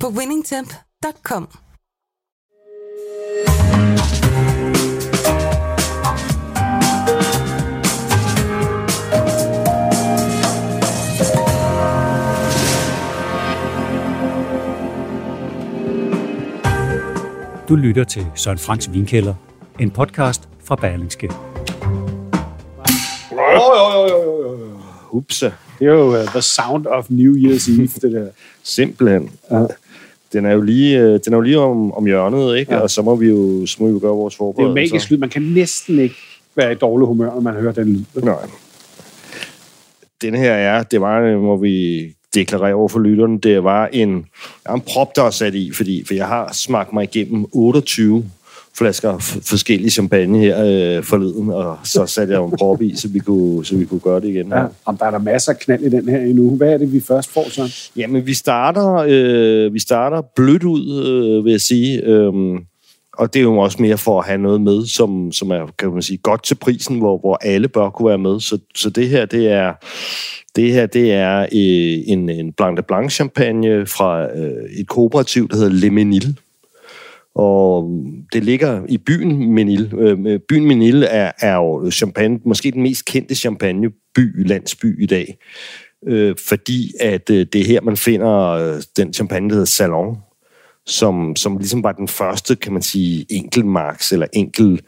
på 0.00 0.08
winningtemp.com. 0.08 1.48
Du 17.68 17.76
lytter 17.76 18.04
til 18.04 18.26
Søren 18.34 18.58
Franks 18.58 18.92
Vinkælder, 18.92 19.34
en 19.78 19.90
podcast 19.90 20.48
fra 20.64 20.76
Berlingske. 20.76 21.30
Jo, 23.32 23.74
jo, 23.76 24.08
jo, 24.08 24.42
jo, 24.42 24.58
jo. 24.60 24.78
Upsa. 25.10 25.50
Det 25.78 25.86
er 25.86 25.92
jo 25.92 26.20
uh, 26.20 26.26
the 26.26 26.42
sound 26.42 26.86
of 26.86 27.06
New 27.10 27.34
Year's 27.34 27.70
Eve, 27.70 27.88
det 28.02 28.12
der. 28.12 28.30
Simpelthen. 28.62 29.30
Ja. 29.50 29.66
Den 30.32 30.44
er 30.46 30.52
jo 30.52 30.60
lige, 30.60 30.98
øh, 31.00 31.20
den 31.24 31.32
er 31.32 31.36
jo 31.36 31.40
lige 31.40 31.58
om, 31.58 31.92
om 31.92 32.06
hjørnet, 32.06 32.56
ikke? 32.58 32.74
Ja. 32.74 32.80
Og 32.80 32.90
så 32.90 33.02
må 33.02 33.16
vi 33.16 33.26
jo, 33.28 33.66
så 33.66 33.76
må 33.80 33.86
vi 33.86 33.92
jo 33.92 33.98
gøre 34.02 34.12
vores 34.12 34.34
Det 34.34 34.40
er 34.40 34.44
jo 34.46 34.52
forberedelser. 34.52 34.94
magisk 34.94 35.10
lyd. 35.10 35.18
Man 35.18 35.28
kan 35.28 35.42
næsten 35.42 35.98
ikke 35.98 36.14
være 36.56 36.72
i 36.72 36.74
dårlig 36.74 37.06
humør, 37.06 37.34
når 37.34 37.40
man 37.40 37.54
hører 37.54 37.72
den 37.72 37.92
lyd. 38.14 38.22
Nej. 38.22 38.34
Den 40.22 40.34
her 40.34 40.52
er, 40.52 40.82
det 40.82 41.00
var, 41.00 41.20
øh, 41.20 41.40
må 41.42 41.56
vi 41.56 42.04
deklarere 42.34 42.74
over 42.74 42.88
for 42.88 42.98
lytterne, 42.98 43.38
det 43.40 43.64
var 43.64 43.86
en, 43.92 44.26
en 44.74 44.80
prop, 44.80 45.16
der 45.16 45.22
er 45.22 45.30
sat 45.30 45.54
i, 45.54 45.70
fordi 45.72 46.04
for 46.06 46.14
jeg 46.14 46.26
har 46.26 46.52
smagt 46.52 46.92
mig 46.92 47.04
igennem 47.04 47.46
28 47.52 48.24
flasker 48.78 49.18
forskellige 49.42 49.90
champagne 49.90 50.38
her 50.38 50.64
øh, 50.64 51.04
forleden, 51.04 51.50
og 51.50 51.78
så 51.84 52.06
satte 52.06 52.34
jeg 52.34 52.44
en 52.44 52.50
prop 52.58 52.82
i, 52.82 52.96
så 52.96 53.08
vi 53.08 53.18
kunne, 53.18 53.64
så 53.64 53.76
vi 53.76 53.84
kunne 53.84 54.00
gøre 54.00 54.20
det 54.20 54.28
igen. 54.28 54.48
Ja. 54.48 54.64
Om 54.84 54.96
der 54.96 55.04
er 55.06 55.10
der 55.10 55.18
masser 55.18 55.52
af 55.52 55.58
knald 55.58 55.82
i 55.82 55.88
den 55.88 56.08
her 56.08 56.20
endnu. 56.20 56.56
Hvad 56.56 56.72
er 56.72 56.78
det, 56.78 56.92
vi 56.92 57.00
først 57.00 57.32
får 57.32 57.50
så? 57.50 57.90
Jamen, 57.96 58.26
vi 58.26 58.34
starter, 58.34 59.04
øh, 59.08 59.74
vi 59.74 59.78
starter 59.78 60.22
blødt 60.36 60.64
ud, 60.64 61.04
øh, 61.06 61.44
vil 61.44 61.50
jeg 61.50 61.60
sige. 61.60 62.04
Øhm, 62.04 62.58
og 63.18 63.34
det 63.34 63.40
er 63.40 63.42
jo 63.42 63.58
også 63.58 63.82
mere 63.82 63.98
for 63.98 64.20
at 64.20 64.26
have 64.26 64.38
noget 64.38 64.60
med, 64.60 64.86
som, 64.86 65.32
som 65.32 65.50
er 65.50 65.66
kan 65.78 65.92
man 65.92 66.02
sige, 66.02 66.18
godt 66.18 66.44
til 66.44 66.54
prisen, 66.54 66.98
hvor, 66.98 67.18
hvor 67.18 67.38
alle 67.42 67.68
bør 67.68 67.90
kunne 67.90 68.08
være 68.08 68.18
med. 68.18 68.40
Så, 68.40 68.58
så 68.74 68.90
det 68.90 69.08
her, 69.08 69.26
det 69.26 69.48
er, 69.48 69.72
det 70.56 70.72
her, 70.72 70.86
det 70.86 71.12
er 71.12 71.40
øh, 71.40 72.12
en, 72.12 72.28
en 72.28 72.52
Blanc 72.52 72.76
de 72.76 72.82
Blanc 72.82 73.12
champagne 73.12 73.86
fra 73.86 74.36
øh, 74.38 74.80
et 74.80 74.88
kooperativ, 74.88 75.48
der 75.48 75.56
hedder 75.56 75.72
Le 75.72 75.90
Menil. 75.90 76.36
Og 77.38 78.02
det 78.32 78.44
ligger 78.44 78.82
i 78.88 78.98
byen 78.98 79.52
Menil. 79.52 79.94
Øh, 79.98 80.40
byen 80.48 80.66
Menil 80.66 81.02
er, 81.02 81.32
er 81.40 81.54
jo 81.54 81.90
champagne, 81.90 82.38
måske 82.44 82.70
den 82.70 82.82
mest 82.82 83.04
kendte 83.04 83.34
champagneby, 83.34 84.46
landsby 84.46 85.02
i 85.02 85.06
dag 85.06 85.38
øh, 86.06 86.34
fordi 86.48 86.92
at 87.00 87.30
øh, 87.30 87.46
det 87.52 87.60
er 87.60 87.64
her, 87.64 87.80
man 87.80 87.96
finder 87.96 88.48
øh, 88.48 88.82
den 88.96 89.12
champagne, 89.12 89.48
der 89.48 89.54
hedder 89.54 89.66
Salon, 89.66 90.16
som, 90.86 91.36
som 91.36 91.58
ligesom 91.58 91.82
var 91.82 91.92
den 91.92 92.08
første, 92.08 92.56
kan 92.56 92.72
man 92.72 92.82
sige, 92.82 93.26
enkeltmarks 93.30 94.12
eller 94.12 94.26
enkel 94.32 94.80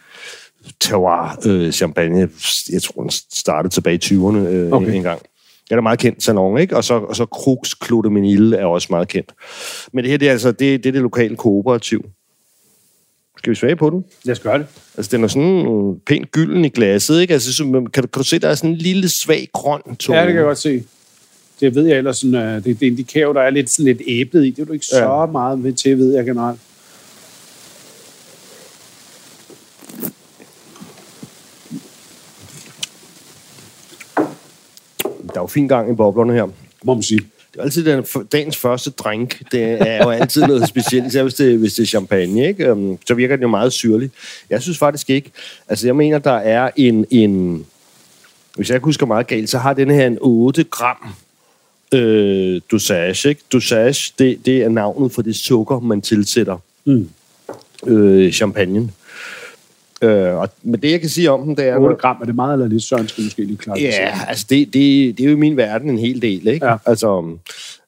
terroir 0.81 1.39
øh, 1.47 1.73
champagne. 1.73 2.29
Jeg 2.73 2.83
tror, 2.83 3.03
den 3.03 3.11
startede 3.33 3.75
tilbage 3.75 3.95
i 3.95 4.15
20'erne 4.15 4.37
øh, 4.37 4.73
Okay. 4.73 4.95
en 4.95 5.03
gang. 5.03 5.21
Den 5.71 5.79
er 5.79 5.83
meget 5.83 5.99
kendt, 5.99 6.23
Salon, 6.23 6.59
ikke? 6.59 6.77
Og 6.77 6.85
så, 6.85 6.95
og 6.95 7.17
så 7.17 7.25
Crux 7.25 7.75
Clos 7.85 8.05
de 8.05 8.11
Menil 8.11 8.53
er 8.53 8.65
også 8.65 8.87
meget 8.91 9.09
kendt. 9.09 9.33
Men 9.93 10.05
det 10.05 10.11
her, 10.11 10.19
det 10.19 10.29
er 10.29 10.33
altså 10.33 10.53
det, 10.53 10.85
det, 10.85 10.87
er 10.87 10.93
det 10.93 11.03
lokale 11.03 11.37
kooperativ. 11.37 12.05
Skal 13.39 13.51
vi 13.51 13.55
svage 13.55 13.77
på 13.77 13.91
den? 13.91 14.05
Lad 14.25 14.33
os 14.33 14.41
gøre 14.41 14.59
det. 14.59 14.67
Altså, 14.97 15.17
den 15.17 15.25
er 15.25 15.29
sådan 15.29 15.67
øh, 15.67 15.97
pænt 16.07 16.33
gylden 16.33 16.65
i 16.65 16.69
glasset, 16.69 17.21
ikke? 17.21 17.35
Altså, 17.35 17.55
så, 17.55 17.65
kan, 17.65 17.73
du, 17.73 17.91
kan 17.91 18.03
du 18.13 18.23
se, 18.25 18.39
der 18.39 18.49
er 18.49 18.55
sådan 18.55 18.71
en 18.71 18.77
lille 18.77 19.09
svag 19.09 19.49
grøn 19.53 19.97
tone? 19.99 20.19
Ja, 20.19 20.25
det 20.25 20.33
kan 20.33 20.37
jeg 20.37 20.45
godt 20.47 20.59
se. 20.59 20.85
Det 21.61 21.75
ved 21.75 21.87
jeg 21.87 21.99
ellers, 21.99 22.17
sådan, 22.19 22.35
uh, 22.57 22.65
det, 22.65 22.81
det 22.81 22.83
indikerer 22.83 23.27
jo, 23.27 23.33
der 23.33 23.41
er 23.41 23.51
lidt, 23.51 23.71
sådan 23.71 23.85
lidt 23.85 24.03
æblet 24.07 24.47
i. 24.47 24.51
Det 24.51 24.63
er 24.63 24.67
du 24.67 24.73
ikke 24.73 24.87
så 24.87 24.99
Ja. 25.03 25.27
meget 25.27 25.65
ved 25.65 25.73
til, 25.73 25.99
ved 25.99 26.15
jeg 26.15 26.25
generelt. 26.25 26.61
Der 35.35 35.37
er 35.37 35.41
jo 35.41 35.47
fin 35.47 35.69
gang 35.69 35.93
i 35.93 35.95
boblerne 35.95 36.33
her. 36.33 36.47
Må 36.85 36.95
man 36.95 37.03
sige. 37.03 37.21
Altid 37.61 37.85
den, 37.85 38.05
dagens 38.33 38.57
første 38.57 38.91
drink. 38.91 39.43
Det 39.53 39.63
er 39.89 40.05
jo 40.05 40.11
altid 40.11 40.43
noget 40.43 40.69
specielt, 40.69 41.07
især 41.07 41.23
hvis 41.23 41.35
det, 41.35 41.59
hvis 41.59 41.75
det 41.75 41.83
er 41.83 41.87
champagne. 41.87 42.49
Ikke? 42.49 42.73
Um, 42.73 42.99
Så 43.07 43.15
virker 43.15 43.37
den 43.37 43.43
jo 43.43 43.49
meget 43.49 43.73
syrlig. 43.73 44.11
Jeg 44.51 44.63
synes 44.63 44.79
faktisk 44.79 45.11
ikke. 45.11 45.31
Altså, 45.69 45.87
jeg 45.87 45.97
mener, 45.97 46.19
der 46.19 46.33
er 46.37 46.71
en... 46.77 47.05
en 47.11 47.67
hvis 48.57 48.69
jeg 48.69 48.77
ikke 48.77 48.85
husker 48.85 49.07
meget 49.07 49.27
galt, 49.27 49.51
så 49.51 49.59
har 49.59 49.73
den 49.75 49.91
her 49.91 50.07
en 50.07 50.19
8 50.21 50.65
gram 50.65 51.15
øh, 51.95 52.61
dosage. 52.71 53.29
Ikke? 53.29 53.41
Dosage, 53.53 54.13
det, 54.19 54.47
det 54.47 54.63
er 54.63 54.69
navnet 54.69 55.13
for 55.13 55.23
det 55.23 55.37
sukker, 55.37 55.81
man 55.81 56.03
tilsætter 56.03 56.57
Mm. 56.85 57.09
øh, 57.87 58.33
champagnen. 58.33 58.91
Øh, 60.03 60.35
og, 60.35 60.49
men 60.63 60.83
det, 60.83 60.91
jeg 60.91 61.01
kan 61.01 61.09
sige 61.09 61.31
om 61.31 61.43
den, 61.43 61.57
det 61.57 61.69
er... 61.69 61.77
8 61.77 61.97
gram, 61.97 62.17
er 62.21 62.25
det 62.25 62.35
meget 62.35 62.53
eller 62.53 62.69
lidt? 62.69 62.83
Søren 62.83 63.09
skal 63.09 63.25
måske 63.25 63.45
lige 63.45 63.57
klare. 63.57 63.79
Ja, 63.81 64.19
altså 64.29 64.47
det, 64.51 64.67
det, 64.67 65.19
det 65.19 65.25
er 65.25 65.31
jo 65.31 65.37
i 65.37 65.39
min 65.39 65.57
verden 65.57 65.91
en 65.91 65.99
hel 65.99 66.23
del, 66.23 66.47
ikke? 66.49 66.67
Ja. 66.67 66.77
Altså, 66.87 67.17
um, 67.17 67.39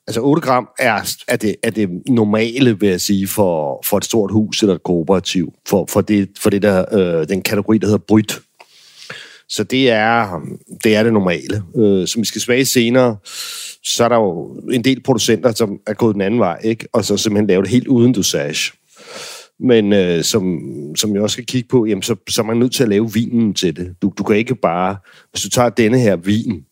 altså 0.07 0.21
8 0.21 0.43
gram 0.43 0.69
er, 0.79 1.17
er, 1.29 1.37
det, 1.37 1.57
er 1.63 1.71
det 1.71 1.89
normale, 2.09 2.81
vil 2.81 2.89
jeg 2.89 3.01
sige, 3.01 3.29
for, 3.29 3.83
for 3.87 3.97
et 3.97 4.05
stort 4.05 4.33
hus 4.33 4.63
eller 4.63 4.75
et 4.75 4.83
kooperativ, 4.83 5.53
for, 5.69 5.87
for, 5.89 6.01
det, 6.01 6.29
for 6.41 6.51
det 6.51 6.63
der, 6.63 6.95
øh, 6.95 7.29
den 7.29 7.43
kategori, 7.43 7.79
der 7.79 7.87
hedder 7.87 8.05
bryt. 8.09 8.41
Så 9.49 9.65
det 9.65 9.91
er 9.91 10.41
det, 10.85 10.97
er 10.97 11.03
det 11.03 11.13
normale. 11.13 11.63
Øh, 11.77 12.09
som 12.09 12.21
vi 12.21 12.27
skal 12.27 12.41
smage 12.41 12.65
senere, 12.65 13.17
så 13.85 14.05
er 14.05 14.09
der 14.09 14.17
jo 14.17 14.61
en 14.73 14.85
del 14.85 15.03
producenter, 15.03 15.53
som 15.53 15.79
er 15.87 15.95
gået 15.95 16.15
den 16.15 16.23
anden 16.23 16.41
vej, 16.41 16.61
ikke? 16.65 16.87
Og 16.93 17.05
så 17.05 17.17
simpelthen 17.17 17.47
lavet 17.47 17.65
det 17.65 17.73
helt 17.73 17.87
uden 17.87 18.13
dosage. 18.13 18.73
Men 19.61 19.93
øh, 19.93 20.25
som, 20.25 20.61
som 20.97 21.15
jeg 21.15 21.23
også 21.23 21.35
skal 21.35 21.47
kigge 21.47 21.69
på, 21.69 21.87
jamen, 21.87 22.03
så, 22.03 22.17
så 22.29 22.43
er 22.43 22.47
man 22.47 22.57
nødt 22.57 22.73
til 22.73 22.83
at 22.83 22.89
lave 22.89 23.13
vinen 23.13 23.55
til 23.55 23.77
det. 23.77 23.95
Du, 24.03 24.13
du 24.19 24.23
kan 24.23 24.37
ikke 24.37 24.55
bare... 24.55 24.97
Hvis 25.31 25.43
du 25.43 25.49
tager 25.49 25.69
denne 25.69 25.99
her 25.99 26.17
vin, 26.17 26.65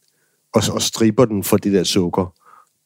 og, 0.54 0.62
og 0.72 0.82
stripper 0.82 1.25
den 1.25 1.44
for 1.44 1.56
det 1.56 1.72
der 1.72 1.84
sukker, 1.84 2.34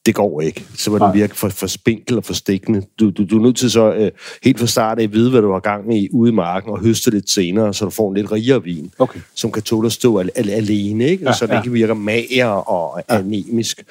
det 0.07 0.15
går 0.15 0.41
ikke. 0.41 0.65
Så 0.77 0.91
vil 0.91 1.01
den 1.01 1.15
virke 1.15 1.37
for, 1.37 1.49
for 1.49 1.67
spinkel 1.67 2.17
og 2.17 2.25
for 2.25 2.35
stikkende. 2.35 2.83
Du, 3.01 3.11
du, 3.11 3.25
du 3.25 3.39
er 3.39 3.43
nødt 3.43 3.57
til 3.57 3.71
så 3.71 3.93
øh, 3.93 4.11
helt 4.43 4.59
fra 4.59 4.67
start 4.67 4.99
af 4.99 5.03
at 5.03 5.13
vide, 5.13 5.31
hvad 5.31 5.43
du 5.43 5.53
har 5.53 5.61
gang 5.61 5.97
i 5.97 6.09
ude 6.13 6.33
i 6.33 6.35
marken, 6.35 6.71
og 6.71 6.81
høste 6.81 7.11
lidt 7.11 7.31
senere, 7.31 7.75
så 7.75 7.85
du 7.85 7.91
får 7.91 8.09
en 8.09 8.17
lidt 8.17 8.33
rigere 8.33 8.63
vin, 8.63 8.93
Okay. 8.99 9.21
som 9.35 9.53
kan 9.53 9.63
tåle 9.63 9.87
at 9.87 9.93
stå 9.93 10.19
al, 10.19 10.31
al, 10.35 10.51
alene, 10.51 11.09
ikke? 11.09 11.25
Ja, 11.25 11.33
så 11.33 11.47
den 11.47 11.55
ja. 11.55 11.61
ikke 11.61 11.73
virker 11.73 11.95
mager 11.95 12.47
og 12.47 13.03
ja. 13.11 13.19
anemisk. 13.19 13.85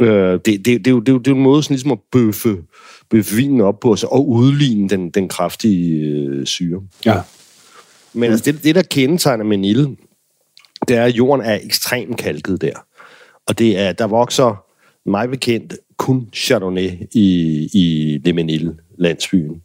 Øh, 0.00 0.08
det, 0.08 0.44
det, 0.46 0.66
det, 0.66 0.86
er 0.86 0.90
jo, 0.90 1.00
det, 1.00 1.12
jo, 1.12 1.18
det 1.18 1.26
er 1.26 1.30
jo 1.30 1.36
en 1.36 1.42
måde 1.42 1.62
sådan 1.62 1.74
ligesom 1.74 1.92
at 1.92 1.98
bøffe, 2.12 2.56
bøffe 3.10 3.36
vinen 3.36 3.60
op 3.60 3.80
på, 3.80 3.96
så, 3.96 4.06
og 4.06 4.28
udligne 4.28 4.88
den, 4.88 5.10
den 5.10 5.28
kraftige 5.28 6.00
øh, 6.00 6.46
syre. 6.46 6.82
Ja. 7.06 7.20
Men 8.12 8.30
altså, 8.30 8.52
det, 8.52 8.64
det, 8.64 8.74
der 8.74 8.82
kendetegner 8.82 9.44
Menil, 9.44 9.96
det 10.88 10.96
er, 10.96 11.04
at 11.04 11.14
jorden 11.14 11.46
er 11.46 11.58
ekstremt 11.62 12.18
kalket 12.18 12.60
der. 12.60 12.86
Og 13.46 13.58
det 13.58 13.78
er, 13.78 13.92
der 13.92 14.06
vokser, 14.06 14.64
mig 15.06 15.30
bekendt, 15.30 15.74
kun 15.96 16.28
Chardonnay 16.34 16.90
i, 17.12 17.68
i 17.74 18.18
Le 18.24 18.32
Menil, 18.32 18.74
landsbyen. 18.98 19.62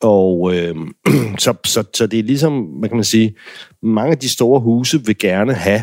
Og 0.00 0.56
øh, 0.56 0.76
så, 1.38 1.54
så, 1.64 1.84
så 1.94 2.06
det 2.06 2.18
er 2.18 2.22
ligesom, 2.22 2.62
hvad 2.62 2.88
kan 2.88 2.96
man 2.96 3.04
sige, 3.04 3.34
mange 3.82 4.12
af 4.12 4.18
de 4.18 4.28
store 4.28 4.60
huse 4.60 5.04
vil 5.04 5.18
gerne 5.18 5.54
have 5.54 5.82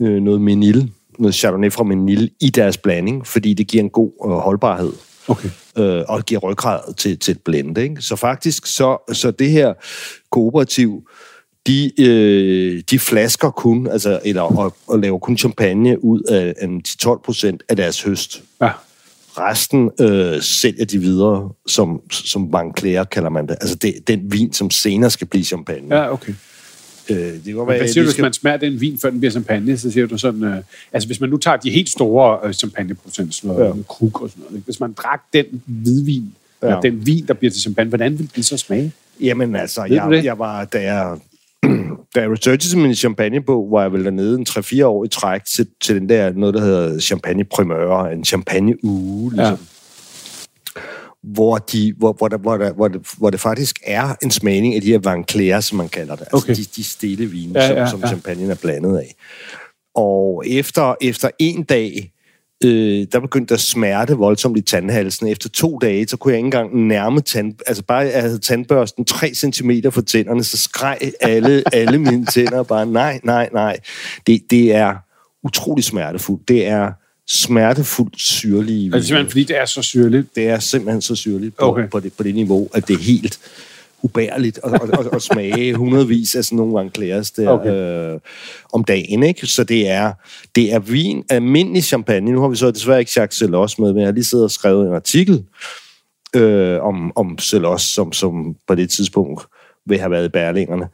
øh, 0.00 0.22
noget 0.22 0.40
Menil, 0.40 0.92
noget 1.18 1.34
Chardonnay 1.34 1.72
fra 1.72 1.84
Menil 1.84 2.30
i 2.40 2.50
deres 2.50 2.78
blanding, 2.78 3.26
fordi 3.26 3.54
det 3.54 3.66
giver 3.66 3.82
en 3.82 3.90
god 3.90 4.12
øh, 4.26 4.30
holdbarhed 4.30 4.92
Okay. 5.28 5.48
Øh, 5.78 6.04
og 6.08 6.24
giver 6.24 6.40
ryggrad 6.40 6.94
til, 6.94 7.18
til 7.18 7.32
et 7.32 7.42
blend. 7.42 7.78
Ikke? 7.78 8.02
Så 8.02 8.16
faktisk, 8.16 8.66
så, 8.66 9.12
så 9.12 9.30
det 9.30 9.50
her 9.50 9.74
kooperativ, 10.30 11.08
de, 11.66 12.02
øh, 12.02 12.82
de 12.90 12.98
flasker 12.98 13.50
kun, 13.50 13.86
altså, 13.86 14.20
eller, 14.24 14.42
og, 14.42 14.76
og 14.86 14.98
laver 14.98 15.18
kun 15.18 15.38
champagne 15.38 16.04
ud 16.04 16.20
af, 16.22 16.54
af 16.58 16.66
10-12 16.88 17.22
procent 17.24 17.62
af 17.68 17.76
deres 17.76 18.02
høst. 18.02 18.42
Ja. 18.60 18.70
Resten 19.38 19.90
øh, 20.00 20.42
sælger 20.42 20.84
de 20.84 20.98
videre 20.98 21.50
som, 21.66 22.00
som 22.10 22.72
Clair, 22.78 23.04
kalder 23.04 23.30
man 23.30 23.46
det. 23.46 23.56
Altså 23.60 23.76
det, 23.76 23.94
den 24.08 24.32
vin, 24.32 24.52
som 24.52 24.70
senere 24.70 25.10
skal 25.10 25.26
blive 25.26 25.44
champagne. 25.44 25.96
Ja, 25.96 26.12
okay. 26.12 26.34
Øh, 27.10 27.16
det 27.16 27.44
kan 27.44 27.54
godt 27.54 27.68
være, 27.68 27.78
hvad 27.78 27.88
siger 27.88 27.94
du, 27.94 28.00
det 28.00 28.06
hvis 28.06 28.12
skal- 28.12 28.22
man 28.22 28.32
smager 28.32 28.56
den 28.56 28.80
vin, 28.80 28.98
før 28.98 29.10
den 29.10 29.18
bliver 29.20 29.30
champagne, 29.30 29.78
så 29.78 29.90
siger 29.90 30.06
du 30.06 30.18
sådan, 30.18 30.44
øh, 30.44 30.56
altså 30.92 31.06
hvis 31.08 31.20
man 31.20 31.30
nu 31.30 31.36
tager 31.36 31.56
de 31.56 31.70
helt 31.70 31.88
store 31.88 32.38
øh, 32.44 32.52
champagneproducenter, 32.52 33.32
sådan 33.32 33.56
noget, 33.56 33.66
Ja. 33.76 33.82
krug 33.88 34.22
og 34.22 34.30
sådan 34.30 34.42
noget, 34.42 34.54
ikke? 34.56 34.64
hvis 34.64 34.80
man 34.80 34.92
drak 34.92 35.20
den 35.32 35.44
hvidvin, 35.66 36.34
ja. 36.62 36.66
Eller 36.66 36.80
den 36.80 37.06
vin, 37.06 37.26
der 37.26 37.34
bliver 37.34 37.50
til 37.50 37.60
champagne, 37.60 37.88
hvordan 37.88 38.12
ville 38.18 38.30
den 38.36 38.42
så 38.42 38.56
smage? 38.56 38.92
Jamen 39.20 39.56
altså, 39.56 39.82
Ved 39.82 39.90
jeg, 39.90 40.06
det? 40.10 40.24
jeg 40.24 40.38
var, 40.38 40.64
da 40.64 40.82
jeg, 40.82 41.16
da 42.14 42.20
jeg 42.20 42.30
researchede 42.30 42.78
min 42.78 42.94
champagnebog, 42.94 43.70
var 43.70 43.82
jeg 43.82 43.92
vel 43.92 44.04
dernede 44.04 44.38
en 44.38 44.46
3-4 44.48 44.84
år 44.84 45.04
i 45.04 45.08
træk 45.08 45.44
til, 45.44 45.66
til 45.80 45.94
den 45.94 46.08
der, 46.08 46.32
noget 46.32 46.54
der 46.54 46.60
hedder 46.60 46.98
champagne 47.00 47.44
primeur, 47.44 48.06
en 48.06 48.24
champagne 48.24 48.84
uge, 48.84 49.30
ligesom. 49.32 49.52
Ja. 49.54 49.56
Hvor, 51.22 51.58
de, 51.58 51.94
hvor, 51.98 52.12
hvor, 52.12 52.28
der, 52.28 52.38
hvor, 52.38 52.56
der, 52.56 52.72
hvor, 52.72 52.88
det, 52.88 53.00
hvor 53.18 53.30
det 53.30 53.40
faktisk 53.40 53.78
er 53.86 54.14
en 54.22 54.30
smagning 54.30 54.74
af 54.74 54.80
de 54.80 54.86
her 54.86 54.98
Van 54.98 55.24
Cleer, 55.30 55.60
som 55.60 55.78
man 55.78 55.88
kalder 55.88 56.16
det. 56.16 56.22
Altså 56.32 56.36
Okay. 56.36 56.54
de, 56.54 56.64
de 56.76 56.84
stille 56.84 57.26
vine, 57.26 57.60
Ja, 57.60 57.72
ja, 57.72 57.86
som, 57.86 57.90
som 57.90 58.00
ja. 58.00 58.06
champagnen 58.06 58.50
er 58.50 58.54
blandet 58.54 58.98
af. 58.98 59.14
Og 59.94 60.44
efter, 60.46 60.94
efter 61.00 61.30
en 61.38 61.62
dag, 61.62 62.12
øh, 62.64 63.06
der 63.12 63.20
begyndte 63.20 63.48
der 63.48 63.54
at 63.54 63.60
smerte 63.60 64.14
voldsomt 64.14 64.58
i 64.58 64.60
tandhalsen. 64.60 65.26
Efter 65.28 65.48
to 65.48 65.78
dage, 65.78 66.08
så 66.08 66.16
kunne 66.16 66.32
jeg 66.32 66.38
ikke 66.38 66.46
engang 66.46 66.86
nærme 66.86 67.20
tand... 67.20 67.54
Altså 67.66 67.82
bare, 67.82 67.98
jeg 67.98 68.22
havde 68.22 68.38
tandbørsten 68.38 69.04
3 69.04 69.34
cm 69.34 69.70
fra 69.90 70.02
tænderne, 70.02 70.44
så 70.44 70.56
skreg 70.56 70.98
alle, 71.20 71.62
alle 71.72 71.98
mine 71.98 72.26
tænder 72.26 72.62
bare, 72.62 72.86
nej, 72.86 73.20
nej, 73.24 73.48
nej. 73.52 73.78
Det, 74.26 74.42
det 74.50 74.74
er 74.74 74.94
utrolig 75.44 75.84
smertefuldt. 75.84 76.48
Det 76.48 76.66
er 76.66 76.92
smertefuldt 77.28 78.20
syrlige 78.20 78.86
Er 78.86 78.92
det 78.92 79.04
simpelthen, 79.06 79.30
fordi 79.30 79.44
det 79.44 79.58
er 79.58 79.64
så 79.64 79.82
syrligt? 79.82 80.36
det 80.36 80.48
er 80.48 80.58
simpelthen 80.58 81.02
så 81.02 81.14
syrligt 81.14 81.56
på, 81.56 81.64
Okay. 81.64 81.88
på, 81.88 82.00
det, 82.00 82.12
på 82.12 82.22
det 82.22 82.34
niveau, 82.34 82.68
at 82.74 82.88
det 82.88 82.94
er 82.94 83.00
helt 83.02 83.38
ubærligt 84.02 84.60
at, 84.64 84.74
at, 84.74 84.98
at, 84.98 85.06
at 85.12 85.22
smage 85.22 85.74
hundredvis 85.74 86.34
af 86.34 86.44
sådan 86.44 86.56
nogle 86.56 86.74
Van 86.74 86.90
Cleers 86.94 87.30
der 87.30 87.48
Okay. 87.48 87.70
okay. 87.70 88.12
øh, 88.14 88.20
om 88.72 88.84
dagen. 88.84 89.22
Ikke? 89.22 89.46
Så 89.46 89.64
det 89.64 89.88
er, 89.88 90.12
det 90.54 90.72
er 90.72 90.78
vin, 90.78 91.24
almindelig 91.28 91.84
champagne. 91.84 92.30
Nu 92.32 92.40
har 92.40 92.48
vi 92.48 92.56
så 92.56 92.70
desværre 92.70 92.98
ikke 93.00 93.12
Jacques 93.16 93.38
Celos 93.38 93.78
med, 93.78 93.92
men 93.92 94.00
jeg 94.00 94.06
har 94.06 94.12
lige 94.12 94.24
siddet 94.24 94.44
og 94.44 94.50
skrevet 94.50 94.88
en 94.88 94.94
artikel 94.94 95.44
øh, 96.36 96.80
om, 96.82 97.12
om 97.16 97.38
Celos, 97.38 97.82
som, 97.82 98.12
som 98.12 98.56
på 98.68 98.74
det 98.74 98.90
tidspunkt 98.90 99.42
vil 99.88 99.98
have 99.98 100.10
været 100.10 100.24
i 100.24 100.28
Berlingerne, 100.28 100.86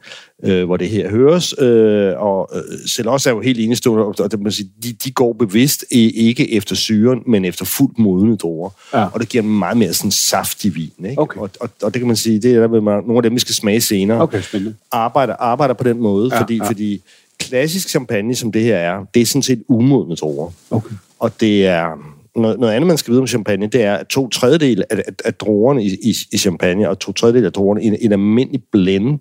øh, 0.43 0.65
hvor 0.65 0.77
det 0.77 0.89
her 0.89 1.09
høres. 1.09 1.55
Øh, 1.59 2.13
og 2.17 2.49
øh, 2.55 2.61
Celos 2.89 3.25
er 3.25 3.31
jo 3.31 3.41
helt 3.41 3.59
enestående, 3.59 4.05
og 4.05 4.31
det, 4.31 4.39
man 4.39 4.51
sige, 4.51 4.69
de, 4.83 4.93
de 4.93 5.11
går 5.11 5.33
bevidst 5.33 5.85
ikke 5.91 6.53
efter 6.53 6.75
syren, 6.75 7.23
men 7.27 7.45
efter 7.45 7.65
fuldt 7.65 7.99
modne 7.99 8.35
druer. 8.37 8.69
Ja. 8.93 9.05
Og 9.13 9.19
det 9.19 9.29
giver 9.29 9.43
en 9.43 9.59
meget 9.59 9.77
mere 9.77 9.93
sådan 9.93 10.11
saftig 10.11 10.75
vin. 10.75 10.91
Ikke? 11.09 11.21
Okay. 11.21 11.39
Og, 11.39 11.49
og, 11.59 11.69
og 11.83 11.93
det 11.93 11.99
kan 11.99 12.07
man 12.07 12.15
sige, 12.15 12.39
det 12.41 12.55
er 12.55 12.59
der, 12.59 12.67
med 12.67 12.81
nogle 12.81 13.15
af 13.17 13.23
dem, 13.23 13.33
vi 13.33 13.39
skal 13.39 13.55
smage 13.55 13.81
senere, 13.81 14.21
Okay, 14.21 14.41
spændende. 14.41 14.75
arbejder, 14.91 15.35
arbejder 15.39 15.73
på 15.73 15.83
den 15.83 15.97
måde, 16.01 16.29
Ja, 16.33 16.41
fordi, 16.41 16.57
ja. 16.57 16.67
fordi 16.69 17.01
klassisk 17.39 17.89
champagne, 17.89 18.35
som 18.35 18.51
det 18.51 18.61
her 18.61 18.75
er, 18.75 19.05
det 19.13 19.21
er 19.21 19.25
sådan 19.25 19.41
set 19.43 19.63
umodne 19.67 20.15
druer. 20.15 20.51
Okay. 20.71 20.95
Og 21.19 21.39
det 21.39 21.65
er 21.65 22.14
noget, 22.35 22.59
noget 22.59 22.73
andet, 22.73 22.87
man 22.87 22.97
skal 22.97 23.11
vide 23.11 23.21
om 23.21 23.27
champagne, 23.27 23.67
det 23.67 23.81
er, 23.81 23.95
at 23.95 24.07
to 24.07 24.29
tredjedel 24.29 24.83
af, 24.89 24.95
af, 24.97 25.13
af 25.25 25.33
druerne 25.33 25.83
i, 25.83 25.87
i, 25.87 26.15
i 26.31 26.37
champagne, 26.37 26.89
og 26.89 26.99
to 26.99 27.11
tredjedel 27.11 27.45
af 27.45 27.53
druerne 27.53 27.83
i 27.83 27.87
en, 27.87 27.97
en 28.01 28.11
almindelig 28.11 28.63
blend, 28.71 29.19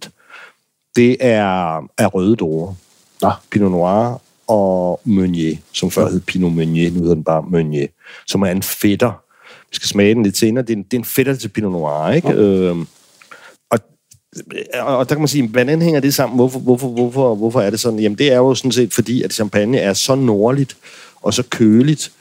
det 0.97 1.17
er, 1.21 1.77
er 1.99 2.07
røde 2.07 2.37
druer. 2.37 2.75
Nå. 3.23 3.31
Pinot 3.51 3.71
Noir 3.71 4.21
og 4.47 5.01
Meunier, 5.05 5.57
som 5.73 5.91
før 5.91 6.11
hed 6.11 6.21
Pinot 6.21 6.53
Meunier, 6.53 6.91
nu 6.91 7.01
hedder 7.01 7.15
den 7.15 7.25
bare 7.25 7.45
Meunier, 7.51 7.87
som 8.27 8.43
er 8.43 8.47
en 8.51 8.63
fætter. 8.63 9.23
Vi 9.71 9.77
skal 9.77 9.89
smage 9.89 10.15
den 10.15 10.23
lidt 10.23 10.37
senere. 10.37 10.65
Det 10.65 10.73
er 10.73 10.77
en, 10.77 10.83
det 10.83 10.95
er 10.95 10.99
en 10.99 11.05
fætter 11.05 11.35
til 11.35 11.49
Pinot 11.49 11.73
Noir, 11.73 12.11
ikke? 12.11 12.29
Ja. 12.29 12.35
Øhm, 12.35 12.87
og, 13.71 13.79
og, 14.75 14.97
og 14.97 15.09
der 15.09 15.15
kan 15.15 15.21
man 15.21 15.29
sige, 15.29 15.49
hvordan 15.49 15.83
hænger 15.83 16.01
det 16.01 16.15
sammen? 16.15 16.37
Hvorfor, 16.37 16.59
hvorfor, 16.59 16.89
hvorfor, 16.89 17.35
hvorfor 17.35 17.61
er 17.61 17.71
det 17.71 17.81
sådan? 17.81 17.99
Jamen, 17.99 18.19
det 18.19 18.33
er 18.33 18.37
jo 18.37 18.55
sådan 18.55 18.73
set 18.73 18.95
fordi, 18.95 19.23
at 19.23 19.33
champagne 19.33 19.79
er 19.79 19.93
så 19.93 20.15
nordligt 20.15 20.77
og 21.23 21.35
så 21.35 21.43
køligt, 21.51 22.13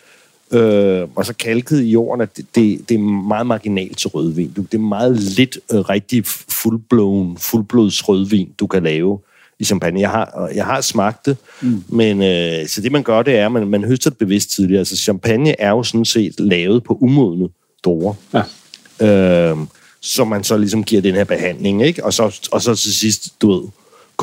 øh, 0.54 1.08
og 1.16 1.26
så 1.26 1.34
kalket 1.34 1.82
i 1.82 1.92
jorden, 1.92 2.22
at 2.22 2.38
det, 2.38 2.46
det, 2.56 2.90
det 2.90 2.96
er 2.96 3.00
meget 3.00 3.48
marginalt 3.48 3.98
til 3.98 4.08
rødvin. 4.08 4.52
Du, 4.56 4.62
det 4.62 4.74
er 4.74 4.82
meget 4.82 5.20
lidt 5.20 5.60
øh, 5.74 5.80
rigtig 5.80 6.26
fuldblown, 6.26 7.38
fuldblods 7.38 8.10
rødvin, 8.10 8.50
du 8.60 8.68
kan 8.68 8.84
lave 8.84 9.20
i 9.60 9.64
champagne. 9.64 10.00
Jeg 10.00 10.10
har, 10.10 10.50
jeg 10.56 10.66
har 10.66 10.82
smagt 10.82 11.26
det, 11.26 11.38
mm. 11.62 11.84
men 11.88 12.24
øh, 12.24 12.68
så 12.68 12.82
det 12.82 12.92
man 12.92 13.04
gør, 13.04 13.22
det 13.22 13.36
er, 13.36 13.46
at 13.46 13.52
man, 13.52 13.68
man 13.68 13.84
høster 13.84 14.10
det 14.10 14.20
bevidst 14.20 14.50
tidligere. 14.50 14.80
Altså 14.80 14.98
champagne 14.98 15.62
er 15.62 15.70
jo 15.70 15.84
sådan 15.84 16.06
set 16.06 16.40
lavet 16.40 16.84
på 16.84 16.98
umodne 17.02 17.50
druer. 17.84 18.14
Ja. 18.34 19.52
Øh, 19.52 19.58
så 20.02 20.24
man 20.24 20.44
så 20.44 20.58
ligesom 20.58 20.84
giver 20.84 21.02
den 21.02 21.16
her 21.16 21.24
behandling, 21.24 21.86
ikke? 21.86 22.06
Og 22.06 22.14
så, 22.14 22.40
og 22.52 22.62
så 22.62 22.76
til 22.76 22.96
sidst, 22.96 23.42
du 23.42 23.52
ved, 23.52 23.70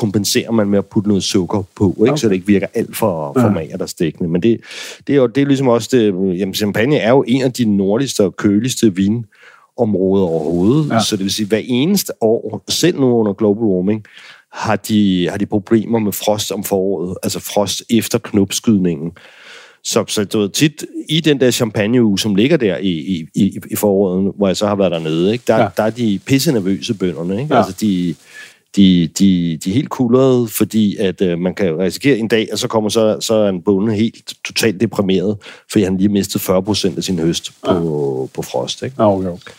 kompenserer 0.01 0.51
man 0.51 0.69
med 0.69 0.77
at 0.77 0.85
putte 0.85 1.07
noget 1.09 1.23
sukker 1.23 1.63
på, 1.75 1.89
ikke? 1.99 2.01
Okay. 2.11 2.17
så 2.19 2.27
det 2.27 2.35
ikke 2.35 2.47
virker 2.47 2.67
alt 2.73 2.97
for, 2.97 3.33
for 3.33 3.41
Ja. 3.47 3.49
magert 3.49 3.89
stikkende. 3.89 4.29
Men 4.29 4.43
det, 4.43 4.59
det, 5.07 5.13
er 5.13 5.17
jo 5.17 5.27
det 5.27 5.41
er 5.41 5.45
ligesom 5.45 5.67
også 5.67 5.89
det, 5.91 6.05
jamen 6.39 6.53
champagne 6.53 6.97
er 6.97 7.09
jo 7.09 7.23
en 7.27 7.41
af 7.41 7.53
de 7.53 7.65
nordligste 7.77 8.23
og 8.23 8.35
køligste 8.35 8.95
vinområder 8.95 10.25
overhovedet, 10.25 10.89
Ja. 10.91 10.99
så 10.99 11.15
det 11.15 11.23
vil 11.23 11.31
sige, 11.31 11.47
hver 11.47 11.61
eneste 11.63 12.13
år, 12.23 12.63
selv 12.69 12.99
nu 12.99 13.05
under 13.13 13.33
global 13.33 13.63
warming, 13.63 14.03
har 14.53 14.75
de, 14.75 15.29
har 15.29 15.37
de 15.37 15.45
problemer 15.45 15.99
med 15.99 16.11
frost 16.11 16.51
om 16.51 16.63
foråret, 16.63 17.17
altså 17.23 17.39
frost 17.39 17.83
efter 17.89 18.17
knopskydningen. 18.19 19.11
Så, 19.83 20.03
så 20.07 20.23
du 20.23 20.39
ved, 20.39 20.49
tit 20.49 20.85
i 21.09 21.19
den 21.19 21.39
der 21.39 21.51
champagneuge, 21.51 22.19
som 22.19 22.35
ligger 22.35 22.57
der 22.57 22.77
i, 22.77 22.89
i, 22.89 23.27
i, 23.71 23.75
foråret, 23.75 24.33
hvor 24.37 24.47
jeg 24.47 24.57
så 24.57 24.67
har 24.67 24.75
været 24.75 24.91
dernede, 24.91 25.31
ikke, 25.33 25.43
der, 25.47 25.57
Ja. 25.57 25.67
der 25.77 25.83
er 25.83 25.89
de 25.89 26.19
pisse 26.25 26.51
nervøse 26.51 26.93
bønderne. 26.93 27.41
Ikke? 27.41 27.53
Ja. 27.55 27.61
Altså, 27.63 27.77
de, 27.81 28.15
de, 28.75 29.07
de, 29.19 29.57
de 29.63 29.69
er 29.69 29.73
helt 29.73 29.89
kulrede, 29.89 30.47
fordi 30.47 30.97
at 30.97 31.21
øh, 31.21 31.39
man 31.39 31.55
kan 31.55 31.77
risikere 31.79 32.17
en 32.17 32.27
dag, 32.27 32.47
og 32.51 32.59
så 32.59 32.67
kommer 32.67 32.89
så, 32.89 33.17
så 33.19 33.33
er 33.33 33.49
en 33.49 33.61
bonde 33.61 33.95
helt 33.95 34.33
totalt 34.45 34.81
deprimeret, 34.81 35.37
fordi 35.71 35.83
han 35.83 35.97
lige 35.97 36.09
mistet 36.09 36.41
40 36.41 36.63
procent 36.63 36.97
af 36.97 37.03
sin 37.03 37.19
høst 37.19 37.51
på, 37.65 38.29
på 38.33 38.41
frost. 38.41 38.83
Ikke? 38.83 38.95
Ja, 38.99 39.11
okay, 39.17 39.27
okay. 39.27 39.51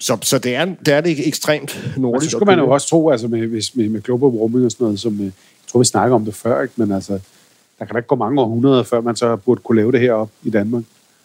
Så, 0.00 0.18
så 0.22 0.38
det, 0.38 0.54
er, 0.54 0.64
det 0.86 0.94
er 0.94 1.00
det 1.00 1.28
ekstremt 1.28 1.92
Og 1.94 2.00
nordligt. 2.00 2.30
så 2.30 2.36
og 2.36 2.40
skulle 2.40 2.56
man 2.56 2.64
jo 2.64 2.70
også 2.70 2.88
tro, 2.88 3.10
altså 3.10 3.28
med, 3.28 3.46
hvis- 3.46 3.74
med, 3.76 3.88
med 3.88 4.00
global 4.02 4.28
warming 4.28 4.64
og 4.64 4.70
sådan 4.70 4.84
noget, 4.84 5.00
som 5.00 5.14
øh, 5.20 5.24
jeg 5.24 5.32
tror, 5.72 5.78
vi 5.80 5.84
snakker 5.84 6.14
om 6.14 6.24
det 6.24 6.34
før, 6.34 6.62
ikke? 6.62 6.74
men 6.76 6.92
altså, 6.92 7.12
der 7.78 7.84
kan 7.84 7.92
da 7.92 7.98
ikke 7.98 8.06
gå 8.08 8.14
mange 8.16 8.40
århundreder, 8.40 8.82
før 8.82 9.00
man 9.00 9.16
så 9.16 9.36
burde 9.36 9.60
kunne 9.64 9.76
lave 9.76 9.92
det 9.92 10.00
her 10.00 10.12
op 10.12 10.30
i 10.44 10.50
Danmark 10.50 10.82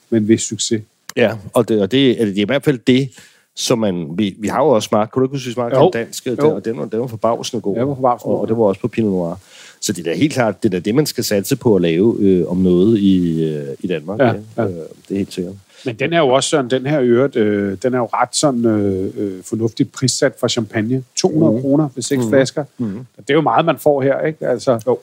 med 0.09 0.19
en 0.21 0.27
vis 0.27 0.41
succes. 0.41 0.81
Ja, 1.15 1.31
og 1.53 1.69
det, 1.69 1.81
og 1.81 1.91
det, 1.91 2.21
er, 2.21 2.25
det 2.25 2.37
er 2.37 2.41
i 2.41 2.45
hvert 2.45 2.63
fald 2.63 2.79
det, 2.87 3.09
som 3.57 3.79
man... 3.79 4.07
Vi, 4.17 4.35
vi 4.39 4.47
har 4.47 4.63
jo 4.63 4.69
også 4.69 4.87
smagt... 4.87 5.11
Kunne 5.11 5.21
du 5.21 5.25
ikke 5.25 5.35
huske, 5.35 5.47
vi 5.47 5.53
smagte 5.53 5.77
Jo. 5.77 5.83
den 5.83 5.91
danske? 5.93 6.29
Den, 6.29 6.39
Jo. 6.39 6.55
og 6.55 6.65
den 6.65 6.77
var, 6.77 6.85
den 6.85 6.99
var 6.99 7.07
forbavsende 7.07 7.61
god. 7.61 7.75
Ja, 7.75 7.79
det 7.79 7.87
var 7.87 7.95
forbavsende 7.95 8.35
og, 8.35 8.41
og 8.41 8.47
det 8.47 8.57
var 8.57 8.63
også 8.63 8.81
på 8.81 8.87
Pinot 8.87 9.11
Noir. 9.11 9.35
Så 9.81 9.93
det 9.93 10.07
er 10.07 10.11
da 10.11 10.17
helt 10.17 10.33
klart, 10.33 10.63
det 10.63 10.73
er 10.73 10.79
det, 10.79 10.95
man 10.95 11.05
skal 11.05 11.23
satse 11.23 11.55
på 11.55 11.75
at 11.75 11.81
lave 11.81 12.17
øh, 12.19 12.51
om 12.51 12.57
noget 12.57 12.99
i, 12.99 13.43
øh, 13.43 13.75
i 13.79 13.87
Danmark. 13.87 14.19
Ja, 14.19 14.33
ja. 14.57 14.63
Øh, 14.63 14.69
det 14.69 15.11
er 15.11 15.15
helt 15.15 15.33
sikkert. 15.33 15.53
Men 15.85 15.95
den 15.95 16.13
er 16.13 16.19
jo 16.19 16.27
også 16.27 16.49
sådan, 16.49 16.69
den 16.69 16.85
her 16.85 17.01
øvrigt, 17.01 17.35
øh, 17.35 17.77
den 17.83 17.93
er 17.93 17.97
jo 17.97 18.05
ret 18.13 18.35
sådan 18.35 18.65
øh, 18.65 19.13
øh, 19.17 19.43
fornuftigt 19.43 19.91
prissat 19.91 20.33
for 20.39 20.47
champagne. 20.47 21.03
200 21.15 21.53
mm. 21.53 21.61
kroner 21.61 21.89
for 21.93 22.01
seks 22.01 22.23
mm. 22.23 22.29
flasker. 22.29 22.63
Mm. 22.77 23.05
Det 23.17 23.29
er 23.29 23.33
jo 23.33 23.41
meget, 23.41 23.65
man 23.65 23.77
får 23.77 24.01
her, 24.01 24.21
ikke? 24.21 24.47
Altså, 24.47 24.79
jo. 24.87 24.99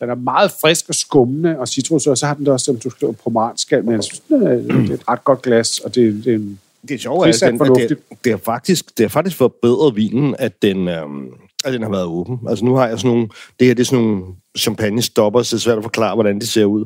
Den 0.00 0.10
er 0.10 0.14
meget 0.14 0.50
frisk 0.60 0.88
og 0.88 0.94
skummende, 0.94 1.58
og 1.58 1.68
citrus, 1.68 2.06
og 2.06 2.18
så 2.18 2.26
har 2.26 2.34
den 2.34 2.44
da 2.44 2.52
også, 2.52 2.64
som 2.64 2.76
du 2.76 2.90
skriver, 2.90 3.12
pomeranskal, 3.12 3.84
men 3.84 3.94
jeg 3.94 4.04
synes, 4.04 4.20
det 4.28 4.42
er, 4.42 4.48
det 4.48 4.90
er 4.90 4.94
et 4.94 5.08
ret 5.08 5.24
godt 5.24 5.42
glas, 5.42 5.78
og 5.78 5.94
det, 5.94 6.24
det 6.24 6.32
er 6.32 6.36
en... 6.36 6.58
Det 6.88 6.94
er 6.94 6.98
sjovt, 6.98 7.28
at, 7.28 7.40
den, 7.40 7.62
at 7.62 7.88
det, 7.88 7.98
det, 8.24 8.32
er 8.32 8.36
faktisk, 8.36 8.98
det 8.98 9.04
er 9.04 9.08
faktisk 9.08 9.36
forbedret 9.36 9.96
vinen, 9.96 10.34
at 10.38 10.62
den, 10.62 10.88
øhm, 10.88 11.26
at 11.64 11.72
den 11.72 11.82
har 11.82 11.90
været 11.90 12.04
åben. 12.04 12.38
Altså 12.48 12.64
nu 12.64 12.74
har 12.74 12.88
jeg 12.88 12.98
sådan 12.98 13.10
nogle... 13.10 13.28
Det 13.60 13.66
her 13.66 13.74
det 13.74 13.80
er 13.80 13.84
sådan 13.84 14.04
nogle 14.04 14.24
champagne-stopper, 14.58 15.42
så 15.42 15.56
det 15.56 15.60
er 15.60 15.64
svært 15.64 15.78
at 15.78 15.84
forklare, 15.84 16.14
hvordan 16.14 16.38
det 16.38 16.48
ser 16.48 16.64
ud. 16.64 16.84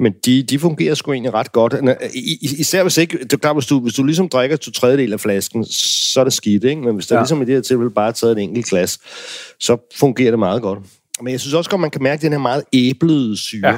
Men 0.00 0.14
de, 0.24 0.42
de 0.42 0.58
fungerer 0.58 0.94
sgu 0.94 1.12
egentlig 1.12 1.34
ret 1.34 1.52
godt. 1.52 1.74
Især 2.40 2.82
hvis 2.82 2.98
ikke... 2.98 3.18
Det 3.18 3.32
er 3.32 3.36
klart, 3.36 3.56
hvis 3.56 3.66
du, 3.66 3.80
hvis 3.80 3.94
du 3.94 4.04
ligesom 4.04 4.28
drikker 4.28 4.56
to 4.56 4.70
tredjedel 4.70 5.12
af 5.12 5.20
flasken, 5.20 5.64
så 5.64 6.20
er 6.20 6.24
det 6.24 6.32
skidt, 6.32 6.64
ikke? 6.64 6.82
Men 6.82 6.94
hvis 6.94 7.06
der 7.06 7.16
ja. 7.16 7.20
ligesom 7.20 7.42
i 7.42 7.44
det 7.44 7.54
her 7.54 7.62
tilfælde 7.62 7.90
bare 7.90 8.08
er 8.08 8.12
taget 8.12 8.38
et 8.38 8.42
enkelt 8.42 8.66
glas, 8.66 8.98
så 9.60 9.76
fungerer 9.96 10.30
det 10.30 10.38
meget 10.38 10.62
godt. 10.62 10.78
Men 11.22 11.32
jeg 11.32 11.40
synes 11.40 11.54
også 11.54 11.70
godt, 11.70 11.80
man 11.80 11.90
kan 11.90 12.02
mærke 12.02 12.22
den 12.22 12.32
her 12.32 12.38
meget 12.38 12.64
æblede 12.72 13.36
syre. 13.36 13.68
Ja. 13.68 13.76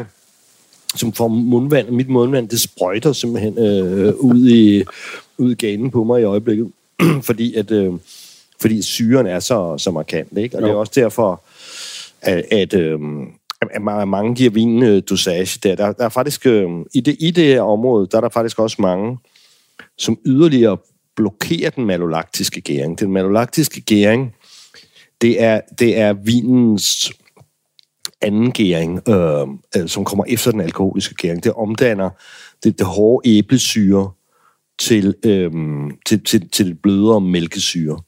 Som 0.97 1.13
får 1.13 1.29
mundvand, 1.29 1.89
mit 1.91 2.09
mundvand, 2.09 2.49
det 2.49 2.61
sprøjter 2.61 3.13
simpelthen 3.13 3.59
øh, 3.59 4.15
ud 4.15 4.49
i 4.49 4.85
ud 5.39 5.53
i 5.53 5.55
ganen 5.55 5.91
på 5.91 6.05
mig 6.05 6.21
i 6.21 6.25
øjeblikket, 6.25 6.73
fordi 7.29 7.55
at 7.55 7.71
øh, 7.71 7.93
fordi 8.63 8.83
syren 8.83 9.27
er 9.27 9.41
så, 9.41 9.79
så 9.79 9.91
markant, 9.91 10.39
ikke? 10.39 10.57
Og 10.57 10.63
jo. 10.63 10.67
det 10.67 10.73
er 10.73 10.77
også 10.77 10.93
derfor, 10.95 11.43
at, 12.21 12.45
at, 12.51 12.75
øh, 12.75 12.99
at 13.71 14.09
mange 14.09 14.35
giver 14.35 14.51
vinen 14.51 14.83
øh, 14.83 15.03
dosage 15.11 15.61
der. 15.63 15.75
Der, 15.75 15.93
der 15.93 16.05
er 16.05 16.09
faktisk, 16.09 16.47
øh, 16.47 16.69
i, 16.95 17.01
det, 17.01 17.17
i 17.21 17.31
det 17.31 17.45
her 17.45 17.63
område, 17.63 18.09
der 18.11 18.17
er 18.17 18.21
der 18.21 18.29
faktisk 18.29 18.59
også 18.59 18.77
mange, 18.83 19.19
som 19.99 20.19
yderligere 20.27 20.77
blokerer 21.17 21.71
den 21.71 21.85
malolaktiske 21.85 22.61
gæring. 22.61 23.01
Den 23.01 23.13
malolaktiske 23.13 23.81
gæring, 23.81 24.35
det 25.21 25.43
er, 25.43 25.61
det 25.79 25.99
er 25.99 26.13
vinens 26.13 27.13
anden 28.23 28.53
gæring, 28.53 29.09
øhm, 29.09 29.59
øh, 29.77 29.89
som 29.89 30.05
kommer 30.05 30.25
efter 30.29 30.51
den 30.51 30.61
alkoholiske 30.61 31.15
gæring. 31.15 31.45
Det 31.45 31.53
omdanner 31.53 32.11
det, 32.65 32.79
det 32.79 32.87
hårde 32.87 33.29
æblesyre 33.29 34.11
til, 34.79 35.15
øh, 35.25 35.51
til, 36.07 36.25
til, 36.25 36.49
til 36.49 36.67
det 36.67 36.79
blødere 36.83 37.21
mælkesyre. 37.21 37.99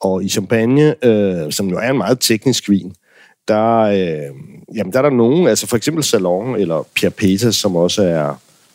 Og 0.00 0.24
i 0.24 0.28
champagne, 0.28 1.04
øh, 1.04 1.52
som 1.52 1.68
jo 1.68 1.78
er 1.78 1.90
en 1.90 1.98
meget 1.98 2.20
teknisk 2.20 2.68
vin, 2.68 2.94
der, 3.48 3.78
øh, 3.80 4.36
jamen, 4.76 4.92
der 4.92 4.98
er 4.98 5.02
der 5.02 5.10
nogen, 5.10 5.46
altså 5.46 5.66
for 5.66 5.76
eksempel 5.76 6.04
Salon 6.04 6.56
eller 6.56 6.88
Pierre 6.94 7.12
Peters, 7.12 7.56
som 7.56 7.76
også 7.76 8.02
er 8.02 8.34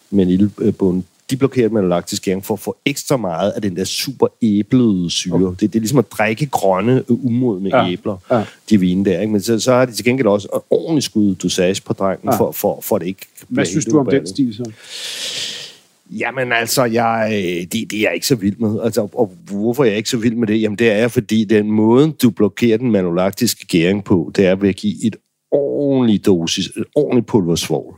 med 0.10 0.50
øh, 0.60 0.74
øh, 1.26 1.30
de 1.30 1.38
blokerer 1.38 1.70
med 1.70 1.82
laktisk 1.82 2.24
gæring 2.24 2.46
for 2.46 2.54
at 2.54 2.60
få 2.60 2.78
ekstra 2.86 3.18
meget 3.18 3.52
af 3.52 3.62
den 3.62 3.76
der 3.76 3.84
super 3.84 4.28
æblede 4.42 5.10
syre. 5.10 5.34
Okay. 5.34 5.46
Det, 5.46 5.60
det 5.60 5.76
er 5.76 5.80
ligesom 5.80 6.00
at 6.00 6.12
drikke 6.12 6.46
grønne, 6.46 7.12
umodne 7.12 7.70
ja. 7.78 7.92
æbler, 7.92 8.18
ja. 8.32 8.44
de 8.70 8.80
vine 8.80 9.06
der. 9.06 9.22
Ikke? 9.22 9.32
Men 9.32 9.42
så, 9.42 9.60
så 9.60 9.74
har 9.74 9.86
de 9.86 9.92
til 9.92 10.06
gengæld 10.06 10.28
også 10.28 10.48
en 10.54 10.62
ordentlig 10.70 11.04
skud 11.04 11.36
dosage 11.36 11.82
på 11.86 11.94
drengen, 11.94 12.30
ja. 12.30 12.38
for, 12.38 12.52
for, 12.52 12.82
for 12.82 12.98
det 12.98 13.08
ikke 13.08 13.26
Hvad 13.48 13.66
synes 13.66 13.86
du 13.86 14.00
om 14.00 14.10
den 14.10 14.28
stil 14.28 14.56
så? 14.56 14.72
Jamen 16.12 16.52
altså, 16.52 16.84
jeg, 16.84 17.30
det, 17.72 17.92
det 17.92 17.94
er 17.94 18.02
jeg 18.02 18.12
ikke 18.14 18.28
så 18.28 18.36
vild 18.36 18.58
med. 18.58 18.82
Altså, 18.84 19.08
og 19.14 19.32
hvorfor 19.52 19.84
er 19.84 19.88
jeg 19.88 19.98
ikke 19.98 20.10
så 20.10 20.18
vild 20.18 20.36
med 20.36 20.48
det? 20.48 20.62
Jamen 20.62 20.78
det 20.78 20.92
er, 20.92 21.08
fordi 21.08 21.44
den 21.44 21.72
måde, 21.72 22.12
du 22.12 22.30
blokerer 22.30 22.78
den 22.78 22.92
manolaktiske 22.92 23.66
gæring 23.68 24.04
på, 24.04 24.32
det 24.36 24.46
er 24.46 24.56
ved 24.56 24.70
at 24.70 24.76
give 24.76 25.06
et 25.06 25.16
ordentligt 25.52 26.26
dosis, 26.26 26.66
et 26.66 26.84
ordentligt 26.96 27.28
pulversvogl. 27.28 27.96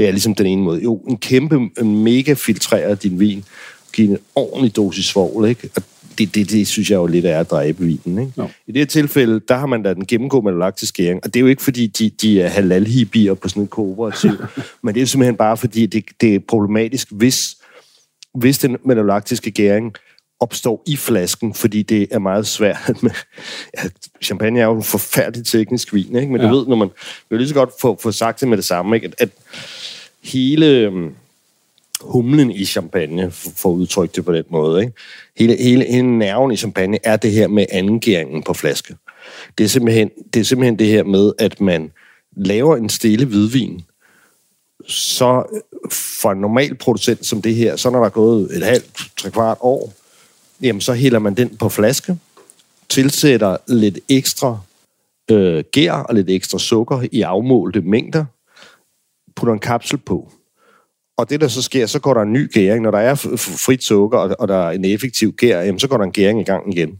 Det 0.00 0.08
er 0.08 0.12
ligesom 0.12 0.34
den 0.34 0.46
ene 0.46 0.62
måde. 0.62 0.82
Jo, 0.82 0.96
en 0.96 1.16
kæmpe, 1.16 1.84
mega 1.84 2.32
filtreret 2.32 3.02
din 3.02 3.20
vin, 3.20 3.44
give 3.92 4.10
en 4.10 4.18
ordentlig 4.34 4.76
dosis 4.76 5.04
svovl, 5.04 5.48
ikke? 5.48 5.70
Og 5.76 5.82
det, 6.18 6.34
det, 6.34 6.50
det 6.50 6.68
synes 6.68 6.90
jeg 6.90 6.96
jo 6.96 7.06
lidt 7.06 7.24
er 7.24 7.40
at 7.40 7.50
dræbe 7.50 7.84
vinen. 7.84 8.18
Ikke? 8.18 8.32
No. 8.36 8.46
I 8.66 8.72
det 8.72 8.80
her 8.80 8.86
tilfælde, 8.86 9.40
der 9.48 9.56
har 9.56 9.66
man 9.66 9.82
da 9.82 9.94
den 9.94 10.06
gennemgå 10.06 10.40
med 10.40 10.52
laktisk 10.52 10.88
skæring, 10.88 11.20
og 11.24 11.34
det 11.34 11.40
er 11.40 11.40
jo 11.40 11.46
ikke, 11.46 11.62
fordi 11.62 11.86
de, 11.86 12.10
de 12.10 12.42
er 12.42 12.48
halal 12.48 13.06
på 13.42 13.48
sådan 13.48 13.62
en 13.62 13.66
kooperativ, 13.66 14.30
men 14.82 14.94
det 14.94 15.02
er 15.02 15.06
simpelthen 15.06 15.36
bare, 15.36 15.56
fordi 15.56 15.86
det, 15.86 16.04
det 16.20 16.34
er 16.34 16.38
problematisk, 16.48 17.08
hvis, 17.10 17.56
hvis 18.34 18.58
den 18.58 18.76
malolaktiske 18.84 19.50
gæring 19.50 19.94
opstår 20.40 20.82
i 20.86 20.96
flasken, 20.96 21.54
fordi 21.54 21.82
det 21.82 22.08
er 22.10 22.18
meget 22.18 22.46
svært. 22.46 22.90
Med, 23.02 23.10
ja, 23.78 23.88
champagne 24.22 24.60
er 24.60 24.64
jo 24.64 24.76
en 24.76 24.82
forfærdelig 24.82 25.46
teknisk 25.46 25.94
vin, 25.94 26.16
ikke? 26.16 26.32
men 26.32 26.40
ja. 26.40 26.48
du 26.48 26.54
ved, 26.54 26.66
når 26.66 26.76
man 26.76 26.88
vil 27.30 27.38
lige 27.38 27.48
så 27.48 27.54
godt 27.54 27.70
få, 27.80 27.98
få 28.02 28.12
sagt 28.12 28.40
det 28.40 28.48
med 28.48 28.56
det 28.56 28.64
samme, 28.64 28.96
ikke? 28.96 29.06
At, 29.06 29.14
at 29.18 29.28
hele 30.22 30.66
øhm, 30.66 31.14
humlen 32.00 32.50
i 32.50 32.64
champagne, 32.64 33.30
for 33.30 33.70
at 33.70 33.74
udtrykke 33.74 34.12
det 34.16 34.24
på 34.24 34.32
den 34.32 34.44
måde, 34.48 34.80
ikke? 34.80 34.92
Hele, 35.36 35.56
hele, 35.56 35.84
hele 35.84 36.18
nerven 36.18 36.52
i 36.52 36.56
champagne 36.56 36.98
er 37.04 37.16
det 37.16 37.32
her 37.32 37.48
med 37.48 37.66
angæringen 37.70 38.42
på 38.42 38.54
flaske. 38.54 38.96
Det 39.58 39.64
er, 39.64 39.68
simpelthen, 39.68 40.10
det 40.34 40.40
er 40.40 40.44
simpelthen 40.44 40.78
det 40.78 40.86
her 40.86 41.04
med, 41.04 41.32
at 41.38 41.60
man 41.60 41.92
laver 42.36 42.76
en 42.76 42.88
stille 42.88 43.24
hvidvin, 43.26 43.82
så 44.88 45.60
for 45.90 46.32
en 46.32 46.40
normal 46.40 46.74
producent 46.74 47.26
som 47.26 47.42
det 47.42 47.54
her, 47.54 47.76
så 47.76 47.90
når 47.90 47.98
der 47.98 48.06
er 48.06 48.10
gået 48.10 48.56
et 48.56 48.62
halvt, 48.62 49.00
tre 49.16 49.30
kvart 49.30 49.58
år, 49.60 49.92
jamen 50.62 50.80
så 50.80 50.92
hælder 50.92 51.18
man 51.18 51.34
den 51.34 51.56
på 51.56 51.68
flaske, 51.68 52.18
tilsætter 52.88 53.56
lidt 53.68 53.98
ekstra 54.08 54.58
øh, 55.30 55.64
gær 55.72 55.92
og 55.92 56.14
lidt 56.14 56.30
ekstra 56.30 56.58
sukker 56.58 57.06
i 57.12 57.22
afmålte 57.22 57.80
mængder, 57.80 58.24
putter 59.40 59.52
en 59.52 59.58
kapsel 59.58 59.98
på. 59.98 60.32
Og 61.18 61.30
det, 61.30 61.40
der 61.40 61.48
så 61.48 61.62
sker, 61.62 61.86
så 61.86 61.98
går 61.98 62.14
der 62.14 62.20
en 62.20 62.32
ny 62.32 62.52
gæring. 62.52 62.82
Når 62.82 62.90
der 62.90 62.98
er 62.98 63.14
frit 63.64 63.84
sukker, 63.84 64.18
og 64.18 64.48
der 64.48 64.66
er 64.66 64.70
en 64.70 64.84
effektiv 64.84 65.32
gær, 65.32 65.60
jamen, 65.60 65.78
så 65.78 65.88
går 65.88 65.96
der 65.96 66.04
en 66.04 66.12
gæring 66.12 66.40
i 66.40 66.44
gang 66.44 66.76
igen. 66.76 66.90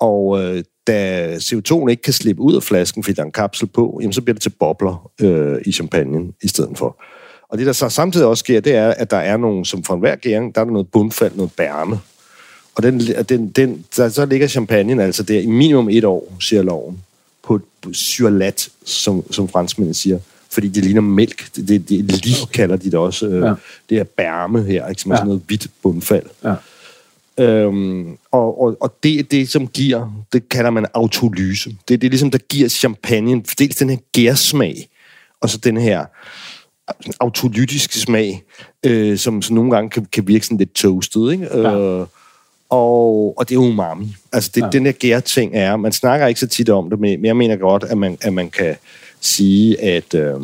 Og 0.00 0.42
øh, 0.42 0.64
da 0.86 1.26
CO2'en 1.36 1.88
ikke 1.88 2.02
kan 2.02 2.12
slippe 2.12 2.42
ud 2.42 2.56
af 2.56 2.62
flasken, 2.62 3.02
fordi 3.02 3.14
der 3.14 3.22
er 3.22 3.26
en 3.26 3.32
kapsel 3.32 3.66
på, 3.66 3.98
jamen, 4.00 4.12
så 4.12 4.22
bliver 4.22 4.34
det 4.34 4.42
til 4.42 4.52
bobler 4.60 5.10
øh, 5.20 5.58
i 5.66 5.72
champagnen 5.72 6.34
i 6.42 6.48
stedet 6.48 6.78
for. 6.78 7.02
Og 7.48 7.58
det, 7.58 7.66
der 7.66 7.72
så 7.72 7.88
samtidig 7.88 8.26
også 8.26 8.40
sker, 8.40 8.60
det 8.60 8.74
er, 8.74 8.88
at 8.90 9.10
der 9.10 9.16
er 9.16 9.36
nogle, 9.36 9.66
som 9.66 9.82
for 9.82 9.94
enhver 9.94 10.16
gæring, 10.16 10.54
der 10.54 10.60
er 10.60 10.64
der 10.64 10.72
noget 10.72 10.88
bundfald, 10.88 11.36
noget 11.36 11.52
bærme. 11.56 12.00
Og 12.74 12.82
den, 12.82 13.00
den, 13.00 13.48
den, 13.48 13.84
der, 13.96 14.08
så 14.08 14.26
ligger 14.26 14.46
champagnen 14.46 15.00
altså 15.00 15.22
der 15.22 15.40
i 15.40 15.46
minimum 15.46 15.88
et 15.88 16.04
år, 16.04 16.36
siger 16.40 16.62
loven, 16.62 17.02
på, 17.42 17.54
et 17.54 17.96
surlat, 17.96 18.68
som, 18.84 19.32
som 19.32 19.48
franskmændene 19.48 19.94
siger 19.94 20.18
fordi 20.50 20.68
det 20.68 20.84
ligner 20.84 21.00
mælk. 21.00 21.56
Det, 21.56 21.68
det, 21.68 21.88
det 21.88 22.24
lige 22.24 22.46
kalder 22.52 22.76
de 22.76 22.84
det 22.84 22.94
også. 22.94 23.26
Øh, 23.26 23.42
ja. 23.42 23.54
Det 23.90 23.98
er 23.98 24.04
bærme 24.04 24.62
her, 24.62 24.88
ikke? 24.88 25.02
som 25.02 25.10
er 25.10 25.14
ja. 25.14 25.18
sådan 25.18 25.26
noget 25.28 25.42
hvidt 25.46 25.66
bundfald. 25.82 26.26
Ja. 26.44 26.54
Øhm, 27.38 28.16
og 28.30 28.62
og, 28.62 28.76
og 28.80 28.94
det 29.02 29.30
det, 29.30 29.48
som 29.48 29.66
giver, 29.66 30.24
det 30.32 30.48
kalder 30.48 30.70
man 30.70 30.86
autolyse. 30.94 31.70
Det, 31.88 32.00
det 32.00 32.06
er 32.06 32.10
ligesom, 32.10 32.30
der 32.30 32.38
giver 32.38 32.68
champagne 32.68 33.42
dels 33.58 33.76
den 33.76 33.90
her 33.90 33.96
gærsmag, 34.12 34.88
og 35.40 35.50
så 35.50 35.58
den 35.58 35.76
her 35.76 36.04
autolytiske 37.20 37.98
smag, 37.98 38.42
øh, 38.86 39.18
som, 39.18 39.42
som 39.42 39.56
nogle 39.56 39.70
gange 39.70 39.90
kan, 39.90 40.06
kan 40.12 40.28
virke 40.28 40.46
sådan 40.46 40.58
lidt 40.58 40.74
toasted, 40.74 41.30
ikke? 41.30 41.44
Ja. 41.44 41.78
Øh, 41.78 42.06
og, 42.70 43.34
og 43.38 43.48
det 43.48 43.54
er 43.54 43.58
umami. 43.58 44.14
Altså, 44.32 44.50
det, 44.54 44.62
ja. 44.62 44.68
den 44.72 44.86
her 44.86 44.92
gærting 44.92 45.54
er, 45.54 45.76
man 45.76 45.92
snakker 45.92 46.26
ikke 46.26 46.40
så 46.40 46.46
tit 46.46 46.70
om 46.70 46.90
det, 46.90 47.00
men 47.00 47.24
jeg 47.24 47.36
mener 47.36 47.56
godt, 47.56 47.84
at 47.84 47.98
man, 47.98 48.18
at 48.20 48.32
man 48.32 48.50
kan 48.50 48.76
sige, 49.20 49.80
at, 49.80 50.14
øh, 50.14 50.40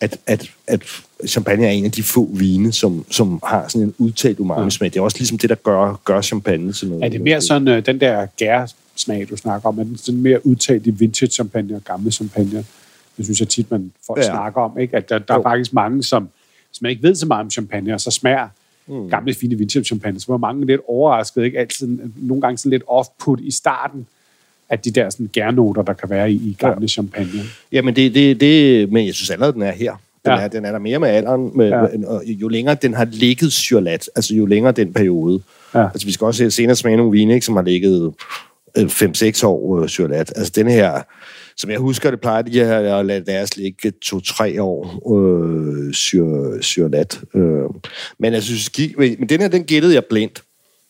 at, 0.00 0.18
at, 0.26 0.50
at 0.66 0.82
champagne 1.26 1.66
er 1.66 1.70
en 1.70 1.84
af 1.84 1.92
de 1.92 2.02
få 2.02 2.28
vine, 2.32 2.72
som, 2.72 3.04
som 3.10 3.40
har 3.44 3.68
sådan 3.68 3.86
en 3.86 3.94
udtalt 3.98 4.40
umami-smag. 4.40 4.92
Det 4.92 4.96
er 4.96 5.02
også 5.02 5.18
ligesom 5.18 5.38
det, 5.38 5.50
der 5.50 5.56
gør, 5.56 6.00
gør 6.04 6.20
champagne 6.20 6.72
til 6.72 6.88
noget. 6.88 7.04
Er 7.04 7.08
det 7.08 7.20
mere 7.20 7.40
sådan, 7.40 7.68
øh, 7.68 7.86
den 7.86 8.00
der 8.00 8.26
gær-smag, 8.36 9.26
du 9.30 9.36
snakker 9.36 9.68
om, 9.68 9.78
er 9.78 9.84
den 9.84 9.96
sådan 9.96 10.20
mere 10.20 10.46
udtalt 10.46 10.86
i 10.86 10.90
vintage-champagne 10.90 11.76
og 11.76 11.84
gamle 11.84 12.10
champagne? 12.10 12.64
Det 13.16 13.24
synes 13.24 13.40
jeg 13.40 13.48
tit, 13.48 13.70
man 13.70 13.92
folk 14.06 14.18
ja. 14.18 14.24
snakker 14.24 14.60
om, 14.60 14.78
ikke? 14.78 14.96
at 14.96 15.08
der, 15.08 15.18
der 15.18 15.34
er 15.34 15.42
faktisk 15.42 15.72
mange, 15.72 16.02
som, 16.02 16.28
som 16.72 16.84
man 16.84 16.90
ikke 16.90 17.02
ved 17.02 17.14
så 17.14 17.26
meget 17.26 17.44
om 17.44 17.50
champagne, 17.50 17.94
og 17.94 18.00
så 18.00 18.10
smager 18.10 18.48
mm. 18.86 19.08
gamle, 19.08 19.34
fine 19.34 19.58
vintage-champagne, 19.58 20.20
så 20.20 20.26
var 20.28 20.36
mange 20.36 20.66
lidt 20.66 20.80
overrasket, 20.88 21.44
ikke? 21.44 21.58
Altid, 21.58 21.98
nogle 22.16 22.40
gange 22.40 22.58
sådan 22.58 22.70
lidt 22.70 22.82
off-put 22.82 23.40
i 23.40 23.50
starten, 23.50 24.06
af 24.70 24.78
de 24.78 24.90
der 24.90 25.10
sådan, 25.10 25.30
gærnoter, 25.32 25.82
der 25.82 25.92
kan 25.92 26.10
være 26.10 26.32
i, 26.32 26.34
i 26.34 26.56
gamle 26.58 26.82
ja. 26.82 26.86
champagne. 26.86 27.42
Jamen, 27.72 27.96
det, 27.96 28.14
det, 28.14 28.40
det, 28.40 28.92
men 28.92 29.06
jeg 29.06 29.14
synes 29.14 29.30
allerede, 29.30 29.52
den 29.52 29.62
er 29.62 29.72
her. 29.72 29.92
Den, 30.24 30.32
ja. 30.32 30.40
er, 30.40 30.48
den 30.48 30.64
er 30.64 30.72
der 30.72 30.78
mere 30.78 30.98
med 30.98 31.08
alderen, 31.08 31.50
med, 31.54 31.68
ja. 31.68 32.06
og 32.06 32.22
jo 32.26 32.48
længere 32.48 32.76
den 32.82 32.94
har 32.94 33.04
ligget 33.04 33.52
syrlat, 33.52 34.10
altså 34.16 34.34
jo 34.34 34.46
længere 34.46 34.72
den 34.72 34.92
periode. 34.92 35.42
Ja. 35.74 35.88
Altså, 35.88 36.06
vi 36.06 36.12
skal 36.12 36.24
også 36.24 36.50
senere 36.50 36.76
smage 36.76 36.96
nogle 36.96 37.12
vine, 37.12 37.34
ikke, 37.34 37.46
som 37.46 37.56
har 37.56 37.62
ligget 37.62 38.14
5-6 38.78 39.46
år 39.46 39.82
øh, 39.82 39.88
syrlat. 39.88 40.32
Altså, 40.36 40.52
den 40.56 40.68
her, 40.68 41.02
som 41.56 41.70
jeg 41.70 41.78
husker, 41.78 42.10
det 42.10 42.20
plejer 42.20 42.42
de 42.42 42.50
her 42.50 42.96
at 42.96 43.06
lade 43.06 43.24
deres 43.24 43.56
ligge 43.56 43.92
2-3 44.04 44.60
år 44.60 45.12
øh, 45.16 45.94
syr, 45.94 46.60
syrlat. 46.60 47.20
Øh. 47.34 47.62
Men 48.18 48.32
jeg 48.32 48.42
synes, 48.42 48.70
men 48.98 49.28
den 49.28 49.40
her, 49.40 49.48
den 49.48 49.64
gættede 49.64 49.94
jeg 49.94 50.04
blindt. 50.04 50.42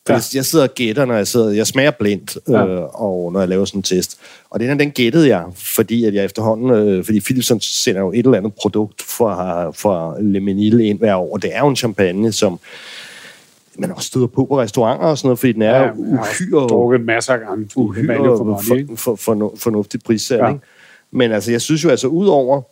Ja. 0.09 0.21
Jeg 0.35 0.45
sidder 0.45 0.65
og 0.65 0.75
gætter, 0.75 1.05
når 1.05 1.15
jeg 1.15 1.27
sidder... 1.27 1.51
Jeg 1.51 1.67
smager 1.67 1.91
blindt, 1.91 2.39
ja. 2.49 2.67
øh, 2.67 3.03
og 3.03 3.33
når 3.33 3.41
jeg 3.41 3.49
laver 3.49 3.65
sådan 3.65 3.79
en 3.79 3.83
test. 3.83 4.19
Og 4.51 4.61
den 4.61 4.69
her, 4.69 4.75
den 4.75 4.91
gættede 4.91 5.29
jeg, 5.29 5.45
fordi 5.55 6.05
at 6.05 6.15
jeg 6.15 6.25
efterhånden... 6.25 6.71
Øh, 6.71 7.05
fordi 7.05 7.21
Philipson 7.21 7.61
sender 7.61 8.01
jo 8.01 8.13
et 8.13 8.19
eller 8.19 8.39
andet 8.39 8.55
produkt 8.55 9.03
for, 9.03 9.71
for 9.77 10.17
Le 10.21 10.41
Menil 10.41 10.81
ind 10.81 10.99
hver 10.99 11.15
år. 11.15 11.33
Og 11.33 11.43
det 11.43 11.57
er 11.57 11.61
jo 11.61 11.69
en 11.69 11.77
champagne, 11.77 12.33
som 12.33 12.61
man 13.79 13.93
også 13.93 14.07
støder 14.07 14.27
på 14.27 14.45
på 14.45 14.61
restauranter 14.61 15.07
og 15.07 15.19
sådan 15.19 15.27
noget, 15.27 15.39
fordi 15.39 15.53
den 15.53 15.63
er 15.63 15.83
ja, 15.83 15.91
uhyre... 15.97 16.61
Har 16.61 16.69
drukket 16.69 17.01
masser 17.01 17.33
af 17.33 17.41
gange. 17.41 17.69
Uhyre 17.77 18.17
for, 18.17 18.63
for, 18.69 18.97
for, 18.97 19.17
for, 19.17 19.55
fornuftigt 19.57 20.05
prissat, 20.05 20.39
ja. 20.39 20.53
Men 21.11 21.33
altså, 21.33 21.51
jeg 21.51 21.61
synes 21.61 21.85
jo 21.85 21.91
altså, 21.91 22.07
udover 22.07 22.63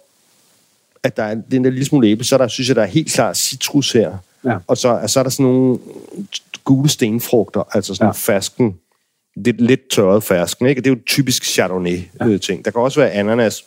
at 1.04 1.16
der 1.16 1.22
er 1.22 1.34
den 1.50 1.64
der 1.64 1.70
lille 1.70 1.84
smule 1.84 2.08
æble, 2.08 2.24
så 2.24 2.38
der, 2.38 2.48
synes 2.48 2.68
jeg, 2.68 2.76
der 2.76 2.82
er 2.82 2.86
helt 2.86 3.12
klart 3.12 3.36
citrus 3.36 3.92
her. 3.92 4.16
Ja. 4.44 4.56
Og 4.66 4.76
så, 4.76 5.00
så 5.06 5.18
er 5.18 5.22
der 5.22 5.30
sådan 5.30 5.46
nogle 5.46 5.78
gule 6.64 6.88
stenfrugter, 6.88 7.62
altså 7.72 7.94
sådan 7.94 8.06
ja. 8.06 8.12
fersken, 8.12 8.78
lidt, 9.36 9.60
lidt 9.60 9.80
tørret 9.90 10.22
fersken, 10.22 10.66
ikke? 10.66 10.80
Det 10.80 10.86
er 10.86 10.94
jo 10.94 11.00
typisk 11.06 11.44
Chardonnay-ting. 11.44 12.58
Ja. 12.58 12.62
Der 12.64 12.70
kan 12.70 12.80
også 12.80 13.00
være 13.00 13.10
ananas. 13.10 13.64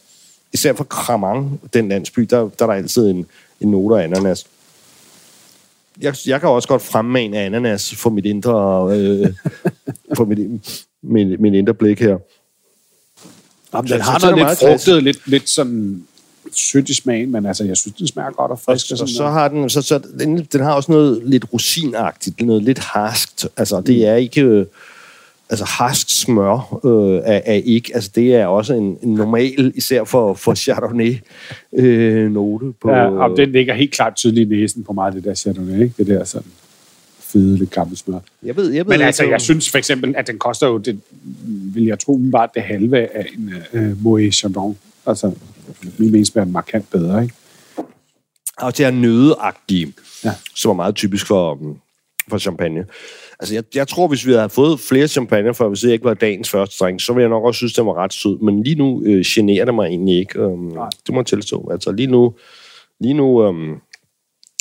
Især 0.53 0.73
for 0.73 0.83
Kramang, 0.83 1.59
den 1.73 1.89
landsby, 1.89 2.21
der, 2.21 2.37
der 2.37 2.65
er 2.65 2.65
der 2.65 2.73
altid 2.73 3.09
en, 3.09 3.25
en 3.61 3.71
note 3.71 4.01
af 4.01 4.03
ananas. 4.03 4.45
Jeg, 6.01 6.15
jeg 6.25 6.39
kan 6.39 6.49
også 6.49 6.67
godt 6.67 6.81
fremmane 6.81 7.39
ananas 7.39 7.95
for 7.95 8.09
mit 8.09 8.25
indre, 8.25 8.89
øh, 8.95 9.33
for 10.17 10.25
mit, 10.25 10.39
mit, 11.01 11.39
mit 11.39 11.53
indre 11.53 11.73
blik 11.73 11.99
her. 11.99 12.17
Jamen, 13.73 13.91
den 13.91 14.01
har 14.01 14.19
noget 14.19 14.47
lidt 14.47 14.59
frugtet, 14.59 15.03
lidt, 15.03 15.27
lidt 15.27 15.49
sådan 15.49 16.07
sødt 16.53 16.89
i 16.89 16.93
smagen, 16.93 17.31
men 17.31 17.45
altså, 17.45 17.63
jeg 17.63 17.77
synes, 17.77 17.97
den 17.97 18.07
smager 18.07 18.31
godt 18.31 18.51
og 18.51 18.59
frisk. 18.59 18.91
Og, 18.91 18.97
og 19.01 19.09
så 19.09 19.27
har 19.27 19.47
den, 19.47 19.69
så, 19.69 19.81
så 19.81 19.99
den, 20.19 20.37
den 20.37 20.61
har 20.61 20.73
også 20.73 20.91
noget 20.91 21.21
lidt 21.25 21.45
rosinagtigt, 21.53 22.41
noget 22.41 22.63
lidt 22.63 22.79
harskt. 22.79 23.47
Altså, 23.57 23.81
det 23.81 23.97
mm. 23.97 24.03
er 24.03 24.15
ikke... 24.15 24.41
Øh, 24.41 24.65
altså 25.49 25.65
harsk 25.65 26.21
smør 26.21 26.79
øh, 26.85 27.21
er, 27.25 27.41
er 27.45 27.53
ikke, 27.53 27.91
altså 27.93 28.11
det 28.15 28.35
er 28.35 28.45
også 28.45 28.73
en, 28.73 28.97
en 29.03 29.13
normal, 29.13 29.71
især 29.75 30.03
for, 30.03 30.33
for 30.33 30.55
Chardonnay 30.55 31.15
øh, 31.73 32.31
note. 32.31 32.73
På, 32.81 32.89
ja, 32.89 33.09
og 33.09 33.37
den 33.37 33.51
ligger 33.51 33.73
helt 33.73 33.91
klart 33.91 34.15
tydeligt 34.15 34.51
i 34.51 34.55
næsen 34.55 34.83
på 34.83 34.93
mig, 34.93 35.13
det 35.13 35.23
der 35.23 35.33
Chardonnay, 35.33 35.83
ikke? 35.83 35.93
Det 35.97 36.07
der 36.07 36.23
sådan 36.23 36.51
fede, 37.19 37.57
lidt 37.57 37.71
gammel 37.71 37.97
smør. 37.97 38.19
Jeg 38.43 38.55
ved, 38.55 38.71
jeg 38.71 38.85
ved 38.85 38.93
Men 38.93 39.01
altså, 39.01 39.23
jeg 39.23 39.41
synes 39.41 39.69
for 39.69 39.77
eksempel, 39.77 40.15
at 40.17 40.27
den 40.27 40.39
koster 40.39 40.67
jo, 40.67 40.77
det, 40.77 40.99
vil 41.73 41.85
jeg 41.85 41.99
tro, 41.99 42.19
bare 42.31 42.47
det 42.53 42.61
halve 42.61 43.15
af 43.17 43.25
en 43.37 43.53
uh, 43.73 43.91
Moët 43.91 44.31
Chandon. 44.31 44.77
Altså, 45.05 45.31
min 45.81 46.11
mening 46.11 46.25
er 46.35 46.45
markant 46.45 46.89
bedre, 46.91 47.23
ikke? 47.23 47.33
Og 48.57 48.77
det 48.77 48.85
er 48.85 48.91
nødeagtige, 48.91 49.93
ja. 50.23 50.33
som 50.55 50.69
er 50.69 50.75
meget 50.75 50.95
typisk 50.95 51.27
for, 51.27 51.59
for 52.29 52.37
champagne. 52.37 52.85
Altså, 53.39 53.53
jeg, 53.53 53.63
jeg 53.75 53.87
tror, 53.87 54.07
hvis 54.07 54.27
vi 54.27 54.33
havde 54.33 54.49
fået 54.49 54.79
flere 54.79 55.07
champagne, 55.07 55.53
for 55.53 55.67
hvis 55.67 55.79
det 55.79 55.91
ikke 55.91 56.05
var 56.05 56.13
dagens 56.13 56.49
første 56.49 56.75
drink, 56.79 57.01
så 57.01 57.13
ville 57.13 57.21
jeg 57.21 57.29
nok 57.29 57.43
også 57.43 57.57
synes, 57.57 57.73
det 57.73 57.85
var 57.85 57.93
ret 57.93 58.13
sød. 58.13 58.39
Men 58.39 58.63
lige 58.63 58.75
nu 58.75 59.03
øh, 59.05 59.23
generer 59.27 59.65
det 59.65 59.75
mig 59.75 59.87
egentlig 59.87 60.19
ikke. 60.19 60.45
Um, 60.45 60.77
det 61.05 61.13
må 61.13 61.19
jeg 61.19 61.25
tilstå. 61.25 61.69
Altså, 61.71 61.91
lige 61.91 62.07
nu... 62.07 62.33
Lige 62.99 63.13
nu 63.13 63.47
um, 63.47 63.81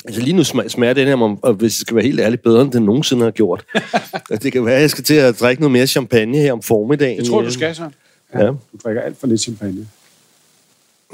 Altså 0.05 0.21
lige 0.21 0.33
nu 0.33 0.43
smager, 0.43 0.69
smager 0.69 0.93
den 0.93 1.07
her, 1.07 1.37
og 1.41 1.53
hvis 1.53 1.73
det 1.73 1.81
skal 1.81 1.95
være 1.95 2.05
helt 2.05 2.19
ærligt, 2.19 2.43
bedre 2.43 2.61
end 2.61 2.71
den 2.71 2.83
nogensinde 2.83 3.23
har 3.23 3.31
gjort. 3.31 3.65
det 4.43 4.51
kan 4.51 4.65
være, 4.65 4.75
at 4.75 4.81
jeg 4.81 4.89
skal 4.89 5.03
til 5.03 5.13
at 5.13 5.39
drikke 5.39 5.61
noget 5.61 5.71
mere 5.71 5.87
champagne 5.87 6.37
her 6.37 6.53
om 6.53 6.61
formiddagen. 6.61 7.17
Jeg 7.17 7.25
tror, 7.25 7.41
du 7.41 7.51
skal 7.51 7.75
så. 7.75 7.89
Ja. 8.33 8.47
Du 8.47 8.57
drikker 8.83 9.01
alt 9.01 9.17
for 9.17 9.27
lidt 9.27 9.41
champagne. 9.41 9.87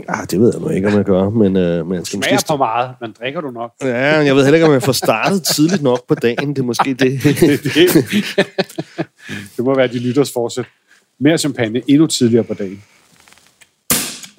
Ah, 0.07 0.25
det 0.31 0.39
ved 0.39 0.51
jeg 0.53 0.61
nu 0.61 0.69
ikke, 0.69 0.87
om 0.87 0.93
jeg 0.93 1.03
gør, 1.05 1.29
men, 1.29 1.57
øh, 1.57 1.87
men 1.87 1.97
jeg 1.97 2.05
skal 2.05 2.17
Smager 2.17 2.33
måske... 2.35 2.47
for 2.47 2.57
meget, 2.57 2.91
men 3.01 3.15
drikker 3.19 3.41
du 3.41 3.51
nok? 3.51 3.71
Ja, 3.81 4.17
jeg 4.17 4.35
ved 4.35 4.43
heller 4.43 4.55
ikke, 4.55 4.65
om 4.65 4.73
jeg 4.73 4.83
får 4.83 4.91
startet 4.91 5.43
tidligt 5.43 5.81
nok 5.81 6.07
på 6.07 6.15
dagen. 6.15 6.49
Det 6.49 6.59
er 6.59 6.63
måske 6.63 6.93
det. 6.93 7.23
det 9.57 9.65
må 9.65 9.75
være 9.75 9.87
de 9.87 9.99
lytters 9.99 10.31
forsæt. 10.31 10.65
Mere 11.19 11.37
champagne 11.37 11.81
endnu 11.87 12.07
tidligere 12.07 12.43
på 12.43 12.53
dagen. 12.53 12.83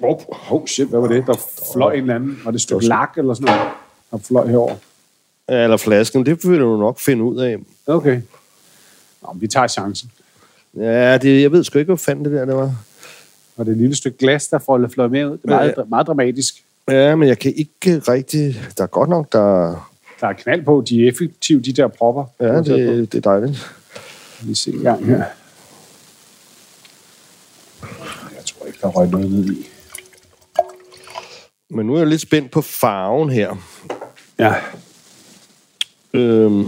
Oh, 0.03 0.19
oh 0.51 0.67
shit, 0.67 0.89
hvad 0.89 1.01
var 1.01 1.09
det? 1.09 1.27
Der 1.27 1.35
fløj 1.73 1.93
en 1.93 2.01
eller 2.01 2.15
anden. 2.15 2.41
Var 2.45 2.51
det 2.51 2.57
et 2.57 2.63
stykke 2.63 2.87
lak 2.87 3.19
eller 3.19 3.35
sådan 3.35 3.47
noget? 3.55 3.71
Der 4.11 4.19
fløj 4.19 4.47
herover. 4.47 4.75
Ja, 5.49 5.63
eller 5.63 5.77
flasken, 5.77 6.27
det 6.27 6.49
vil 6.49 6.61
du 6.61 6.77
nok 6.77 6.99
finde 6.99 7.25
ud 7.25 7.41
af. 7.41 7.57
Okay. 7.87 8.21
Nå, 9.23 9.29
vi 9.35 9.47
tager 9.47 9.67
chancen. 9.67 10.11
Ja, 10.77 11.19
det, 11.19 11.43
jeg 11.43 11.53
ved 11.53 11.65
sgu 11.65 11.79
ikke, 11.79 11.89
hvad 11.89 11.99
fanden 11.99 12.25
det 12.25 12.33
der 12.33 12.45
det 12.45 12.55
var. 12.55 12.75
Og 13.57 13.67
det 13.67 13.73
et 13.73 13.79
lille 13.79 13.97
stykke 13.97 14.19
glas, 14.19 14.49
der 14.49 14.59
får 14.59 14.89
fløj 14.89 15.09
med 15.09 15.25
ud. 15.27 15.31
Det 15.31 15.39
er 15.45 15.49
meget, 15.49 15.75
meget 15.89 16.07
dramatisk. 16.07 16.55
Ja, 16.91 17.17
men 17.17 17.29
jeg 17.29 17.39
kan 17.39 17.53
ikke 17.57 17.99
rigtig... 17.99 18.61
Der 18.79 18.83
er 18.83 18.89
godt 18.89 19.11
nok, 19.11 19.33
der... 19.33 19.71
Der 20.21 20.27
er 20.27 20.33
knald 20.33 20.65
på. 20.65 20.85
De 20.89 21.05
er 21.05 21.09
effektive, 21.09 21.61
de 21.61 21.73
der 21.73 21.89
propper. 21.89 22.25
Ja, 22.41 22.57
det, 22.59 23.13
det 23.13 23.15
er 23.15 23.21
dejligt. 23.21 23.75
Vi 24.43 24.55
ser 24.55 24.73
en 24.73 24.79
gang 24.79 25.07
her. 25.07 25.17
Jeg 28.37 28.45
tror 28.47 28.67
ikke, 28.67 28.79
der 28.83 28.89
røg 28.89 29.09
noget 29.11 29.31
ned 29.31 29.53
i. 29.53 29.67
Men 31.71 31.87
nu 31.87 31.95
er 31.95 31.99
jeg 31.99 32.07
lidt 32.07 32.21
spændt 32.21 32.51
på 32.51 32.63
farven 32.63 33.31
her. 33.31 33.57
Ja. 34.39 34.55
Øhm, 36.15 36.65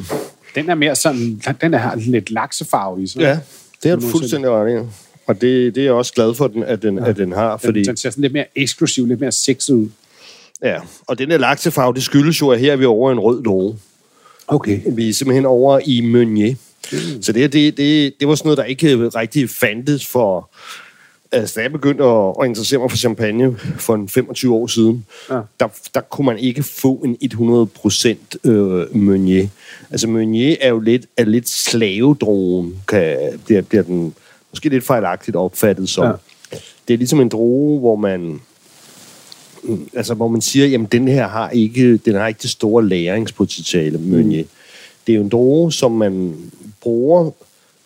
Den 0.55 0.71
er 0.71 0.75
mere 0.75 0.97
sådan... 0.97 1.43
Den 1.61 1.75
er 1.75 1.79
har 1.79 1.97
lidt 1.97 2.31
laksefarve 2.31 3.03
i 3.03 3.07
sig. 3.07 3.21
ja, 3.21 3.39
det 3.83 3.91
er 3.91 3.95
Det 3.97 4.05
du 4.05 4.09
fuldstændig 4.11 4.51
ret 4.51 4.83
i. 4.83 4.87
Og 5.27 5.41
det, 5.41 5.75
det 5.75 5.81
er 5.81 5.85
jeg 5.85 5.93
også 5.93 6.13
glad 6.13 6.35
for, 6.35 6.45
at 6.45 6.53
den, 6.53 6.63
at 6.63 6.83
den, 6.83 6.99
ja. 6.99 7.09
at 7.09 7.17
den 7.17 7.33
har, 7.33 7.57
fordi... 7.57 7.79
Den, 7.79 7.87
den 7.89 7.97
ser 7.97 8.11
sådan 8.11 8.23
lidt 8.23 8.33
mere 8.33 8.45
eksklusiv, 8.57 9.07
lidt 9.07 9.21
mere 9.21 9.33
sexet 9.33 9.75
ud. 9.75 9.89
Ja, 10.63 10.81
og 11.07 11.19
den 11.19 11.31
der 11.31 11.39
laksefarve, 11.39 11.95
det 11.95 12.03
skyldes 12.03 12.41
jo, 12.41 12.49
at 12.49 12.61
her 12.61 12.73
er 12.73 12.77
vi 12.77 12.85
over 12.85 13.13
en 13.13 13.21
rød 13.21 13.45
droge. 13.45 13.79
Okay. 14.49 14.81
Vi 14.87 15.09
er 15.09 15.13
simpelthen 15.13 15.47
over 15.47 15.81
i 15.85 16.01
Meunier. 16.01 16.55
Mm. 16.93 17.23
Så 17.23 17.33
det, 17.33 17.53
det, 17.53 17.77
det, 17.77 18.15
det 18.21 18.29
var 18.29 18.35
sådan 18.35 18.47
noget, 18.47 18.59
der 18.59 18.65
ikke 18.65 19.09
rigtig 19.09 19.51
fandtes 19.51 20.07
for... 20.07 20.51
Altså, 21.33 21.55
da 21.57 21.63
jeg 21.63 21.73
begyndte 21.73 22.05
at, 22.05 22.35
at 22.41 22.47
interessere 22.47 22.81
mig 22.81 22.91
for 22.91 22.97
champagne 22.97 23.57
for 23.59 23.95
en 23.95 24.09
25 24.09 24.55
år 24.55 24.67
siden, 24.67 25.07
Ja. 25.31 25.41
der, 25.61 25.69
der 25.95 26.01
kunne 26.01 26.25
man 26.27 26.39
ikke 26.39 26.63
få 26.63 26.95
en 26.95 27.17
100% 28.45 28.51
øh, 28.51 28.97
Meunier. 28.97 29.49
Altså, 29.91 30.09
Meunier 30.09 30.57
er 30.61 30.69
jo 30.69 30.81
lidt, 30.81 31.07
er 31.17 31.25
lidt 31.25 31.49
slavedrogen, 31.49 32.83
kan, 32.89 33.17
bliver, 33.47 33.63
bliver 33.63 33.83
den 33.83 34.15
måske 34.57 34.69
lidt 34.69 34.85
fejlagtigt 34.85 35.37
opfattet 35.37 35.89
som. 35.89 36.05
Ja. 36.05 36.13
Det 36.89 36.95
er 36.95 36.99
ligesom 36.99 37.21
en 37.21 37.29
droge, 37.29 37.81
hvor 37.81 37.97
man 37.97 38.41
altså 39.95 40.15
hvor 40.15 40.29
man 40.29 40.41
siger, 40.41 40.67
jamen 40.67 40.87
den 40.87 41.09
her 41.09 41.29
har 41.29 41.51
ikke, 41.51 41.97
den 41.97 42.15
har 42.15 42.27
ikke 42.27 42.43
det 42.43 42.51
store 42.51 42.85
læringspotentiale, 42.85 43.99
Meunier. 43.99 44.43
Mm. 44.43 44.49
Det 45.07 45.13
er 45.13 45.17
jo 45.17 45.23
en 45.23 45.29
droge, 45.29 45.73
som 45.73 45.93
man 45.93 46.35
bruger 46.81 47.31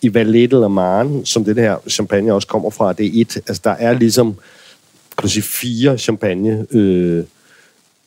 i 0.02 0.14
Valette 0.14 0.56
eller 0.56 0.68
Marne, 0.68 1.26
som 1.26 1.44
det 1.44 1.56
her 1.56 1.76
champagne 1.88 2.34
også 2.34 2.48
kommer 2.48 2.70
fra. 2.70 2.92
Det 2.92 3.06
er 3.06 3.20
et, 3.20 3.36
altså 3.36 3.60
der 3.64 3.70
er 3.70 3.92
ligesom, 3.92 4.34
kan 5.18 5.22
du 5.22 5.28
sige, 5.28 5.42
fire 5.42 5.98
champagne 5.98 6.66
øh, 6.70 7.24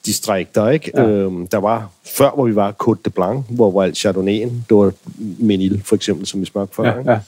distrikter, 0.05 0.70
ikke? 0.70 0.91
Ja. 0.96 1.08
Øhm, 1.08 1.48
der 1.48 1.58
var, 1.58 1.89
før 2.05 2.32
hvor 2.36 2.46
vi 2.46 2.55
var 2.55 2.75
Côte 2.84 3.01
de 3.05 3.10
Blanc, 3.10 3.43
hvor 3.50 3.72
var 3.72 3.84
alt 3.84 4.05
Chardonnay'en, 4.05 4.51
det 4.70 4.77
var 4.77 4.91
Menil 5.39 5.82
for 5.86 5.96
eksempel, 5.96 6.27
som 6.27 6.41
vi 6.41 6.46
smagte 6.46 6.75
før, 6.75 7.00
ikke? 7.00 7.12
Ja, 7.12 7.15
ja. 7.15 7.20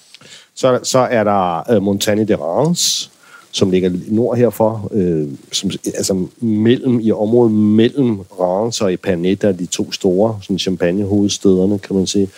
Så, 0.55 0.79
så 0.83 0.99
er 0.99 1.23
der 1.23 1.71
øh, 1.71 1.81
Montagne 1.81 2.23
de 2.23 2.35
Reims, 2.35 3.11
som 3.51 3.71
ligger 3.71 3.91
nord 4.07 4.37
herfor, 4.37 4.89
øh, 4.91 5.27
som, 5.51 5.71
altså 5.85 6.27
mellem, 6.39 6.99
i 6.99 7.11
området 7.11 7.51
mellem 7.51 8.19
Reims 8.19 8.81
og 8.81 8.93
er 8.93 9.51
de 9.59 9.65
to 9.65 9.91
store 9.91 10.39
sådan 10.41 10.59
champagne-hovedstederne, 10.59 11.79
kan 11.79 11.95
man 11.95 12.07
sige. 12.07 12.29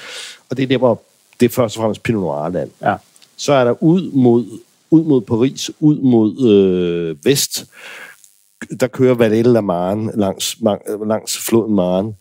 Og 0.49 0.58
det 0.58 0.63
er 0.63 0.67
der, 0.67 0.77
hvor 0.77 1.01
det 1.39 1.45
er 1.45 1.49
først 1.49 1.77
og 1.77 1.82
fremmest 1.82 2.03
Pinot 2.03 2.21
Noir-land. 2.21 2.69
ja. 2.82 2.95
Så 3.38 3.53
er 3.53 3.63
der 3.63 3.84
ud 3.84 4.12
mod, 4.12 4.45
ud 4.91 5.03
mod 5.03 5.21
Paris, 5.21 5.71
ud 5.80 5.99
mod 5.99 6.49
øh, 6.49 7.25
vest, 7.25 7.65
der 8.80 8.88
kører 8.88 9.15
Valette 9.15 9.51
la 9.51 9.62
Marne 9.62 10.12
langs, 10.15 10.58
langs 11.08 11.38
floden 11.38 11.75
Marne. 11.75 12.13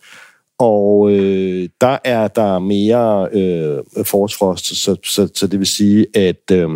Og 0.59 1.11
øh, 1.11 1.69
der 1.81 1.97
er 2.03 2.27
der 2.27 2.59
mere 2.59 3.29
øh, 3.31 4.05
forsfrost, 4.05 4.65
så, 4.65 4.95
så, 5.03 5.29
så 5.33 5.47
det 5.47 5.59
vil 5.59 5.67
sige, 5.67 6.05
at, 6.15 6.51
øh, 6.51 6.69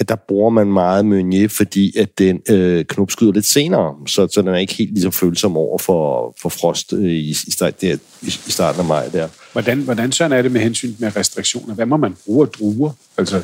at 0.00 0.08
der 0.08 0.16
bruger 0.28 0.50
man 0.50 0.66
meget 0.66 1.06
Meunier, 1.06 1.48
fordi 1.48 1.98
at 1.98 2.18
den 2.18 2.40
øh, 2.48 2.84
knopskyder 2.84 3.32
lidt 3.32 3.46
senere, 3.46 3.94
så, 4.06 4.28
så 4.32 4.42
den 4.42 4.48
er 4.48 4.56
ikke 4.56 4.74
helt 4.74 4.92
lige 4.92 5.02
så 5.02 5.10
følsom 5.10 5.56
over 5.56 5.78
for, 5.78 6.34
for 6.42 6.48
frost 6.48 6.92
øh, 6.92 7.04
i, 7.04 7.30
i, 7.30 7.50
start, 7.50 7.80
der, 7.80 7.96
i, 8.22 8.26
i 8.26 8.50
starten 8.50 8.80
af 8.80 8.86
maj 8.86 9.08
der. 9.08 9.28
Hvordan, 9.52 9.78
hvordan 9.78 10.12
sådan 10.12 10.38
er 10.38 10.42
det 10.42 10.52
med 10.52 10.60
hensyn 10.60 10.94
med 10.98 11.16
restriktioner? 11.16 11.74
Hvad 11.74 11.86
må 11.86 11.96
man 11.96 12.16
bruge 12.26 12.46
af 12.46 12.52
druer? 12.52 12.90
Altså, 13.18 13.42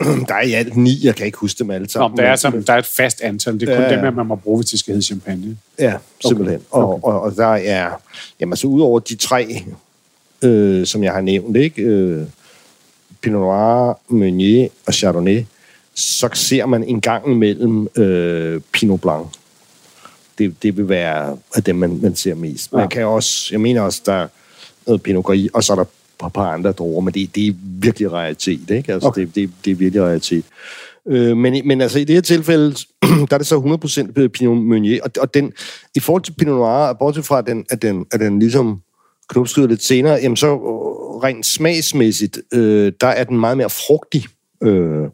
Der 0.28 0.34
er 0.34 0.42
i 0.42 0.52
alt 0.52 0.76
ni, 0.76 0.98
jeg 1.06 1.14
kan 1.16 1.26
ikke 1.26 1.38
huske 1.38 1.58
dem 1.58 1.70
alle 1.70 1.84
Nå, 1.84 1.88
sammen. 1.88 2.18
der, 2.18 2.24
er 2.24 2.36
som, 2.36 2.62
der 2.64 2.72
er 2.72 2.78
et 2.78 2.86
fast 2.86 3.20
antal. 3.20 3.60
Det 3.60 3.68
er 3.68 3.74
kun 3.76 3.84
Ja, 3.98 4.06
dem, 4.06 4.14
man 4.14 4.26
må 4.26 4.34
bruge, 4.36 4.58
hvis 4.58 4.70
det 4.70 4.78
skal 4.78 4.92
hedde 4.94 5.06
champagne. 5.06 5.56
Ja, 5.78 5.94
simpelthen. 6.26 6.60
Okay. 6.70 6.84
Og, 6.84 7.04
og, 7.04 7.20
og 7.20 7.36
der 7.36 7.46
er, 7.54 7.90
jamen 8.40 8.52
altså 8.52 8.66
udover 8.66 9.00
de 9.00 9.14
tre, 9.16 9.64
øh, 10.42 10.86
som 10.86 11.04
jeg 11.04 11.12
har 11.12 11.20
nævnt, 11.20 11.56
ikke? 11.56 11.82
Øh, 11.82 12.26
Pinot 13.20 13.40
Noir, 13.40 13.98
Meunier 14.08 14.68
og 14.86 14.94
Chardonnay, 14.94 15.44
så 15.94 16.28
ser 16.34 16.66
man 16.66 16.84
en 16.84 17.00
gang 17.00 17.26
imellem 17.32 17.88
øh, 17.96 18.60
Pinot 18.72 19.00
Blanc. 19.00 19.26
Det, 20.38 20.62
det 20.62 20.76
vil 20.76 20.88
være 20.88 21.36
af 21.54 21.62
dem, 21.64 21.76
man, 21.76 21.98
man 22.02 22.16
ser 22.16 22.34
mest. 22.34 22.72
Man 22.72 22.80
Ja. 22.82 22.88
kan 22.88 23.06
også, 23.06 23.48
jeg 23.52 23.60
mener 23.60 23.80
også, 23.80 24.02
der 24.06 24.12
er 24.12 24.28
noget 24.86 25.02
Pinot 25.02 25.24
Gris, 25.24 25.50
og 25.54 25.64
så 25.64 25.72
er 25.72 25.76
der 25.76 25.84
et 26.26 26.32
par 26.32 26.52
andre 26.52 26.72
druer, 26.72 27.00
men 27.00 27.14
det, 27.14 27.34
det 27.34 27.46
er 27.46 27.52
virkelig 27.64 28.12
realitet, 28.12 28.70
ikke? 28.70 28.92
Altså, 28.92 29.08
Okay. 29.08 29.22
okay. 29.22 29.30
det, 29.34 29.34
det, 29.34 29.50
det 29.64 29.70
er 29.70 29.74
virkelig 29.74 30.02
realitet. 30.02 30.44
Øh, 31.08 31.36
men, 31.36 31.68
men 31.68 31.80
altså 31.80 31.98
i 31.98 32.04
det 32.04 32.14
her 32.14 32.20
tilfælde, 32.22 32.74
der 33.30 33.34
er 33.34 33.38
det 33.38 33.46
så 33.46 34.08
100% 34.20 34.28
Pinot 34.28 34.56
Meunier, 34.58 35.00
og, 35.04 35.10
og 35.20 35.34
den, 35.34 35.52
i 35.94 36.00
forhold 36.00 36.22
til 36.22 36.32
Pinot 36.32 36.56
Noir, 36.56 36.92
bortset 36.92 37.24
fra, 37.24 37.38
at 37.38 37.46
den, 37.46 37.64
at 37.70 37.82
den, 37.82 38.06
at 38.12 38.20
den 38.20 38.38
ligesom 38.38 38.80
knopskyder 39.28 39.66
lidt 39.68 39.82
senere, 39.82 40.18
jamen 40.22 40.36
så 40.36 40.46
øh, 40.46 40.54
rent 41.24 41.46
smagsmæssigt, 41.46 42.38
øh, 42.52 42.92
der 43.00 43.06
er 43.06 43.24
den 43.24 43.40
meget 43.40 43.56
mere 43.56 43.70
frugtig 43.70 44.24
øh, 44.62 45.04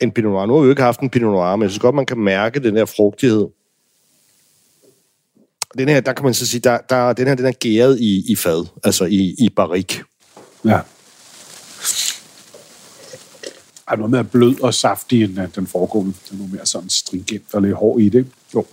end 0.00 0.12
Pinot 0.12 0.32
Noir. 0.32 0.46
Nu 0.46 0.54
har 0.54 0.60
vi 0.60 0.64
jo 0.66 0.70
ikke 0.70 0.82
haft 0.82 1.00
en 1.00 1.10
Pinot 1.10 1.32
Noir, 1.32 1.56
men 1.56 1.62
jeg 1.62 1.70
synes 1.70 1.80
godt, 1.80 1.94
man 1.94 2.06
kan 2.06 2.18
mærke 2.18 2.60
den 2.60 2.76
der 2.76 2.84
frugtighed. 2.84 3.46
Den 5.78 5.88
her, 5.88 6.00
der 6.00 6.12
kan 6.12 6.24
man 6.24 6.34
så 6.34 6.46
sige, 6.46 6.60
der, 6.60 6.78
der, 6.88 7.12
den 7.12 7.26
her 7.26 7.34
den 7.34 7.46
er 7.46 7.52
gæret 7.52 8.00
i, 8.00 8.32
i 8.32 8.36
fad, 8.36 8.66
altså 8.84 9.04
i, 9.04 9.34
i 9.38 9.48
barik. 9.56 10.02
Ja. 10.64 10.80
Er 13.88 13.96
noget 13.96 14.10
mere 14.10 14.24
blød 14.24 14.60
og 14.60 14.74
saftig 14.74 15.24
end 15.24 15.40
øh, 15.40 15.48
den 15.54 15.66
foregående. 15.66 16.12
Den 16.30 16.36
er 16.36 16.38
noget 16.38 16.52
mere 16.52 16.66
sådan 16.66 16.90
stringent 16.90 17.54
og 17.54 17.62
lidt 17.62 17.74
hård 17.74 18.00
i 18.00 18.08
det. 18.08 18.26
Jo. 18.54 18.66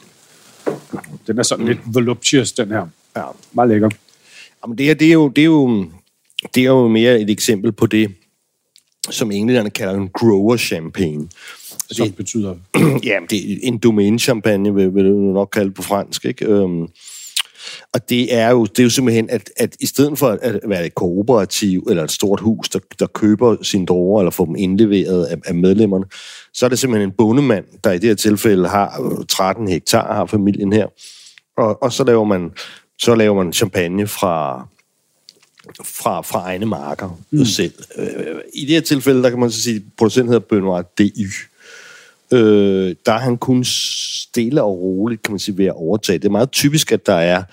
Den 1.28 1.40
er 1.40 1.44
sådan 1.44 1.66
lidt 1.66 1.80
voluptuous, 1.86 2.52
den 2.52 2.68
her. 2.68 2.88
Ja. 3.16 3.24
Meget 3.54 3.70
lækker. 3.70 3.90
Jamen, 4.64 4.78
det 4.78 4.86
her, 4.86 4.94
det 4.94 5.08
er 5.08 5.14
jo, 5.14 5.30
det 5.30 5.42
er 5.42 5.46
jo, 5.46 5.86
det 6.56 6.62
er 6.62 6.68
jo 6.68 6.88
mere 6.88 7.20
et 7.20 7.30
eksempel 7.30 7.72
på 7.72 7.86
det, 7.86 8.16
som 9.10 9.32
englænderne 9.32 9.70
kalder 9.70 9.94
en 9.94 10.10
grower 10.10 10.58
champagne. 10.58 11.28
Som 11.92 12.08
Det- 12.08 12.16
betyder... 12.16 12.56
ja, 13.10 13.18
det 13.30 13.52
er 13.54 13.58
en 13.64 13.78
domain 13.78 14.20
champagne, 14.20 14.74
vil, 14.76 14.96
vil 14.96 15.06
du 15.06 15.12
nok 15.34 15.50
kalde 15.54 15.68
det 15.68 15.76
på 15.76 15.82
fransk, 15.82 16.26
ikke? 16.26 16.46
Øhm, 16.46 16.88
og 17.94 18.10
det 18.10 18.36
er 18.36 18.50
jo, 18.50 18.66
det 18.66 18.80
er 18.80 18.84
jo 18.84 18.90
simpelthen, 18.90 19.30
at, 19.30 19.50
at 19.58 19.76
i 19.80 19.86
stedet 19.86 20.20
for 20.20 20.28
at 20.42 20.60
være 20.68 20.86
et 20.86 20.96
kooperativ 20.96 21.88
eller 21.90 22.04
et 22.04 22.12
stort 22.12 22.40
hus, 22.40 22.70
der, 22.70 22.80
der 23.00 23.08
køber 23.08 23.56
sine 23.62 23.86
droger 23.86 24.22
eller 24.22 24.32
får 24.32 24.46
dem 24.46 24.56
indleveret 24.56 25.26
af, 25.26 25.36
af 25.46 25.56
medlemmerne, 25.56 26.06
så 26.54 26.66
er 26.66 26.70
det 26.70 26.80
simpelthen 26.80 27.10
en 27.10 27.16
bondemand, 27.18 27.66
der 27.84 27.92
i 27.92 27.98
det 28.00 28.10
her 28.10 28.16
tilfælde 28.16 28.68
har 28.68 29.02
øh, 29.20 29.26
13 29.30 29.68
hektar, 29.68 30.14
har 30.14 30.26
familien 30.26 30.74
her. 30.74 30.88
Og, 31.58 31.84
og 31.84 31.94
så 31.94 32.04
laver 32.04 32.24
man 32.24 32.52
så 33.00 33.16
laver 33.16 33.44
man 33.44 33.54
champagne 33.54 34.08
fra, 34.08 34.68
fra, 35.84 36.22
fra 36.22 36.40
egne 36.40 36.66
marker 36.66 37.20
mm. 37.32 37.46
selv. 37.46 37.74
Øh, 37.98 38.08
I 38.54 38.66
det 38.66 38.70
her 38.70 38.82
tilfælde, 38.82 39.24
der 39.24 39.30
kan 39.30 39.40
man 39.40 39.52
så 39.52 39.62
sige, 39.62 39.76
at 39.76 39.82
producenten 39.98 40.34
hedder 40.34 40.46
Benoit 40.50 40.86
DY. 40.98 41.28
øh, 42.34 42.96
der 43.06 43.14
er 43.14 43.20
han 43.20 43.38
kun 43.38 43.64
stille 43.64 44.64
og 44.64 44.80
roligt, 44.82 45.24
kan 45.24 45.32
man 45.32 45.40
sige, 45.40 45.58
ved 45.58 45.66
at 45.66 45.74
overtage. 45.76 46.20
Det 46.20 46.26
er 46.26 46.32
meget 46.32 46.52
typisk, 46.52 46.92
at 46.92 47.06
der 47.06 47.14
er 47.14 47.44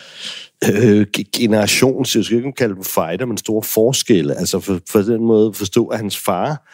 øh, 0.64 1.06
generations, 1.32 2.16
jeg 2.16 2.24
skal 2.24 2.36
ikke 2.36 2.52
kalde 2.52 2.74
dem 2.74 2.84
fighter, 2.84 3.26
men 3.26 3.36
store 3.36 3.62
forskelle. 3.62 4.34
Altså 4.34 4.60
for, 4.60 4.80
for 4.88 4.98
den 4.98 5.24
måde 5.24 5.54
forstå, 5.54 5.86
at 5.86 5.98
hans 5.98 6.18
far 6.18 6.68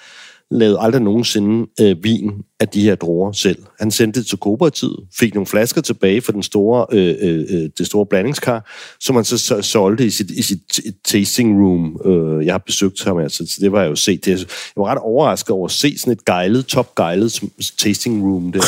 lavede 0.54 0.78
aldrig 0.80 1.02
nogensinde 1.02 1.66
øh, 1.80 2.04
vin 2.04 2.32
af 2.60 2.68
de 2.68 2.82
her 2.82 2.94
druer 2.94 3.32
selv. 3.32 3.58
Han 3.80 3.90
sendte 3.90 4.20
det 4.20 4.26
til 4.26 4.38
kooperativet, 4.38 4.96
fik 5.18 5.34
nogle 5.34 5.46
flasker 5.46 5.80
tilbage 5.80 6.20
fra 6.20 6.32
den 6.32 6.42
store, 6.42 6.86
øh, 6.92 7.14
øh, 7.20 7.44
øh, 7.50 7.70
det 7.78 7.86
store 7.86 8.06
blandingskar, 8.06 8.70
som 9.00 9.16
han 9.16 9.24
så, 9.24 9.62
solgte 9.62 10.06
i 10.06 10.10
sit, 10.10 10.30
i 10.30 10.42
sit 10.42 10.80
tasting 11.04 11.60
room. 11.60 12.00
Øh, 12.04 12.46
jeg 12.46 12.54
har 12.54 12.58
besøgt 12.58 13.04
ham, 13.04 13.18
altså, 13.18 13.46
så 13.46 13.56
det 13.60 13.72
var 13.72 13.82
jeg 13.82 13.90
jo 13.90 13.96
set. 13.96 14.24
Det, 14.24 14.30
jeg 14.40 14.46
var 14.76 14.84
ret 14.84 14.98
overrasket 14.98 15.50
over 15.50 15.66
at 15.66 15.72
se 15.72 15.98
sådan 15.98 16.12
et 16.12 16.24
gejlet, 16.24 16.66
top 16.66 16.94
gejlet 16.94 17.42
tasting 17.78 18.24
room 18.24 18.52
der. 18.52 18.64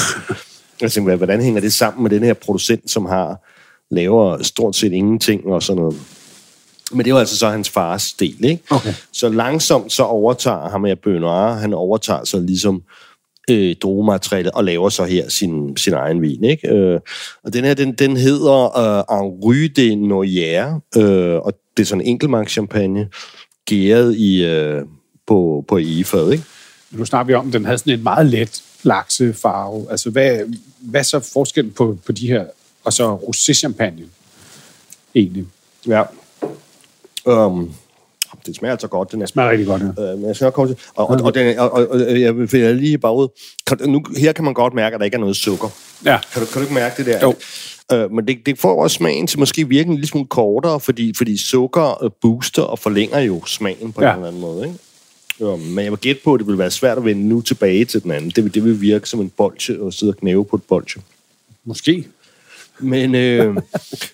Jeg 0.81 0.93
tænkte, 0.93 1.17
hvordan 1.17 1.43
hænger 1.43 1.61
det 1.61 1.73
sammen 1.73 2.03
med 2.03 2.11
den 2.11 2.23
her 2.23 2.35
producent, 2.35 2.91
som 2.91 3.07
har 3.07 3.47
laver 3.91 4.43
stort 4.43 4.77
set 4.77 4.93
ingenting 4.93 5.47
og 5.47 5.63
sådan 5.63 5.83
noget. 5.83 5.97
Men 6.93 7.05
det 7.05 7.15
var 7.15 7.21
altså 7.21 7.37
så 7.37 7.49
hans 7.49 7.71
fars 7.71 8.13
del, 8.13 8.45
ikke? 8.45 8.63
Okay. 8.71 8.95
Så 9.13 9.29
langsomt 9.29 9.93
så 9.93 10.03
overtager 10.03 10.69
ham 10.69 10.85
af 10.85 10.99
Benoit, 10.99 11.57
han 11.57 11.75
overtager 11.75 12.25
så 12.25 12.41
ligesom 12.41 12.83
øh, 13.51 13.77
drogematerialet 13.83 14.53
og 14.53 14.65
laver 14.65 14.89
så 14.89 15.05
her 15.05 15.29
sin, 15.29 15.77
sin 15.77 15.93
egen 15.93 16.23
vin, 16.23 16.45
ikke? 16.45 16.69
Øh, 16.69 17.01
og 17.45 17.53
den 17.53 17.65
her, 17.65 17.75
den, 17.75 17.93
den 17.93 18.17
hedder 18.17 18.79
øh, 18.79 19.19
Henri 19.19 19.69
de 19.69 19.95
Noyer, 19.95 20.81
øh, 20.97 21.35
og 21.35 21.53
det 21.77 21.83
er 21.83 21.87
sådan 21.87 22.01
en 22.01 22.09
enkeltmarkschampagne, 22.09 23.09
gæret 23.65 24.17
i, 24.17 24.45
øh, 24.45 24.83
på, 25.27 25.65
på 25.69 25.79
egefad, 25.79 26.33
ikke? 26.33 26.45
Nu 26.91 27.05
snakker 27.05 27.27
vi 27.27 27.35
om, 27.35 27.47
at 27.47 27.53
den 27.53 27.65
havde 27.65 27.79
sådan 27.79 27.93
en 27.93 28.03
meget 28.03 28.27
let 28.27 28.63
laksefarve. 28.83 29.87
Altså, 29.91 30.11
hvad, 30.11 30.39
hvad 30.81 31.01
er 31.01 31.05
så 31.05 31.21
forskellen 31.33 31.73
på, 31.73 31.99
på 32.07 32.13
de 32.13 32.27
her, 32.27 32.45
og 32.85 32.93
så 32.93 33.17
rosé-champagne 33.17 34.03
egentlig? 35.15 35.47
Ja. 35.89 36.03
Um, 37.27 37.73
det 38.47 38.57
smager 38.57 38.73
altså 38.73 38.89
godt, 38.89 39.13
den 39.13 39.23
er. 39.23 39.27
Smager 39.27 39.51
rigtig 39.51 39.67
godt, 39.67 39.83
ja. 39.99 40.13
Øh, 40.13 40.19
men 40.19 40.27
jeg 40.29 40.37
skal 40.37 40.45
nok 40.45 40.55
komme 40.55 40.75
til. 40.75 40.85
Og, 40.95 41.11
og, 41.11 41.21
og, 41.23 41.35
den, 41.35 41.59
og, 41.59 41.73
og, 41.73 41.89
og 41.89 42.21
jeg 42.21 42.37
vil 42.37 42.77
lige 42.77 42.99
bare 42.99 43.15
ud. 43.17 43.29
Kan, 43.67 43.79
nu, 43.87 44.05
her 44.17 44.33
kan 44.33 44.45
man 44.45 44.55
godt 44.55 44.75
mærke, 44.75 44.95
at 44.95 45.01
der 45.01 45.05
ikke 45.05 45.15
er 45.15 45.21
noget 45.21 45.37
sukker. 45.37 45.69
Ja. 46.05 46.19
Kan 46.33 46.43
du, 46.43 46.47
kan 46.47 46.55
du 46.55 46.61
ikke 46.61 46.75
mærke 46.75 47.05
det 47.05 47.07
der? 47.07 47.21
Jo. 47.23 47.35
Øh, 47.93 48.13
men 48.13 48.27
det, 48.29 48.47
det 48.47 48.59
får 48.59 48.83
også 48.83 48.95
smagen 48.95 49.27
til 49.27 49.39
måske 49.39 49.69
virke 49.69 49.87
en 49.89 49.95
lille 49.95 50.07
smule 50.09 50.27
kortere, 50.27 50.81
fordi, 50.81 51.15
fordi 51.17 51.37
sukker 51.37 52.05
øh, 52.05 52.11
booster 52.23 52.63
og 52.63 52.79
forlænger 52.79 53.19
jo 53.21 53.45
smagen 53.47 53.93
på 53.93 54.03
Ja. 54.03 54.11
en 54.11 54.15
eller 54.17 54.29
anden 54.29 54.41
måde. 54.41 54.67
Ikke? 54.67 54.79
Jo, 55.41 55.57
men 55.57 55.85
jeg 55.85 55.93
vil 55.93 55.99
gætte 56.01 56.21
på, 56.25 56.35
at 56.35 56.39
det 56.39 56.47
vil 56.47 56.59
være 56.59 56.71
svært 56.71 56.99
at 56.99 57.05
vende 57.05 57.29
nu 57.29 57.41
tilbage 57.41 57.85
til 57.85 58.03
den 58.03 58.11
anden. 58.11 58.31
Det 58.31 58.45
vil, 58.45 58.55
det 58.55 58.65
vil 58.65 58.81
virke 58.81 59.09
som 59.09 59.21
en 59.21 59.31
bolche 59.37 59.83
og 59.83 59.93
sidde 59.93 60.11
og 60.11 60.17
knæve 60.17 60.45
på 60.45 60.57
et 60.57 60.63
bolche. 60.63 61.01
Måske. 61.65 62.07
Men, 62.81 63.15
øh, 63.15 63.57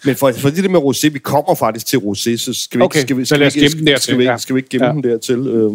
men 0.04 0.16
for, 0.16 0.32
for 0.32 0.50
det 0.50 0.64
der 0.64 0.70
med 0.70 0.80
rosé, 0.80 1.08
vi 1.08 1.18
kommer 1.18 1.54
faktisk 1.54 1.86
til 1.86 1.96
rosé, 1.96 2.36
så 2.36 2.54
skal 2.54 2.78
vi, 2.80 2.84
Okay, 2.84 2.98
ikke, 2.98 3.06
skal 3.06 3.16
vi, 3.16 3.24
så 3.24 3.28
skal 3.28 3.40
lad 3.40 3.46
vi 3.46 3.50
skal 3.98 4.18
vi, 4.18 4.24
ja. 4.24 4.30
ikke- 4.32 4.42
skal 4.42 4.54
vi 4.54 4.58
ikke 4.58 4.68
gemme 4.68 4.86
Ja. 4.86 4.92
den 4.92 5.02
dertil? 5.04 5.38
Øh. 5.38 5.72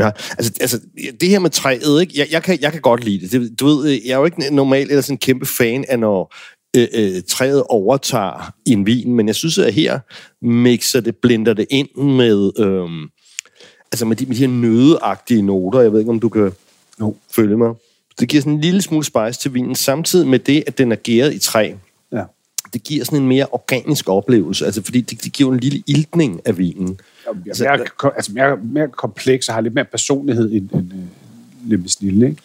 Ja, 0.00 0.10
altså, 0.38 0.52
altså, 0.60 0.80
det 1.20 1.28
her 1.28 1.38
med 1.38 1.50
træet, 1.50 2.00
ikke? 2.00 2.12
Jeg, 2.16 2.26
jeg, 2.30 2.42
kan, 2.42 2.58
jeg 2.60 2.72
kan 2.72 2.80
godt 2.80 3.04
lide 3.04 3.20
det. 3.20 3.32
det. 3.32 3.60
Du 3.60 3.66
ved, 3.66 3.84
jeg 3.88 4.00
er 4.12 4.16
jo 4.18 4.24
ikke 4.24 4.54
normalt 4.54 4.90
eller 4.90 5.02
sådan 5.02 5.14
en 5.14 5.18
kæmpe 5.18 5.46
fan 5.46 5.84
af, 5.88 5.98
når 5.98 6.34
øh, 6.76 6.88
øh, 6.94 7.22
træet 7.28 7.62
overtager 7.62 8.52
i 8.66 8.70
en 8.70 8.86
vin, 8.86 9.12
men 9.14 9.26
jeg 9.26 9.34
synes, 9.34 9.58
at 9.58 9.74
her 9.74 9.98
mixer 10.46 11.00
det, 11.00 11.16
blender 11.16 11.52
det 11.54 11.66
ind 11.70 11.88
med, 11.96 12.50
øh, 12.58 13.08
altså 13.92 14.04
med 14.06 14.16
de, 14.16 14.26
med 14.26 14.34
de 14.36 14.40
her 14.40 14.48
nødeagtige 14.48 15.42
noter. 15.42 15.80
Jeg 15.80 15.92
ved 15.92 15.98
ikke, 16.00 16.10
om 16.10 16.20
du 16.20 16.28
kan 16.28 16.52
Jo. 17.00 17.16
følge 17.32 17.56
mig. 17.56 17.74
Det 18.20 18.28
giver 18.28 18.40
sådan 18.40 18.52
en 18.52 18.60
lille 18.60 18.82
smule 18.82 19.04
spice 19.04 19.40
til 19.40 19.54
vinen, 19.54 19.74
samtidig 19.74 20.28
med 20.28 20.38
det, 20.38 20.64
at 20.66 20.78
den 20.78 20.92
er 20.92 20.96
gæret 20.96 21.34
i 21.34 21.38
træ 21.38 21.72
Ja. 22.12 22.22
det 22.72 22.82
giver 22.82 23.04
sådan 23.04 23.18
en 23.22 23.28
mere 23.28 23.46
organisk 23.52 24.08
oplevelse, 24.08 24.64
altså 24.66 24.82
fordi 24.82 25.00
det, 25.00 25.24
det 25.24 25.32
giver 25.32 25.52
en 25.52 25.60
lille 25.60 25.82
iltning 25.86 26.40
af 26.44 26.58
vinen. 26.58 27.00
Altså, 27.46 27.64
mere, 27.64 28.12
altså 28.16 28.32
mere, 28.32 28.56
mere 28.56 28.88
kompleks 28.88 29.48
og 29.48 29.54
har 29.54 29.60
lidt 29.60 29.74
mere 29.74 29.84
personlighed 29.84 30.52
end, 30.52 30.70
end 30.72 30.92
øh, 30.92 31.70
Lempe 31.70 31.88
Snille, 31.88 32.26
ikke? 32.28 32.42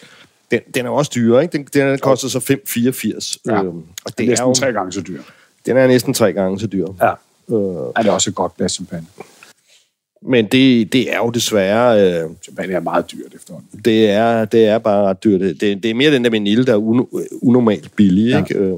Den, 0.51 0.59
den 0.75 0.85
er 0.85 0.89
også 0.89 1.11
dyre, 1.15 1.41
ikke? 1.43 1.57
Den, 1.57 1.67
den 1.73 1.99
koster 1.99 2.27
så 2.27 2.39
5,84. 2.39 3.41
Ja. 3.45 3.63
Øhm, 3.63 3.67
og 4.05 4.17
Det 4.17 4.19
er 4.19 4.23
er 4.23 4.29
næsten 4.29 4.47
jo, 4.47 4.53
tre 4.53 4.73
gange 4.73 4.91
så 4.91 5.01
dyr. 5.01 5.21
den 5.65 5.77
er 5.77 5.87
næsten 5.87 6.13
tre 6.13 6.33
gange 6.33 6.59
så 6.59 6.67
dyr. 6.67 6.87
Ja. 7.01 7.09
Øh, 7.09 7.91
Er 7.95 8.01
det 8.01 8.11
også 8.11 8.29
et 8.29 8.35
godt 8.35 8.57
glas 8.57 8.71
champagne? 8.71 9.05
Men 10.21 10.45
det, 10.45 10.93
det 10.93 11.13
er 11.13 11.17
jo 11.17 11.29
desværre... 11.29 12.01
Øh, 12.23 12.29
Champagne 12.43 12.73
er 12.73 12.79
meget 12.79 13.11
dyrt 13.11 13.33
efterhånden. 13.35 13.79
det, 13.85 14.09
er, 14.09 14.45
det 14.45 14.65
er 14.65 14.77
bare 14.77 15.03
ret 15.09 15.23
dyrt. 15.23 15.41
Det, 15.41 15.61
det 15.83 15.85
er 15.85 15.93
mere 15.93 16.11
den 16.13 16.23
der 16.23 16.29
vanille, 16.29 16.65
der 16.65 16.73
er 16.73 16.77
un, 16.77 17.07
unormalt 17.41 17.95
billig, 17.95 18.29
Ja. 18.29 18.37
ikke? 18.43 18.55
Øh, 18.59 18.77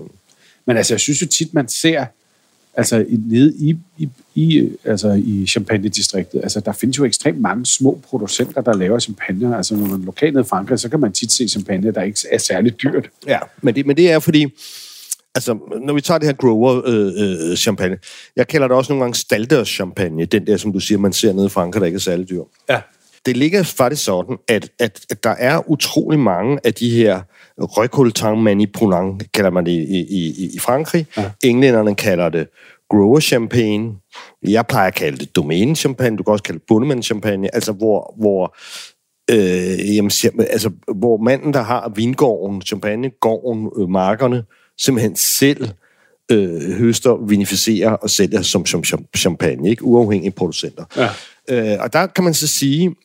Men 0.66 0.78
altså, 0.78 0.94
jeg 0.94 1.00
synes 1.00 1.22
jo 1.22 1.28
tit, 1.28 1.54
man 1.54 1.68
ser, 1.68 2.06
altså 2.74 3.06
nede 3.10 3.54
i, 3.60 3.76
i, 3.98 4.10
i, 4.36 4.70
altså, 4.86 5.12
i 5.26 5.46
champagne-distriktet, 5.48 6.40
altså 6.44 6.60
der 6.60 6.72
findes 6.72 6.98
jo 6.98 7.06
ekstremt 7.06 7.42
mange 7.42 7.66
små 7.66 8.00
producenter, 8.10 8.62
der 8.62 8.74
laver 8.78 9.00
champagne. 9.00 9.58
Altså 9.58 9.76
når 9.76 9.88
man 9.88 10.02
er 10.02 10.06
lokalt 10.06 10.40
i 10.40 10.44
Frankrig, 10.44 10.80
så 10.80 10.90
kan 10.90 11.00
man 11.00 11.12
tit 11.12 11.32
se 11.32 11.48
champagne, 11.48 11.92
der 11.92 12.02
ikke 12.04 12.20
er 12.32 12.38
særlig 12.38 12.82
dyrt. 12.84 13.10
Ja, 13.28 13.40
men 13.62 13.76
det, 13.76 13.86
men 13.86 13.98
det 13.98 14.12
er 14.12 14.20
fordi, 14.20 14.46
altså, 15.36 15.58
når 15.82 15.94
vi 15.94 16.02
tager 16.02 16.18
det 16.18 16.28
her 16.28 16.34
grower 16.34 16.82
øh, 16.86 17.52
øh, 17.52 17.58
champagne, 17.58 17.98
jeg 18.36 18.48
kalder 18.48 18.68
det 18.68 18.78
også 18.78 18.92
nogle 18.92 19.04
gange 19.04 19.16
stalders 19.16 19.68
champagne, 19.68 20.26
den 20.26 20.48
der, 20.48 20.58
som 20.58 20.74
du 20.74 20.80
siger, 20.80 20.98
man 20.98 21.14
ser 21.14 21.34
nede 21.34 21.46
i 21.46 21.50
Frankrig, 21.50 21.82
der 21.82 21.86
ikke 21.86 21.96
er 21.96 22.00
særlig 22.00 22.30
dyr. 22.30 22.42
Ja. 22.70 22.82
Det 23.26 23.38
ligger 23.38 23.64
faktisk 23.64 24.04
sådan, 24.04 24.38
at, 24.48 24.70
at, 24.80 25.00
at 25.10 25.24
der 25.24 25.30
er 25.30 25.70
utrolig 25.70 26.20
mange 26.20 26.60
af 26.64 26.74
de 26.74 26.90
her 26.90 27.22
Recoltan 27.60 28.42
Manipulant, 28.42 29.32
kalder 29.32 29.50
man 29.50 29.66
det 29.66 29.72
i, 29.72 30.06
i, 30.10 30.50
i, 30.56 30.60
Frankrig. 30.60 31.06
Ja. 31.18 31.32
Englænderne 31.44 31.96
kalder 31.96 32.30
det 32.30 32.48
grower 32.90 33.20
champagne. 33.20 33.94
Jeg 34.44 34.68
plejer 34.68 34.88
at 34.88 34.94
kalde 34.94 35.18
det 35.18 35.36
domæne 35.36 35.76
champagne. 35.76 36.18
Du 36.18 36.24
kan 36.24 36.32
også 36.32 36.44
kalde 36.44 36.60
det 36.60 36.68
bundemann 36.68 37.04
champagne. 37.04 37.56
Altså, 37.56 37.72
hvor, 37.72 38.16
hvor 38.18 38.56
øh, 39.32 39.96
jamen, 39.96 40.12
altså, 40.40 40.72
hvor 40.96 41.18
manden, 41.18 41.54
der 41.54 41.62
har 41.62 41.92
vingården, 41.96 42.62
champagnegården, 42.62 43.70
øh, 43.80 43.90
markerne, 43.90 44.44
simpelthen 44.78 45.16
selv 45.16 45.70
øh, 46.32 46.72
høster, 46.72 47.26
vinificerer 47.28 47.92
og 47.92 48.10
sælger 48.10 48.42
som, 48.42 48.66
som 48.66 48.84
cham- 48.88 49.18
champagne, 49.18 49.70
ikke? 49.70 49.84
uafhængige 49.84 50.32
producenter. 50.32 50.84
Ja. 50.98 51.10
Øh, 51.50 51.78
og 51.80 51.94
der 51.94 52.08
kan 52.08 52.24
man 52.24 52.34
så 52.34 52.48
sige, 52.48 52.96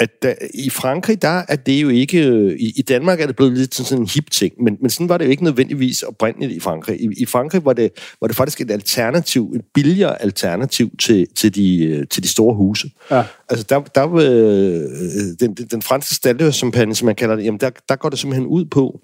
at 0.00 0.22
der, 0.22 0.34
i 0.54 0.70
Frankrig, 0.70 1.22
der 1.22 1.42
er 1.48 1.56
det 1.56 1.82
jo 1.82 1.88
ikke... 1.88 2.26
øh, 2.26 2.56
I, 2.58 2.72
I 2.76 2.82
Danmark 2.82 3.20
er 3.20 3.26
det 3.26 3.36
blevet 3.36 3.58
lidt 3.58 3.74
sådan 3.74 3.98
en 3.98 4.08
hip 4.14 4.30
ting, 4.30 4.52
men, 4.62 4.76
men 4.80 4.90
sådan 4.90 5.08
var 5.08 5.18
det 5.18 5.24
jo 5.24 5.30
ikke 5.30 5.44
nødvendigvis 5.44 6.02
oprindeligt 6.02 6.52
i 6.52 6.60
Frankrig. 6.60 7.00
I, 7.00 7.08
i 7.16 7.26
Frankrig 7.26 7.64
var 7.64 7.72
det, 7.72 7.90
var 8.20 8.26
det 8.26 8.36
faktisk 8.36 8.60
et 8.60 8.70
alternativ, 8.70 9.52
et 9.56 9.62
billigere 9.74 10.22
alternativ 10.22 10.90
til, 10.96 11.26
til, 11.36 11.54
de, 11.54 11.84
øh, 11.84 12.06
til 12.10 12.22
de 12.22 12.28
store 12.28 12.54
huse. 12.54 12.90
Ja. 13.10 13.22
Altså, 13.48 13.66
der, 13.68 13.80
der 13.80 14.14
øh, 14.14 14.20
den, 15.40 15.54
den, 15.54 15.66
den 15.70 15.82
franske 15.82 16.14
staldørschampagne, 16.14 16.94
som 16.94 17.06
man 17.06 17.14
kalder 17.14 17.36
det, 17.36 17.44
jamen 17.44 17.60
der, 17.60 17.70
der 17.88 17.96
går 17.96 18.08
det 18.08 18.18
simpelthen 18.18 18.46
ud 18.46 18.64
på, 18.64 19.00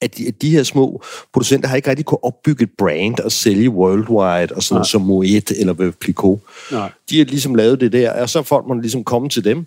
at 0.00 0.16
de, 0.16 0.28
at 0.28 0.42
de 0.42 0.50
her 0.50 0.62
små 0.62 1.02
producenter 1.32 1.68
har 1.68 1.76
ikke 1.76 1.90
rigtig 1.90 2.06
kunne 2.06 2.24
opbygge 2.24 2.62
et 2.62 2.70
brand 2.78 3.20
og 3.20 3.32
sælge 3.32 3.70
worldwide, 3.70 4.54
og 4.54 4.62
sådan 4.62 4.74
noget 4.74 4.86
som 4.86 5.02
Moet 5.02 5.50
eller 5.50 5.72
Veuve 5.72 5.92
Clicquot. 6.02 6.38
Nej. 6.72 6.90
De 7.10 7.18
har 7.18 7.24
ligesom 7.24 7.54
lavet 7.54 7.80
det 7.80 7.92
der, 7.92 8.12
og 8.22 8.28
så 8.30 8.42
får 8.42 8.64
man 8.68 8.80
ligesom 8.80 9.04
komme 9.04 9.28
til 9.28 9.44
dem 9.44 9.66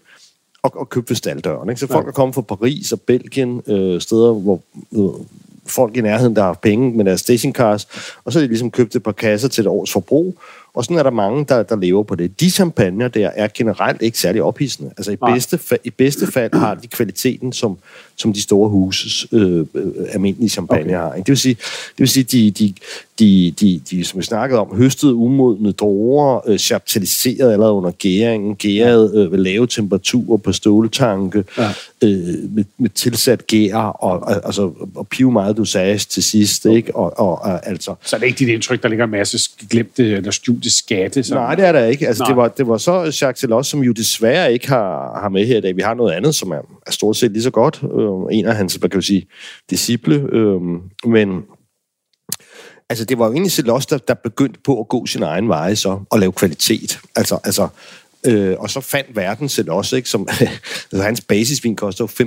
og, 0.64 0.72
og 0.76 0.90
købe 0.90 1.10
ved 1.10 1.16
staldøren. 1.16 1.70
Ikke? 1.70 1.80
Så 1.80 1.88
folk 1.88 2.06
Ja. 2.06 2.10
er 2.10 2.14
kommet 2.14 2.36
fra 2.36 2.42
Paris 2.42 2.92
og 2.92 3.02
Belgien, 3.02 3.62
øh, 3.68 4.02
steder, 4.02 4.34
hvor 4.34 4.60
øh, 4.96 5.26
folk 5.68 5.98
i 5.98 6.02
nærheden, 6.02 6.36
der 6.36 6.44
har 6.44 6.54
penge 6.54 6.98
med 6.98 7.06
deres 7.06 7.20
stationcars, 7.20 7.88
og 8.26 8.34
så 8.34 8.40
har 8.40 8.42
de 8.44 8.48
ligesom 8.48 8.72
købt 8.72 8.96
et 8.96 9.04
par 9.04 9.12
kasser 9.12 9.48
til 9.48 9.62
et 9.62 9.68
års 9.68 9.92
forbrug, 9.92 10.38
og 10.74 10.84
sådan 10.84 10.98
er 10.98 11.04
der 11.04 11.10
mange, 11.10 11.46
der, 11.46 11.64
der 11.64 11.76
lever 11.76 12.04
på 12.04 12.16
det. 12.16 12.40
De 12.40 12.50
champagner 12.52 13.08
der 13.08 13.28
er 13.36 13.48
generelt 13.54 14.02
ikke 14.02 14.20
særlig 14.20 14.44
ophidsende. 14.44 14.92
Altså 14.98 15.12
i 15.12 15.18
Nej. 15.22 15.34
bedste, 15.34 15.58
fald, 15.58 15.80
i 15.84 15.90
bedste 15.90 16.28
fald 16.32 16.54
har 16.54 16.76
de 16.76 16.88
kvaliteten, 16.88 17.54
som, 17.54 17.78
som 18.18 18.34
de 18.34 18.42
store 18.42 18.70
huses 18.70 19.28
øh, 19.32 19.66
almindelige 20.10 20.50
champagne 20.50 20.82
Okay. 20.82 20.96
har. 20.96 21.14
Ikke? 21.14 21.26
Det 21.26 21.30
vil 21.32 21.38
sige, 21.38 21.56
det 21.56 22.00
vil 22.00 22.08
sige 22.08 22.24
de, 22.24 22.52
de, 22.52 22.74
de, 23.20 23.54
de, 23.60 23.82
de, 23.92 24.06
som 24.06 24.20
vi 24.20 24.24
snakkede 24.26 24.60
om, 24.60 24.76
høstede 24.78 25.14
umodne 25.16 25.72
druer, 25.72 26.50
øh, 26.50 26.58
chaptaliseret 26.60 27.52
allerede 27.54 27.74
under 27.74 27.92
gæringen, 27.92 28.56
gæret 28.56 29.16
øh, 29.16 29.32
ved 29.32 29.40
lave 29.40 29.68
temperaturer 29.68 30.38
på 30.38 30.52
ståltanke, 30.52 31.44
Ja. 31.58 31.70
øh, 32.02 32.54
med, 32.56 32.64
med 32.78 32.90
tilsat 32.90 33.48
gær, 33.48 33.76
og, 33.78 34.46
altså, 34.46 34.72
og 34.96 35.08
pive 35.08 35.32
meget 35.32 35.58
dosage 35.58 35.98
til 35.98 36.24
sidst, 36.24 36.66
ikke? 36.66 36.96
Og, 36.96 37.20
og, 37.20 37.42
og 37.42 37.68
altså... 37.68 37.96
Så 38.06 38.16
er 38.16 38.20
det 38.20 38.28
ikke 38.28 38.40
dit 38.40 38.50
indtryk, 38.50 38.84
der 38.84 38.90
ligger 38.90 39.06
en 39.06 39.12
masse 39.12 39.38
glemte 39.70 40.12
eller 40.12 40.32
skjulte 40.32 40.70
skatte? 40.78 41.24
Så... 41.24 41.34
Nej, 41.36 41.56
det 41.56 41.66
er 41.66 41.72
der 41.72 41.86
ikke. 41.86 42.08
Altså, 42.08 42.24
Nej. 42.24 42.30
det, 42.30 42.38
var, 42.38 42.48
det 42.48 42.68
var 42.68 42.78
så 42.78 43.02
Jacques 43.04 43.40
Delos, 43.42 43.68
som 43.68 43.80
jo 43.84 43.92
desværre 43.92 44.54
ikke 44.54 44.68
har, 44.68 45.20
har 45.22 45.30
med 45.30 45.46
her 45.48 45.58
i 45.58 45.62
dag. 45.62 45.76
Vi 45.76 45.82
har 45.82 45.94
noget 45.94 46.12
andet, 46.14 46.36
som 46.36 46.52
er, 46.52 46.58
er 46.92 46.94
stort 46.94 47.18
set 47.18 47.32
lige 47.32 47.44
så 47.44 47.52
godt. 47.52 47.84
Øh, 47.84 48.38
en 48.38 48.46
af 48.46 48.56
hans, 48.56 48.76
hvad 48.76 48.90
kan 48.90 48.98
vi 48.98 49.04
sige, 49.04 49.28
disciple. 49.70 50.16
Øh, 50.32 50.62
men 51.06 51.44
altså, 52.90 53.06
det 53.06 53.20
var 53.20 53.26
jo 53.26 53.34
egentlig 53.34 53.58
Delos, 53.58 53.86
der, 53.86 53.98
der 53.98 54.14
begyndte 54.14 54.60
på 54.66 54.80
at 54.80 54.88
gå 54.88 55.06
sin 55.06 55.24
egen 55.24 55.48
vej 55.48 55.76
så, 55.76 56.00
og 56.10 56.20
lave 56.20 56.32
kvalitet. 56.32 57.00
Altså, 57.16 57.40
altså 57.44 57.68
Øh, 58.28 58.56
og 58.60 58.70
så 58.70 58.82
fandt 58.82 59.16
verden 59.16 59.50
selv 59.50 59.72
også, 59.72 59.96
ikke? 59.96 60.10
Som, 60.10 60.28
altså, 60.92 61.04
hans 61.04 61.22
basisvin 61.22 61.76
koster 61.76 62.08
jo 62.20 62.26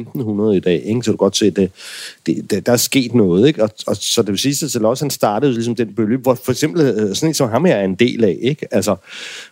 1.500 0.50 0.56
i 0.56 0.60
dag, 0.60 0.82
ikke? 0.84 1.02
så 1.02 1.10
du 1.10 1.16
kan 1.16 1.16
godt 1.16 1.36
se, 1.36 1.50
det, 1.50 1.70
det, 2.26 2.50
det, 2.50 2.66
der 2.66 2.72
er 2.72 2.76
sket 2.76 3.14
noget. 3.14 3.48
Ikke? 3.48 3.62
Og, 3.62 3.70
og, 3.86 3.96
så 3.96 4.22
det 4.22 4.30
vil 4.30 4.38
sige 4.38 4.54
sig 4.54 4.70
selv 4.70 4.86
også, 4.86 5.00
at 5.00 5.04
han 5.04 5.10
startede 5.10 5.52
ligesom 5.52 5.74
den 5.74 5.94
bølge, 5.94 6.18
hvor 6.18 6.34
for 6.34 6.52
eksempel 6.52 6.82
øh, 6.82 7.14
sådan 7.14 7.30
en 7.30 7.34
som 7.34 7.50
ham 7.50 7.64
her 7.64 7.76
er 7.76 7.84
en 7.84 7.94
del 7.94 8.24
af, 8.24 8.38
ikke? 8.42 8.74
Altså, 8.74 8.96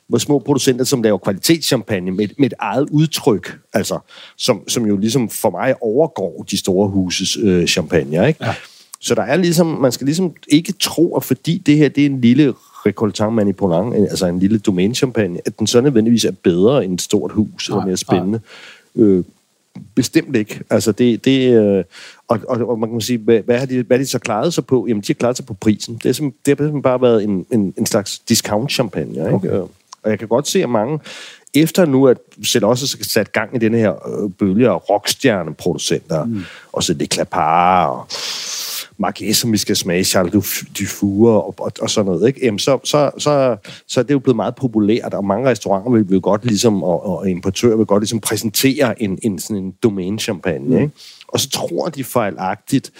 hvor 0.08 0.18
små 0.18 0.38
producenter, 0.38 0.84
som 0.84 1.02
laver 1.02 1.18
kvalitetschampagne 1.18 2.10
med, 2.10 2.28
med 2.38 2.46
et 2.46 2.54
eget 2.58 2.88
udtryk, 2.90 3.58
altså, 3.72 3.98
som, 4.36 4.68
som 4.68 4.86
jo 4.86 4.96
ligesom 4.96 5.28
for 5.28 5.50
mig 5.50 5.82
overgår 5.82 6.46
de 6.50 6.58
store 6.58 6.88
huses 6.88 7.36
øh, 7.36 7.66
champagne, 7.66 8.28
ikke? 8.28 8.44
Ja. 8.44 8.54
Så 9.00 9.14
der 9.14 9.22
er 9.22 9.36
ligesom, 9.36 9.66
man 9.66 9.92
skal 9.92 10.04
ligesom 10.04 10.32
ikke 10.48 10.72
tro, 10.72 11.16
at 11.16 11.24
fordi 11.24 11.58
det 11.58 11.76
her 11.76 11.88
det 11.88 12.02
er 12.02 12.06
en 12.06 12.20
lille 12.20 12.54
recoltant 12.86 13.34
manipulant, 13.34 13.94
altså 13.94 14.26
en 14.26 14.38
lille 14.38 14.58
domænechampagne, 14.58 15.40
at 15.44 15.58
den 15.58 15.66
så 15.66 15.80
nødvendigvis 15.80 16.24
er 16.24 16.32
bedre 16.42 16.84
end 16.84 16.94
et 16.94 17.02
stort 17.02 17.32
hus, 17.32 17.68
eller 17.68 17.86
mere 17.86 17.96
spændende. 17.96 18.40
Øh, 18.96 19.24
bestemt 19.94 20.36
ikke. 20.36 20.60
Altså 20.70 20.92
det, 20.92 21.24
det 21.24 21.54
øh, 21.54 21.84
og, 22.28 22.38
og, 22.48 22.68
og, 22.68 22.78
man 22.78 22.90
kan 22.90 23.00
sige, 23.00 23.18
hvad, 23.18 23.40
hvad, 23.40 23.58
har 23.58 23.66
de, 23.66 23.82
hvad 23.82 23.96
har 23.96 24.04
de 24.04 24.10
så 24.10 24.18
klaret 24.18 24.54
sig 24.54 24.66
på? 24.66 24.86
Jamen, 24.88 25.00
de 25.00 25.06
har 25.06 25.14
klaret 25.14 25.36
sig 25.36 25.46
på 25.46 25.54
prisen. 25.54 25.94
Det, 26.02 26.08
er 26.08 26.12
som, 26.12 26.24
det 26.24 26.34
har 26.46 26.54
simpelthen 26.54 26.82
bare 26.82 27.02
været 27.02 27.24
en, 27.24 27.46
en, 27.52 27.74
en 27.78 27.86
slags 27.86 28.18
discount-champagne. 28.18 29.10
Ikke? 29.10 29.34
Okay. 29.34 29.48
Og 30.02 30.10
jeg 30.10 30.18
kan 30.18 30.28
godt 30.28 30.48
se, 30.48 30.62
at 30.62 30.68
mange, 30.68 30.98
efter 31.54 31.86
nu, 31.86 32.06
at 32.06 32.18
selv 32.44 32.66
også 32.66 32.98
sat 33.02 33.32
gang 33.32 33.56
i 33.56 33.58
den 33.58 33.74
her 33.74 34.22
øh, 34.22 34.30
bølge 34.30 34.68
af 34.68 34.90
rockstjerneproducenter, 34.90 36.24
mm. 36.24 36.42
og 36.72 36.82
så 36.82 36.94
det 36.94 37.12
Clapar 37.12 37.86
og 37.86 38.06
Marquez, 39.02 39.36
som 39.36 39.52
vi 39.52 39.56
skal 39.56 39.76
smage, 39.76 40.04
Charles 40.04 40.64
Dufour 40.78 41.30
og, 41.30 41.54
og, 41.58 41.72
og 41.80 41.90
sådan 41.90 42.06
noget, 42.10 42.28
ikke? 42.28 42.40
Jamen, 42.46 42.58
så, 42.58 42.78
så, 42.84 43.10
så, 43.18 43.56
så 43.88 44.00
er 44.00 44.04
det 44.04 44.14
jo 44.14 44.18
blevet 44.18 44.36
meget 44.36 44.54
populært, 44.54 45.14
og 45.14 45.24
mange 45.24 45.50
restauranter 45.50 45.90
vil, 45.90 46.10
vil 46.10 46.20
godt 46.20 46.44
ligesom, 46.44 46.82
og, 46.82 47.06
og 47.06 47.30
importører 47.30 47.76
vil 47.76 47.86
godt 47.86 48.02
ligesom 48.02 48.20
præsentere 48.20 49.02
en, 49.02 49.18
en 49.22 49.38
sådan 49.38 49.56
en 49.56 49.74
domæne-champagne, 49.82 50.66
mm. 50.66 50.82
ikke? 50.82 50.90
Og 51.28 51.40
så 51.40 51.50
tror 51.50 51.88
de 51.88 52.04
fejlagtigt, 52.04 52.92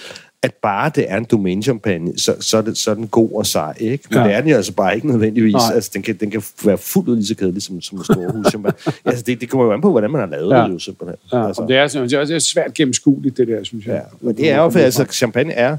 at 0.42 0.54
bare 0.54 0.90
det 0.94 1.04
er 1.08 1.16
en 1.16 1.24
domænechampagne, 1.24 2.18
så, 2.18 2.36
så, 2.40 2.58
er 2.58 2.62
det, 2.62 2.78
så 2.78 2.90
er 2.90 2.94
den 2.94 3.08
god 3.08 3.30
og 3.32 3.46
sej, 3.46 3.74
ikke? 3.80 4.04
Men 4.10 4.18
ja. 4.18 4.24
det 4.24 4.34
er 4.34 4.40
den 4.40 4.50
jo 4.50 4.56
altså 4.56 4.72
bare 4.72 4.94
ikke 4.94 5.06
nødvendigvis. 5.06 5.52
Nej. 5.52 5.74
Altså, 5.74 5.90
den 5.94 6.02
kan, 6.02 6.14
den 6.14 6.30
kan 6.30 6.42
være 6.64 6.78
fuldt 6.78 7.08
ud 7.08 7.16
lige 7.16 7.26
så 7.26 7.34
kedelig 7.34 7.62
som, 7.62 7.80
som 7.80 7.98
en 7.98 8.04
stor 8.04 8.32
huschampagne. 8.36 8.76
altså, 9.04 9.24
det, 9.26 9.40
det 9.40 9.48
kommer 9.48 9.66
jo 9.66 9.72
an 9.72 9.80
på, 9.80 9.90
hvordan 9.90 10.10
man 10.10 10.20
har 10.20 10.26
lavet 10.26 10.54
ja. 10.54 10.64
det 10.64 10.72
jo 10.72 10.78
simpelthen. 10.78 11.16
Ja. 11.32 11.46
Altså. 11.46 11.62
Det, 11.68 11.76
er, 11.76 11.88
det, 11.88 12.12
er, 12.12 12.24
det 12.24 12.34
er 12.34 12.38
svært 12.38 12.74
gennemskueligt, 12.74 13.36
det 13.36 13.48
der, 13.48 13.64
synes 13.64 13.86
jeg. 13.86 13.94
Ja. 13.94 14.00
Men 14.20 14.36
det 14.36 14.50
er 14.50 14.62
jo, 14.62 14.70
for 14.70 14.78
altså, 14.78 15.04
champagne 15.04 15.52
er 15.52 15.76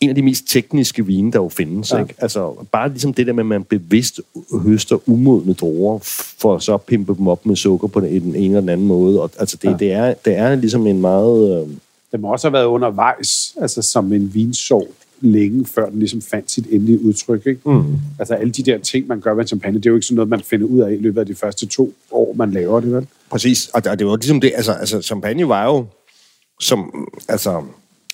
en 0.00 0.08
af 0.08 0.14
de 0.14 0.22
mest 0.22 0.44
tekniske 0.48 1.06
vine, 1.06 1.32
der 1.32 1.38
jo 1.38 1.48
findes. 1.48 1.92
Ja. 1.92 1.98
Ikke? 1.98 2.14
Altså, 2.18 2.66
bare 2.72 2.88
ligesom 2.88 3.14
det 3.14 3.26
der 3.26 3.32
med, 3.32 3.42
at 3.42 3.46
man 3.46 3.64
bevidst 3.64 4.20
høster 4.62 4.98
umodne 5.06 5.52
druer, 5.52 5.98
for 6.38 6.58
så 6.58 6.74
at 6.74 6.82
pimpe 6.82 7.14
dem 7.14 7.28
op 7.28 7.46
med 7.46 7.56
sukker 7.56 7.88
på 7.88 8.00
den 8.00 8.08
ene 8.08 8.38
eller 8.38 8.60
den 8.60 8.68
anden 8.68 8.86
måde. 8.86 9.22
Og, 9.22 9.30
altså, 9.38 9.56
det, 9.62 9.70
ja. 9.70 9.76
det, 9.76 9.92
er, 9.92 10.14
det 10.14 10.36
er 10.36 10.54
ligesom 10.54 10.86
en 10.86 11.00
meget... 11.00 11.62
Øh, 11.62 11.68
den 12.12 12.20
må 12.20 12.32
også 12.32 12.48
have 12.48 12.52
været 12.52 12.64
undervejs, 12.64 13.56
altså 13.60 13.82
som 13.82 14.12
en 14.12 14.34
vinsort 14.34 14.86
længe 15.20 15.66
før 15.66 15.88
den 15.88 15.98
ligesom 15.98 16.22
fandt 16.22 16.50
sit 16.50 16.66
endelige 16.70 17.04
udtryk. 17.04 17.46
Ikke? 17.46 17.60
Mm. 17.70 17.98
Altså 18.18 18.34
alle 18.34 18.52
de 18.52 18.62
der 18.62 18.78
ting, 18.78 19.06
man 19.06 19.20
gør 19.20 19.34
med 19.34 19.46
champagne, 19.46 19.78
det 19.78 19.86
er 19.86 19.90
jo 19.90 19.96
ikke 19.96 20.06
sådan 20.06 20.16
noget, 20.16 20.28
man 20.28 20.40
finder 20.40 20.66
ud 20.66 20.80
af 20.80 20.92
i 20.92 20.96
løbet 20.96 21.20
af 21.20 21.26
de 21.26 21.34
første 21.34 21.66
to 21.66 21.94
år, 22.10 22.32
man 22.32 22.50
laver 22.50 22.80
det, 22.80 22.92
vel? 22.92 23.06
Præcis, 23.30 23.68
og 23.68 23.84
det 23.84 24.06
var 24.06 24.16
ligesom 24.16 24.40
det, 24.40 24.52
altså, 24.54 24.72
altså 24.72 25.02
champagne 25.02 25.48
var 25.48 25.64
jo, 25.64 25.86
som, 26.60 27.08
altså, 27.28 27.62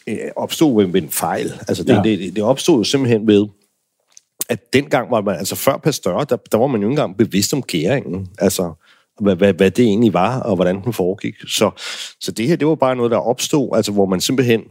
øh, 0.07 0.17
opstod 0.37 0.87
ved 0.93 1.03
en 1.03 1.11
fejl. 1.11 1.53
Altså 1.69 1.85
det, 1.85 1.95
ja. 1.95 2.03
det, 2.05 2.37
det 2.37 2.45
opstod 2.45 2.79
jo 2.79 2.85
simpelthen 2.85 3.27
ved, 3.27 3.47
at 4.49 4.73
dengang 4.73 5.11
var 5.11 5.21
man, 5.21 5.37
altså 5.37 5.57
før 5.57 5.77
Pasteur, 5.77 6.25
der, 6.25 6.37
der 6.53 6.59
var 6.59 6.67
man 6.67 6.81
jo 6.81 6.87
ikke 6.87 6.93
engang 6.93 7.17
bevidst 7.17 7.53
om 7.53 7.63
gæringen. 7.63 8.29
Altså, 8.39 8.73
hvad, 9.21 9.37
hvad, 9.37 9.55
hvad 9.55 9.71
det 9.71 9.85
egentlig 9.85 10.13
var, 10.13 10.41
og 10.41 10.55
hvordan 10.55 10.83
den 10.85 10.93
foregik. 10.93 11.35
Så, 11.49 11.71
så 12.21 12.33
det 12.33 12.49
her, 12.49 12.57
det 12.57 12.69
var 12.69 12.75
bare 12.75 12.97
noget, 12.97 13.11
der 13.11 13.17
opstod, 13.17 13.77
altså 13.77 13.93
hvor 13.93 14.07
man 14.07 14.21
simpelthen, 14.21 14.63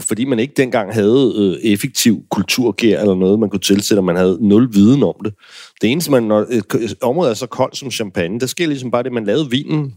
fordi 0.00 0.24
man 0.24 0.38
ikke 0.38 0.54
dengang 0.56 0.94
havde 0.94 1.34
øh, 1.36 1.72
effektiv 1.72 2.22
kulturgær 2.30 3.00
eller 3.00 3.14
noget, 3.14 3.38
man 3.38 3.50
kunne 3.50 3.60
tilsætte, 3.60 4.00
og 4.00 4.04
man 4.04 4.16
havde 4.16 4.38
nul 4.48 4.74
viden 4.74 5.02
om 5.02 5.14
det. 5.24 5.34
Det 5.82 5.90
eneste, 5.90 6.10
man, 6.10 6.22
når 6.22 6.46
øh, 6.50 6.80
et, 6.80 6.94
område 7.02 7.30
er 7.30 7.34
så 7.34 7.46
koldt 7.46 7.76
som 7.76 7.90
champagne, 7.90 8.40
der 8.40 8.46
sker 8.46 8.66
ligesom 8.66 8.90
bare 8.90 9.02
det, 9.02 9.12
man 9.12 9.24
lavede 9.24 9.50
vinen, 9.50 9.94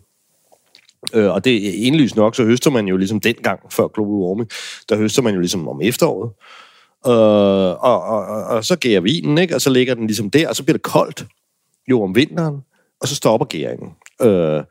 øh, 1.14 1.32
og 1.32 1.46
det 1.46 1.68
er 1.68 1.86
indlysende 1.86 2.22
nok, 2.22 2.36
så 2.36 2.44
høster 2.44 2.72
man 2.72 2.88
jo 2.88 2.98
ligesom 2.98 3.20
dengang, 3.20 3.60
før 3.70 3.88
global 3.88 4.14
warming, 4.14 4.50
der 4.90 4.98
høster 4.98 5.22
man 5.22 5.34
jo 5.34 5.40
ligesom 5.40 5.68
om 5.68 5.82
efteråret, 5.82 6.32
øh, 7.08 7.84
og, 7.84 8.04
og, 8.04 8.26
og, 8.26 8.44
og 8.44 8.66
så 8.66 8.76
gærer 8.76 9.02
vinen, 9.02 9.38
ikke? 9.38 9.56
og 9.56 9.62
så 9.62 9.70
ligger 9.70 9.94
den 9.94 10.08
ligesom 10.08 10.30
der, 10.30 10.50
og 10.50 10.56
så 10.56 10.64
bliver 10.64 10.78
det 10.78 10.84
koldt 10.84 11.26
jo 11.90 12.04
om 12.04 12.16
vinteren, 12.16 12.62
og 13.02 13.08
så 13.08 13.16
stopper 13.16 13.46
gæringen. 13.46 13.90
Øh, 14.22 14.64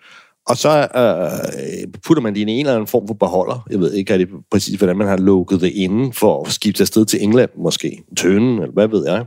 og 0.46 0.56
så 0.56 0.88
øh, 0.96 1.92
putter 2.06 2.22
man 2.22 2.34
det 2.34 2.40
i 2.40 2.42
en 2.42 2.48
eller 2.48 2.74
anden 2.74 2.86
form 2.86 3.06
for 3.06 3.14
beholder. 3.14 3.66
Jeg 3.70 3.80
ved 3.80 3.92
ikke 3.92 4.12
er 4.12 4.18
det 4.18 4.28
præcis, 4.50 4.78
hvordan 4.78 4.96
man 4.96 5.06
har 5.06 5.16
lukket 5.16 5.60
det 5.60 5.72
inden 5.72 6.12
for 6.12 6.44
at 6.44 6.52
skifte 6.52 6.82
afsted 6.82 7.04
til 7.04 7.22
England, 7.22 7.50
måske. 7.56 8.02
Tønden, 8.16 8.58
eller 8.58 8.72
hvad 8.72 8.88
ved 8.88 9.06
jeg. 9.06 9.24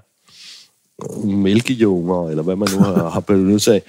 Mælkejoner, 1.23 2.29
eller 2.29 2.43
hvad 2.43 2.55
man 2.55 2.67
nu 2.75 2.79
har, 2.79 3.09
har 3.09 3.19
benyttet 3.19 3.61
sig 3.61 3.75
af. 3.75 3.81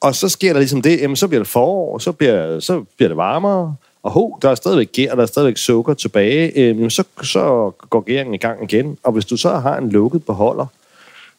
Og 0.00 0.14
så 0.14 0.28
sker 0.28 0.52
der 0.52 0.60
ligesom 0.60 0.82
det, 0.82 1.00
jamen 1.00 1.16
så 1.16 1.28
bliver 1.28 1.40
det 1.40 1.48
forår, 1.48 1.98
så 1.98 2.12
bliver, 2.12 2.60
så 2.60 2.84
bliver 2.96 3.08
det 3.08 3.16
varmere, 3.16 3.76
og 4.02 4.10
ho, 4.10 4.38
der 4.42 4.50
er 4.50 4.54
stadigvæk 4.54 4.92
gær, 4.92 5.14
der 5.14 5.22
er 5.22 5.26
stadigvæk 5.26 5.56
sukker 5.56 5.94
tilbage, 5.94 6.52
øh, 6.56 6.90
så, 6.90 7.04
så 7.22 7.70
går 7.90 8.00
gæringen 8.00 8.34
i 8.34 8.38
gang 8.38 8.62
igen. 8.62 8.98
Og 9.02 9.12
hvis 9.12 9.24
du 9.24 9.36
så 9.36 9.50
har 9.50 9.76
en 9.76 9.90
lukket 9.90 10.24
beholder, 10.24 10.66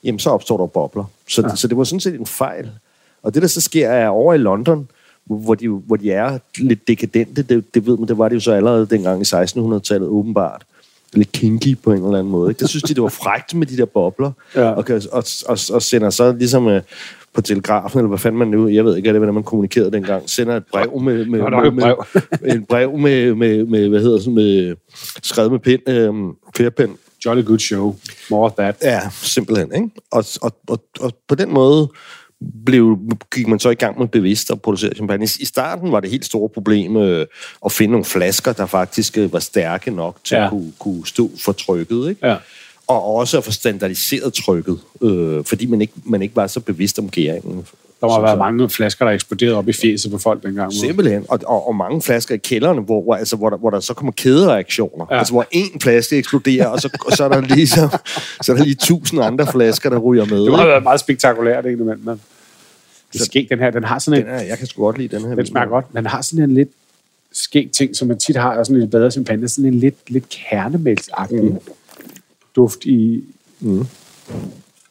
jamen 0.03 0.19
så 0.19 0.29
opstår 0.29 0.58
der 0.58 0.65
bobler. 0.65 1.03
Så, 1.27 1.41
ja. 1.41 1.55
så 1.55 1.67
det 1.67 1.77
var 1.77 1.84
sådan 1.84 1.99
set 1.99 2.19
en 2.19 2.25
fejl. 2.25 2.69
Og 3.23 3.34
det, 3.34 3.41
der 3.41 3.47
så 3.47 3.62
sker, 3.62 3.89
er 3.89 4.08
over 4.08 4.34
i 4.34 4.38
London, 4.38 4.89
hvor 5.25 5.55
de, 5.55 5.67
hvor 5.67 5.95
de 5.95 6.12
er 6.12 6.39
lidt 6.58 6.88
dekadente, 6.88 7.41
det, 7.41 7.73
det 7.73 7.86
ved 7.86 7.97
man, 7.97 8.08
det 8.08 8.17
var 8.17 8.29
det 8.29 8.36
jo 8.36 8.39
så 8.39 8.51
allerede 8.51 8.86
dengang 8.86 9.21
i 9.21 9.23
1600-tallet 9.23 10.08
åbenbart. 10.08 10.65
Lidt 11.13 11.32
kinky 11.32 11.77
på 11.84 11.91
en 11.91 12.03
eller 12.03 12.19
anden 12.19 12.32
måde. 12.32 12.51
Ikke? 12.51 12.60
Det 12.60 12.69
synes 12.69 12.84
de, 12.84 12.93
det 12.93 13.03
var 13.03 13.10
frægt 13.10 13.53
med 13.53 13.67
de 13.67 13.77
der 13.77 13.86
bobler. 13.86 14.32
Ja. 14.55 14.69
Og, 14.69 14.86
og, 15.12 15.23
og, 15.45 15.58
og 15.71 15.82
sender 15.82 16.10
så 16.10 16.32
ligesom 16.32 16.65
uh, 16.65 16.79
på 17.34 17.41
telegrafen, 17.41 17.99
eller 17.99 18.08
hvad 18.08 18.17
fanden 18.17 18.39
man 18.39 18.47
nu, 18.47 18.67
jeg 18.67 18.86
ved 18.86 18.97
ikke, 18.97 19.12
hvordan 19.12 19.34
man 19.34 19.43
kommunikerede 19.43 19.91
dengang, 19.91 20.29
sender 20.29 20.58
et 20.58 20.63
brev 20.71 20.99
med, 20.99 21.25
med, 21.25 21.39
med, 21.39 21.71
med, 21.71 21.93
med 22.41 22.55
en 22.55 22.65
brev 22.65 22.97
med, 22.97 23.36
med, 23.36 23.65
med, 23.65 23.89
hvad 23.89 24.01
hedder 24.01 24.19
sådan, 24.19 24.36
med, 24.36 24.75
skrevet 25.23 25.51
med 25.51 25.60
pind, 25.60 25.89
øh, 25.89 26.13
færpind. 26.58 26.91
Jolly 27.25 27.45
good 27.45 27.60
show. 27.60 27.95
More 28.29 28.45
of 28.45 28.51
that. 28.51 28.75
Ja, 28.84 29.01
simpelthen. 29.12 29.73
Ikke? 29.75 29.89
Og, 30.12 30.25
og, 30.41 30.51
og, 30.67 30.84
og 30.99 31.13
på 31.27 31.36
den 31.36 31.53
måde 31.53 31.89
blev, 32.65 32.97
gik 33.36 33.47
man 33.47 33.60
så 33.60 33.69
i 33.69 33.75
gang 33.75 33.99
med 33.99 34.08
bevidst 34.08 34.52
at 34.52 34.62
producere 34.62 34.95
champagne. 34.95 35.25
I 35.39 35.45
starten 35.45 35.91
var 35.91 35.99
det 35.99 36.10
helt 36.10 36.25
store 36.25 36.49
problem 36.49 36.97
øh, 36.97 37.28
at 37.65 37.71
finde 37.71 37.91
nogle 37.91 38.06
flasker, 38.06 38.54
der 38.54 38.65
faktisk 38.65 39.17
øh, 39.17 39.34
var 39.34 39.39
stærke 39.39 39.91
nok 39.91 40.17
til 40.23 40.36
ja. 40.36 40.43
at 40.43 40.49
kunne, 40.49 40.73
kunne 40.80 41.08
stå 41.08 41.32
for 41.39 41.52
trykket. 41.52 42.10
Ikke? 42.10 42.28
Ja. 42.28 42.36
Og 42.88 43.15
også 43.15 43.38
at 43.38 43.43
få 43.43 43.52
standardiseret 43.52 44.34
trykket, 44.34 44.80
øh, 45.02 45.43
fordi 45.45 45.65
man 45.65 45.82
ikke, 45.82 45.93
man 46.04 46.21
ikke 46.21 46.36
var 46.36 46.47
så 46.47 46.60
bevidst 46.60 46.99
om 46.99 47.10
gæringen. 47.10 47.67
Der 48.01 48.07
må 48.07 48.13
have 48.13 48.23
været 48.23 48.38
mange 48.38 48.69
flasker, 48.69 49.05
der 49.05 49.12
eksploderede 49.12 49.55
op 49.55 49.69
i 49.69 49.73
fjeset 49.73 50.12
på 50.12 50.17
folk 50.17 50.43
dengang. 50.43 50.73
Simpelthen. 50.73 51.25
Og, 51.29 51.39
og, 51.45 51.67
og 51.67 51.75
mange 51.75 52.01
flasker 52.01 52.35
i 52.35 52.38
kælderne, 52.38 52.81
hvor, 52.81 53.03
hvor, 53.03 53.15
altså, 53.15 53.35
hvor, 53.35 53.49
der, 53.49 53.57
hvor 53.57 53.69
der 53.69 53.79
så 53.79 53.93
kommer 53.93 54.12
kædereaktioner. 54.12 55.05
Ja. 55.12 55.17
Altså, 55.17 55.33
hvor 55.33 55.45
en 55.51 55.81
flaske 55.81 56.17
eksploderer, 56.17 56.67
og 56.67 56.79
så, 56.79 56.97
og 57.05 57.12
så, 57.12 57.23
er 57.23 57.27
der 57.29 57.41
ligesom, 57.41 57.89
så 58.41 58.51
er 58.51 58.55
der 58.55 58.63
lige 58.63 58.75
tusind 58.75 59.23
andre 59.23 59.47
flasker, 59.51 59.89
der 59.89 59.97
ryger 59.97 60.25
med. 60.25 60.45
Det 60.45 60.55
have 60.55 60.67
været 60.67 60.83
meget 60.83 60.99
spektakulært, 60.99 61.65
ikke? 61.65 61.83
Men, 61.83 62.05
men. 62.05 62.21
Det 63.13 63.21
skæg, 63.21 63.47
den 63.49 63.59
her, 63.59 63.71
den 63.71 63.83
har 63.83 63.99
sådan 63.99 64.19
en... 64.19 64.25
Den 64.25 64.33
er, 64.35 64.41
jeg 64.41 64.57
kan 64.57 64.67
sgu 64.67 64.83
godt 64.83 64.97
lide 64.97 65.15
den 65.15 65.25
her. 65.25 65.35
Den 65.35 65.45
smager 65.45 65.67
godt. 65.67 65.85
Den 65.95 66.05
har 66.05 66.21
sådan 66.21 66.43
en 66.43 66.53
lidt 66.53 66.69
skæg 67.31 67.69
ting, 67.71 67.95
som 67.95 68.07
man 68.07 68.19
tit 68.19 68.35
har, 68.35 68.57
og 68.57 68.65
sådan 68.65 68.81
en 68.81 68.89
bedre 68.89 69.12
champagne, 69.12 69.47
sådan 69.47 69.73
en 69.73 69.79
lidt, 69.79 69.95
lidt 70.07 70.29
kernemælsagtig 70.29 71.43
mm. 71.43 71.57
duft 72.55 72.85
i... 72.85 73.23
Mm. 73.59 73.88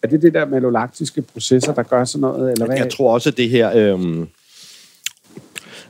Er 0.03 0.09
det 0.09 0.23
det 0.23 0.35
der 0.35 0.47
malolaktiske 0.47 1.23
processer, 1.23 1.75
der 1.75 1.83
gør 1.83 2.05
sådan 2.05 2.21
noget? 2.21 2.53
Eller 2.53 2.67
hvad? 2.67 2.77
Jeg 2.77 2.91
tror 2.93 3.15
også, 3.15 3.29
at 3.29 3.37
det 3.37 3.49
her... 3.49 3.71
Øhm, 3.75 4.29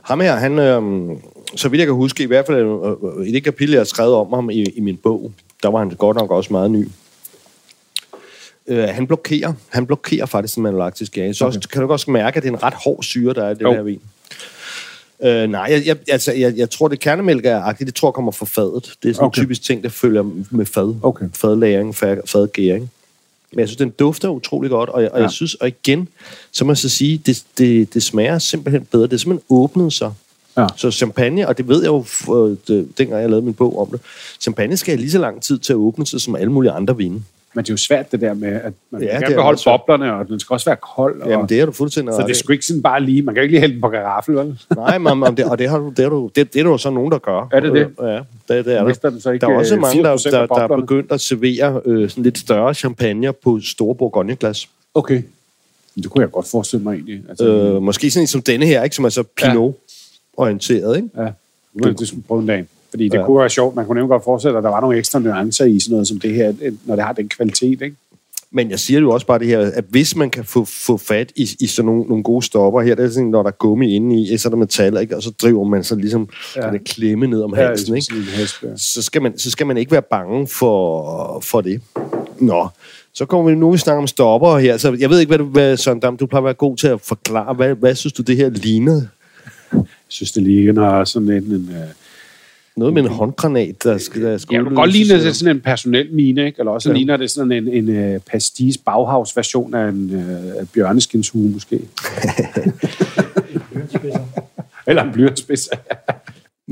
ham 0.01 0.19
her, 0.19 0.35
han, 0.35 0.59
øhm, 0.59 1.17
så 1.55 1.69
vidt 1.69 1.79
jeg 1.79 1.87
kan 1.87 1.95
huske, 1.95 2.23
i 2.23 2.25
hvert 2.25 2.45
fald 2.45 2.57
øh, 2.57 3.27
i 3.27 3.31
det 3.31 3.43
kapitel, 3.43 3.71
jeg 3.71 3.79
har 3.79 3.85
skrevet 3.85 4.13
om 4.13 4.33
ham 4.33 4.49
i, 4.49 4.63
i 4.63 4.79
min 4.79 4.97
bog, 4.97 5.31
der 5.63 5.69
var 5.69 5.79
han 5.79 5.89
godt 5.89 6.17
nok 6.17 6.31
også 6.31 6.53
meget 6.53 6.71
ny. 6.71 6.87
Øh, 8.67 8.83
han 8.83 9.07
blokerer. 9.07 9.53
Han 9.69 9.85
blokerer 9.85 10.25
faktisk 10.25 10.55
den 10.55 10.63
malolaktiske 10.63 11.21
gas. 11.21 11.37
Så 11.37 11.45
okay. 11.45 11.59
kan 11.71 11.81
du 11.81 11.91
også 11.91 12.11
mærke, 12.11 12.37
at 12.37 12.43
det 12.43 12.49
er 12.49 12.53
en 12.53 12.63
ret 12.63 12.73
hård 12.73 13.03
syre, 13.03 13.33
der 13.33 13.43
er 13.43 13.49
i 13.49 13.53
det 13.53 13.67
her 13.67 13.81
vin. 13.81 14.01
Øh, 15.23 15.49
nej, 15.49 15.67
jeg, 15.69 15.85
jeg, 15.85 15.97
altså, 16.07 16.33
jeg, 16.33 16.57
jeg 16.57 16.69
tror, 16.69 16.87
det 16.87 16.99
kernemælk 16.99 17.45
er 17.45 17.61
agtigt. 17.61 17.87
Det 17.87 17.95
tror 17.95 18.07
jeg 18.09 18.13
kommer 18.13 18.31
fra 18.31 18.45
fadet. 18.45 18.93
Det 19.03 19.09
er 19.09 19.13
sådan 19.13 19.25
okay. 19.25 19.41
en 19.41 19.45
typisk 19.45 19.63
ting, 19.63 19.83
der 19.83 19.89
følger 19.89 20.23
med 20.49 20.65
fad. 20.65 20.95
Okay. 21.03 21.25
Fadlæring, 21.33 21.95
fadgæring. 21.95 22.91
Men 23.51 23.59
jeg 23.59 23.67
synes, 23.67 23.77
den 23.77 23.89
dufter 23.89 24.29
utrolig 24.29 24.69
godt, 24.69 24.89
og 24.89 25.01
jeg, 25.01 25.11
og 25.11 25.17
ja. 25.17 25.23
jeg 25.23 25.31
synes, 25.31 25.55
og 25.55 25.67
igen, 25.67 26.07
så 26.51 26.65
må 26.65 26.71
jeg 26.71 26.77
så 26.77 26.89
sige, 26.89 27.17
det, 27.25 27.43
det, 27.57 27.93
det 27.93 28.03
smager 28.03 28.39
simpelthen 28.39 28.85
bedre. 28.85 29.03
Det 29.03 29.13
er 29.13 29.17
simpelthen 29.17 29.45
åbnet 29.49 29.93
sig. 29.93 30.13
Ja. 30.57 30.67
Så 30.75 30.91
champagne, 30.91 31.47
og 31.47 31.57
det 31.57 31.67
ved 31.67 31.81
jeg 31.81 31.87
jo, 31.87 32.05
det, 32.67 32.97
dengang 32.97 33.21
jeg 33.21 33.29
lavede 33.29 33.45
min 33.45 33.53
bog 33.53 33.79
om 33.79 33.87
det, 33.91 34.01
champagne 34.39 34.77
skal 34.77 34.91
have 34.91 34.99
lige 34.99 35.11
så 35.11 35.19
lang 35.19 35.41
tid 35.41 35.59
til 35.59 35.73
at 35.73 35.77
åbne 35.77 36.07
sig, 36.07 36.21
som 36.21 36.35
alle 36.35 36.51
mulige 36.51 36.71
andre 36.71 36.97
vine. 36.97 37.23
Men 37.53 37.63
det 37.63 37.69
er 37.69 37.73
jo 37.73 37.77
svært 37.77 38.11
det 38.11 38.21
der 38.21 38.33
med, 38.33 38.47
at 38.49 38.73
man 38.91 39.03
Ja, 39.03 39.17
det 39.17 39.25
kan 39.27 39.35
beholde 39.35 39.61
boblerne, 39.65 40.13
og 40.13 40.27
den 40.27 40.39
skal 40.39 40.53
også 40.53 40.69
være 40.69 40.77
kold. 40.95 41.21
Og, 41.21 41.29
Jamen, 41.29 41.49
det 41.49 41.59
er 41.59 41.65
du 41.65 41.71
fuldstændig 41.71 42.13
så 42.13 42.21
det 42.21 42.29
er 42.29 42.33
sgu 42.33 42.51
ikke 42.53 42.65
sådan 42.65 42.81
bare 42.81 43.01
lige, 43.03 43.21
man 43.21 43.35
kan 43.35 43.41
jo 43.41 43.43
ikke 43.43 43.53
lige 43.53 43.59
hælde 43.61 43.73
den 43.73 43.81
på 43.81 43.89
karaffel, 43.89 44.35
vel? 44.35 44.59
Nej, 44.75 44.97
men, 44.97 45.19
men 45.19 45.37
det, 45.37 45.45
og 45.45 45.59
det, 45.59 45.69
har 45.69 45.77
du, 45.77 45.89
det, 45.97 46.05
er 46.05 46.09
du, 46.09 46.29
det, 46.35 46.53
det 46.53 46.59
er 46.59 46.63
der 46.63 46.71
jo 46.71 46.77
så 46.77 46.89
nogen, 46.89 47.11
der 47.11 47.17
gør. 47.17 47.47
Er 47.51 47.59
det 47.59 47.73
det? 47.73 47.87
Øh, 48.01 48.07
Ja, 48.07 48.15
det, 48.15 48.65
det 48.65 48.77
er 48.77 48.83
der. 48.83 49.09
den 49.09 49.21
så 49.21 49.31
ikke, 49.31 49.45
Der 49.45 49.51
er 49.53 49.57
også 49.57 49.75
øh, 49.75 49.81
mange, 49.81 50.03
der, 50.03 50.17
80% 50.17 50.31
der, 50.31 50.45
der 50.45 50.61
er 50.61 50.67
begyndt 50.67 51.11
at 51.11 51.21
servere 51.21 51.81
øh, 51.85 52.09
sådan 52.09 52.23
lidt 52.23 52.37
større 52.37 52.73
champagne 52.73 53.33
på 53.33 53.59
store 53.63 53.95
bourgogneglas. 53.95 54.69
Okay. 54.93 55.21
Men 55.95 56.03
Det 56.03 56.11
kunne 56.11 56.21
jeg 56.21 56.31
godt 56.31 56.47
forestille 56.47 56.83
mig 56.83 56.93
egentlig. 56.93 57.21
Altså, 57.29 57.45
Øh, 57.47 57.81
måske 57.81 58.11
sådan 58.11 58.23
en 58.23 58.27
som 58.27 58.41
denne 58.41 58.65
her, 58.65 58.83
ikke? 58.83 58.95
som 58.95 59.05
er 59.05 59.09
så 59.09 59.23
Pinot-orienteret. 59.23 60.95
Ikke? 60.95 61.09
ja, 61.17 61.31
det, 61.83 61.99
det 61.99 62.15
vi 62.15 62.21
prøve 62.27 62.41
en 62.41 62.47
dag. 62.47 62.65
Fordi 62.89 63.03
det 63.03 63.13
Ja. 63.13 63.19
ja. 63.19 63.25
kunne 63.25 63.39
være 63.39 63.49
sjovt. 63.49 63.75
Man 63.75 63.85
kunne 63.85 63.95
nemlig 63.95 64.09
godt 64.09 64.23
forestille, 64.23 64.57
at 64.57 64.63
der 64.63 64.69
var 64.69 64.81
nogle 64.81 64.97
ekstra 64.97 65.19
nuancer 65.19 65.65
i 65.65 65.79
sådan 65.79 65.91
noget 65.93 66.07
som 66.07 66.19
det 66.19 66.33
her, 66.33 66.53
når 66.85 66.95
det 66.95 67.05
har 67.05 67.13
den 67.13 67.29
kvalitet, 67.29 67.81
ikke? 67.81 67.95
Men 68.51 68.71
jeg 68.71 68.79
siger 68.79 68.99
jo 68.99 69.11
også 69.11 69.25
bare 69.27 69.39
det 69.39 69.47
her, 69.47 69.59
at 69.73 69.85
hvis 69.89 70.15
man 70.15 70.29
kan 70.29 70.43
få, 70.43 70.65
få 70.65 70.97
fat 70.97 71.31
i, 71.35 71.49
i 71.59 71.67
sådan 71.67 71.85
nogle, 71.85 72.03
nogle 72.03 72.23
gode 72.23 72.45
stopper 72.45 72.81
her, 72.81 72.95
det 72.95 73.05
er 73.05 73.09
sådan, 73.09 73.29
når 73.29 73.43
der 73.43 73.47
er 73.49 73.55
gummi 73.55 73.95
inde 73.95 74.21
i, 74.21 74.37
så 74.37 74.47
er 74.47 74.49
der 74.49 74.57
metal, 74.57 74.97
ikke? 75.01 75.15
og 75.15 75.23
så 75.23 75.31
driver 75.41 75.63
man 75.63 75.83
så 75.83 75.95
ligesom 75.95 76.29
ja. 76.55 76.65
Ja. 76.67 76.71
det 76.73 76.83
klemme 76.83 77.27
ned 77.27 77.41
om 77.41 77.53
halsen. 77.53 77.95
Ikke? 77.95 78.05
Sådan 78.05 78.21
en 78.21 78.27
hest, 78.27 78.55
ja. 78.63 78.67
så 78.77 79.01
skal, 79.01 79.21
man, 79.21 79.37
så 79.37 79.51
skal 79.51 79.67
man 79.67 79.77
ikke 79.77 79.91
være 79.91 80.01
bange 80.01 80.47
for, 80.47 81.39
for 81.39 81.61
det. 81.61 81.81
Nå, 82.39 82.67
så 83.13 83.25
kommer 83.25 83.51
vi 83.51 83.55
nu, 83.57 83.71
vi 83.71 83.77
snakker 83.77 84.01
om 84.01 84.07
stopper 84.07 84.57
her. 84.57 84.77
Så 84.77 84.95
jeg 84.99 85.09
ved 85.09 85.19
ikke, 85.19 85.29
hvad, 85.29 85.37
du, 85.37 85.45
hvad 85.45 85.77
Søren 85.77 85.99
Dam, 85.99 86.17
du 86.17 86.25
plejer 86.25 86.41
at 86.41 86.45
være 86.45 86.53
god 86.53 86.77
til 86.77 86.87
at 86.87 87.01
forklare. 87.01 87.53
Hvad, 87.53 87.75
hvad 87.75 87.95
synes 87.95 88.13
du, 88.13 88.21
det 88.21 88.37
her 88.37 88.49
ligner? 88.49 89.01
Jeg 89.73 89.83
synes, 90.07 90.31
det 90.31 90.43
ligner 90.43 91.03
sådan 91.03 91.29
en... 91.29 91.43
en 91.43 91.69
øh, 91.71 91.87
Noget 92.79 92.93
med 92.93 93.01
en 93.01 93.07
håndgranat, 93.07 93.83
der 93.83 93.97
skal, 93.97 94.21
der 94.21 94.37
skal 94.37 94.55
jeg 94.55 94.63
kan 94.63 94.75
godt 94.75 94.91
ligne 94.91 95.23
det 95.23 95.35
sådan 95.35 95.55
en 95.55 95.61
personel 95.61 96.13
mine, 96.13 96.45
ikke? 96.45 96.59
Eller 96.59 96.71
også 96.71 96.89
ja. 96.89 96.95
ligner 96.95 97.17
det 97.17 97.31
sådan 97.31 97.51
en, 97.51 97.67
en, 97.67 97.89
en 97.89 98.19
pastis 98.31 98.77
Bauhaus 98.77 99.37
version 99.37 99.73
af 99.73 99.89
en 99.89 100.11
uh, 100.15 100.67
bjørneskinshue, 100.73 101.49
måske. 101.49 101.79
Eller 104.87 105.03
en 105.03 105.11
blyantspids. 105.11 105.69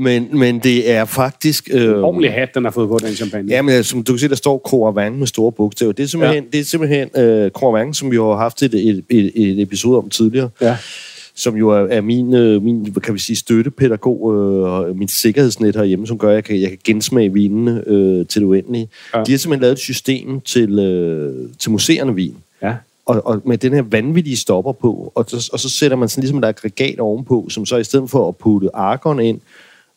Men, 0.00 0.38
men 0.38 0.58
det 0.58 0.90
er 0.90 1.04
faktisk... 1.04 1.68
Øh, 1.72 1.98
Ordentlig 1.98 2.32
hat, 2.32 2.48
den 2.54 2.64
har 2.64 2.70
fået 2.70 2.88
på, 2.88 2.98
den 3.02 3.14
champagne. 3.14 3.52
Ja, 3.52 3.62
men 3.62 3.74
altså, 3.74 3.90
som 3.90 4.02
du 4.04 4.12
kan 4.12 4.18
se, 4.18 4.28
der 4.28 4.34
står 4.34 4.58
Croavang 4.58 5.18
med 5.18 5.26
store 5.26 5.52
bogstaver. 5.52 5.92
Det 5.92 6.02
er 6.02 6.06
simpelthen, 6.06 6.44
ja. 6.44 6.50
det 6.52 6.60
er 6.60 6.64
simpelthen 6.64 7.08
øh, 7.16 7.50
Croavang, 7.50 7.96
som 7.96 8.10
vi 8.10 8.16
har 8.16 8.36
haft 8.36 8.62
et, 8.62 8.74
et, 8.74 9.04
et, 9.10 9.32
et 9.34 9.62
episode 9.62 9.98
om 9.98 10.10
tidligere, 10.10 10.50
ja. 10.60 10.76
Som 11.38 11.56
jo 11.56 11.68
er, 11.68 11.86
er 11.90 12.00
min, 12.00 12.34
øh, 12.34 12.62
min, 12.62 12.94
kan 13.02 13.14
vi 13.14 13.18
sige, 13.18 13.36
støttepædagog, 13.36 14.34
øh, 14.34 14.72
og 14.72 14.96
min 14.96 15.08
sikkerhedsnet 15.08 15.76
herhjemme, 15.76 16.06
som 16.06 16.18
gør, 16.18 16.28
at 16.28 16.34
jeg 16.34 16.44
kan, 16.44 16.60
jeg 16.60 16.68
kan 16.68 16.78
gensmage 16.84 17.32
vinene 17.32 17.82
øh, 17.86 18.26
til 18.26 18.40
det 18.40 18.46
uendelige. 18.46 18.88
Ja. 19.14 19.22
De 19.22 19.30
har 19.30 19.38
simpelthen 19.38 19.60
lavet 19.60 19.72
et 19.72 19.78
system 19.78 20.40
til, 20.40 20.78
øh, 20.78 21.48
til 21.58 21.70
museerne 21.70 22.14
vin. 22.14 22.36
ja. 22.62 22.74
Og, 23.06 23.26
og 23.26 23.42
med 23.44 23.58
den 23.58 23.72
her 23.72 23.82
vanvittige 23.82 24.36
stopper 24.36 24.72
på, 24.72 25.12
og 25.14 25.24
så, 25.28 25.50
og 25.52 25.60
så 25.60 25.68
sætter 25.68 25.96
man 25.96 26.08
sådan 26.08 26.22
ligesom 26.22 26.38
et 26.38 26.44
aggregat 26.44 27.00
ovenpå, 27.00 27.46
som 27.50 27.66
så 27.66 27.76
i 27.76 27.84
stedet 27.84 28.10
for 28.10 28.28
at 28.28 28.36
putte 28.36 28.76
argon 28.76 29.20
ind, 29.20 29.40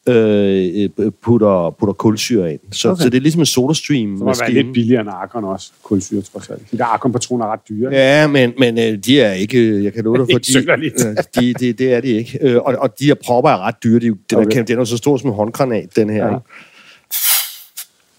øh, 0.07 0.89
putter, 1.21 1.75
putter 1.79 1.93
kulsyre 1.93 2.51
ind. 2.53 2.59
Så, 2.71 2.89
okay. 2.89 3.01
Så 3.03 3.09
det 3.09 3.17
er 3.17 3.21
ligesom 3.21 3.41
en 3.41 3.45
SodaStream 3.45 4.09
Det 4.09 4.19
må 4.19 4.33
være 4.39 4.51
lidt 4.51 4.73
billigere 4.73 5.01
end 5.01 5.09
Arkon 5.09 5.43
også. 5.43 5.71
Kulsyre, 5.83 6.21
trods 6.21 6.49
alt. 6.49 6.71
De 6.71 6.77
der 6.77 6.85
Arkon-patroner 6.85 7.45
er 7.45 7.51
ret 7.51 7.59
dyre. 7.69 7.91
Ja, 7.91 8.27
men, 8.27 8.53
men 8.59 8.77
øh, 8.77 8.97
de 8.97 9.21
er 9.21 9.31
ikke, 9.31 9.83
jeg 9.83 9.93
kan 9.93 10.03
love 10.03 10.17
dig, 10.17 10.25
fordi 10.35 10.51
synderligt. 10.51 11.05
øh, 11.05 11.15
de, 11.35 11.53
de, 11.53 11.73
det 11.73 11.93
er 11.93 12.01
de 12.01 12.07
ikke. 12.07 12.37
Øh, 12.41 12.57
og, 12.57 12.75
og 12.79 12.99
de 12.99 13.05
her 13.05 13.13
propper 13.25 13.49
er 13.49 13.57
ret 13.57 13.75
dyre. 13.83 13.99
De, 13.99 14.05
den, 14.05 14.17
okay. 14.37 14.59
Er, 14.59 14.63
den 14.63 14.79
er 14.79 14.83
så 14.83 14.97
stor 14.97 15.17
som 15.17 15.29
en 15.29 15.35
håndgranat, 15.35 15.95
den 15.95 16.09
her. 16.09 16.25
Ja. 16.27 16.33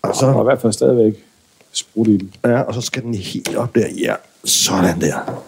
Og, 0.02 0.16
Så 0.16 0.26
er 0.26 0.30
i 0.30 0.34
så, 0.34 0.42
hvert 0.42 0.60
fald 0.60 0.72
stadigvæk 0.72 1.14
sprudt 1.72 2.08
i 2.08 2.16
den. 2.16 2.30
ja, 2.44 2.60
og 2.60 2.74
så 2.74 2.80
skal 2.80 3.02
den 3.02 3.14
helt 3.14 3.56
op 3.56 3.74
der. 3.74 3.86
Ja, 3.98 4.14
sådan 4.44 5.00
der. 5.00 5.42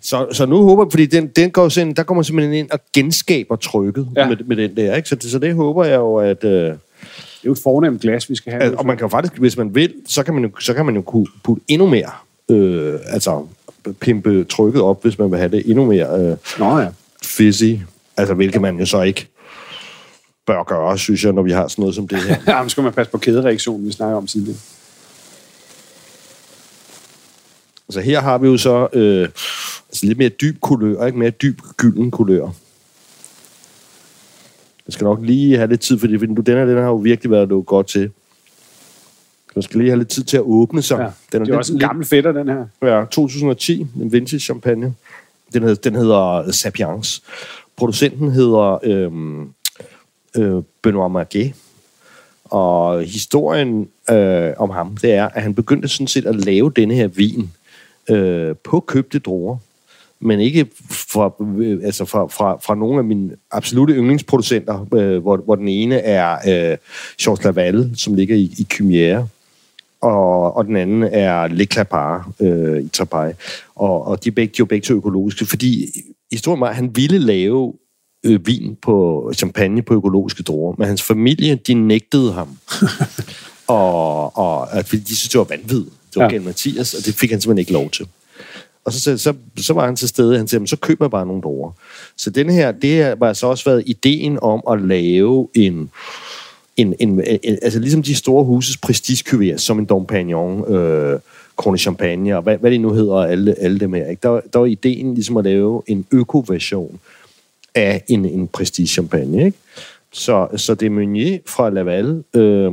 Så, 0.00 0.26
så 0.32 0.46
nu 0.46 0.62
håber 0.62 0.84
jeg, 0.84 0.90
fordi 0.92 1.06
den, 1.06 1.26
den 1.26 1.50
går 1.50 1.68
sådan, 1.68 1.94
der 1.94 2.02
kommer 2.02 2.22
simpelthen 2.22 2.54
ind 2.54 2.70
og 2.70 2.80
genskaber 2.94 3.56
trykket 3.56 4.08
ja. 4.16 4.28
Med, 4.28 4.36
med 4.46 4.56
den 4.56 4.76
der. 4.76 4.94
Ikke? 4.96 5.08
Så, 5.08 5.14
det, 5.14 5.30
så 5.30 5.38
det 5.38 5.54
håber 5.54 5.84
jeg 5.84 5.96
jo, 5.96 6.16
at... 6.16 6.44
Øh, 6.44 6.50
Det 6.50 6.70
er 6.70 6.76
jo 7.44 7.52
et 7.52 7.58
fornemt 7.62 8.00
glas, 8.00 8.30
vi 8.30 8.36
skal 8.36 8.52
have. 8.52 8.62
at 8.64 8.74
og 8.74 8.86
man 8.86 8.96
kan 8.96 9.04
jo 9.04 9.08
faktisk, 9.08 9.38
hvis 9.38 9.56
man 9.56 9.74
vil, 9.74 9.94
så 10.06 10.22
kan 10.22 10.34
man 10.34 10.44
jo, 10.44 10.50
så 10.60 10.74
kan 10.74 10.86
man 10.86 10.94
jo 10.94 11.02
kunne 11.02 11.26
putte 11.44 11.62
endnu 11.68 11.86
mere, 11.86 12.10
øh, 12.50 12.94
altså 13.06 13.46
pimpe 14.00 14.44
trykket 14.44 14.82
op, 14.82 15.02
hvis 15.02 15.18
man 15.18 15.30
vil 15.30 15.38
have 15.38 15.50
det 15.50 15.62
endnu 15.70 15.84
mere 15.84 16.20
øh, 16.20 16.36
Nå 16.58 16.78
ja. 16.78 16.88
fizzy. 17.22 17.74
Altså, 18.16 18.34
hvilket 18.34 18.60
man 18.60 18.78
jo 18.78 18.86
så 18.86 19.02
ikke 19.02 19.26
bør 20.46 20.62
gøre, 20.62 20.98
synes 20.98 21.24
jeg, 21.24 21.32
når 21.32 21.42
vi 21.42 21.52
har 21.52 21.68
sådan 21.68 21.82
noget 21.82 21.94
som 21.94 22.08
det 22.08 22.18
her. 22.18 22.36
Jamen, 22.56 22.70
skal 22.70 22.82
man 22.82 22.92
passe 22.92 23.12
på 23.12 23.18
kædereaktionen, 23.18 23.86
vi 23.86 23.92
snakker 23.92 24.16
om 24.16 24.26
siden. 24.26 24.60
Altså, 27.88 28.00
her 28.00 28.20
har 28.20 28.38
vi 28.38 28.46
jo 28.46 28.56
så 28.56 28.88
øh, 28.92 29.28
altså 29.88 30.06
lidt 30.06 30.18
mere 30.18 30.28
dyb 30.28 30.60
kulør, 30.60 31.06
ikke 31.06 31.18
mere 31.18 31.30
dyb 31.30 31.60
gylden 31.76 32.10
kulør. 32.10 32.48
Jeg 34.86 34.92
skal 34.92 35.04
nok 35.04 35.18
lige 35.22 35.56
have 35.56 35.68
lidt 35.68 35.80
tid, 35.80 35.98
fordi 35.98 36.16
den 36.16 36.44
her, 36.46 36.64
den 36.64 36.76
har 36.76 36.84
jo 36.84 36.96
virkelig 36.96 37.30
været 37.30 37.48
noget 37.48 37.66
godt 37.66 37.86
til. 37.86 38.10
Man 39.54 39.62
skal 39.62 39.78
lige 39.78 39.90
have 39.90 39.98
lidt 39.98 40.08
tid 40.08 40.22
til 40.24 40.36
at 40.36 40.42
åbne 40.42 40.82
sig. 40.82 40.98
Ja. 40.98 41.38
Den 41.38 41.46
Det 41.46 41.54
er 41.54 41.58
også 41.58 41.72
en 41.72 41.78
gammel 41.78 42.06
fætter, 42.06 42.32
den 42.32 42.48
her. 42.48 42.66
Ja, 42.82 43.04
2010, 43.04 43.86
en 44.00 44.12
vintage 44.12 44.40
champagne. 44.40 44.94
Den 45.52 45.62
hedder, 45.62 45.74
den 45.74 45.94
hedder 45.94 46.50
Sapiens. 46.50 47.22
Producenten 47.76 48.30
hedder 48.30 48.78
øhm, 48.82 49.48
øh, 50.36 50.62
Benoit 50.82 51.12
Marguet. 51.12 51.54
Og 52.44 53.02
historien 53.02 53.88
øh, 54.10 54.52
om 54.58 54.70
ham, 54.70 54.96
det 54.96 55.12
er, 55.12 55.28
at 55.28 55.42
han 55.42 55.54
begyndte 55.54 55.88
sådan 55.88 56.06
set 56.06 56.26
at 56.26 56.36
lave 56.36 56.72
denne 56.76 56.94
her 56.94 57.06
vin 57.06 57.50
øh, 58.10 58.56
på 58.64 58.80
købte 58.80 59.18
druer. 59.18 59.56
Men 60.20 60.40
ikke 60.40 60.66
fra, 60.90 61.32
øh, 61.58 61.80
altså 61.84 62.04
fra, 62.04 62.26
fra, 62.26 62.58
fra 62.62 62.74
nogle 62.74 62.98
af 62.98 63.04
mine 63.04 63.30
absolute 63.50 63.94
yndlingsproducenter, 63.94 64.86
øh, 64.94 65.18
hvor, 65.18 65.36
hvor 65.36 65.54
den 65.54 65.68
ene 65.68 65.98
er 65.98 66.32
øh, 66.72 66.78
Georges 67.22 67.44
Laval, 67.44 67.90
som 67.94 68.14
ligger 68.14 68.36
i, 68.36 68.42
i 68.58 68.66
Cumière, 68.74 69.26
og, 70.00 70.56
og 70.56 70.64
den 70.64 70.76
anden 70.76 71.02
er 71.02 71.46
Le 71.46 71.64
Clapar 71.64 72.30
øh, 72.40 72.82
i 72.82 72.88
Trapai. 72.88 73.32
Og, 73.74 74.06
og 74.06 74.24
de 74.24 74.28
er 74.28 74.32
begge, 74.32 74.54
de 74.56 74.62
er 74.62 74.66
begge 74.66 74.84
to 74.84 74.94
økologiske, 74.94 75.46
fordi 75.46 75.86
historien 76.32 76.60
var, 76.60 76.68
at 76.68 76.76
han 76.76 76.96
ville 76.96 77.18
lave 77.18 77.72
øh, 78.24 78.46
vin 78.46 78.76
på 78.82 79.32
champagne 79.36 79.82
på 79.82 79.94
økologiske 79.94 80.42
druer, 80.42 80.74
men 80.78 80.88
hans 80.88 81.02
familie, 81.02 81.54
de 81.54 81.74
nægtede 81.74 82.32
ham. 82.32 82.58
og, 83.66 84.38
og 84.38 84.76
at, 84.76 84.86
fordi 84.86 85.02
de 85.02 85.16
synes, 85.16 85.28
det 85.28 85.38
var 85.38 85.44
vanvid. 85.44 85.84
Det 86.26 86.32
ja. 86.32 86.40
Mathias, 86.40 86.94
og 86.94 87.04
det 87.06 87.14
fik 87.14 87.30
han 87.30 87.40
simpelthen 87.40 87.58
ikke 87.58 87.72
lov 87.72 87.90
til. 87.90 88.06
Og 88.84 88.92
så, 88.92 89.00
så, 89.18 89.34
så, 89.56 89.72
var 89.72 89.86
han 89.86 89.96
til 89.96 90.08
stede, 90.08 90.32
og 90.32 90.38
han 90.38 90.48
sagde, 90.48 90.60
"Men 90.60 90.66
så 90.66 90.76
køber 90.76 91.04
jeg 91.04 91.10
bare 91.10 91.26
nogle 91.26 91.42
dårer. 91.42 91.70
Så 92.16 92.30
den 92.30 92.50
her, 92.50 92.72
det 92.72 92.90
her 92.90 93.14
var 93.14 93.32
så 93.32 93.46
også 93.46 93.64
været 93.70 93.82
ideen 93.86 94.38
om 94.42 94.62
at 94.70 94.82
lave 94.82 95.48
en, 95.54 95.90
en, 96.76 96.94
en, 96.98 97.20
en 97.42 97.58
altså 97.62 97.78
ligesom 97.78 98.02
de 98.02 98.14
store 98.14 98.44
huses 98.44 98.76
prestige 98.76 99.58
som 99.58 99.78
en 99.78 99.84
Dom 99.84 100.06
Pignon, 100.06 100.74
øh, 100.74 101.18
Krone 101.56 101.78
Champagne, 101.78 102.36
og 102.36 102.42
hvad, 102.42 102.56
hvad 102.58 102.70
det 102.70 102.80
nu 102.80 102.92
hedder, 102.92 103.16
alle, 103.16 103.54
alle 103.58 103.78
dem 103.80 103.92
her. 103.92 104.06
Ikke? 104.06 104.20
Der, 104.22 104.28
var- 104.28 104.42
der 104.52 104.58
var 104.58 104.66
ideen 104.66 105.14
ligesom 105.14 105.36
at 105.36 105.44
lave 105.44 105.82
en 105.86 106.06
øko-version 106.12 106.98
af 107.74 108.02
en, 108.08 108.24
en 108.24 108.48
prestige 108.48 108.88
champagne. 108.88 109.44
Ikke? 109.44 109.58
Så, 110.12 110.48
så 110.56 110.74
det 110.74 110.86
er 110.86 110.90
Meunier 110.90 111.38
fra 111.46 111.70
Laval, 111.70 112.24
øh, 112.34 112.72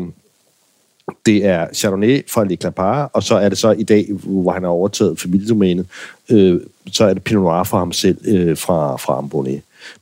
det 1.26 1.46
er 1.46 1.68
Chardonnay 1.74 2.30
fra 2.30 2.44
Le 2.44 2.56
Clapar, 2.56 3.10
og 3.13 3.24
så 3.24 3.36
er 3.36 3.50
det 3.50 3.58
så 3.58 3.72
i 3.72 3.84
dag, 3.84 4.08
hvor 4.24 4.52
han 4.52 4.63
har 4.63 4.70
overtaget 4.70 5.20
familiedomænet, 5.20 5.88
øh, 6.32 6.62
så 6.91 7.06
er 7.06 7.13
det 7.13 7.24
Pinot 7.24 7.44
Noir 7.44 7.63
fra 7.63 7.78
ham 7.78 7.91
selv 7.91 8.18
øh, 8.28 8.58
fra, 8.58 8.96
fra 8.98 9.18
Ambonnet. 9.18 9.62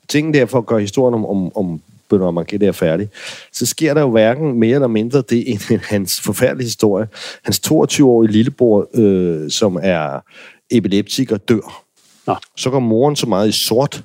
Tingen 0.10 0.34
der 0.34 0.46
for 0.46 0.58
at 0.58 0.66
gøre 0.66 0.82
historien 0.82 1.14
om, 1.14 1.26
om, 1.26 1.58
om 1.58 1.82
Benoit 2.10 2.34
Marquet 2.34 2.62
der 2.62 2.72
færdig, 2.72 3.10
så 3.52 3.66
sker 3.66 3.94
der 3.94 4.02
jo 4.02 4.10
hverken 4.10 4.60
mere 4.60 4.76
eller 4.76 4.88
mindre 4.88 5.22
det 5.22 5.52
end 5.52 5.82
hans 5.94 6.22
forfærdelige 6.22 6.66
historie. 6.66 7.08
Hans 7.44 7.62
22-årige 7.68 8.32
lillebror, 8.32 8.88
øh, 8.94 9.52
som 9.52 9.80
er 9.82 10.20
epileptiker, 10.72 11.38
dør. 11.38 11.84
Nå. 12.28 12.36
Så 12.58 12.70
går 12.70 12.80
moren 12.80 13.16
så 13.16 13.28
meget 13.28 13.50
i 13.50 13.66
sort, 13.66 14.04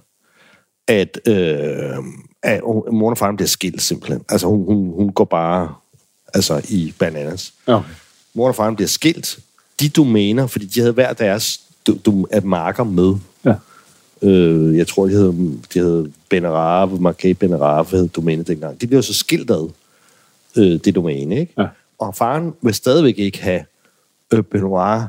at, 0.88 1.20
øh, 1.28 1.96
at 2.42 2.60
moren 2.92 3.12
og 3.12 3.18
faren 3.18 3.36
bliver 3.36 3.48
skilt 3.48 3.82
simpelthen. 3.82 4.24
Altså 4.28 4.46
hun, 4.46 4.64
hun, 4.64 4.92
hun 4.96 5.12
går 5.12 5.24
bare 5.24 5.74
altså 6.34 6.60
i 6.68 6.94
bananas. 6.98 7.52
Ja. 7.68 7.80
Moren 8.34 8.48
og 8.48 8.54
faren 8.54 8.76
bliver 8.76 8.88
skilt. 8.88 9.38
De 9.80 9.88
domæner, 9.88 10.46
fordi 10.46 10.66
de 10.66 10.80
havde 10.80 10.92
hver 10.92 11.12
deres 11.12 11.60
du, 11.86 11.98
du, 12.06 12.26
at 12.30 12.44
marker 12.44 12.84
med. 12.84 13.14
Ja. 13.44 13.54
Øh, 14.22 14.76
jeg 14.76 14.86
tror, 14.86 15.06
de 15.06 15.12
hed, 15.12 15.32
de 15.74 15.80
hed 15.80 16.10
Benarave, 16.28 17.00
Marquet 17.00 17.38
Benarave 17.38 17.86
hed 17.90 18.08
domæne 18.08 18.42
dengang. 18.42 18.80
De 18.80 18.86
blev 18.86 19.02
så 19.02 19.14
skilt 19.14 19.50
ad, 19.50 19.70
øh, 20.56 20.80
det 20.84 20.94
domæne, 20.94 21.40
ikke? 21.40 21.52
Ja. 21.58 21.66
Og 21.98 22.14
faren 22.14 22.54
vil 22.62 22.74
stadigvæk 22.74 23.18
ikke 23.18 23.42
have 23.42 23.64
øh, 24.32 24.42
Benoit 24.42 25.02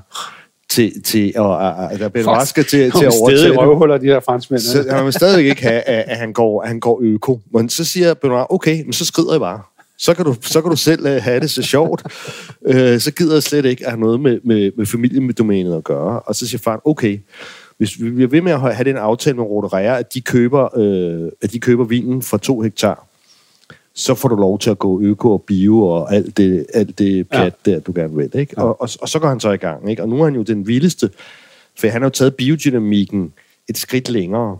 til, 0.69 1.03
til 1.03 1.33
og, 1.35 1.57
og, 1.57 1.89
og 2.01 2.13
Benoit 2.13 2.47
skal 2.47 2.65
til, 2.65 2.91
til 2.91 3.05
at 3.05 3.13
overtage 3.21 3.57
røvhuller, 3.57 3.97
de 3.97 4.05
her 4.05 4.19
franskmænd. 4.19 4.61
Så 4.61 4.85
han 4.89 5.05
vil 5.05 5.13
stadigvæk 5.13 5.45
ikke 5.45 5.61
have, 5.61 5.81
at, 5.81 6.05
at 6.07 6.17
han, 6.17 6.33
går, 6.33 6.61
at 6.61 6.67
han 6.67 6.79
går 6.79 6.99
øko. 7.01 7.39
Men 7.53 7.69
så 7.69 7.85
siger 7.85 8.13
Benoit, 8.13 8.45
okay, 8.49 8.83
men 8.83 8.93
så 8.93 9.05
skrider 9.05 9.31
jeg 9.31 9.39
bare. 9.39 9.61
Så 9.99 10.13
kan 10.13 10.25
du, 10.25 10.35
så 10.41 10.61
kan 10.61 10.71
du 10.71 10.77
selv 10.77 11.05
uh, 11.05 11.23
have 11.23 11.39
det 11.39 11.51
så 11.51 11.61
sjovt. 11.61 12.03
uh, 12.61 12.75
så 13.05 13.11
gider 13.17 13.33
jeg 13.33 13.43
slet 13.43 13.65
ikke 13.65 13.85
at 13.85 13.91
have 13.91 13.99
noget 13.99 14.19
med, 14.19 14.39
med, 14.43 14.71
med 14.77 14.85
familiedomænet 14.85 15.75
at 15.75 15.83
gøre. 15.83 16.19
Og 16.19 16.35
så 16.35 16.47
siger 16.47 16.59
far, 16.59 16.81
okay, 16.85 17.19
hvis 17.77 18.01
vi 18.01 18.09
bliver 18.09 18.27
ved 18.27 18.41
med 18.41 18.51
at 18.51 18.75
have 18.75 18.83
den 18.83 18.97
aftale 18.97 19.35
med 19.35 19.43
Roderea, 19.43 19.99
at 19.99 20.13
de 20.13 20.21
køber, 20.21 20.77
øh, 20.77 21.31
at 21.41 21.51
de 21.51 21.59
køber 21.59 21.83
vinen 21.83 22.21
for 22.21 22.37
to 22.37 22.61
hektar, 22.61 23.07
så 23.93 24.15
får 24.15 24.29
du 24.29 24.35
lov 24.35 24.59
til 24.59 24.69
at 24.69 24.79
gå 24.79 25.01
øko 25.01 25.31
og 25.31 25.43
bio 25.43 25.81
og 25.81 26.15
alt 26.15 26.37
det, 26.37 26.65
alt 26.73 26.99
det 26.99 27.29
pjat 27.29 27.55
ja. 27.65 27.71
der, 27.71 27.79
du 27.79 27.91
gerne 27.95 28.15
vil. 28.15 28.29
Ikke? 28.33 28.53
Ja. 28.57 28.63
Og, 28.63 28.81
og, 28.81 28.89
og, 29.01 29.09
så 29.09 29.19
går 29.19 29.27
han 29.27 29.39
så 29.39 29.51
i 29.51 29.57
gang. 29.57 29.89
Ikke? 29.89 30.01
Og 30.01 30.09
nu 30.09 30.19
er 30.19 30.23
han 30.23 30.35
jo 30.35 30.41
den 30.41 30.67
vildeste, 30.67 31.09
for 31.79 31.87
han 31.87 32.01
har 32.01 32.05
jo 32.05 32.13
taget 32.13 32.35
biodynamikken 32.35 33.33
et 33.69 33.77
skridt 33.77 34.09
længere. 34.09 34.57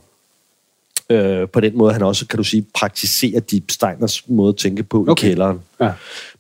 Øh, 1.10 1.47
på 1.47 1.60
den 1.60 1.78
måde, 1.78 1.93
han 1.93 2.01
også, 2.01 2.28
kan 2.28 2.38
du 2.38 2.43
sige, 2.43 2.66
praktiserer 2.74 3.39
Deep 3.39 3.72
Steiners 3.72 4.30
måde 4.30 4.49
at 4.49 4.55
tænke 4.55 4.84
på 4.84 5.05
okay. 5.07 5.28
i 5.28 5.30
kælderen. 5.30 5.60
Ja. 5.82 5.91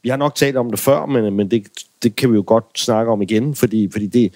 Vi 0.03 0.09
har 0.09 0.17
nok 0.17 0.35
talt 0.35 0.57
om 0.57 0.69
det 0.69 0.79
før, 0.79 1.05
men, 1.05 1.33
men 1.33 1.51
det, 1.51 1.63
det 2.03 2.15
kan 2.15 2.31
vi 2.31 2.35
jo 2.35 2.43
godt 2.47 2.65
snakke 2.75 3.11
om 3.11 3.21
igen, 3.21 3.55
fordi, 3.55 3.91
fordi 3.91 4.07
det, 4.07 4.31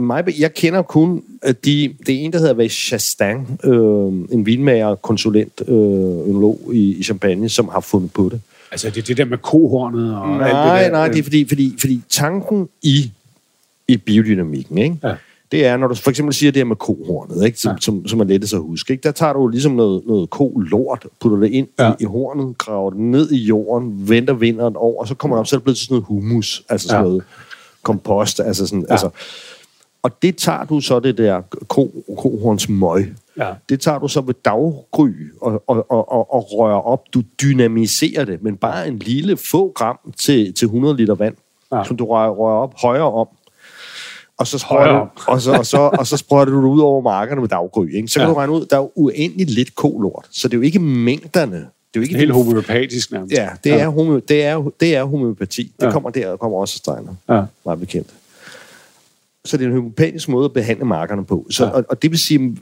mig, 0.00 0.40
jeg 0.40 0.54
kender 0.54 0.82
kun 0.82 1.22
de, 1.64 1.94
det 2.06 2.14
er 2.14 2.18
en, 2.18 2.32
der 2.32 2.38
hedder 2.38 2.58
Ray 2.58 2.70
Chastain, 2.70 3.58
øh, 3.64 4.32
en 4.32 4.46
vinmager, 4.46 4.94
konsulent, 4.94 5.62
øh, 5.68 6.28
ønolog 6.28 6.70
i, 6.72 6.96
i 6.98 7.02
Champagne, 7.02 7.48
som 7.48 7.68
har 7.68 7.80
fundet 7.80 8.12
på 8.12 8.28
det. 8.32 8.40
Altså, 8.70 8.90
det 8.90 8.98
er 8.98 9.02
det 9.02 9.16
der 9.16 9.24
med 9.24 9.38
kohornet 9.38 10.16
og 10.16 10.28
nej, 10.28 10.48
alt 10.48 10.82
det 10.82 10.84
der. 10.84 10.98
Nej, 10.98 11.08
det 11.08 11.18
er 11.18 11.22
fordi, 11.22 11.48
fordi, 11.48 11.74
fordi 11.80 12.02
tanken 12.08 12.68
i, 12.82 13.10
i 13.88 13.96
biodynamikken, 13.96 14.78
ikke? 14.78 14.96
Ja. 15.04 15.14
Det 15.52 15.66
er, 15.66 15.76
når 15.76 15.88
du 15.88 15.94
for 15.94 16.10
eksempel 16.10 16.34
siger 16.34 16.52
det 16.52 16.60
her 16.60 16.64
med 16.64 16.76
kohornet, 16.76 17.46
ikke? 17.46 17.58
Som, 17.58 17.72
ja. 17.72 17.76
som, 17.80 18.08
som 18.08 18.20
er 18.20 18.24
lettest 18.24 18.54
at 18.54 18.60
huske, 18.60 18.92
ikke? 18.92 19.02
der 19.02 19.10
tager 19.10 19.32
du 19.32 19.48
ligesom 19.48 19.72
noget, 19.72 20.02
noget 20.06 20.30
ko-lort, 20.30 21.06
putter 21.20 21.38
det 21.38 21.50
ind 21.50 21.68
ja. 21.78 21.90
i, 21.90 21.94
i 22.00 22.04
hornet, 22.04 22.58
graver 22.58 22.90
det 22.90 23.00
ned 23.00 23.30
i 23.30 23.44
jorden, 23.44 24.08
venter 24.08 24.34
vinteren 24.34 24.76
over, 24.76 25.00
og 25.00 25.08
så 25.08 25.14
kommer 25.14 25.36
det 25.36 25.40
op, 25.40 25.46
så 25.46 25.56
er 25.56 25.58
det 25.58 25.64
blevet 25.64 25.78
sådan 25.78 25.94
noget 25.94 26.04
humus, 26.04 26.62
altså 26.68 26.88
sådan 26.88 27.04
ja. 27.04 27.08
noget 27.08 27.22
kompost, 27.82 28.40
altså 28.40 28.66
sådan, 28.66 28.84
ja. 28.88 28.92
altså, 28.92 29.10
og 30.02 30.22
det 30.22 30.36
tager 30.36 30.64
du 30.64 30.80
så 30.80 31.00
det 31.00 31.18
der 31.18 31.40
ko, 31.68 32.04
kohorns 32.18 32.68
møg. 32.68 33.14
Ja. 33.38 33.52
Det 33.68 33.80
tager 33.80 33.98
du 33.98 34.08
så 34.08 34.20
ved 34.20 34.34
daggry 34.44 35.10
og, 35.40 35.62
og, 35.66 35.90
og, 35.90 36.12
og, 36.12 36.34
og 36.34 36.52
rører 36.52 36.80
op. 36.80 37.02
Du 37.14 37.22
dynamiserer 37.42 38.24
det, 38.24 38.42
men 38.42 38.56
bare 38.56 38.88
en 38.88 38.98
lille 38.98 39.36
få 39.36 39.72
gram 39.74 39.98
til, 40.18 40.54
til 40.54 40.66
100 40.66 40.96
liter 40.96 41.14
vand, 41.14 41.34
ja. 41.72 41.84
som 41.84 41.96
du 41.96 42.04
rører, 42.04 42.30
rører 42.30 42.62
op 42.62 42.74
højere 42.80 43.12
om. 43.12 43.28
Og 44.38 44.46
så, 44.46 44.58
sprøjter, 44.58 45.06
og, 45.26 45.40
så, 45.40 45.52
og, 45.52 45.66
så, 45.66 45.78
og 45.78 46.06
så 46.06 46.16
sprøjter 46.16 46.52
du 46.52 46.58
det 46.58 46.68
ud 46.68 46.80
over 46.80 47.02
markerne 47.02 47.40
med 47.40 47.48
daggry. 47.48 47.94
Ikke? 47.94 48.08
Så 48.08 48.20
kan 48.20 48.28
ja. 48.28 48.32
du 48.32 48.38
regne 48.38 48.52
ud, 48.52 48.66
der 48.66 48.76
er 48.76 48.98
uendeligt 48.98 49.50
lidt 49.50 49.74
kolort. 49.74 50.26
Så 50.30 50.48
det 50.48 50.54
er 50.54 50.58
jo 50.58 50.62
ikke 50.62 50.78
mængderne. 50.78 51.56
Det 51.56 51.64
er 51.64 51.68
jo 51.96 52.02
ikke 52.02 52.16
Helt 52.18 52.32
homeopatisk 52.32 53.12
nærmest. 53.12 53.34
Ja, 53.34 53.48
det, 53.64 53.70
ja. 53.70 53.78
Er, 53.78 53.88
homo, 53.88 54.18
det, 54.18 54.44
er, 54.44 54.70
det 54.80 54.96
er 54.96 55.04
homeopati. 55.04 55.72
Det 55.80 55.86
ja. 55.86 55.90
kommer 55.90 56.10
der, 56.10 56.36
kommer 56.36 56.58
også 56.58 56.76
Steiner. 56.76 57.14
Ja. 57.28 57.42
Meget 57.64 57.80
bekendt 57.80 58.08
så 59.48 59.56
det 59.56 59.64
er 59.64 59.68
en 59.68 59.74
homeopatisk 59.74 60.28
måde 60.28 60.44
at 60.44 60.52
behandle 60.52 60.84
markerne 60.84 61.24
på. 61.24 61.46
Så, 61.50 61.64
ja. 61.64 61.70
og, 61.70 61.84
og 61.88 62.02
det 62.02 62.10
vil 62.10 62.18
sige, 62.18 62.56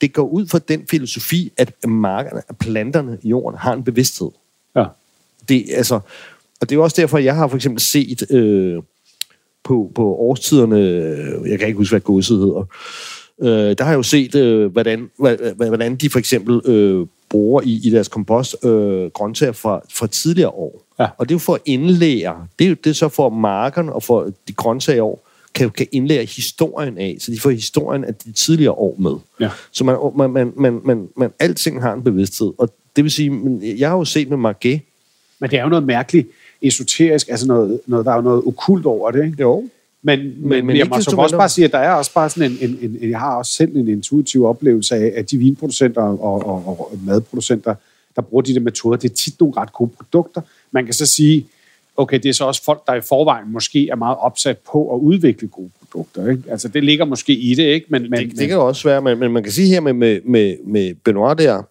det 0.00 0.12
går 0.12 0.22
ud 0.22 0.46
fra 0.46 0.58
den 0.58 0.86
filosofi, 0.90 1.52
at 1.56 1.86
markerne, 1.86 2.42
at 2.48 2.56
planterne 2.56 3.18
i 3.22 3.28
jorden 3.28 3.58
har 3.58 3.72
en 3.72 3.82
bevidsthed. 3.82 4.30
Ja. 4.76 4.84
Det, 5.48 5.64
altså, 5.74 6.00
og 6.60 6.70
det 6.70 6.76
er 6.76 6.82
også 6.82 7.00
derfor, 7.00 7.18
jeg 7.18 7.34
har 7.34 7.48
for 7.48 7.56
eksempel 7.56 7.80
set 7.80 8.30
øh, 8.30 8.82
på, 9.64 9.92
på 9.94 10.14
årstiderne, 10.14 10.76
jeg 11.50 11.58
kan 11.58 11.68
ikke 11.68 11.78
huske, 11.78 11.92
hvad 11.92 12.00
godset 12.00 12.38
hedder, 12.38 12.64
øh, 13.42 13.76
der 13.78 13.84
har 13.84 13.90
jeg 13.90 13.96
jo 13.96 14.02
set, 14.02 14.34
øh, 14.34 14.72
hvordan, 14.72 15.10
hvordan 15.56 15.96
de 15.96 16.10
for 16.10 16.18
eksempel 16.18 16.70
øh, 16.70 17.06
bruger 17.30 17.62
i, 17.64 17.80
i 17.84 17.90
deres 17.90 18.08
kompost 18.08 18.64
øh, 18.64 19.10
grøntsager 19.10 19.52
fra, 19.52 19.80
fra 19.94 20.06
tidligere 20.06 20.50
år. 20.50 20.82
Ja. 21.00 21.06
Og 21.18 21.28
det 21.28 21.34
er 21.34 21.34
jo 21.34 21.38
for 21.38 21.54
at 21.54 21.60
indlære, 21.64 22.46
det 22.58 22.66
er, 22.66 22.74
det 22.74 22.90
er 22.90 22.94
så 22.94 23.08
for 23.08 23.30
markerne 23.30 23.92
og 23.92 24.02
for 24.02 24.30
de 24.48 24.52
grøntsager 24.52 25.02
år, 25.02 25.28
kan, 25.54 25.70
kan 25.70 25.86
indlære 25.92 26.24
historien 26.24 26.98
af, 26.98 27.16
så 27.20 27.32
de 27.32 27.40
får 27.40 27.50
historien 27.50 28.04
af 28.04 28.14
de 28.14 28.32
tidligere 28.32 28.72
år 28.72 28.96
med. 28.98 29.14
Ja. 29.40 29.50
Så 29.72 29.84
man, 29.84 29.96
man, 30.16 30.30
man, 30.30 30.52
man, 30.56 30.80
man, 30.84 31.08
man 31.16 31.30
alting 31.38 31.82
har 31.82 31.92
en 31.92 32.02
bevidsthed. 32.02 32.52
Og 32.58 32.74
det 32.96 33.04
vil 33.04 33.10
sige, 33.10 33.32
jeg 33.78 33.88
har 33.88 33.96
jo 33.96 34.04
set 34.04 34.28
med 34.28 34.36
Marquet. 34.36 34.80
Men 35.38 35.50
det 35.50 35.58
er 35.58 35.62
jo 35.62 35.68
noget 35.68 35.84
mærkeligt 35.84 36.28
esoterisk, 36.62 37.28
altså 37.28 37.46
noget, 37.46 37.80
noget, 37.86 38.06
der 38.06 38.12
er 38.12 38.16
jo 38.16 38.22
noget 38.22 38.42
okult 38.46 38.86
over 38.86 39.10
det, 39.10 39.24
ikke? 39.24 39.36
Jo. 39.40 39.68
Men, 40.02 40.48
men, 40.48 40.66
men 40.66 40.76
jeg 40.76 40.86
må 40.88 41.00
så 41.00 41.16
også 41.16 41.36
bare 41.36 41.48
sige, 41.48 41.64
at 41.64 41.72
der 41.72 41.78
er 41.78 41.92
også 41.92 42.14
bare 42.14 42.30
sådan 42.30 42.50
en, 42.50 42.58
en, 42.60 42.78
en, 42.82 42.98
en, 43.00 43.10
jeg 43.10 43.18
har 43.18 43.36
også 43.36 43.52
selv 43.52 43.76
en 43.76 43.88
intuitiv 43.88 44.44
oplevelse 44.44 44.96
af, 44.96 45.12
at 45.16 45.30
de 45.30 45.38
vinproducenter 45.38 46.02
og, 46.02 46.20
og, 46.22 46.46
og, 46.46 46.90
og 46.92 46.98
madproducenter, 47.06 47.74
der 48.16 48.22
bruger 48.22 48.42
de 48.42 48.54
der 48.54 48.60
metoder, 48.60 48.96
det 48.96 49.10
er 49.10 49.14
tit 49.14 49.40
nogle 49.40 49.56
ret 49.56 49.72
gode 49.72 49.90
produkter. 49.96 50.40
Man 50.72 50.84
kan 50.84 50.94
så 50.94 51.06
sige, 51.06 51.46
okay, 51.96 52.18
det 52.18 52.28
er 52.28 52.32
så 52.32 52.44
også 52.44 52.64
folk, 52.64 52.86
der 52.86 52.94
i 52.94 53.00
forvejen 53.00 53.52
måske 53.52 53.88
er 53.88 53.96
meget 53.96 54.16
opsat 54.20 54.58
på 54.72 54.94
at 54.94 54.98
udvikle 54.98 55.48
gode 55.48 55.70
produkter. 55.80 56.30
Ikke? 56.30 56.42
Altså, 56.50 56.68
det 56.68 56.84
ligger 56.84 57.04
måske 57.04 57.32
i 57.32 57.54
det, 57.54 57.62
ikke? 57.62 57.86
Men, 57.88 58.10
men, 58.10 58.28
det, 58.28 58.38
det 58.38 58.48
kan 58.48 58.56
jo 58.56 58.66
også 58.66 58.88
være, 58.88 59.02
men, 59.02 59.18
men 59.18 59.32
man 59.32 59.42
kan 59.42 59.52
sige 59.52 59.68
her 59.68 59.80
med, 59.80 59.92
med, 59.92 60.20
med, 60.24 60.56
med 60.66 60.94
Benoit 61.04 61.38
der, 61.38 61.62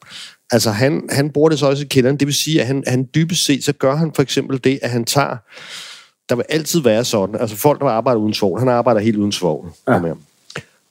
altså 0.52 0.72
han, 0.72 1.04
han 1.10 1.30
bruger 1.30 1.50
det 1.50 1.60
så 1.60 1.66
også 1.66 1.84
i 1.84 1.88
kælderen, 1.88 2.18
det 2.18 2.28
vil 2.28 2.36
sige, 2.36 2.62
at 2.62 2.68
han, 2.68 2.84
han 2.88 3.10
dybest 3.16 3.46
set, 3.46 3.64
så 3.64 3.74
gør 3.74 3.96
han 3.96 4.12
for 4.16 4.22
eksempel 4.22 4.64
det, 4.64 4.80
at 4.82 4.90
han 4.90 5.06
tager, 5.06 5.38
der 6.30 6.36
vil 6.36 6.46
altid 6.50 6.82
være 6.82 7.06
sådan, 7.06 7.36
altså 7.40 7.56
folk, 7.56 7.80
der 7.80 7.86
arbejder 7.86 8.20
uden 8.20 8.34
svovl, 8.34 8.60
han 8.60 8.70
arbejder 8.70 9.02
helt 9.02 9.18
uden 9.18 9.32
svovl. 9.32 9.72
Ja. 9.88 10.02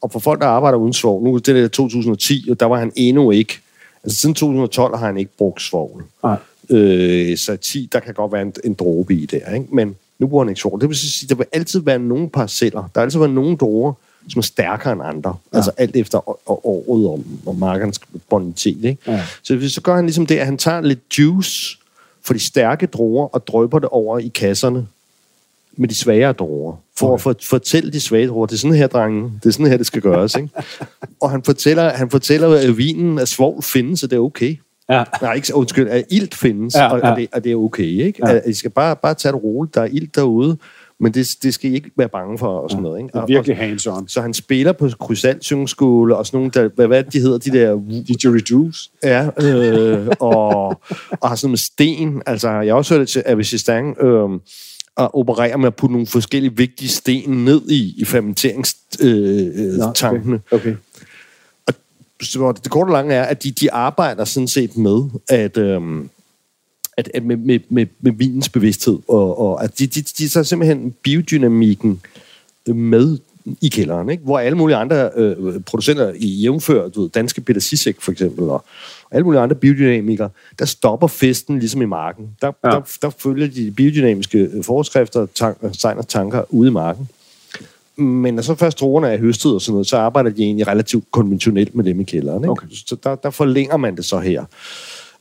Og 0.02 0.12
for 0.12 0.18
folk, 0.18 0.40
der 0.40 0.46
arbejder 0.46 0.78
uden 0.78 0.92
svovl, 0.92 1.24
nu 1.24 1.34
er 1.34 1.38
det 1.38 1.72
2010, 1.72 2.48
og 2.50 2.60
der 2.60 2.66
var 2.66 2.78
han 2.78 2.92
endnu 2.96 3.30
ikke, 3.30 3.58
altså 4.04 4.20
siden 4.20 4.34
2012 4.34 4.96
har 4.96 5.06
han 5.06 5.16
ikke 5.16 5.36
brugt 5.38 5.62
svovl. 5.62 6.04
Nej. 6.22 6.36
Øh, 6.70 7.36
så 7.38 7.56
10, 7.56 7.88
der 7.92 8.00
kan 8.00 8.14
godt 8.14 8.32
være 8.32 8.42
en, 8.42 8.52
en 8.64 8.74
dråbe 8.74 9.14
i 9.14 9.26
der, 9.26 9.54
ikke? 9.54 9.66
men 9.72 9.96
nu 10.18 10.26
bruger 10.26 10.44
han 10.44 10.48
ikke 10.48 10.60
sol. 10.60 10.80
Det 10.80 10.88
vil 10.88 10.96
sige, 10.96 11.28
der 11.28 11.34
vil 11.34 11.46
altid 11.52 11.80
være 11.80 11.98
nogle 11.98 12.30
parceller. 12.30 12.80
Der 12.80 13.00
vil 13.00 13.04
altid 13.04 13.18
være 13.18 13.28
nogle 13.28 13.56
druer, 13.56 13.92
som 14.28 14.38
er 14.38 14.42
stærkere 14.42 14.92
end 14.92 15.02
andre. 15.04 15.36
Ja. 15.52 15.56
Altså 15.56 15.70
alt 15.76 15.96
efter 15.96 16.28
året 16.50 17.06
og, 17.06 17.24
og 17.46 17.56
markernes 17.56 18.00
bonitet. 18.30 18.84
Ikke? 18.84 19.12
Ja. 19.12 19.22
Så, 19.42 19.68
så 19.68 19.80
gør 19.80 19.96
han 19.96 20.06
ligesom 20.06 20.26
det, 20.26 20.38
at 20.38 20.46
han 20.46 20.58
tager 20.58 20.80
lidt 20.80 21.18
juice 21.18 21.78
for 22.22 22.34
de 22.34 22.38
stærke 22.40 22.86
druer 22.86 23.26
og 23.26 23.46
drøber 23.46 23.78
det 23.78 23.88
over 23.88 24.18
i 24.18 24.28
kasserne 24.28 24.86
med 25.76 25.88
de 25.88 25.94
svagere 25.94 26.32
druer. 26.32 26.76
For 26.96 27.06
okay. 27.06 27.14
at 27.14 27.20
for, 27.20 27.36
fortælle 27.42 27.92
de 27.92 28.00
svage 28.00 28.28
druer, 28.28 28.46
det 28.46 28.54
er 28.54 28.58
sådan 28.58 28.76
her, 28.76 28.86
drenge, 28.86 29.32
det 29.42 29.48
er 29.48 29.52
sådan 29.52 29.66
her, 29.66 29.76
det 29.76 29.86
skal 29.86 30.02
gøres. 30.02 30.34
Ikke? 30.34 30.48
og 31.22 31.30
han 31.30 31.42
fortæller, 31.42 31.88
han 31.90 32.10
fortæller, 32.10 32.48
at 32.48 32.78
vinen 32.78 33.18
af 33.18 33.28
svovl 33.28 33.62
findes, 33.62 34.00
så 34.00 34.06
det 34.06 34.16
er 34.16 34.20
okay. 34.20 34.56
Ja. 34.90 35.04
Nej, 35.22 35.34
ikke, 35.34 35.54
undskyld, 35.54 35.88
at 35.88 36.04
ilt 36.10 36.34
findes, 36.34 36.74
ja, 36.74 36.82
ja. 36.82 36.90
Og, 36.90 37.00
og, 37.00 37.16
det, 37.16 37.28
og 37.32 37.44
det 37.44 37.52
er 37.52 37.56
okay, 37.56 37.84
ikke? 37.84 38.28
Ja. 38.28 38.34
At, 38.34 38.42
I 38.46 38.54
skal 38.54 38.70
bare, 38.70 38.96
bare 38.96 39.14
tage 39.14 39.32
det 39.32 39.42
roligt, 39.42 39.74
der 39.74 39.80
er 39.80 39.88
ilt 39.92 40.14
derude, 40.14 40.56
men 41.00 41.14
det, 41.14 41.36
det 41.42 41.54
skal 41.54 41.70
I 41.70 41.74
ikke 41.74 41.90
være 41.96 42.08
bange 42.08 42.38
for, 42.38 42.58
og 42.58 42.70
sådan 42.70 42.82
noget, 42.82 42.98
ikke? 42.98 43.10
Det 43.12 43.20
er 43.20 43.26
virkelig 43.26 43.58
hands-on. 43.58 44.04
Så 44.06 44.20
han 44.20 44.34
spiller 44.34 44.72
på 44.72 44.88
krysalsyngskole, 45.00 46.16
og 46.16 46.26
sådan 46.26 46.38
nogle, 46.38 46.50
der, 46.50 46.68
hvad, 46.74 46.86
hvad 46.86 47.04
de 47.04 47.20
hedder, 47.20 47.38
de 47.38 47.50
der... 47.50 47.76
Didgeridoo's. 48.10 48.90
Ja, 49.02 49.28
øh, 49.46 50.08
og, 50.20 50.66
og 51.20 51.28
har 51.28 51.34
sådan 51.34 51.50
med 51.50 51.58
sten, 51.58 52.22
altså, 52.26 52.50
jeg 52.50 52.72
har 52.72 52.76
også 52.76 52.94
hørt 52.94 53.00
det 53.00 53.08
til 53.08 53.22
Avisistang, 53.26 54.02
øh, 54.02 54.30
at 54.96 55.14
operere 55.14 55.58
med 55.58 55.66
at 55.66 55.76
putte 55.76 55.92
nogle 55.92 56.06
forskellige 56.06 56.56
vigtige 56.56 56.88
sten 56.88 57.44
ned 57.44 57.70
i, 57.70 57.94
i 57.96 58.04
fermenteringstankene. 58.04 60.34
Øh, 60.34 60.40
okay. 60.50 60.70
okay 60.70 60.76
så 62.22 62.52
det 62.52 62.70
korte 62.70 62.88
og 62.88 62.92
lange 62.92 63.14
er, 63.14 63.22
at 63.22 63.42
de, 63.42 63.50
de 63.50 63.72
arbejder 63.72 64.24
sådan 64.24 64.48
set 64.48 64.76
med 64.76 65.02
at, 65.28 65.56
øhm, 65.56 66.10
at, 66.96 67.10
at 67.14 67.24
med, 67.24 67.36
med, 67.36 67.60
med, 67.68 67.86
med 68.00 68.12
vinens 68.12 68.48
bevidsthed, 68.48 68.98
og, 69.08 69.38
og 69.38 69.64
at 69.64 69.78
de, 69.78 69.86
de, 69.86 70.02
de 70.02 70.28
så 70.28 70.44
simpelthen 70.44 70.94
biodynamikken 71.02 72.00
med 72.66 73.18
i 73.60 73.68
kælderen, 73.68 74.10
ikke? 74.10 74.24
hvor 74.24 74.38
alle 74.38 74.58
mulige 74.58 74.76
andre 74.76 75.10
øh, 75.16 75.60
producenter 75.60 76.12
i 76.16 76.26
jævnfør, 76.26 76.88
du 76.88 77.02
ved, 77.02 77.10
danske 77.10 77.40
Peter 77.40 77.60
Sisek 77.60 78.00
for 78.00 78.12
eksempel, 78.12 78.44
og 78.44 78.64
alle 79.10 79.24
mulige 79.24 79.40
andre 79.40 79.56
biodynamikere, 79.56 80.30
der 80.58 80.64
stopper 80.64 81.06
festen 81.06 81.58
ligesom 81.58 81.82
i 81.82 81.84
marken. 81.84 82.28
Der, 82.42 82.52
ja. 82.64 82.70
der, 82.70 82.80
der 83.02 83.10
følger 83.10 83.46
de 83.46 83.70
biodynamiske 83.70 84.50
forskrifter, 84.62 85.26
tank, 85.34 85.98
og 85.98 86.08
tanker 86.08 86.42
ude 86.48 86.68
i 86.68 86.72
marken. 86.72 87.08
Men 87.96 88.34
når 88.34 88.42
så 88.42 88.54
først 88.54 88.80
druerne 88.80 89.08
er 89.08 89.18
høstet 89.18 89.54
og 89.54 89.60
sådan 89.60 89.72
noget, 89.72 89.86
så 89.86 89.96
arbejder 89.96 90.30
de 90.30 90.42
egentlig 90.42 90.66
relativt 90.66 91.04
konventionelt 91.10 91.74
med 91.74 91.84
dem 91.84 92.00
i 92.00 92.04
kælderen. 92.04 92.44
Ikke? 92.44 92.50
Okay. 92.50 92.66
Så 92.70 92.96
der, 93.04 93.14
der 93.14 93.30
forlænger 93.30 93.76
man 93.76 93.96
det 93.96 94.04
så 94.04 94.18
her. 94.18 94.44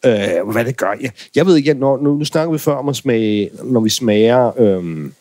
Øh, 0.06 0.52
hvad 0.52 0.66
det 0.66 0.78
gør? 0.78 0.96
Jeg, 1.02 1.12
jeg 1.36 1.46
ved 1.46 1.56
ikke, 1.56 1.74
når, 1.74 1.98
nu, 1.98 2.14
nu 2.16 2.26
snakker 2.26 2.52
vi 2.52 2.58
før 2.58 2.74
om 2.74 2.90
at 2.90 2.96
smage, 2.96 3.50
når 3.64 3.80
vi 3.80 3.90
smager 3.90 4.62
øhm, 4.62 5.14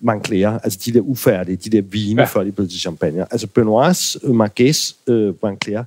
Moncler, 0.00 0.58
altså 0.58 0.78
de 0.84 0.92
der 0.92 1.00
ufærdige, 1.00 1.56
de 1.56 1.70
der 1.70 1.82
vine, 1.82 2.22
ja. 2.22 2.26
før 2.26 2.42
de 2.42 2.48
er 2.48 2.52
blevet 2.52 2.70
til 2.70 2.80
champagne. 2.80 3.32
Altså 3.32 3.46
Benoits, 3.46 4.18
øh, 4.22 4.34
Marques, 4.34 4.96
øh, 5.06 5.34
Moncler, 5.42 5.84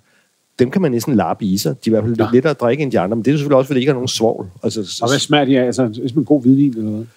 dem 0.60 0.72
kan 0.72 0.82
man 0.82 0.92
næsten 0.92 1.16
lappe 1.16 1.46
i 1.46 1.58
sig. 1.58 1.76
De 1.86 1.90
er 1.90 1.92
i 1.92 1.94
hvert 1.94 2.04
fald 2.04 2.18
ja. 2.18 2.24
lidt 2.24 2.34
lettere 2.34 2.52
at 2.52 2.60
drikke 2.60 2.84
end 2.84 2.92
de 2.92 3.00
andre, 3.00 3.16
men 3.16 3.26
det 3.26 3.32
er 3.32 3.36
selvfølgelig 3.36 3.58
også, 3.58 3.68
fordi 3.68 3.78
de 3.78 3.82
ikke 3.82 3.90
har 3.90 3.96
nogen 3.96 4.08
svovl. 4.08 4.48
Altså, 4.64 5.00
og 5.02 5.10
hvad 5.10 5.20
smager 5.20 5.46
de 5.46 5.60
af? 5.60 5.66
Altså, 5.66 6.02
som 6.08 6.20
en 6.20 6.26
god 6.26 6.42
hvidvin 6.42 6.70
eller 6.70 6.92
noget? 6.92 7.08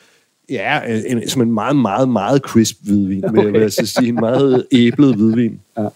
Ja, 0.48 0.80
en, 1.06 1.28
som 1.28 1.42
en 1.42 1.52
meget, 1.52 1.76
meget, 1.76 2.08
meget 2.08 2.40
crisp 2.42 2.76
hvidvin, 2.82 3.24
okay. 3.24 3.50
vil 3.50 3.60
jeg 3.60 3.72
sige. 3.72 4.08
En 4.08 4.14
meget 4.14 4.66
æblet 4.72 5.14
hvidvin. 5.14 5.60
Ja. 5.78 5.88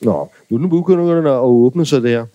Nå, 0.00 0.30
nu 0.50 0.56
er 0.56 0.60
den 0.60 0.70
begynder 0.70 1.32
at 1.32 1.44
åbne 1.44 1.86
sig 1.86 2.02
der. 2.02 2.26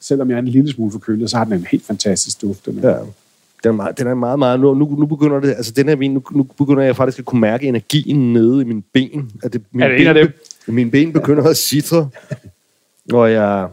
Selvom 0.00 0.30
jeg 0.30 0.34
er 0.34 0.38
en 0.38 0.48
lille 0.48 0.72
smule 0.72 0.92
forkølet, 0.92 1.30
så 1.30 1.36
har 1.36 1.44
den 1.44 1.52
en 1.52 1.66
helt 1.70 1.86
fantastisk 1.86 2.42
duft. 2.42 2.66
Ja. 2.66 2.72
Den 2.72 3.68
er, 3.68 3.72
meget, 3.72 3.98
den 3.98 4.06
er 4.06 4.14
meget, 4.14 4.38
meget... 4.38 4.60
Nu, 4.60 4.74
nu 4.74 5.06
begynder 5.06 5.40
det... 5.40 5.48
Altså, 5.48 5.72
den 5.72 5.88
her 5.88 5.96
vin, 5.96 6.14
nu, 6.14 6.22
nu 6.32 6.42
begynder 6.42 6.82
jeg 6.82 6.96
faktisk 6.96 7.18
at 7.18 7.24
kunne 7.24 7.40
mærke 7.40 7.66
energien 7.66 8.32
nede 8.32 8.60
i 8.60 8.64
mine 8.64 8.82
ben. 8.82 9.32
At 9.42 9.52
det, 9.52 9.62
mine 9.72 9.84
Er 9.84 9.88
det 9.88 10.00
en 10.00 10.06
af 10.06 10.14
ben, 10.14 10.22
dem? 10.22 10.32
be- 10.66 10.72
Mine 10.72 10.90
ben 10.90 11.12
begynder 11.12 11.44
at 11.44 11.56
sidre, 11.56 12.10
når 13.04 13.26
jeg... 13.26 13.68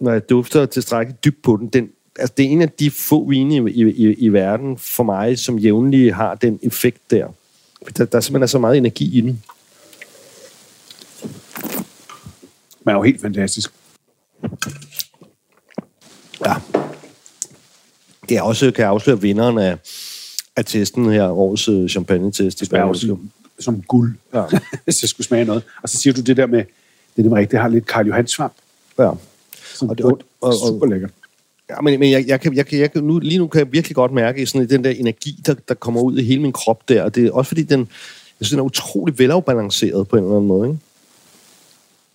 Når 0.00 0.12
jeg 0.12 0.28
dufter 0.28 0.66
tilstrækkeligt 0.66 1.24
dybt 1.24 1.42
på 1.42 1.56
den. 1.56 1.68
den 1.68 1.88
altså, 2.18 2.34
det 2.36 2.46
er 2.46 2.50
en 2.50 2.62
af 2.62 2.70
de 2.70 2.90
få 2.90 3.28
vine 3.28 3.70
i, 3.70 3.82
i, 3.82 3.90
i, 3.90 4.12
i 4.12 4.28
verden 4.28 4.78
for 4.78 5.04
mig, 5.04 5.38
som 5.38 5.58
jævnligt 5.58 6.14
har 6.14 6.34
den 6.34 6.58
effekt 6.62 7.10
der. 7.10 7.26
Der, 7.96 8.04
der 8.04 8.20
simpelthen 8.20 8.42
er 8.42 8.46
så 8.46 8.58
meget 8.58 8.76
energi 8.76 9.18
i 9.18 9.20
den. 9.20 9.42
Men 12.84 12.92
er 12.92 12.92
jo 12.92 13.02
helt 13.02 13.20
fantastisk. 13.20 13.72
Ja. 16.46 16.54
Det 18.28 18.36
er 18.36 18.42
også, 18.42 18.70
kan 18.70 18.82
jeg 18.82 18.90
afsløre, 18.90 19.20
vinderen 19.20 19.58
af, 19.58 19.76
af 20.56 20.64
testen 20.64 21.12
her, 21.12 21.28
årets 21.28 21.68
øh, 21.68 21.88
champagne-test 21.88 22.58
i 22.58 22.60
Det 22.60 22.66
Spanien. 22.66 22.94
som, 22.94 23.30
som 23.60 23.82
guld, 23.82 24.14
Ja. 24.34 24.42
hvis 24.84 25.02
jeg 25.02 25.08
skulle 25.08 25.26
smage 25.26 25.44
noget. 25.44 25.62
Og 25.82 25.88
så 25.88 25.96
siger 25.96 26.14
du 26.14 26.20
det 26.20 26.36
der 26.36 26.46
med, 26.46 26.58
det 27.16 27.18
er 27.18 27.22
det 27.22 27.32
rigtigt, 27.32 27.50
det 27.50 27.60
har 27.60 27.68
lidt 27.68 27.86
Karl 27.86 28.06
Johan 28.06 28.26
svamp. 28.26 28.52
Ja. 28.98 29.10
Som 29.74 29.88
Og 29.88 29.96
det- 29.98 30.04
og- 30.06 30.12
og- 30.40 30.48
og- 30.48 30.54
super 30.68 30.86
lækkert. 30.86 31.10
Ja, 31.70 31.80
men, 31.80 32.00
men 32.00 32.10
jeg, 32.10 32.24
jeg 32.26 32.40
kan, 32.40 32.54
jeg 32.54 32.66
kan, 32.66 32.78
jeg 32.78 32.92
kan, 32.92 33.04
nu, 33.04 33.18
lige 33.18 33.38
nu 33.38 33.46
kan 33.46 33.58
jeg 33.58 33.72
virkelig 33.72 33.94
godt 33.96 34.12
mærke 34.12 34.46
sådan 34.46 34.68
den 34.70 34.84
der 34.84 34.90
energi, 34.90 35.40
der, 35.46 35.54
der 35.68 35.74
kommer 35.74 36.00
ud 36.00 36.18
i 36.18 36.22
hele 36.24 36.42
min 36.42 36.52
krop 36.52 36.88
der. 36.88 37.02
Og 37.02 37.14
det 37.14 37.26
er 37.26 37.32
også 37.32 37.48
fordi, 37.48 37.62
den, 37.62 37.80
jeg 37.80 37.86
synes, 38.46 38.50
den 38.50 38.58
er 38.58 38.62
utrolig 38.62 39.18
velafbalanceret 39.18 40.08
på 40.08 40.16
en 40.16 40.22
eller 40.24 40.36
anden 40.36 40.48
måde. 40.48 40.68
Ikke? 40.68 40.80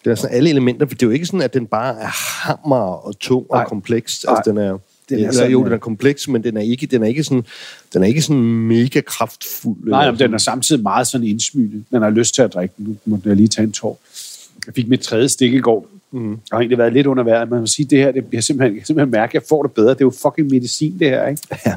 Det 0.06 0.12
er 0.12 0.16
sådan 0.16 0.36
alle 0.36 0.50
elementer, 0.50 0.86
for 0.86 0.94
det 0.94 1.04
er 1.04 1.08
jo 1.08 1.12
ikke 1.12 1.26
sådan, 1.26 1.42
at 1.42 1.54
den 1.54 1.66
bare 1.66 2.02
er 2.02 2.08
hammer 2.48 2.76
og 2.76 3.20
tung 3.20 3.46
og 3.50 3.68
kompleks. 3.68 4.26
Altså, 4.28 4.52
den 4.52 4.58
er, 4.58 4.78
Den 5.10 5.26
er 5.26 5.32
sådan, 5.32 5.52
jo, 5.52 5.64
den 5.64 5.74
er 5.74 5.78
kompleks, 5.78 6.28
men 6.28 6.44
den 6.44 6.58
er 6.58 6.62
ikke, 6.62 6.86
den 6.86 7.04
er 7.04 7.08
ikke 7.08 7.24
sådan, 7.24 7.44
den 7.94 8.04
er 8.04 8.08
ikke 8.08 8.22
sådan 8.22 8.44
mega 8.44 9.02
kraftfuld. 9.02 9.90
Nej, 9.90 10.12
men 10.12 10.20
den 10.20 10.34
er 10.34 10.38
samtidig 10.38 10.84
meget 10.84 11.08
sådan 11.08 11.28
indsmyget. 11.28 11.84
Den 11.92 12.02
har 12.02 12.10
lyst 12.10 12.36
til 12.36 12.42
at 12.42 12.54
drikke 12.54 12.74
den. 12.78 13.00
Nu 13.06 13.16
må 13.16 13.22
jeg 13.26 13.36
lige 13.36 13.48
tage 13.48 13.64
en 13.64 13.72
tår. 13.72 14.00
Jeg 14.66 14.76
fik 14.76 14.88
mit 14.88 15.00
tredje 15.00 15.30
stik 15.30 15.54
i 15.54 15.60
går. 15.60 15.88
Mm. 16.12 16.30
Jeg 16.30 16.38
har 16.52 16.60
egentlig 16.60 16.78
været 16.78 16.94
lidt 16.94 17.08
under 17.08 17.24
vejret. 17.24 17.50
Man 17.50 17.60
må 17.60 17.68
sige, 17.68 17.86
det 17.86 17.98
her, 17.98 18.12
det, 18.12 18.26
jeg 18.32 18.44
simpelthen, 18.44 18.78
jeg 18.78 18.86
simpelthen 18.86 19.12
mærke, 19.12 19.30
at 19.30 19.34
jeg 19.34 19.44
får 19.50 19.64
det 19.64 19.72
bedre. 19.72 19.90
Det 19.90 20.02
er 20.02 20.06
jo 20.06 20.14
fucking 20.22 20.52
medicin, 20.52 21.00
det 21.00 21.10
her, 21.10 21.28
ikke? 21.28 21.42
Ja. 21.66 21.76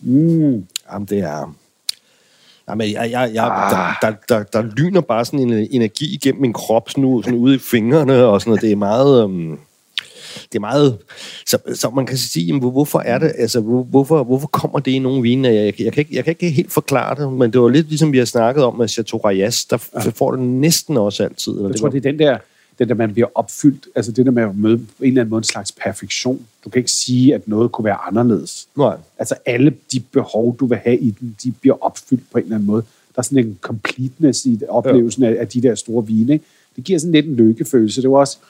Mm. 0.00 0.66
Jamen, 0.92 1.06
det 1.08 1.18
er... 1.18 1.54
Jamen, 2.68 2.92
jeg, 2.92 3.10
jeg, 3.10 3.30
jeg, 3.34 3.44
Ah. 3.44 3.94
der, 4.02 4.08
der, 4.10 4.16
der, 4.28 4.42
der 4.42 4.68
lyner 4.76 5.00
bare 5.00 5.24
sådan 5.24 5.40
en 5.40 5.68
energi 5.70 6.14
igennem 6.14 6.40
min 6.40 6.52
krop, 6.52 6.90
sådan, 6.90 7.04
ud, 7.04 7.22
sådan 7.22 7.38
ude 7.38 7.54
i 7.54 7.58
fingrene 7.58 8.24
og 8.24 8.40
sådan 8.40 8.50
noget. 8.50 8.62
Det 8.62 8.72
er 8.72 8.76
meget... 8.76 9.24
Um, 9.24 9.58
det 10.52 10.58
er 10.58 10.60
meget... 10.60 10.98
Så, 11.46 11.58
så 11.74 11.90
man 11.90 12.06
kan 12.06 12.16
sige, 12.16 12.46
jamen, 12.46 12.60
hvor- 12.60 12.70
hvorfor 12.70 12.98
er 12.98 13.18
det... 13.18 13.32
Altså, 13.38 13.60
hvor- 13.60 13.82
hvorfor, 13.82 14.24
hvorfor 14.24 14.46
kommer 14.46 14.78
det 14.78 14.90
i 14.90 14.98
nogle 14.98 15.22
vine? 15.22 15.48
Jeg, 15.48 15.54
jeg, 15.56 15.80
jeg, 15.80 15.92
kan 15.92 16.00
ikke, 16.00 16.16
jeg 16.16 16.24
kan 16.24 16.30
ikke 16.30 16.50
helt 16.50 16.72
forklare 16.72 17.14
det, 17.24 17.32
men 17.32 17.50
det 17.52 17.60
var 17.60 17.68
lidt 17.68 17.88
ligesom 17.88 18.12
vi 18.12 18.18
har 18.18 18.24
snakket 18.24 18.64
om 18.64 18.76
med 18.76 18.88
Chateau 18.88 19.20
Rayas. 19.20 19.64
Der 19.64 19.78
ja. 20.04 20.10
får 20.14 20.30
det 20.30 20.40
næsten 20.40 20.96
også 20.96 21.22
altid. 21.24 21.52
Jeg 21.66 21.76
tror, 21.80 21.88
det 21.88 22.06
er 22.06 22.10
den 22.10 22.18
der, 22.18 22.38
den 22.82 22.88
der, 22.88 22.94
man 22.94 23.12
bliver 23.12 23.28
opfyldt. 23.34 23.88
Altså 23.94 24.12
det 24.12 24.26
der 24.26 24.32
med 24.32 24.42
at 24.42 24.56
møde 24.56 24.78
på 24.78 24.84
en 25.00 25.08
eller 25.08 25.20
anden 25.20 25.30
måde 25.30 25.40
en 25.40 25.44
slags 25.44 25.72
perfektion. 25.72 26.46
Du 26.64 26.70
kan 26.70 26.78
ikke 26.78 26.90
sige, 26.90 27.34
at 27.34 27.48
noget 27.48 27.72
kunne 27.72 27.84
være 27.84 27.96
anderledes. 28.08 28.68
Nej. 28.76 28.96
Altså 29.18 29.34
alle 29.46 29.74
de 29.92 30.00
behov, 30.12 30.56
du 30.60 30.66
vil 30.66 30.78
have 30.78 30.98
i 30.98 31.10
den, 31.10 31.36
de 31.44 31.52
bliver 31.60 31.84
opfyldt 31.84 32.22
på 32.32 32.38
en 32.38 32.44
eller 32.44 32.56
anden 32.56 32.66
måde. 32.66 32.82
Der 33.14 33.18
er 33.18 33.22
sådan 33.22 33.46
en 33.46 33.58
completeness 33.60 34.44
i 34.46 34.56
det- 34.56 34.68
oplevelsen 34.68 35.22
af, 35.22 35.36
af 35.40 35.48
de 35.48 35.62
der 35.62 35.74
store 35.74 36.06
vine. 36.06 36.32
Ikke? 36.32 36.44
Det 36.76 36.84
giver 36.84 36.98
sådan 36.98 37.12
lidt 37.12 37.26
en 37.26 37.36
lykkefølelse. 37.36 38.02
Det 38.02 38.10
var 38.10 38.16
også, 38.18 38.38
jeg 38.40 38.46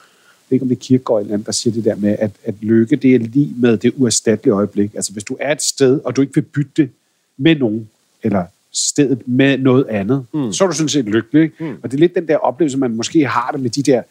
ved 0.49 0.55
ikke 0.55 0.63
om 0.63 0.69
det 0.69 0.75
er 0.75 0.79
Kierkegaard 0.79 1.21
eller 1.21 1.33
andet, 1.33 1.45
der 1.45 1.51
siger 1.51 1.73
det 1.73 1.85
der 1.85 1.95
med, 1.95 2.15
at, 2.19 2.31
at 2.43 2.55
lykke, 2.61 2.95
det 2.95 3.15
er 3.15 3.19
lige 3.19 3.53
med 3.57 3.77
det 3.77 3.93
uerstattelige 3.97 4.53
øjeblik. 4.53 4.95
Altså 4.95 5.11
hvis 5.13 5.23
du 5.23 5.37
er 5.39 5.51
et 5.51 5.61
sted, 5.61 5.99
og 6.03 6.15
du 6.15 6.21
ikke 6.21 6.33
vil 6.35 6.41
bytte 6.41 6.71
det 6.77 6.89
med 7.37 7.55
nogen, 7.55 7.89
eller 8.23 8.45
stedet 8.75 9.21
med 9.25 9.57
noget 9.57 9.85
andet, 9.87 10.25
mm. 10.33 10.53
så 10.53 10.63
er 10.63 10.67
du 10.67 10.73
sådan 10.75 10.89
set 10.89 11.05
lykkelig. 11.05 11.43
Ikke? 11.43 11.55
Mm. 11.63 11.75
Og 11.83 11.91
det 11.91 11.97
er 11.97 11.99
lidt 11.99 12.15
den 12.15 12.27
der 12.27 12.37
oplevelse, 12.37 12.77
man 12.77 12.95
måske 12.95 13.25
har 13.25 13.49
det 13.51 13.61
med 13.61 13.69
de 13.69 13.83
der... 13.83 14.01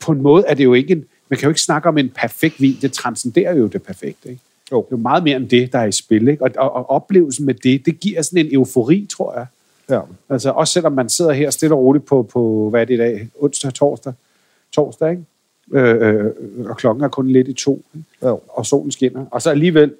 På 0.00 0.12
en 0.12 0.22
måde 0.22 0.44
er 0.46 0.54
det 0.54 0.64
jo 0.64 0.74
ikke 0.74 0.92
en... 0.92 1.04
Man 1.28 1.38
kan 1.38 1.46
jo 1.46 1.50
ikke 1.50 1.60
snakke 1.60 1.88
om 1.88 1.98
en 1.98 2.08
perfekt 2.08 2.60
vin. 2.60 2.76
Det 2.82 2.92
transcenderer 2.92 3.54
jo 3.54 3.66
det 3.66 3.82
perfekte. 3.82 4.28
Ikke? 4.28 4.42
Jo. 4.72 4.76
Det 4.76 4.92
er 4.92 4.96
jo 4.96 5.02
meget 5.02 5.24
mere 5.24 5.36
end 5.36 5.48
det, 5.48 5.72
der 5.72 5.78
er 5.78 5.84
i 5.84 5.92
spil. 5.92 6.28
Ikke? 6.28 6.44
Og, 6.44 6.50
og, 6.56 6.76
og 6.76 6.90
oplevelsen 6.90 7.46
med 7.46 7.54
det, 7.54 7.86
det 7.86 8.00
giver 8.00 8.22
sådan 8.22 8.46
en 8.46 8.54
eufori, 8.54 9.06
tror 9.10 9.34
jeg. 9.34 9.46
Ja. 9.90 10.00
Altså 10.30 10.50
også 10.50 10.72
selvom 10.72 10.92
man 10.92 11.08
sidder 11.08 11.32
her 11.32 11.50
stille 11.50 11.74
og 11.74 11.80
roligt 11.80 12.04
på, 12.04 12.22
på 12.22 12.70
hvad 12.70 12.80
er 12.80 12.84
det 12.84 12.94
i 12.94 12.96
dag? 12.96 13.28
Onsdag, 13.40 13.74
torsdag? 13.74 14.12
Torsdag, 14.72 15.10
ikke? 15.10 15.22
Øh, 15.72 16.14
øh, 16.14 16.32
og 16.70 16.76
klokken 16.76 17.04
er 17.04 17.08
kun 17.08 17.28
lidt 17.28 17.48
i 17.48 17.52
to, 17.52 17.84
ikke? 17.94 18.06
Jo. 18.22 18.40
og 18.48 18.66
solen 18.66 18.92
skinner. 18.92 19.26
Og 19.30 19.42
så 19.42 19.50
alligevel 19.50 19.94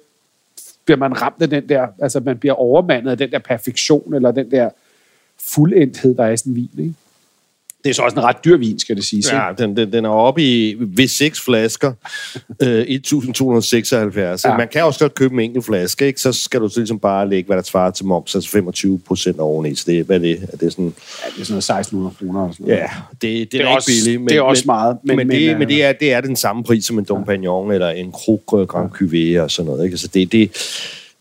bliver 0.85 0.97
man 0.97 1.21
ramt 1.21 1.41
af 1.41 1.49
den 1.49 1.69
der, 1.69 1.87
altså 1.99 2.19
man 2.19 2.37
bliver 2.37 2.53
overmandet 2.53 3.11
af 3.11 3.17
den 3.17 3.31
der 3.31 3.39
perfektion, 3.39 4.13
eller 4.13 4.31
den 4.31 4.51
der 4.51 4.69
fuldendthed, 5.53 6.15
der 6.15 6.23
er 6.23 6.31
i 6.31 6.37
sådan 6.37 6.51
en 6.51 6.55
vin, 6.55 6.69
ikke? 6.77 6.93
Det 7.83 7.89
er 7.89 7.93
så 7.93 8.01
også 8.01 8.17
en 8.17 8.23
ret 8.23 8.45
dyr 8.45 8.57
vin, 8.57 8.79
skal 8.79 8.95
det 8.95 9.03
siges. 9.05 9.31
Ja, 9.31 9.47
den, 9.57 9.77
den, 9.77 9.91
den 9.93 10.05
er 10.05 10.09
oppe 10.09 10.43
i 10.43 10.75
ved 10.79 11.07
seks 11.07 11.41
flasker, 11.41 11.91
øh, 12.63 12.85
1276. 12.87 14.43
Ja. 14.45 14.51
Ja. 14.51 14.57
Man 14.57 14.67
kan 14.67 14.83
også 14.83 14.99
godt 14.99 15.15
købe 15.15 15.33
en 15.33 15.39
enkelt 15.39 15.65
flaske, 15.65 16.07
ikke? 16.07 16.21
så 16.21 16.31
skal 16.33 16.59
du 16.59 16.69
så 16.69 16.79
ligesom 16.79 16.99
bare 16.99 17.29
lægge, 17.29 17.47
hvad 17.47 17.57
der 17.57 17.63
svarer 17.63 17.91
til 17.91 18.05
moms, 18.05 18.35
altså 18.35 18.49
25 18.49 18.99
procent 19.07 19.39
oveni. 19.39 19.75
Så 19.75 19.83
det, 19.87 20.05
hvad 20.05 20.15
er 20.15 20.19
det? 20.19 20.47
Er 20.53 20.57
det 20.57 20.71
sådan, 20.71 20.85
Ja, 20.85 21.29
det 21.35 21.41
er 21.41 21.45
sådan 21.45 21.53
noget 21.53 21.79
1600 21.79 22.15
kroner 22.19 22.51
sådan 22.51 22.65
noget. 22.65 22.79
ja, 22.79 22.87
det, 23.11 23.21
det, 23.21 23.51
det, 23.51 23.61
er 23.61 23.65
er, 23.65 23.75
også- 23.75 23.87
billigt. 24.03 24.21
Men, 24.21 24.29
det 24.29 24.37
er 24.37 24.41
også 24.41 24.63
men, 24.65 24.67
meget, 24.75 24.97
men- 25.03 25.17
Men, 25.17 25.27
men, 25.27 25.37
det, 25.37 25.51
øh, 25.51 25.59
men 25.59 25.67
det, 25.67 25.83
er, 25.83 25.91
det 25.91 26.13
er 26.13 26.21
den 26.21 26.35
samme 26.35 26.63
pris 26.63 26.85
som 26.85 26.99
en 26.99 27.05
Dom 27.05 27.25
Pignon 27.25 27.71
eller 27.71 27.89
en 27.89 28.11
Krug 28.11 28.43
Grand 28.47 28.89
Cuvée 28.91 29.39
og 29.41 29.51
sådan 29.51 29.71
noget. 29.71 29.85
Ikke? 29.85 29.97
Så 29.97 30.07
det, 30.07 30.31
det, 30.31 30.51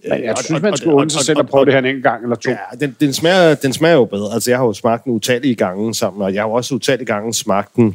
Men 0.08 0.22
jeg 0.24 0.30
og- 0.32 0.38
synes, 0.38 0.50
og- 0.58 0.62
man 0.62 0.72
og- 0.72 0.78
skulle 0.78 0.92
og- 0.94 0.96
undre 1.00 1.10
sig 1.10 1.18
og- 1.18 1.24
selv 1.24 1.38
og- 1.38 1.44
at 1.44 1.48
prøve 1.50 1.64
det 1.64 1.72
her 1.74 1.80
en 1.80 2.02
gang 2.02 2.22
eller 2.22 2.36
to. 2.36 2.50
Ja, 2.50 2.56
den, 2.80 2.96
den, 3.00 3.12
smager, 3.12 3.54
den 3.54 3.72
smager 3.72 3.94
jo 3.96 4.04
bedre. 4.04 4.34
Altså, 4.34 4.50
jeg 4.50 4.58
har 4.58 4.66
jo 4.66 4.72
smagt 4.72 5.04
den 5.04 5.12
utallige 5.12 5.54
gange 5.54 5.94
sammen, 5.94 6.22
og 6.22 6.34
jeg 6.34 6.42
har 6.42 6.48
jo 6.48 6.54
også 6.54 6.74
utallige 6.74 7.06
gange 7.06 7.34
smagt 7.34 7.76
den 7.76 7.94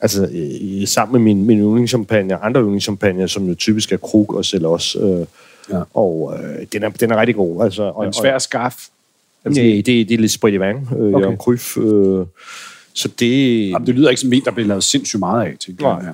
altså, 0.00 0.28
i, 0.32 0.86
sammen 0.86 1.12
med 1.12 1.34
min, 1.34 1.44
min 1.46 1.58
yndlingschampagne, 1.58 2.36
andre 2.36 2.60
yndlingschampagne, 2.60 3.28
som 3.28 3.48
jo 3.48 3.54
typisk 3.54 3.92
er 3.92 3.96
Krug 3.96 4.34
og 4.34 4.44
Celos. 4.44 4.96
Øh, 5.00 5.26
Ja. 5.72 5.80
Og 5.94 6.34
øh, 6.38 6.66
den, 6.72 6.82
er, 6.82 6.88
den 6.90 7.10
er 7.10 7.16
rigtig 7.16 7.34
god. 7.36 7.64
Altså, 7.64 7.82
og, 7.82 7.96
Og 7.96 8.06
en 8.06 8.12
svær 8.12 8.38
skaf. 8.38 8.86
Og, 9.44 9.52
nej, 9.52 9.62
det, 9.62 9.86
det 9.86 10.12
er 10.12 10.18
lidt 10.18 10.32
sprit 10.32 10.54
i 10.54 10.60
vand, 10.60 10.76
øh, 10.98 11.14
Okay. 11.14 11.20
Jørgen 11.20 11.36
Kryf. 11.36 11.76
Øh, 11.78 12.26
så 12.94 13.08
det... 13.20 13.70
Jamen, 13.70 13.86
det 13.86 13.94
lyder 13.94 14.08
ikke 14.10 14.20
som 14.20 14.32
en 14.32 14.42
der 14.44 14.50
bliver 14.50 14.66
lavet 14.68 14.84
sindssygt 14.84 15.20
meget 15.20 15.46
af, 15.46 15.54
tænker 15.66 15.88
jeg. 15.88 16.02
Nej. 16.02 16.12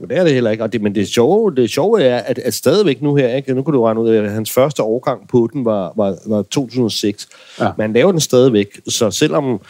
Jo, 0.00 0.06
det 0.06 0.18
er 0.18 0.24
det 0.24 0.32
heller 0.34 0.50
ikke. 0.50 0.62
Og 0.64 0.72
det, 0.72 0.82
men 0.82 0.94
det 0.94 1.08
sjove, 1.08 1.54
det 1.54 1.70
sjove 1.70 2.02
er, 2.02 2.16
at, 2.18 2.38
at 2.38 2.54
stadigvæk 2.54 3.02
nu 3.02 3.14
her, 3.14 3.28
ikke? 3.28 3.54
nu 3.54 3.62
kan 3.62 3.74
du 3.74 3.82
regne 3.84 4.00
ud, 4.00 4.08
at 4.10 4.30
hans 4.30 4.50
første 4.52 4.82
årgang 4.82 5.28
på 5.28 5.48
den 5.52 5.64
var, 5.64 5.92
var, 5.96 6.16
var 6.26 6.42
2006. 6.42 7.28
Ja. 7.60 7.64
Ja. 7.64 7.70
Man 7.78 7.92
laver 7.92 8.10
den 8.10 8.20
stadigvæk, 8.20 8.80
så 8.88 9.10
selvom 9.10 9.60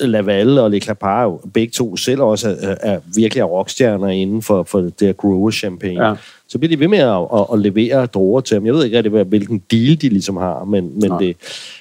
Laval 0.00 0.58
og 0.58 0.70
Le 0.70 0.80
Clapar 0.80 1.22
jo 1.22 1.40
begge 1.54 1.70
to 1.72 1.96
selv 1.96 2.20
også 2.22 2.56
er, 2.60 2.74
er 2.80 3.00
virkelig 3.14 3.40
er 3.40 3.44
rockstjerner 3.44 4.08
inden 4.08 4.42
for, 4.42 4.62
for 4.62 4.78
det 4.80 4.92
her 5.00 5.12
grower 5.12 5.50
champagne, 5.50 6.08
Ja. 6.08 6.14
så 6.48 6.58
bliver 6.58 6.68
de 6.68 6.80
ved 6.80 6.88
med 6.88 6.98
at, 6.98 7.26
at, 7.34 7.46
at 7.52 7.58
levere 7.58 8.06
druer 8.06 8.40
til 8.40 8.54
ham. 8.54 8.66
Jeg 8.66 8.74
ved 8.74 8.84
ikke 8.84 8.96
rigtig, 8.96 9.10
hvad- 9.10 9.24
hvilken 9.24 9.62
deal 9.70 10.00
de 10.02 10.08
ligesom 10.08 10.36
har, 10.36 10.64
men, 10.64 11.00
men 11.00 11.10
Nej. 11.10 11.18
det, 11.18 11.36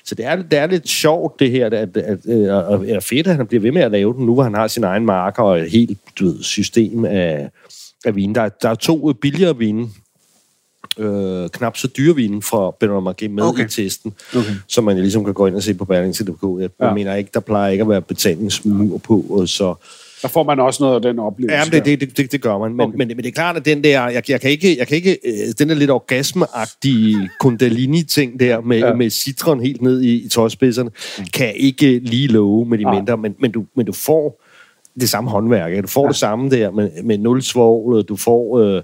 så 0.05 0.15
det 0.15 0.25
er, 0.25 0.35
det 0.35 0.59
er 0.59 0.67
lidt 0.67 0.89
sjovt 0.89 1.39
det 1.39 1.51
her, 1.51 1.65
at, 1.65 1.73
at, 1.73 1.97
at, 1.97 2.19
at, 2.27 2.89
at 2.95 3.03
fedt, 3.03 3.27
at 3.27 3.35
han 3.35 3.47
bliver 3.47 3.61
ved 3.61 3.71
med 3.71 3.81
at 3.81 3.91
lave 3.91 4.13
den, 4.13 4.25
nu 4.25 4.33
hvor 4.33 4.43
han 4.43 4.55
har 4.55 4.67
sin 4.67 4.83
egen 4.83 5.05
marker 5.05 5.43
og 5.43 5.59
et 5.59 5.71
helt 5.71 5.97
du 6.19 6.25
ved, 6.25 6.43
system 6.43 7.05
af, 7.05 7.49
af 8.05 8.15
vin. 8.15 8.35
Der, 8.35 8.41
er- 8.41 8.49
der 8.61 8.69
er 8.69 8.75
to 8.75 9.13
billigere 9.13 9.57
vine, 9.57 9.87
øh, 10.97 11.49
knap 11.49 11.77
så 11.77 11.87
dyre 11.87 12.15
vine 12.15 12.41
fra 12.41 12.71
Benoit 12.79 13.03
Marquet 13.03 13.31
med 13.31 13.43
Okay. 13.43 13.65
i 13.65 13.67
testen, 13.67 14.13
Okay. 14.35 14.49
som 14.67 14.83
man 14.83 14.97
ligesom 14.97 15.25
kan 15.25 15.33
gå 15.33 15.47
ind 15.47 15.55
og 15.55 15.63
se 15.63 15.73
på 15.73 15.85
Berlingske.dk. 15.85 16.61
Jeg 16.61 16.69
Ja. 16.81 16.87
ja. 16.87 16.93
mener 16.93 17.15
ikke, 17.15 17.29
der 17.33 17.39
plejer 17.39 17.71
ikke 17.71 17.81
at 17.81 17.89
være 17.89 18.01
betalingsmur 18.01 18.97
på, 18.97 19.25
og 19.29 19.49
så... 19.49 19.75
Der 20.21 20.27
får 20.27 20.43
man 20.43 20.59
også 20.59 20.83
noget 20.83 20.95
af 20.95 21.01
den 21.01 21.19
oplevelse. 21.19 21.57
Ja, 21.57 21.63
det, 21.77 21.85
det, 21.85 22.01
det, 22.01 22.17
det, 22.17 22.31
det 22.31 22.41
gør 22.41 22.57
man. 22.57 22.71
Men, 22.71 22.81
Okay. 22.81 22.97
men, 22.97 23.07
men 23.07 23.17
det 23.17 23.25
er 23.25 23.31
klart, 23.31 23.57
at 23.57 23.65
den 23.65 23.83
der, 23.83 24.07
jeg, 24.09 24.29
jeg 24.29 24.41
kan 24.41 24.49
ikke, 24.49 24.77
jeg 24.77 24.87
kan 24.87 24.95
ikke 24.97 25.17
øh, 25.25 25.53
den 25.59 25.69
der 25.69 25.75
lidt 25.75 25.91
orgasmeagtige 25.91 27.29
kundalini-ting 27.39 28.39
der 28.39 28.61
med, 28.61 28.79
Ja. 28.79 28.87
ja. 28.87 28.93
med 28.93 29.09
citron 29.09 29.59
helt 29.61 29.81
ned 29.81 30.01
i, 30.01 30.25
i 30.25 30.29
tåspidserne, 30.29 30.89
kan 31.33 31.45
jeg 31.45 31.55
ikke 31.57 31.99
lige 31.99 32.27
love 32.27 32.65
med 32.65 32.77
de 32.77 32.83
Nej. 32.83 32.95
mindre, 32.95 33.17
men, 33.17 33.35
men, 33.39 33.51
du, 33.51 33.65
men 33.75 33.85
du 33.85 33.91
får 33.93 34.41
det 34.99 35.09
samme 35.09 35.29
håndværk. 35.29 35.71
ikke? 35.71 35.81
Du 35.81 35.87
får 35.87 36.03
Ja. 36.03 36.07
det 36.07 36.15
samme 36.15 36.49
der 36.49 36.71
med, 36.71 36.89
med 37.03 37.17
nul 37.17 37.41
svovl, 37.41 38.03
du 38.03 38.15
får 38.15 38.59
øh, 38.59 38.81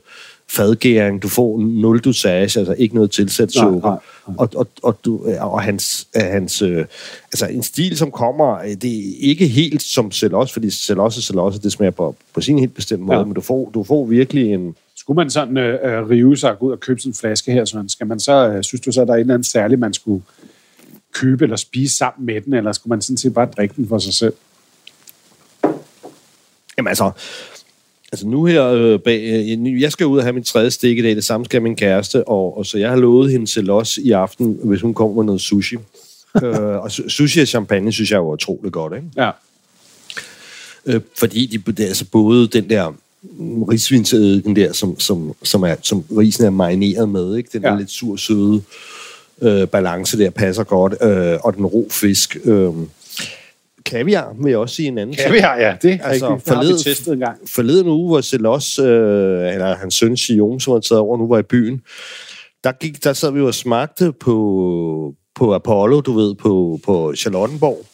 fadgæring, 0.50 1.22
du 1.24 1.28
får 1.28 1.60
nul 1.60 2.00
dosage, 2.00 2.60
altså 2.60 2.76
ikke 2.78 2.96
noget 2.96 3.12
tilsat 3.12 3.52
Nej, 3.56 3.66
sukker. 3.66 3.90
nej, 3.90 3.98
nej. 4.28 4.36
Og, 4.38 4.50
og, 4.56 4.68
og, 4.84 4.98
du, 5.06 5.26
og 5.40 5.62
hans, 5.62 6.08
hans 6.16 6.62
øh, 6.62 6.86
altså 7.34 7.46
en 7.48 7.64
stil, 7.64 7.98
som 7.98 8.12
kommer, 8.12 8.58
øh, 8.58 8.70
det 8.82 8.98
er 9.00 9.14
ikke 9.20 9.48
helt 9.48 9.82
som 9.82 10.12
Celos, 10.12 10.54
fordi 10.54 10.70
Celos 10.70 11.18
og 11.18 11.24
Celos, 11.24 11.60
det 11.60 11.72
smager 11.72 11.92
på, 11.92 12.16
på 12.34 12.42
sin 12.42 12.60
helt 12.60 12.74
bestemt 12.76 13.02
måde, 13.02 13.18
Ja. 13.20 13.26
men 13.26 13.34
du 13.34 13.42
får, 13.42 13.72
du 13.74 13.84
får 13.84 14.06
virkelig 14.06 14.54
en... 14.54 14.76
Skulle 14.96 15.16
man 15.18 15.30
sådan 15.30 15.58
øh, 15.58 15.80
øh, 15.84 16.10
rive 16.10 16.38
sig 16.38 16.52
og 16.52 16.60
gå 16.60 16.66
ud 16.66 16.72
og 16.72 16.80
købe 16.80 17.00
sådan 17.00 17.10
en 17.10 17.16
flaske 17.16 17.52
her, 17.52 17.66
så 17.66 17.84
skal 17.88 18.08
man 18.08 18.20
så, 18.20 18.48
øh, 18.50 18.64
synes 18.64 18.82
du 18.82 18.92
så, 18.92 19.02
at 19.02 19.08
der 19.08 19.14
er 19.14 19.18
et 19.18 19.22
eller 19.22 19.34
andet 19.34 19.48
særligt, 19.48 19.80
man 19.80 19.94
skulle 19.94 20.24
købe 21.14 21.44
eller 21.44 21.56
spise 21.58 21.98
sammen 21.98 22.26
med 22.26 22.42
den, 22.42 22.54
eller 22.54 22.72
skulle 22.72 22.90
man 22.92 23.02
sådan 23.02 23.18
set 23.18 23.34
bare 23.34 23.46
drikke 23.58 23.74
den 23.78 23.88
for 23.88 23.98
sig 23.98 24.14
selv? 24.14 24.34
Jamen 26.82 26.90
altså, 26.90 27.12
Altså 28.14 28.28
nu 28.28 28.46
her, 28.46 28.66
øh, 28.66 29.00
bag, 29.00 29.22
øh, 29.24 29.82
jeg 29.82 29.92
skal 29.92 30.06
ud 30.06 30.18
og 30.18 30.24
have 30.24 30.34
min 30.34 30.44
tredje 30.44 30.72
stik 30.72 30.98
i 30.98 31.02
dag, 31.02 31.16
det 31.16 31.24
samme 31.24 31.46
skal 31.46 31.62
min 31.62 31.76
kæreste, 31.76 32.28
og, 32.28 32.58
og 32.58 32.66
så 32.66 32.78
jeg 32.78 32.90
har 32.90 32.96
lovet 32.96 33.32
hende 33.32 33.46
til 33.46 33.70
os 33.70 33.98
i 33.98 34.12
aften, 34.12 34.60
hvis 34.64 34.82
hun 34.82 34.94
kommer 34.94 35.16
med 35.16 35.24
noget 35.24 35.42
sushi. 35.42 35.76
øh, 36.44 36.54
og 36.54 36.86
su- 36.86 37.10
sushi 37.10 37.42
og 37.42 37.48
champagne, 37.48 37.92
synes 37.92 38.12
jeg 38.12 38.18
er 38.18 38.22
utroligt 38.22 38.74
godt, 38.74 38.94
ikke? 38.96 39.08
Ja. 39.18 39.32
Øh, 40.86 41.02
fordi 41.20 41.46
de, 41.46 41.72
det 41.72 41.84
er 41.84 41.88
altså 41.88 42.06
både 42.06 42.48
den 42.48 42.70
der 42.70 42.94
risvinseddiken 43.44 44.56
der, 44.56 44.74
som, 44.74 45.00
som, 45.00 45.34
som, 45.44 45.64
er, 45.64 45.76
som 45.82 46.04
risen 46.18 46.46
er 46.46 46.50
marineret 46.50 47.10
med, 47.10 47.38
ikke? 47.38 47.50
Den 47.54 47.62
ja. 47.62 47.70
Der 47.70 47.78
lidt 47.78 47.92
sur, 47.92 48.16
søde 48.16 48.62
øh, 49.42 49.68
balance 49.68 50.18
der 50.18 50.30
passer 50.30 50.64
godt, 50.64 50.94
øh, 51.02 51.38
og 51.44 51.56
den 51.56 51.66
ro 51.66 51.88
fisk. 51.92 52.38
Øh, 52.46 52.70
kaviar 53.92 54.36
vil 54.44 54.50
jeg 54.50 54.60
også 54.60 54.76
sige 54.76 54.88
en 54.88 54.98
anden. 54.98 55.16
Kaviar, 55.16 55.58
ja, 55.58 55.76
det 55.82 55.94
er 55.94 56.06
Altså, 56.08 56.30
rigtigt. 56.30 56.46
Det 56.50 56.56
har 56.56 56.64
vi 56.64 56.84
testet 56.84 57.14
en 57.14 57.20
gang. 57.20 57.38
forleden 57.48 57.88
uge, 57.88 58.08
hvor 58.08 58.22
Celos, 58.22 58.80
øh, 58.80 58.86
eller 59.54 59.76
hans 59.76 59.94
søn 59.96 60.18
Sion, 60.18 60.60
som 60.60 60.74
han 60.74 60.82
taget 60.82 61.00
over, 61.00 61.18
nu 61.18 61.28
var 61.28 61.40
i 61.40 61.44
byen, 61.44 61.82
der, 62.64 62.72
gik, 62.72 63.04
der 63.04 63.14
sad 63.14 63.32
vi 63.32 63.40
jo 63.40 63.48
og 63.48 63.54
smagte 63.54 64.12
på, 64.20 65.14
på 65.36 65.54
Apollo, 65.54 66.00
du 66.02 66.14
ved, 66.14 66.36
på, 66.36 66.80
på 66.86 67.14
Charlottenborg. 67.18 67.86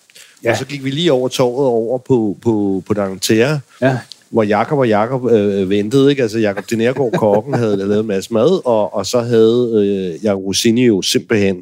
Ja. 0.43 0.51
Og 0.51 0.57
så 0.57 0.65
gik 0.65 0.83
vi 0.83 0.89
lige 0.89 1.11
over 1.11 1.27
torvet 1.27 1.67
over 1.67 1.97
på, 1.97 2.37
på, 2.41 2.83
på 2.87 2.93
Dangterre, 2.93 3.59
Ja. 3.81 3.97
hvor 4.29 4.43
Jakob 4.43 4.77
og 4.79 4.87
Jakob 4.87 5.31
øh, 5.31 5.69
ventede. 5.69 6.09
Ikke? 6.09 6.21
Altså 6.21 6.39
Jakob 6.39 6.69
Denergaard, 6.69 7.11
kokken, 7.11 7.53
havde 7.53 7.77
lavet 7.77 7.99
en 7.99 8.07
masse 8.07 8.33
mad, 8.33 8.61
og, 8.65 8.93
og 8.95 9.05
så 9.05 9.19
havde 9.21 9.71
øh, 9.75 10.25
Jakob 10.25 10.43
Rossini 10.43 10.85
jo 10.85 11.01
simpelthen, 11.01 11.61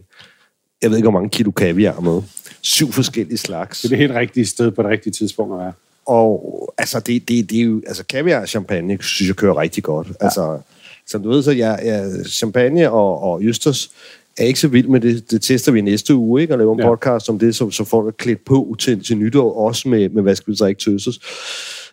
jeg 0.81 0.89
ved 0.89 0.97
ikke, 0.97 1.09
hvor 1.09 1.19
mange 1.19 1.29
kilo 1.29 1.51
kaviar 1.51 1.99
med. 1.99 2.21
Syv 2.66 2.91
forskellige 2.91 3.38
slags. 3.38 3.82
Det 3.82 3.86
er 3.86 3.89
det 3.89 3.97
helt 3.97 4.11
rigtige 4.11 4.45
sted 4.45 4.72
på 4.72 4.82
det 4.84 4.91
rigtige 4.91 5.13
tidspunkt 5.13 5.53
at 5.53 5.59
være. 5.59 5.74
Og 6.05 6.74
altså, 6.78 6.99
det, 6.99 7.28
det, 7.28 7.49
det 7.49 7.59
er 7.59 7.63
jo, 7.63 7.82
altså 7.88 8.03
kaviar 8.03 8.41
og 8.41 8.47
champagne, 8.47 8.97
synes 9.01 9.28
jeg 9.28 9.36
kører 9.36 9.57
rigtig 9.57 9.84
godt. 9.84 10.07
Ja. 10.07 10.13
Altså, 10.26 10.59
som 11.07 11.24
du 11.24 11.30
ved, 11.30 11.43
så 11.43 11.51
jeg, 11.51 11.80
jeg 11.86 12.11
champagne 12.26 12.91
og, 12.91 13.24
og 13.24 13.43
Østers 13.43 13.91
er 14.38 14.43
ikke 14.43 14.59
så 14.59 14.68
vild 14.68 14.88
med 14.88 14.99
det. 14.99 15.32
Det 15.32 15.41
tester 15.41 15.72
vi 15.72 15.82
næste 15.82 16.16
uge, 16.16 16.41
ikke? 16.41 16.53
Og 16.53 16.57
laver 16.57 16.74
en 16.74 16.80
ja. 16.80 16.88
Podcast 16.88 17.30
om 17.30 17.39
det, 17.39 17.55
så, 17.55 17.72
så 17.72 17.84
får 17.84 18.01
du 18.01 18.11
klædt 18.11 18.45
på 18.45 18.76
til, 18.80 19.03
til 19.03 19.18
nytår, 19.18 19.53
også 19.68 19.89
med, 19.89 20.09
med 20.09 20.24
hvad 20.24 20.36
skal 20.36 20.51
vi 20.51 20.55
drikke 20.55 20.82
til 20.82 20.93
Østers. 20.93 21.20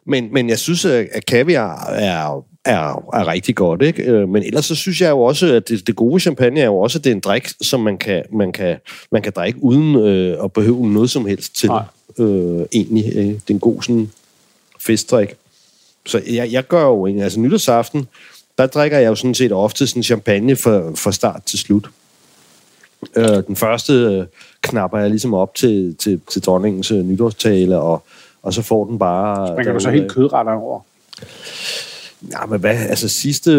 Men, 0.05 0.29
men 0.33 0.49
jeg 0.49 0.59
synes, 0.59 0.85
at 0.85 1.09
at 1.12 1.27
kaviar 1.27 1.87
er, 1.87 2.45
er, 2.65 3.11
er 3.15 3.29
rigtig 3.29 3.57
godt, 3.57 3.83
ikke? 3.83 4.03
Øh, 4.03 4.29
Men 4.29 4.43
ellers 4.43 4.65
så 4.65 4.75
synes 4.75 5.01
jeg 5.01 5.11
jo 5.11 5.21
også, 5.21 5.55
at 5.55 5.69
det, 5.69 5.87
det 5.87 5.97
gode 5.97 6.21
champagne 6.21 6.61
er 6.61 6.65
jo 6.65 6.79
også, 6.79 6.99
at 6.99 7.05
det 7.05 7.11
er 7.11 7.15
en 7.15 7.21
drik, 7.21 7.49
som 7.61 7.81
man 7.81 7.99
kan, 7.99 8.23
man 8.33 8.53
kan, 8.53 8.77
man 9.13 9.23
kan 9.23 9.33
drikke 9.37 9.63
uden 9.63 9.97
øh, 9.97 10.45
at 10.45 10.53
behøve 10.53 10.91
noget 10.91 11.11
som 11.11 11.27
helst 11.27 11.57
til. 11.57 11.69
Nej. 11.69 11.85
Øh, 12.19 12.67
egentlig. 12.73 13.13
Øh, 13.15 13.25
det 13.25 13.35
er 13.35 13.55
en 13.55 13.61
god 13.61 13.83
sådan 13.83 14.11
festdrik. 14.81 15.35
Så 16.07 16.23
jeg, 16.31 16.53
jeg 16.53 16.67
gør 16.69 16.83
jo 16.83 17.07
egentlig, 17.07 17.25
altså 17.25 17.41
nytårsaften, 17.41 18.09
der 18.59 18.67
drikker 18.67 18.99
jeg 18.99 19.09
jo 19.09 19.15
sådan 19.15 19.35
set 19.35 19.53
ofte 19.53 19.87
sådan 19.87 20.03
champagne 20.03 20.57
fra, 20.57 20.91
fra 20.95 21.13
start 21.13 21.43
til 21.47 21.59
slut. 21.59 21.89
Øh, 23.17 23.43
den 23.47 23.57
første 23.57 23.93
øh, 23.93 24.25
knapper 24.63 24.99
jeg 24.99 25.11
ligesom 25.11 25.35
op 25.35 25.55
til, 25.55 25.97
til, 25.99 26.21
til 26.31 26.43
dronningens 26.43 26.91
øh, 26.91 26.99
nytårstale, 26.99 27.79
og, 27.79 28.03
og 28.43 28.55
så 28.55 28.63
får 28.63 28.85
den 28.85 28.99
bare... 28.99 29.55
Springer 29.55 29.73
du 29.73 29.81
så 29.81 29.89
derudad. 29.89 30.01
helt 30.01 30.13
kødretter 30.13 30.53
over? 30.53 30.81
Ja, 32.31 32.47
men 32.47 32.61
hvad, 32.61 32.77
altså 32.77 33.09
sidste, 33.09 33.51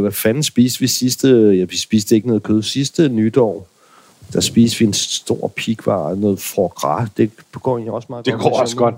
hvad 0.00 0.12
fanden 0.12 0.42
spiste 0.42 0.80
vi 0.80 0.86
sidste, 0.86 1.28
ja, 1.28 1.64
vi 1.64 1.76
spiste 1.76 2.14
ikke 2.14 2.26
noget 2.26 2.42
kød, 2.42 2.62
sidste 2.62 3.08
nytår, 3.08 3.68
der 4.32 4.40
spiste 4.40 4.78
vi 4.78 4.84
en 4.84 4.92
stor 4.92 5.48
pikvar, 5.56 6.14
noget 6.14 6.40
foie 6.40 6.68
gras, 6.68 7.08
det 7.16 7.30
går 7.52 7.76
egentlig 7.76 7.92
også 7.92 8.06
meget 8.10 8.24
Det 8.24 8.32
godt. 8.32 8.42
går 8.42 8.50
med 8.50 8.58
også 8.58 8.76
godt. 8.76 8.94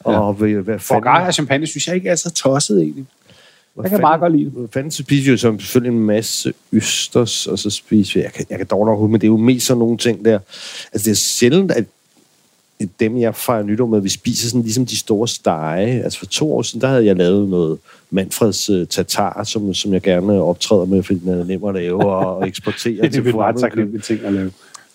Og 0.00 0.32
hvad, 0.32 0.48
hvad 0.48 0.78
For 0.78 0.94
fanden, 0.94 1.26
og 1.26 1.34
champagne 1.34 1.66
synes 1.66 1.86
jeg 1.86 1.94
ikke 1.96 2.08
er 2.08 2.16
så 2.16 2.30
tosset 2.30 2.82
egentlig. 2.82 3.06
hvad 3.74 3.84
Jeg 3.84 3.90
kan 3.90 4.00
meget 4.00 4.20
godt 4.20 4.32
lide 4.32 4.44
det. 4.44 4.52
Hvad 4.52 4.68
fanden 4.72 4.90
så 4.90 5.02
spiser 5.02 5.24
vi 5.24 5.30
jo 5.30 5.36
som 5.36 5.60
selvfølgelig 5.60 5.98
en 5.98 6.04
masse 6.04 6.52
østers, 6.72 7.46
og 7.46 7.58
så 7.58 7.70
spiser 7.70 8.14
vi, 8.14 8.24
jeg 8.24 8.32
kan, 8.32 8.46
jeg 8.50 8.58
kan 8.58 8.66
dog 8.66 8.86
nok 8.86 9.10
men 9.10 9.20
det 9.20 9.26
er 9.26 9.30
jo 9.30 9.36
mest 9.36 9.66
sådan 9.66 9.78
nogle 9.78 9.98
ting 9.98 10.24
der. 10.24 10.38
Altså 10.92 11.04
det 11.04 11.10
er 11.10 11.14
sjældent, 11.14 11.72
at 11.72 11.84
dem, 13.00 13.18
jeg 13.18 13.34
fejrer 13.34 13.62
nytår 13.62 13.86
med, 13.86 14.00
vi 14.00 14.08
spiser 14.08 14.48
sådan 14.48 14.62
ligesom 14.62 14.86
de 14.86 14.98
store 14.98 15.28
stege. 15.28 16.02
Altså 16.02 16.18
for 16.18 16.26
to 16.26 16.54
år 16.54 16.62
siden, 16.62 16.80
der 16.80 16.88
havde 16.88 17.06
jeg 17.06 17.16
lavet 17.16 17.48
noget 17.48 17.78
Manfreds 18.10 18.70
uh, 18.70 18.86
tatar, 18.86 19.44
som, 19.44 19.74
som 19.74 19.92
jeg 19.92 20.02
gerne 20.02 20.42
optræder 20.42 20.84
med, 20.84 21.02
fordi 21.02 21.18
den 21.18 21.28
er 21.28 21.44
nem 21.44 21.64
at 21.64 21.74
lave 21.74 22.06
og, 22.06 22.48
eksportere 22.48 23.02
Det 23.02 23.16
er 23.16 23.52
til 23.52 23.60
taknemmeligt 23.60 24.04
ting 24.04 24.24
at 24.24 24.32
lave. 24.32 24.50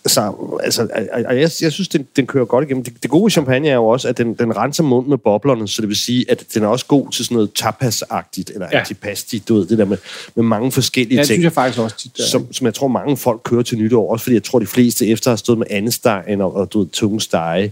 Så, 0.07 0.33
altså, 0.63 0.87
og 1.25 1.35
jeg, 1.35 1.49
jeg 1.61 1.71
synes, 1.71 1.87
den, 1.87 2.07
den 2.15 2.27
kører 2.27 2.45
godt 2.45 2.65
igennem. 2.65 2.83
Det, 2.83 2.93
det 3.03 3.11
gode 3.11 3.31
champagne 3.31 3.69
er 3.69 3.75
jo 3.75 3.87
også, 3.87 4.07
at 4.07 4.17
den, 4.17 4.33
den 4.33 4.57
renser 4.57 4.83
munden 4.83 5.09
med 5.09 5.17
boblerne, 5.17 5.67
så 5.67 5.81
det 5.81 5.89
vil 5.89 5.97
sige, 5.97 6.31
at 6.31 6.43
den 6.53 6.63
er 6.63 6.67
også 6.67 6.85
god 6.85 7.11
til 7.11 7.25
sådan 7.25 7.35
noget 7.35 7.49
tapas-agtigt, 7.59 8.53
eller 8.53 8.67
ja. 8.71 8.75
Ja. 8.77 8.79
antipasti, 8.79 9.43
du 9.47 9.55
ved, 9.55 9.65
det 9.65 9.77
der 9.77 9.85
med, 9.85 9.97
med 10.35 10.43
mange 10.43 10.71
forskellige 10.71 11.15
Ja, 11.15 11.21
det 11.21 11.27
ting, 11.27 11.35
synes 11.35 11.43
jeg 11.43 11.51
faktisk 11.51 11.79
også 11.79 11.97
tit. 11.97 12.19
er. 12.19 12.23
som, 12.23 12.53
som 12.53 12.65
jeg 12.65 12.73
tror, 12.73 12.87
mange 12.87 13.17
folk 13.17 13.41
kører 13.43 13.63
til 13.63 13.77
nytår, 13.77 14.11
også 14.11 14.23
fordi 14.23 14.33
jeg 14.33 14.43
tror, 14.43 14.59
de 14.59 14.65
fleste 14.65 15.07
efter 15.07 15.31
har 15.31 15.35
stået 15.35 15.57
med 15.57 15.67
andestegen 15.69 16.41
og, 16.41 16.55
og 16.55 16.73
du 16.73 16.79
ved, 16.79 16.87
tunge 16.87 17.21
stege, 17.21 17.61
jeg 17.61 17.71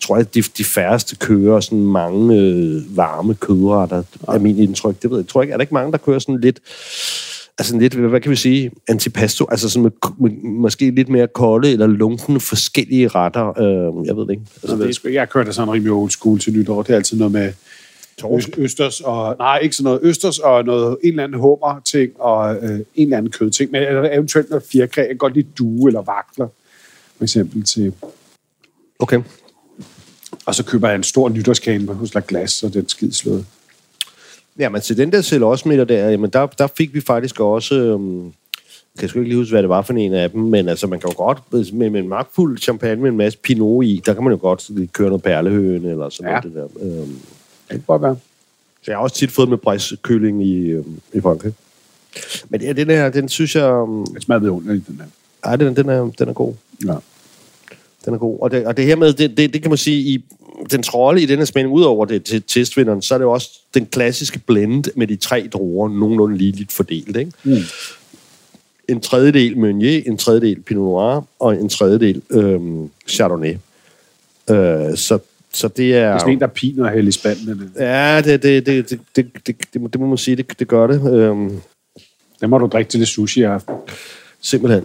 tror, 0.00 0.16
at 0.16 0.34
de, 0.34 0.42
de 0.42 0.64
færreste 0.64 1.16
kører 1.16 1.60
sådan 1.60 1.78
mange 1.78 2.36
øh, 2.36 2.96
varme 2.96 3.34
kødretter, 3.34 4.02
er 4.28 4.38
min 4.38 4.58
indtryk. 4.58 5.02
Det 5.02 5.10
ved 5.10 5.18
jeg. 5.18 5.24
jeg 5.24 5.28
tror 5.28 5.42
ikke, 5.42 5.52
er 5.52 5.56
der 5.56 5.62
ikke 5.62 5.74
mange, 5.74 5.92
der 5.92 5.98
kører 5.98 6.18
sådan 6.18 6.40
lidt 6.40 6.58
altså 7.58 7.76
lidt, 7.78 7.94
hvad 7.94 8.20
kan 8.20 8.30
vi 8.30 8.36
sige, 8.36 8.70
antipasto, 8.88 9.46
altså 9.50 9.68
sådan 9.68 9.82
med, 9.82 9.90
med, 10.20 10.30
måske 10.42 10.90
lidt 10.90 11.08
mere 11.08 11.28
kolde 11.28 11.70
eller 11.72 11.86
lunkne 11.86 12.40
forskellige 12.40 13.08
retter, 13.08 13.48
øh, 13.60 14.06
jeg 14.06 14.16
ved 14.16 14.22
det 14.22 14.30
ikke. 14.30 14.42
Altså, 14.52 14.60
Altså, 14.62 14.76
det 14.76 14.90
er, 14.90 14.94
sgu- 14.94 15.12
jeg 15.12 15.28
kører 15.30 15.44
da 15.44 15.52
sådan 15.52 15.72
rimelig 15.72 15.92
old 15.92 16.10
school 16.10 16.38
til 16.38 16.52
nytår. 16.52 16.82
Det 16.82 16.92
er 16.92 16.96
altid 16.96 17.16
noget 17.16 17.32
med 17.32 17.52
Torsk. 18.18 18.48
østers 18.58 19.00
og... 19.00 19.36
Nej, 19.38 19.58
ikke 19.58 19.76
sådan 19.76 19.84
noget 19.84 20.00
østers 20.02 20.38
og 20.38 20.64
noget, 20.64 20.96
en 21.02 21.10
eller 21.10 21.24
anden 21.24 21.40
hummer-ting 21.40 22.20
og 22.20 22.56
øh, 22.56 22.70
en 22.70 22.84
eller 22.96 23.16
anden 23.16 23.32
kødting. 23.32 23.70
Men 23.70 23.82
eller 23.82 24.10
eventuelt 24.12 24.50
noget 24.50 24.64
fjerkræ. 24.72 25.00
Jeg 25.00 25.08
kan 25.08 25.16
godt 25.16 25.34
lide 25.34 25.48
due 25.58 25.88
eller 25.88 26.00
vakler, 26.02 26.48
for 27.16 27.24
eksempel 27.24 27.62
til... 27.64 27.92
okay. 28.98 29.20
Og 30.46 30.54
så 30.54 30.64
køber 30.64 30.88
jeg 30.88 30.96
en 30.96 31.02
stor 31.02 31.28
nytårskane 31.28 31.92
hos 31.92 32.14
La 32.14 32.22
Glace, 32.28 32.66
og 32.66 32.74
den 32.74 32.88
skid 32.88 33.10
Ja, 34.58 34.68
men 34.68 34.80
til 34.80 34.96
den 34.96 35.12
der 35.12 35.22
celosmeter 35.22 35.84
der, 35.84 36.08
jamen 36.10 36.30
der, 36.30 36.46
der 36.46 36.66
fik 36.76 36.94
vi 36.94 37.00
faktisk 37.00 37.40
også... 37.40 37.74
Øhm, 37.74 38.24
jeg 38.94 39.00
kan 39.00 39.08
sgu 39.08 39.18
ikke 39.18 39.28
lige 39.28 39.38
huske, 39.38 39.50
hvad 39.52 39.62
det 39.62 39.68
var 39.68 39.82
for 39.82 39.92
en 39.92 40.14
af 40.14 40.30
dem, 40.30 40.40
men 40.40 40.68
altså, 40.68 40.86
man 40.86 41.00
kan 41.00 41.10
jo 41.10 41.16
godt, 41.24 41.38
med, 41.72 41.90
med 41.90 42.00
en 42.00 42.08
magtfuld 42.08 42.58
champagne 42.58 43.02
med 43.02 43.10
en 43.10 43.16
masse 43.16 43.38
pinot 43.38 43.84
i, 43.84 44.02
der 44.06 44.14
kan 44.14 44.24
man 44.24 44.32
jo 44.32 44.38
godt 44.40 44.70
køre 44.92 45.08
noget 45.08 45.22
perlehøen 45.22 45.84
eller 45.86 46.08
sådan 46.08 46.32
Ja. 46.32 46.40
noget. 46.40 46.70
Det 46.72 46.80
der. 46.82 46.86
Øhm, 47.00 47.08
Det 47.08 47.70
kan 47.70 47.82
godt 47.86 48.02
være. 48.02 48.16
så 48.82 48.90
jeg 48.90 48.96
har 48.96 49.02
også 49.02 49.16
tit 49.16 49.30
fået 49.30 49.48
med 49.48 49.58
bræskølling 49.58 50.46
i, 50.46 50.56
øhm, 50.70 51.00
i 51.12 51.20
Frankrig. 51.20 51.52
Men 52.48 52.60
ja, 52.62 52.72
den 52.72 52.90
her, 52.90 53.10
den 53.10 53.28
synes 53.28 53.56
jeg... 53.56 53.64
øhm, 53.70 54.06
Det 54.06 54.22
smager 54.22 54.38
vidunderligt, 54.40 54.86
den 54.86 54.98
der. 54.98 55.04
Ej, 55.48 55.56
den, 55.56 55.76
den, 55.76 55.88
er, 55.88 56.10
den 56.18 56.28
er 56.28 56.32
god. 56.32 56.54
Ja. 56.86 56.94
Den 58.04 58.14
er 58.14 58.18
god. 58.18 58.38
Og 58.40 58.50
det, 58.50 58.66
og 58.66 58.76
det 58.76 58.84
her 58.84 58.96
med, 58.96 59.12
det, 59.12 59.36
det, 59.36 59.52
det 59.52 59.62
kan 59.62 59.70
man 59.70 59.78
sige, 59.78 59.96
i 60.14 60.24
den 60.70 60.82
rolle 60.94 61.22
i 61.22 61.26
denne 61.26 61.46
spænding, 61.46 61.74
udover 61.74 62.04
det 62.06 62.24
til 62.24 62.42
testvinderen, 62.42 63.02
så 63.02 63.14
er 63.14 63.18
det 63.18 63.24
jo 63.24 63.32
også 63.32 63.48
den 63.74 63.86
klassiske 63.86 64.38
blend 64.38 64.84
med 64.96 65.06
de 65.06 65.16
tre 65.16 65.48
druer, 65.52 65.88
nogenlunde 65.88 66.36
ligeligt 66.38 66.72
fordelt. 66.72 67.16
Ikke? 67.16 67.32
Mm. 67.44 67.56
En 68.88 69.00
tredjedel 69.00 69.58
Meunier, 69.58 70.02
en 70.06 70.16
tredjedel 70.16 70.60
Pinot 70.62 70.82
Noir 70.84 71.24
og 71.38 71.54
en 71.56 71.68
tredjedel 71.68 72.22
øhm, 72.30 72.90
Chardonnay. 73.08 73.54
Øh, 74.50 74.96
så, 74.96 75.18
så 75.52 75.68
det 75.68 75.96
er... 75.96 76.06
Det 76.06 76.14
er 76.14 76.18
sådan 76.18 76.32
en, 76.32 76.40
der 76.40 76.46
piner 76.46 76.90
helt 76.90 77.08
i 77.08 77.12
spanden. 77.12 77.46
Den, 77.46 77.72
Ja, 77.78 78.20
det, 78.24 78.42
det, 78.42 78.66
det, 78.66 78.90
det, 78.90 79.00
det, 79.16 79.26
det, 79.46 79.56
det, 79.72 79.80
må- 79.80 79.88
det 79.88 80.00
må 80.00 80.06
man 80.06 80.18
sige, 80.18 80.36
det, 80.36 80.58
det 80.58 80.68
gør 80.68 80.86
det. 80.86 81.12
Øhm, 81.12 81.60
den 82.40 82.50
må 82.50 82.58
du 82.58 82.66
drikke 82.66 82.90
til 82.90 83.00
det 83.00 83.08
sushi 83.08 83.40
i 83.40 83.42
aften. 83.42 83.74
simpelthen. 84.40 84.84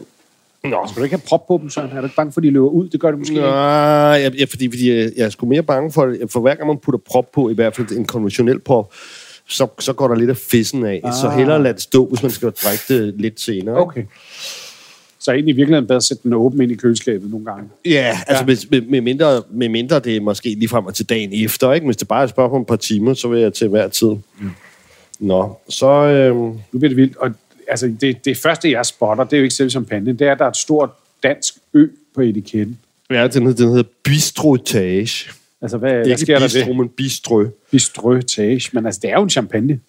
Nå, 0.69 0.77
Skal 0.87 0.99
du 0.99 1.03
ikke 1.03 1.15
have 1.15 1.27
prop 1.27 1.47
på 1.47 1.59
dem, 1.61 1.69
Søren? 1.69 1.89
Er 1.91 2.01
du 2.01 2.03
ikke 2.03 2.15
bange 2.15 2.31
for, 2.31 2.39
at 2.39 2.43
de 2.43 2.49
løber 2.49 2.67
ud? 2.69 2.89
Det 2.89 2.99
gør 2.99 3.09
det 3.11 3.19
måske 3.19 3.33
Nej, 3.33 4.15
ikke. 4.15 4.23
jeg, 4.25 4.39
jeg, 4.39 4.49
fordi, 4.49 4.69
fordi 4.69 4.91
jeg, 4.91 5.11
jeg 5.17 5.25
er 5.25 5.29
sgu 5.29 5.45
mere 5.45 5.63
bange 5.63 5.91
for, 5.91 6.15
for 6.29 6.39
hver 6.39 6.55
gang 6.55 6.67
man 6.67 6.77
putter 6.77 6.99
prop 7.05 7.31
på, 7.31 7.49
i 7.49 7.53
hvert 7.53 7.75
fald 7.75 7.91
en 7.91 8.05
konventionel 8.05 8.59
prop, 8.59 8.93
så, 9.49 9.67
så 9.79 9.93
går 9.93 10.07
der 10.07 10.15
lidt 10.15 10.29
af 10.29 10.37
fissen 10.37 10.85
af. 10.85 11.01
Ah. 11.03 11.13
Så 11.13 11.29
hellere 11.29 11.63
lade 11.63 11.73
det 11.73 11.81
stå, 11.81 12.05
hvis 12.05 12.23
man 12.23 12.31
skal 12.31 12.51
drikke 12.51 12.83
det 12.87 13.21
lidt 13.21 13.39
senere. 13.39 13.75
Okay. 13.75 14.03
Så 15.19 15.31
egentlig 15.31 15.53
i 15.53 15.55
virkeligheden 15.55 15.87
bedre 15.87 15.97
at 15.97 16.03
sætte 16.03 16.23
den 16.23 16.33
åben 16.33 16.61
ind 16.61 16.71
i 16.71 16.75
køleskabet 16.75 17.29
nogle 17.29 17.45
gange. 17.45 17.69
Ja, 17.85 18.19
altså 18.27 18.43
ja. 18.47 18.57
Med, 18.71 18.81
med, 18.81 19.01
mindre, 19.01 19.41
med 19.51 19.69
mindre 19.69 19.99
det 19.99 20.15
er 20.15 20.21
måske 20.21 20.49
lige 20.49 20.67
frem 20.69 20.85
og 20.85 20.93
til 20.93 21.09
dagen 21.09 21.45
efter. 21.45 21.73
Ikke? 21.73 21.85
Hvis 21.85 21.97
det 21.97 22.07
bare 22.07 22.19
er 22.19 22.23
et 22.23 22.29
spørgsmål 22.29 22.55
om 22.55 22.61
et 22.61 22.67
par 22.67 22.75
timer, 22.75 23.13
så 23.13 23.27
vil 23.27 23.41
jeg 23.41 23.53
til 23.53 23.67
hver 23.67 23.87
tid. 23.87 24.07
Mm. 24.07 24.49
Nå, 25.19 25.57
så... 25.69 25.87
Øhm, 25.87 26.37
Nu 26.37 26.79
bliver 26.79 26.89
det 26.89 26.97
vildt. 26.97 27.17
Og 27.17 27.31
altså, 27.69 27.93
det, 28.01 28.25
det 28.25 28.37
første, 28.37 28.71
jeg 28.71 28.85
spotter, 28.85 29.23
det 29.23 29.33
er 29.33 29.37
jo 29.37 29.43
ikke 29.43 29.55
selv 29.55 29.69
champagne. 29.69 30.13
Det 30.13 30.27
er, 30.27 30.31
at 30.31 30.39
der 30.39 30.45
er 30.45 30.49
et 30.49 30.57
stort 30.57 30.89
dansk 31.23 31.53
ø 31.73 31.87
på 32.15 32.21
etiketten. 32.21 32.77
ja, 33.09 33.27
den, 33.27 33.45
hedder- 33.45 33.57
den 33.65 33.67
hedder 33.69 33.89
Bistrotage. 34.03 35.29
Altså, 35.61 35.77
hvad, 35.77 35.91
hvad 35.93 36.05
Ikke 36.05 36.17
sker 36.21 36.39
der 36.39 36.45
bistro, 36.45 36.67
det? 36.69 36.77
men 36.77 36.89
bistrø. 36.89 37.45
Bistrøtage. 37.71 38.61
Men 38.73 38.85
altså, 38.85 38.99
det 39.03 39.09
er 39.09 39.15
jo 39.15 39.23
en 39.23 39.29
champagne. 39.29 39.79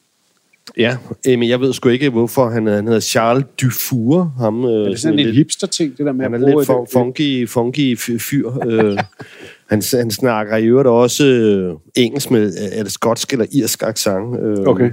Ja, 0.77 0.97
øh, 1.29 1.39
men 1.39 1.49
jeg 1.49 1.61
ved 1.61 1.73
sgu 1.73 1.89
ikke, 1.89 2.11
hvorfor 2.11 2.49
han, 2.51 2.67
er- 2.69 2.75
han 2.75 2.87
hedder 2.87 3.01
Charles 3.01 3.45
Dufour. 3.63 4.33
Ham, 4.39 4.65
øh, 4.65 4.71
Er 4.71 4.89
det 4.89 5.01
sådan 5.01 5.19
en 5.19 5.25
lidt- 5.25 5.37
hipster-ting, 5.37 5.99
det 5.99 6.07
der 6.07 6.13
med 6.13 6.25
Han 6.25 6.35
er 6.35 6.39
at 6.39 6.43
bruge 6.43 6.61
lidt 6.63 6.71
et- 6.71 6.75
fun- 6.75 6.87
funky, 6.93 7.49
funky 7.49 7.97
fy- 7.99 8.19
fyr. 8.19 8.67
øh, 8.67 8.99
Han, 9.71 9.83
han 9.93 10.11
snakker 10.11 10.57
i 10.57 10.65
øvrigt 10.65 10.89
også 10.89 11.25
øh, 11.25 11.75
engelsk 11.97 12.31
med, 12.31 12.53
er 12.73 12.83
det 12.83 12.93
skotsk 12.93 13.33
eller 13.33 13.47
irsk 13.53 13.83
accent. 13.83 14.41
Øh, 14.41 14.59
Okay. 14.59 14.91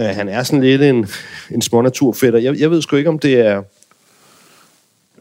Øh, 0.00 0.06
han 0.06 0.28
er 0.28 0.42
sådan 0.42 0.60
lidt 0.64 0.82
en, 0.82 1.06
en 1.50 1.62
smånaturfætter. 1.62 2.38
Jeg, 2.40 2.60
jeg 2.60 2.70
ved 2.70 2.82
sgu 2.82 2.96
ikke, 2.96 3.08
om 3.10 3.18
det 3.18 3.34
er... 3.34 3.62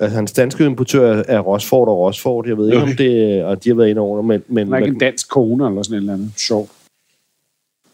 Altså, 0.01 0.15
hans 0.15 0.31
danske 0.31 0.65
importør 0.65 1.23
er- 1.27 1.39
Rosford 1.39 1.87
og 1.87 1.97
Rosford. 1.97 2.47
Jeg 2.47 2.57
ved 2.57 2.67
ikke, 2.67 2.77
Okay. 2.81 2.91
om 2.91 2.97
det. 2.97 3.43
Og 3.43 3.63
de 3.63 3.69
har 3.69 3.75
været 3.75 3.89
inde 3.89 4.01
over, 4.01 4.21
men... 4.21 4.43
men 4.47 4.67
Han 4.67 4.73
er 4.73 4.77
ikke 4.77 4.93
en 4.93 4.99
dansk 4.99 5.29
kone 5.29 5.67
eller 5.67 5.83
sådan 5.83 5.95
et 5.95 6.01
eller 6.01 6.13
andet. 6.13 6.31
Sjovt. 6.37 6.69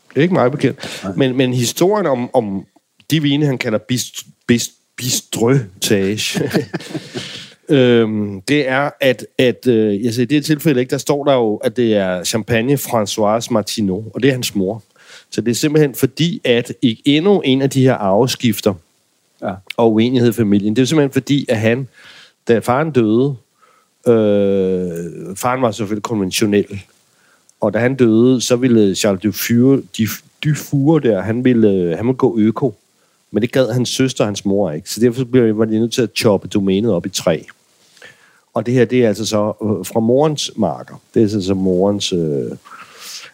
Det 0.10 0.18
er 0.18 0.22
ikke 0.22 0.34
meget 0.34 0.52
bekendt. 0.52 1.06
Men, 1.18 1.38
men 1.38 1.54
historien 1.54 2.06
om, 2.08 2.30
om 2.36 2.66
de 3.12 3.22
vine, 3.22 3.46
han 3.46 3.58
kalder 3.58 3.78
bist, 3.78 4.16
bist, 4.48 4.72
bistrøtage, 4.98 6.42
øhm, 7.70 8.42
det 8.42 8.68
er, 8.70 8.90
at, 9.02 9.26
at 9.38 9.68
øh, 9.68 10.04
jeg 10.06 10.14
siger, 10.14 10.24
i 10.24 10.26
det 10.26 10.46
tilfælde, 10.46 10.80
ikke, 10.80 10.92
der 10.92 10.98
står 10.98 11.24
der 11.24 11.34
jo, 11.34 11.56
at 11.56 11.78
det 11.78 11.96
er 11.96 12.24
Champagne 12.24 12.74
Françoise 12.74 13.48
Martineau, 13.52 14.12
og 14.14 14.24
det 14.24 14.28
er 14.30 14.34
hans 14.34 14.56
mor. 14.56 14.84
Så 15.36 15.42
det 15.42 15.52
er 15.52 15.56
simpelthen 15.56 15.96
fordi, 15.96 16.42
at 16.44 16.74
i 16.82 17.02
endnu 17.06 17.42
en 17.42 17.62
af 17.62 17.70
de 17.70 17.82
her 17.82 17.94
arveskifter 17.94 18.74
Ja. 19.42 19.54
og 19.78 19.94
uenighed 19.94 20.30
i 20.30 20.34
familien, 20.34 20.76
det 20.76 20.82
er 20.82 20.86
simpelthen 20.86 21.12
fordi, 21.12 21.46
at 21.50 21.58
han, 21.58 21.88
da 22.48 22.60
faren 22.60 22.92
døde, 22.92 23.36
øh, 24.08 25.36
faren 25.36 25.62
var 25.62 25.72
selvfølgelig 25.72 26.04
konventionel, 26.04 26.82
og 27.62 27.74
da 27.74 27.80
han 27.80 27.96
døde, 27.96 28.42
så 28.42 28.56
ville 28.56 28.96
Charles 28.96 29.22
Dufour, 29.22 29.82
Dufour 30.44 31.00
der, 31.00 31.22
han 31.22 31.44
ville, 31.44 31.96
han 31.96 32.06
ville 32.06 32.18
gå 32.18 32.38
øko. 32.40 32.76
Men 33.32 33.42
det 33.42 33.52
gad 33.52 33.72
hans 33.74 33.90
søster 33.90 34.24
og 34.24 34.28
hans 34.28 34.46
mor 34.46 34.72
ikke. 34.72 34.90
Så 34.90 35.02
derfor 35.02 35.24
blev 35.24 35.58
var 35.58 35.66
de 35.66 35.80
nødt 35.80 35.94
til 35.94 36.02
at 36.02 36.10
choppe 36.16 36.48
domænet 36.48 36.92
op 36.92 37.06
i 37.06 37.10
træ. 37.10 37.42
Og 38.54 38.66
det 38.66 38.74
her, 38.74 38.86
det 38.86 39.04
er 39.04 39.08
altså 39.08 39.26
så 39.26 39.38
øh, 39.38 39.86
fra 39.86 40.00
morens 40.00 40.52
marker. 40.56 41.02
Det 41.14 41.20
er 41.20 41.24
altså 41.24 41.42
så 41.42 41.54
morens... 41.54 42.14
Øh, 42.14 42.52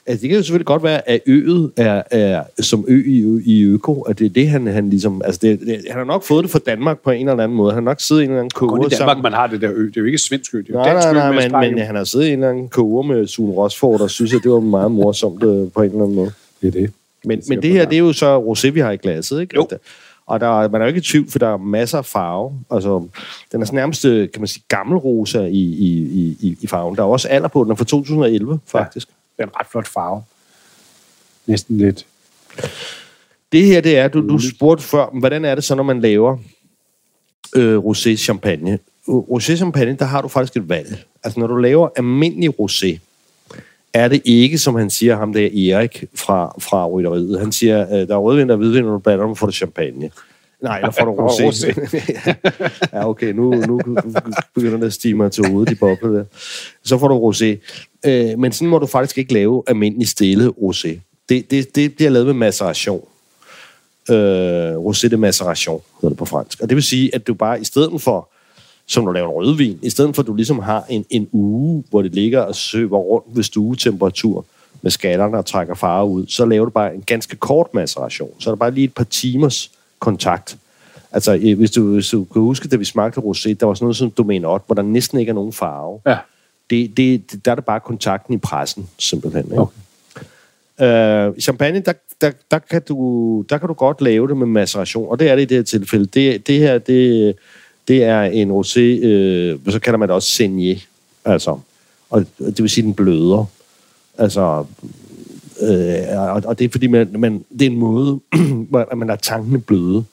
altså 0.06 0.22
det 0.22 0.30
kan 0.30 0.38
jo 0.38 0.44
selvfølgelig 0.44 0.66
godt 0.66 0.84
være, 0.84 1.10
at 1.10 1.22
øet 1.26 1.72
er, 1.78 2.02
er 2.12 2.44
som 2.60 2.86
ø 2.88 3.04
i, 3.08 3.42
i 3.46 3.62
øko, 3.64 4.02
at 4.02 4.20
det 4.20 4.26
er 4.26 4.30
det, 4.30 4.50
han, 4.50 4.68
han 4.68 4.90
ligesom... 4.90 5.22
Altså 5.26 5.40
det, 5.42 5.60
det, 5.60 5.82
han 5.90 5.98
har 5.98 6.04
nok 6.04 6.24
fået 6.24 6.44
det 6.44 6.52
fra 6.52 6.60
Danmark 6.66 7.00
på 7.00 7.12
en 7.12 7.30
eller 7.30 7.44
anden 7.44 7.58
måde. 7.58 7.74
Han 7.74 7.84
har 7.84 7.92
nok 7.92 8.02
siddet 8.02 8.22
i 8.22 8.26
en 8.26 8.30
eller 8.30 8.40
anden 8.40 8.52
koge 8.56 8.70
i 8.88 8.90
Danmark, 9.00 9.24
man 9.24 9.34
har 9.34 9.48
det 9.48 9.62
der 9.62 9.72
ø. 9.74 9.86
Det 9.86 9.98
er 9.98 10.02
jo 10.02 10.06
ikke 10.06 10.18
svensk 10.18 10.56
ø. 10.56 10.58
Det 10.58 10.70
er 10.70 10.74
jo 10.74 10.80
Nej, 10.80 10.94
dansk 10.94 11.06
nej, 11.08 11.14
nej, 11.14 11.46
ø 11.46 11.50
men, 11.70 11.76
men 11.76 11.86
han 11.86 11.96
har 11.96 12.04
siddet 12.04 12.26
i 12.26 12.30
en 12.30 12.34
eller 12.34 12.50
anden 12.50 12.68
koge 12.70 13.08
med 13.08 13.28
Sune 13.28 13.52
Rosford, 13.54 14.02
og 14.02 14.10
synes, 14.10 14.34
at 14.34 14.40
det 14.44 14.52
var 14.52 14.60
meget 14.60 14.92
morsomt 14.92 15.44
øh, 15.44 15.72
på 15.72 15.82
en 15.82 15.90
eller 15.90 16.02
anden 16.04 16.16
måde. 16.16 16.32
Det 16.62 16.68
er 16.68 16.72
det. 16.72 16.92
Men, 17.26 17.42
men 17.50 17.62
det 17.62 17.72
her, 17.72 17.86
det 17.86 17.94
er 17.96 18.00
jo 18.00 18.14
så 18.14 18.42
rosé, 18.54 18.70
vi 18.70 18.80
har 18.80 18.92
i 18.92 18.96
glasset, 18.98 19.42
ikke? 19.42 19.56
Jo. 19.56 19.68
Og 20.28 20.40
der, 20.40 20.62
er- 20.62 20.70
man 20.70 20.82
er 20.82 20.86
jo 20.86 20.88
ikke 20.88 20.98
i 20.98 21.02
tvivl, 21.02 21.30
for 21.32 21.40
der 21.40 21.48
er 21.48 21.58
masser 21.58 21.98
af 21.98 22.06
farve. 22.06 22.52
Altså, 22.72 23.04
den 23.52 23.62
er 23.62 23.66
sådan 23.66 23.78
nærmest, 23.78 24.06
øh, 24.06 24.30
kan 24.32 24.42
man 24.42 24.48
sige, 24.48 24.64
gammel 24.68 24.98
rosa 24.98 25.40
i, 25.42 25.50
i, 25.60 26.08
i, 26.42 26.58
i- 26.62 26.68
farven. 26.68 26.96
Der 26.96 27.02
er 27.02 27.08
også 27.08 27.28
alder 27.28 27.48
på 27.48 27.64
den, 27.64 27.72
er 27.72 27.76
fra 27.76 27.86
2011, 27.86 28.60
faktisk. 28.68 29.08
Det 29.38 29.44
er 29.44 29.48
en 29.48 29.56
ret 29.60 29.68
flot 29.72 29.88
farve. 29.88 30.24
Næsten 31.46 31.78
lidt. 31.78 32.06
Det 33.52 33.66
her, 33.66 33.82
det 33.82 33.98
er, 33.98 34.08
du, 34.08 34.28
du 34.30 34.40
spurgte 34.50 34.84
før, 34.84 35.20
hvordan 35.20 35.46
er 35.46 35.56
det 35.56 35.64
så, 35.64 35.76
når 35.76 35.84
man 35.84 36.02
laver 36.02 36.38
øh, 37.56 37.78
rosé 37.78 38.16
champagne? 38.16 38.80
Rosé 39.08 39.56
champagne, 39.56 39.96
der 39.96 40.06
har 40.06 40.22
du 40.22 40.28
faktisk 40.28 40.58
et 40.58 40.70
valg. 40.70 41.04
Altså, 41.24 41.40
når 41.40 41.48
du 41.48 41.56
laver 41.56 41.90
almindelig 41.96 42.50
rosé, 42.60 43.00
er 43.94 44.08
det 44.08 44.22
ikke, 44.26 44.58
som 44.58 44.76
han 44.76 44.90
siger, 44.90 45.16
ham 45.16 45.34
der 45.34 45.74
Erik 45.76 46.04
fra, 46.16 46.56
fra 46.60 46.88
rytteriet. 46.88 47.40
Han 47.40 47.52
siger, 47.52 47.94
øh, 47.94 48.08
der 48.08 48.16
er 48.16 48.20
rødvin 48.20 48.50
og 48.50 48.58
hvidvin, 48.58 48.86
og 48.86 48.92
du 48.92 48.98
blander 48.98 49.26
dem, 49.26 49.36
får 49.36 49.46
du 49.46 49.52
champagne. 49.52 50.12
Nej, 50.62 50.82
der 50.82 50.92
får 50.92 51.06
du 51.06 51.12
rosé. 51.28 51.98
ja, 52.94 53.10
okay, 53.10 53.34
nu, 53.34 53.52
nu 53.52 53.82
begynder 54.56 54.78
det 54.78 54.86
at 54.86 54.94
stige 54.94 55.14
mig 55.14 55.32
til 55.32 55.48
hovedet, 55.48 55.70
de 55.70 55.76
bobler 55.76 56.12
der. 56.12 56.24
Så 56.84 56.98
får 56.98 57.08
du 57.08 57.32
rosé. 57.32 57.58
Øh, 58.06 58.40
men 58.40 58.52
sådan 58.52 58.68
må 58.68 58.80
du 58.80 58.86
faktisk 58.86 59.18
ikke 59.18 59.34
lave 59.34 59.64
almindelig 59.68 60.08
stille 60.08 60.48
rosé. 60.48 61.00
Det, 61.30 61.52
det, 61.52 61.76
det 61.76 61.96
bliver 61.96 62.12
lavet 62.12 62.26
med 62.26 62.34
maceration. 62.34 63.08
Øh, 64.10 64.76
rosé 64.76 65.08
de 65.08 65.18
maceration 65.18 65.82
hedder 66.02 66.10
det 66.10 66.18
på 66.18 66.26
fransk. 66.26 66.62
Og 66.62 66.70
det 66.70 66.76
vil 66.76 66.84
sige, 66.84 67.16
at 67.16 67.28
du 67.28 67.34
bare 67.34 67.62
i 67.62 67.64
stedet 67.64 68.02
for, 68.02 68.30
som 68.88 69.06
du 69.06 69.12
laver 69.12 69.28
en 69.28 69.34
rødvin, 69.34 69.80
i 69.82 69.90
stedet 69.90 70.16
for 70.16 70.22
at 70.22 70.28
du 70.28 70.36
ligesom 70.36 70.60
har 70.60 70.86
en, 70.90 71.06
en 71.10 71.30
uge, 71.32 71.84
hvor 71.90 72.02
det 72.02 72.16
ligger 72.16 72.42
og 72.42 72.56
søber 72.56 72.98
rundt 72.98 73.36
ved 73.36 73.44
stuetemperatur 73.44 74.46
med 74.82 74.92
skallerne 74.92 75.38
og 75.38 75.46
trækker 75.46 75.74
farve 75.74 76.10
ud, 76.10 76.28
så 76.28 76.46
laver 76.46 76.66
du 76.66 76.72
bare 76.72 76.96
en 76.96 77.02
ganske 77.02 77.36
kort 77.36 77.74
maceration. 77.74 78.30
Så 78.40 78.50
er 78.50 78.52
der 78.52 78.58
bare 78.60 78.72
lige 78.72 78.86
et 78.86 78.94
par 78.94 79.04
timers 79.04 79.72
kontakt. 80.00 80.58
Altså, 81.12 81.40
øh, 81.42 81.58
hvis 81.58 81.72
du, 81.72 81.94
hvis 81.94 82.10
du 82.10 82.24
kan 82.24 82.42
huske, 82.42 82.68
da 82.68 82.76
vi 82.76 82.86
smagte 82.86 83.22
rosé, 83.22 83.54
der 83.54 83.66
var 83.66 83.74
sådan 83.74 83.86
noget 83.86 83.98
som 83.98 84.12
Domaine 84.12 84.48
8, 84.48 84.66
hvor 84.66 84.76
der 84.76 84.82
næsten 84.82 85.20
ikke 85.20 85.30
er 85.30 85.34
nogen 85.34 85.54
farve. 85.54 86.00
Ja. 86.06 86.18
Det, 86.72 86.98
det, 86.98 87.46
der 87.46 87.52
er 87.52 87.56
det 87.56 87.66
bare 87.66 87.80
kontakten 87.80 88.34
i 88.34 88.38
pressen, 88.38 88.90
simpelthen. 88.98 89.46
Ikke? 89.46 89.60
Okay. 89.60 89.82
Øh, 90.82 91.40
champagne, 91.40 91.80
der, 91.80 91.94
der, 92.22 92.32
der, 92.52 92.60
kan 92.60 92.82
du, 92.90 93.46
der 93.50 93.58
kan 93.58 93.68
du 93.68 93.74
godt 93.74 94.02
lave 94.02 94.28
det 94.28 94.38
med 94.38 94.48
maceration, 94.48 95.08
og 95.10 95.20
det 95.20 95.30
er 95.30 95.36
det 95.36 95.42
i 95.42 95.46
det 95.46 95.58
her 95.58 95.64
tilfælde. 95.64 96.06
Det, 96.06 96.48
det 96.48 96.60
her, 96.60 96.78
det, 96.78 97.36
det 97.88 98.04
er 98.04 98.22
en 98.22 98.52
rosé, 98.52 98.80
øh, 98.80 99.60
så 99.70 99.80
kalder 99.80 99.98
man 99.98 100.10
det 100.10 100.16
også 100.16 100.44
saignée, 100.44 100.86
altså, 101.26 101.60
og 102.10 102.26
det 102.38 102.62
vil 102.62 102.70
sige, 102.70 102.86
den 102.86 102.94
bløder. 102.94 103.46
Altså, 104.18 104.66
øh, 105.62 106.20
og, 106.20 106.42
og 106.46 106.60
det 106.60 106.66
er 106.66 106.70
fordi, 106.70 106.88
man, 106.88 107.10
man, 107.18 107.46
det 107.52 107.62
er 107.62 107.70
en 107.70 107.78
måde, 107.78 108.20
hvor 108.70 108.96
man 108.96 109.08
lader 109.08 109.20
tankene 109.20 109.62
bløde. 109.62 110.04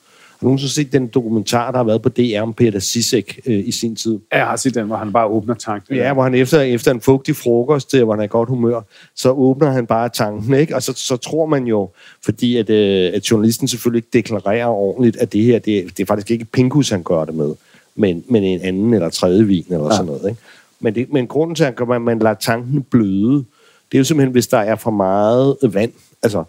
Du 0.41 0.47
nogensinde 0.47 0.73
set 0.73 0.93
den 0.93 1.07
dokumentar, 1.07 1.71
der 1.71 1.79
har 1.79 1.85
været 1.85 2.03
på 2.03 2.09
DR 2.09 2.41
om 2.41 2.55
Peter 2.55 2.79
Sisek 2.79 3.41
øh, 3.47 3.69
i 3.69 3.71
sin 3.71 3.97
tid? 3.97 4.19
Jeg 4.33 4.47
har 4.47 4.57
set 4.57 4.75
den, 4.75 4.87
hvor 4.87 4.97
han 4.97 5.13
bare 5.13 5.27
åbner 5.27 5.55
tanken. 5.55 5.97
Ja, 5.97 6.13
hvor 6.13 6.23
han 6.23 6.35
efter, 6.35 6.61
efter 6.61 6.91
en 6.91 7.01
fugtig 7.01 7.37
frokost, 7.37 7.95
øh, 7.95 8.05
hvor 8.05 8.13
han 8.13 8.21
er 8.21 8.25
i 8.25 8.29
godt 8.29 8.49
humør, 8.49 8.81
så 9.15 9.31
åbner 9.31 9.71
han 9.71 9.87
bare 9.87 10.09
tanken, 10.09 10.55
ikke? 10.55 10.75
Og 10.75 10.83
så, 10.83 10.93
så 10.97 11.17
tror 11.17 11.47
man 11.47 11.65
jo, 11.65 11.91
fordi 12.25 12.57
at, 12.57 12.71
øh, 12.71 13.11
at 13.15 13.31
journalisten 13.31 13.69
selvfølgelig 13.69 13.99
ikke 13.99 14.09
deklarerer 14.13 14.67
ordentligt, 14.67 15.17
at 15.17 15.33
det 15.33 15.43
her, 15.43 15.59
det, 15.59 15.85
det 15.97 16.01
er 16.01 16.07
faktisk 16.07 16.31
ikke 16.31 16.45
Pinkus, 16.45 16.91
han 16.91 17.03
gør 17.03 17.25
det 17.25 17.35
med, 17.35 17.55
men, 17.95 18.25
men 18.29 18.45
en 18.45 18.61
anden 18.61 18.95
eller 18.95 19.09
tredje 19.09 19.45
vin 19.45 19.65
eller 19.71 19.85
ja. 19.85 19.91
sådan 19.91 20.07
noget, 20.07 20.29
ikke? 20.29 20.41
Men, 20.81 20.95
det, 20.95 21.13
men 21.13 21.27
grunden 21.27 21.55
til, 21.55 21.65
at 21.65 21.89
man, 21.89 22.01
man 22.01 22.19
lader 22.19 22.35
tanken 22.35 22.83
bløde, 22.83 23.45
det 23.93 23.95
er 23.95 23.99
jo 23.99 24.05
simpelthen, 24.05 24.33
hvis 24.33 24.47
der 24.47 24.59
er 24.59 24.77
for 24.77 24.91
meget 24.91 25.57
vand. 25.63 25.93
Altså, 26.23 26.45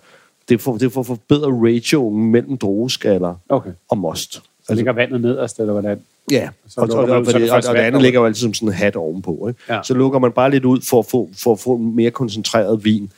det 0.50 0.62
for, 0.62 0.78
det 0.78 0.92
for 0.94 1.00
at 1.00 1.06
forbedre 1.06 1.52
ratio 1.52 2.10
mellem 2.10 2.58
drueskaller 2.58 3.36
Okay. 3.50 3.72
og 3.90 3.98
most. 3.98 4.42
Så 4.68 4.76
ligger 4.76 4.94
vandet 4.94 5.22
nederst, 5.22 5.60
eller 5.60 5.74
hvordan? 5.74 6.02
Ja, 6.32 6.50
Så 6.68 6.82
og, 6.82 6.90
og, 6.90 7.10
og, 7.10 7.26
så 7.26 7.40
det 7.40 7.52
og, 7.52 7.56
og 7.58 7.76
det 7.76 7.82
andet 7.82 8.02
ligger 8.02 8.20
jo 8.20 8.26
altid 8.26 8.42
som 8.42 8.54
sådan 8.54 8.68
en 8.70 8.74
hat 8.74 8.96
ovenpå. 8.96 9.48
Ikke? 9.48 9.60
Ja. 9.74 9.80
Så 9.84 9.94
lukker 9.94 10.20
man 10.20 10.32
bare 10.32 10.52
lidt 10.52 10.66
ud 10.66 10.82
for 10.90 11.00
at 11.00 11.06
få, 11.06 11.30
for 11.44 11.52
at 11.52 11.60
få 11.60 11.76
en 11.76 11.96
mere 11.96 12.12
koncentreret 12.12 12.84
vin. 12.86 13.12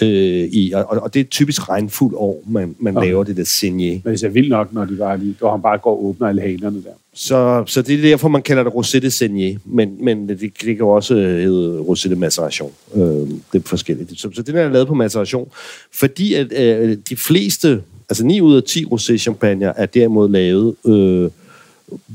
Ja. 0.00 0.06
Øh, 0.06 0.48
i, 0.52 0.72
og, 0.74 0.84
og 0.88 1.14
det 1.14 1.20
er 1.20 1.24
et 1.24 1.30
typisk 1.30 1.68
regnfuld 1.68 2.14
år, 2.16 2.42
man, 2.46 2.74
man 2.78 2.96
Okay. 2.96 3.06
laver 3.06 3.24
det 3.24 3.36
der 3.36 3.42
saignée. 3.42 4.00
Men 4.04 4.14
det 4.14 4.22
er 4.22 4.28
vildt 4.28 4.48
nok, 4.48 4.72
når 4.72 4.84
de 4.84 4.96
bare 4.96 5.18
lige, 5.18 5.36
hvor 5.38 5.50
han 5.50 5.62
bare 5.62 5.78
går 5.78 5.90
og 5.90 6.04
åbner 6.04 6.28
alle 6.28 6.42
hanerne 6.42 6.82
der. 6.82 6.90
Så, 7.14 7.64
så 7.66 7.82
det 7.82 7.98
er 7.98 8.02
derfor, 8.02 8.28
man 8.28 8.42
kalder 8.42 8.62
det 8.62 8.70
rosé 8.70 8.98
de 8.98 9.06
saignée, 9.06 9.58
men, 9.64 10.04
men 10.04 10.28
det, 10.28 10.40
det 10.40 10.54
kan 10.64 10.76
jo 10.76 10.88
også 10.88 11.14
hedde 11.14 11.78
rosé 11.80 12.08
de 12.08 12.16
maceration. 12.16 12.72
Øh, 12.94 13.02
det 13.02 13.38
er 13.54 13.60
forskelligt. 13.64 14.20
Så, 14.20 14.28
så 14.34 14.42
den 14.42 14.56
er 14.56 14.68
lavet 14.68 14.86
på 14.88 14.94
maceration, 14.94 15.48
fordi 15.94 16.34
at 16.34 16.52
øh, 16.52 16.96
de 17.08 17.16
fleste, 17.16 17.82
altså 18.10 18.24
9 18.26 18.40
ud 18.40 18.56
af 18.56 18.62
10 18.62 18.84
rosé 18.84 19.16
champagne 19.16 19.72
er 19.76 19.86
derimod 19.86 20.28
lavet 20.28 20.74
øh, 20.86 21.30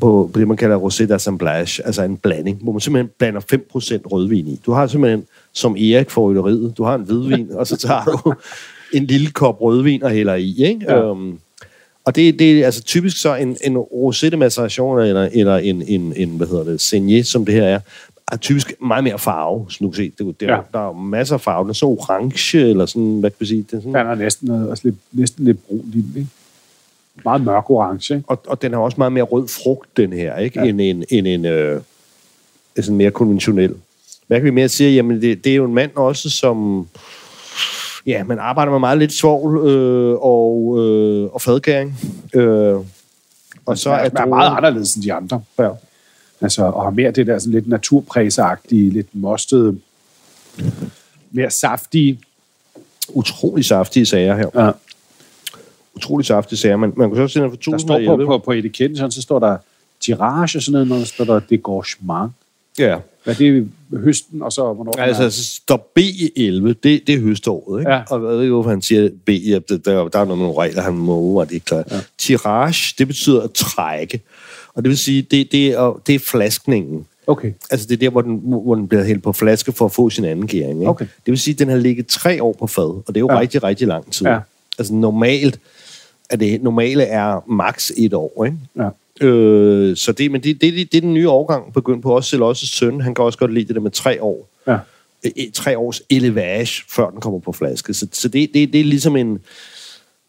på, 0.02 0.32
det, 0.36 0.48
man 0.48 0.58
kalder 0.58 0.78
rosé 0.78 1.04
d'assemblage, 1.04 1.86
altså 1.86 2.04
en 2.04 2.18
blanding, 2.18 2.58
hvor 2.64 2.72
man 2.72 2.80
simpelthen 2.82 3.12
blander 3.18 3.42
5% 3.42 4.02
rødvin 4.06 4.48
i. 4.48 4.60
Du 4.66 4.72
har 4.72 4.88
simpelthen, 4.88 5.24
som 5.54 5.76
Erik 5.76 6.10
får 6.10 6.30
rytteriet, 6.30 6.78
du 6.78 6.84
har 6.84 6.96
en 6.96 7.02
hvidvin, 7.02 7.50
og 7.52 7.68
så 7.68 7.78
tager 7.78 8.04
du 8.04 8.34
en 8.94 9.06
lille 9.06 9.32
kop 9.32 9.62
rødvin 9.62 10.04
og 10.04 10.10
hælder 10.10 10.36
i, 10.36 10.56
ikke? 10.64 10.86
Ja. 10.88 11.10
Øhm, 11.10 11.40
og 12.06 12.16
det, 12.16 12.40
det 12.40 12.62
er 12.62 12.66
altså 12.66 12.84
typisk 12.84 13.22
så 13.22 13.36
en, 13.36 13.58
en 13.64 13.78
rosé 13.78 14.30
de 14.30 14.38
maceration, 14.38 15.00
eller, 15.00 15.30
eller 15.32 15.58
en, 15.58 15.82
en, 15.82 16.14
en, 16.16 16.30
hvad 16.30 16.48
hedder 16.48 16.64
det, 16.64 16.94
saignée, 16.94 17.24
som 17.24 17.46
det 17.46 17.54
her 17.54 17.64
er, 17.64 17.80
er 18.32 18.38
typisk 18.38 18.74
meget 18.82 19.04
mere 19.04 19.20
farve, 19.20 19.66
som 19.70 19.86
du 19.86 19.92
kan 19.92 19.96
se. 19.96 20.12
Det, 20.18 20.40
det, 20.40 20.48
Ja. 20.48 20.58
Der 20.74 20.90
er 20.90 20.94
masser 20.94 21.36
af 21.36 21.42
farve. 21.42 21.64
Den 21.64 21.70
er 21.70 21.74
så 21.74 21.86
orange, 21.86 22.58
eller 22.58 22.86
sådan, 22.86 23.20
hvad 23.20 23.30
kan 23.30 23.38
vi 23.40 23.46
sige? 23.46 23.66
Det 23.72 23.78
er 23.78 23.82
sådan, 23.82 23.96
Han 23.96 24.08
er 24.08 24.16
næsten, 24.16 24.50
også 24.50 24.82
lidt, 24.86 24.96
næsten 25.12 25.46
lidt 25.46 25.68
brun 25.68 25.92
i 25.94 26.02
den, 26.02 26.14
ikke? 26.16 26.30
Meget 27.26 27.42
mørk 27.42 27.70
orange, 27.70 28.24
og, 28.28 28.42
og 28.48 28.62
den 28.62 28.74
har 28.74 28.80
også 28.80 28.96
meget 28.98 29.12
mere 29.12 29.24
rød 29.24 29.48
frugt, 29.48 29.98
den 29.98 30.14
her, 30.14 30.38
ikke? 30.38 30.60
Ja. 30.60 30.70
End 30.70 30.82
en, 30.82 31.04
end 31.10 31.28
en 31.28 31.46
øh, 31.46 31.82
sådan 32.76 32.98
mere 32.98 33.12
konventionel. 33.12 33.76
Hvad 34.28 34.38
kan 34.38 34.46
vi 34.46 34.52
mere 34.52 34.70
sige? 34.70 34.96
Jamen, 34.96 35.22
det, 35.22 35.44
det 35.44 35.52
er 35.52 35.56
jo 35.56 35.66
en 35.66 35.74
mand 35.74 35.92
også, 35.96 36.30
som... 36.30 36.88
Ja, 38.06 38.24
man 38.24 38.40
arbejder 38.40 38.72
med 38.72 38.80
meget 38.80 38.98
lidt 38.98 39.14
svovl 39.14 39.68
øh, 39.68 40.18
og, 40.22 40.76
øh, 40.80 41.34
og 41.34 41.42
fadgæring. 41.42 42.00
Øh, 42.34 42.76
og 43.66 43.78
så 43.78 43.90
er, 43.90 44.10
er, 44.16 44.26
meget 44.26 44.58
anderledes 44.58 44.96
end 44.96 45.04
de 45.04 45.14
andre. 45.14 45.42
Ja. 45.60 45.70
Altså, 46.42 46.64
og 46.64 46.84
har 46.84 46.90
mere 46.90 47.12
det 47.12 47.28
der 47.28 47.40
sådan 47.40 47.54
lidt 47.54 47.68
naturpræsagtige, 47.68 48.90
lidt 48.90 49.08
mostede, 49.14 49.78
mere 51.32 51.52
saftige. 51.52 52.20
utrolig 53.10 53.66
saftige 53.66 54.06
sager 54.06 54.36
her. 54.36 54.66
Ja. 54.66 54.72
Utrolig 55.98 56.26
saftige 56.26 56.60
sager. 56.60 56.78
Man, 56.78 56.94
man 56.98 57.14
kan 57.14 57.28
så 57.28 57.34
se, 57.34 57.40
den 57.40 57.50
fra 57.50 57.56
Der 57.56 57.62
står 57.62 57.78
2011. 57.78 58.26
på, 58.26 58.38
på, 58.38 58.38
på 58.38 58.52
etiketten, 58.52 58.98
sådan, 58.98 59.12
så 59.12 59.22
står 59.22 59.40
der 59.40 59.58
tirage 60.02 60.58
og 60.58 60.62
sådan 60.62 60.72
noget, 60.72 60.88
når 60.88 60.98
der 60.98 61.06
står 61.06 61.26
der 61.26 61.40
degorgement. 61.40 62.32
Ja. 62.80 62.98
Hvad 63.24 63.34
er 63.34 63.38
det 63.38 63.70
høsten, 64.04 64.42
og 64.42 64.52
så 64.52 64.74
hvornår? 64.74 64.94
Altså, 64.98 65.24
er? 65.24 65.30
så 65.30 65.44
står 65.46 65.92
B11, 66.00 66.68
det, 66.68 66.84
det 66.84 67.10
er 67.10 67.20
høståret, 67.20 67.80
ikke? 67.80 67.92
Ja. 67.92 68.02
Og 68.10 68.24
jeg 68.24 68.30
ved 68.30 68.42
ikke, 68.42 68.54
hvorfor 68.54 68.70
han 68.70 68.82
siger 68.82 69.10
B, 69.26 69.30
ja, 69.30 69.60
der, 69.70 69.78
der, 70.10 70.20
er 70.20 70.26
nogle 70.26 70.54
regler, 70.58 70.82
han 70.82 70.94
må, 70.94 71.40
og 71.40 71.50
det 71.50 71.56
er 71.56 71.60
klart. 71.60 71.92
Ja. 71.92 72.00
Tirage, 72.18 72.96
det 72.98 73.08
betyder 73.08 73.42
at 73.42 73.52
trække. 73.52 74.22
Og 74.74 74.84
det 74.84 74.90
vil 74.90 74.98
sige, 74.98 75.22
det, 75.22 75.52
det, 75.52 75.68
er, 75.68 76.02
det 76.08 76.16
er 76.16 76.20
flaskningen. 76.20 77.06
Okay. 77.28 77.54
Altså, 77.72 77.88
det 77.88 77.94
er 77.94 77.98
der, 77.98 78.10
hvor 78.10 78.22
den, 78.22 78.42
hvor 78.44 78.76
den 78.76 78.88
bliver 78.88 79.04
hældt 79.04 79.24
på 79.24 79.32
flaske 79.34 79.72
for 79.72 79.86
at 79.86 79.92
få 79.92 80.10
sin 80.10 80.26
anden 80.26 80.48
gæring. 80.48 80.80
Ikke? 80.80 80.90
Okay. 80.90 81.06
Det 81.06 81.32
vil 81.32 81.40
sige, 81.40 81.54
at 81.54 81.60
den 81.60 81.70
har 81.70 81.78
ligget 81.78 82.08
tre 82.08 82.44
år 82.44 82.56
på 82.60 82.68
fad, 82.68 82.84
og 82.84 83.04
det 83.08 83.18
er 83.18 83.20
jo 83.20 83.32
ja. 83.32 83.40
rigtig, 83.40 83.64
rigtig 83.64 83.88
lang 83.88 84.12
tid. 84.12 84.26
Ja. 84.26 84.40
Altså, 84.80 84.94
normalt 84.94 85.60
er 86.30 86.36
det 86.36 86.64
normale 86.64 87.04
er 87.04 87.44
maks 87.50 87.92
et 87.98 88.14
år, 88.14 88.46
ikke? 88.46 88.58
Ja. 88.78 88.90
Øh, 89.28 89.98
så 89.98 90.12
det, 90.12 90.32
men 90.32 90.44
det, 90.44 90.62
det, 90.62 90.74
det, 90.74 90.92
det 90.92 90.98
er 90.98 91.02
den 91.02 91.14
nye 91.14 91.30
årgang 91.30 91.74
begyndt 91.74 92.04
på. 92.04 92.16
Også 92.16 92.36
Celos' 92.36 92.78
søn, 92.78 93.02
han 93.02 93.16
kan 93.16 93.26
også 93.26 93.40
godt 93.40 93.54
lide 93.54 93.68
det 93.68 93.76
der 93.76 93.82
med 93.82 93.92
tre 93.92 94.24
år. 94.24 94.50
Ja. 94.68 94.78
Øh, 95.26 95.32
øh, 95.38 95.46
tre 95.54 95.78
års 95.78 96.02
elevage, 96.10 96.84
før 96.90 97.10
den 97.10 97.22
kommer 97.22 97.40
på 97.40 97.52
flaske. 97.52 97.94
Så, 97.94 98.08
så 98.12 98.28
det, 98.28 98.50
det, 98.54 98.74
det 98.74 98.82
er 98.82 98.86
ligesom 98.86 99.16
en, 99.16 99.40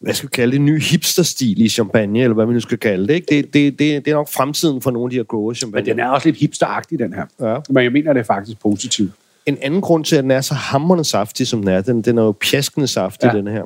hvad 0.01 0.15
skal 0.15 0.29
vi 0.29 0.31
kalde 0.31 0.53
det, 0.53 0.59
en 0.59 0.67
ny 0.67 0.83
hipsterstil 0.83 1.63
i 1.63 1.69
champagne, 1.69 2.23
eller 2.23 2.35
hvad 2.35 2.47
man 2.47 2.55
nu 2.55 2.61
skal 2.61 2.79
kalde 2.79 3.09
det. 3.09 3.15
Ikke? 3.15 3.27
Det, 3.37 3.55
det, 3.55 3.79
det, 3.79 4.05
det 4.05 4.11
er 4.11 4.15
nok 4.15 4.29
fremtiden 4.29 4.83
for 4.83 4.91
nogle 4.91 5.07
af 5.07 5.11
de 5.11 5.17
her 5.17 5.25
grower 5.25 5.55
champagne. 5.55 5.85
Men 5.85 5.97
den 5.97 6.05
er 6.05 6.09
også 6.09 6.29
lidt 6.29 6.39
hipsteragtig, 6.39 6.99
den 6.99 7.13
her. 7.13 7.25
Ja. 7.41 7.57
Men 7.69 7.85
jeg 7.85 7.93
mener, 7.93 8.13
det 8.13 8.21
er 8.21 8.25
faktisk 8.25 8.61
positivt. 8.61 9.13
En 9.47 9.59
anden 9.63 9.81
grund 9.81 10.05
til, 10.05 10.17
at 10.17 10.23
den 10.23 10.31
er 10.31 10.41
så 10.41 10.55
hammerende 10.55 11.05
saftig, 11.05 11.47
som 11.47 11.61
den 11.61 11.69
er, 11.69 11.81
den, 11.81 12.03
den 12.03 12.19
er 12.19 12.23
jo 12.23 12.33
pjaskende 12.33 12.87
saftig, 12.87 13.31
ja. 13.33 13.39
den 13.39 13.47
her, 13.47 13.63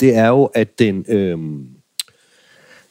det 0.00 0.14
er 0.16 0.28
jo, 0.28 0.44
at 0.44 0.78
den, 0.78 1.04
øhm, 1.08 1.66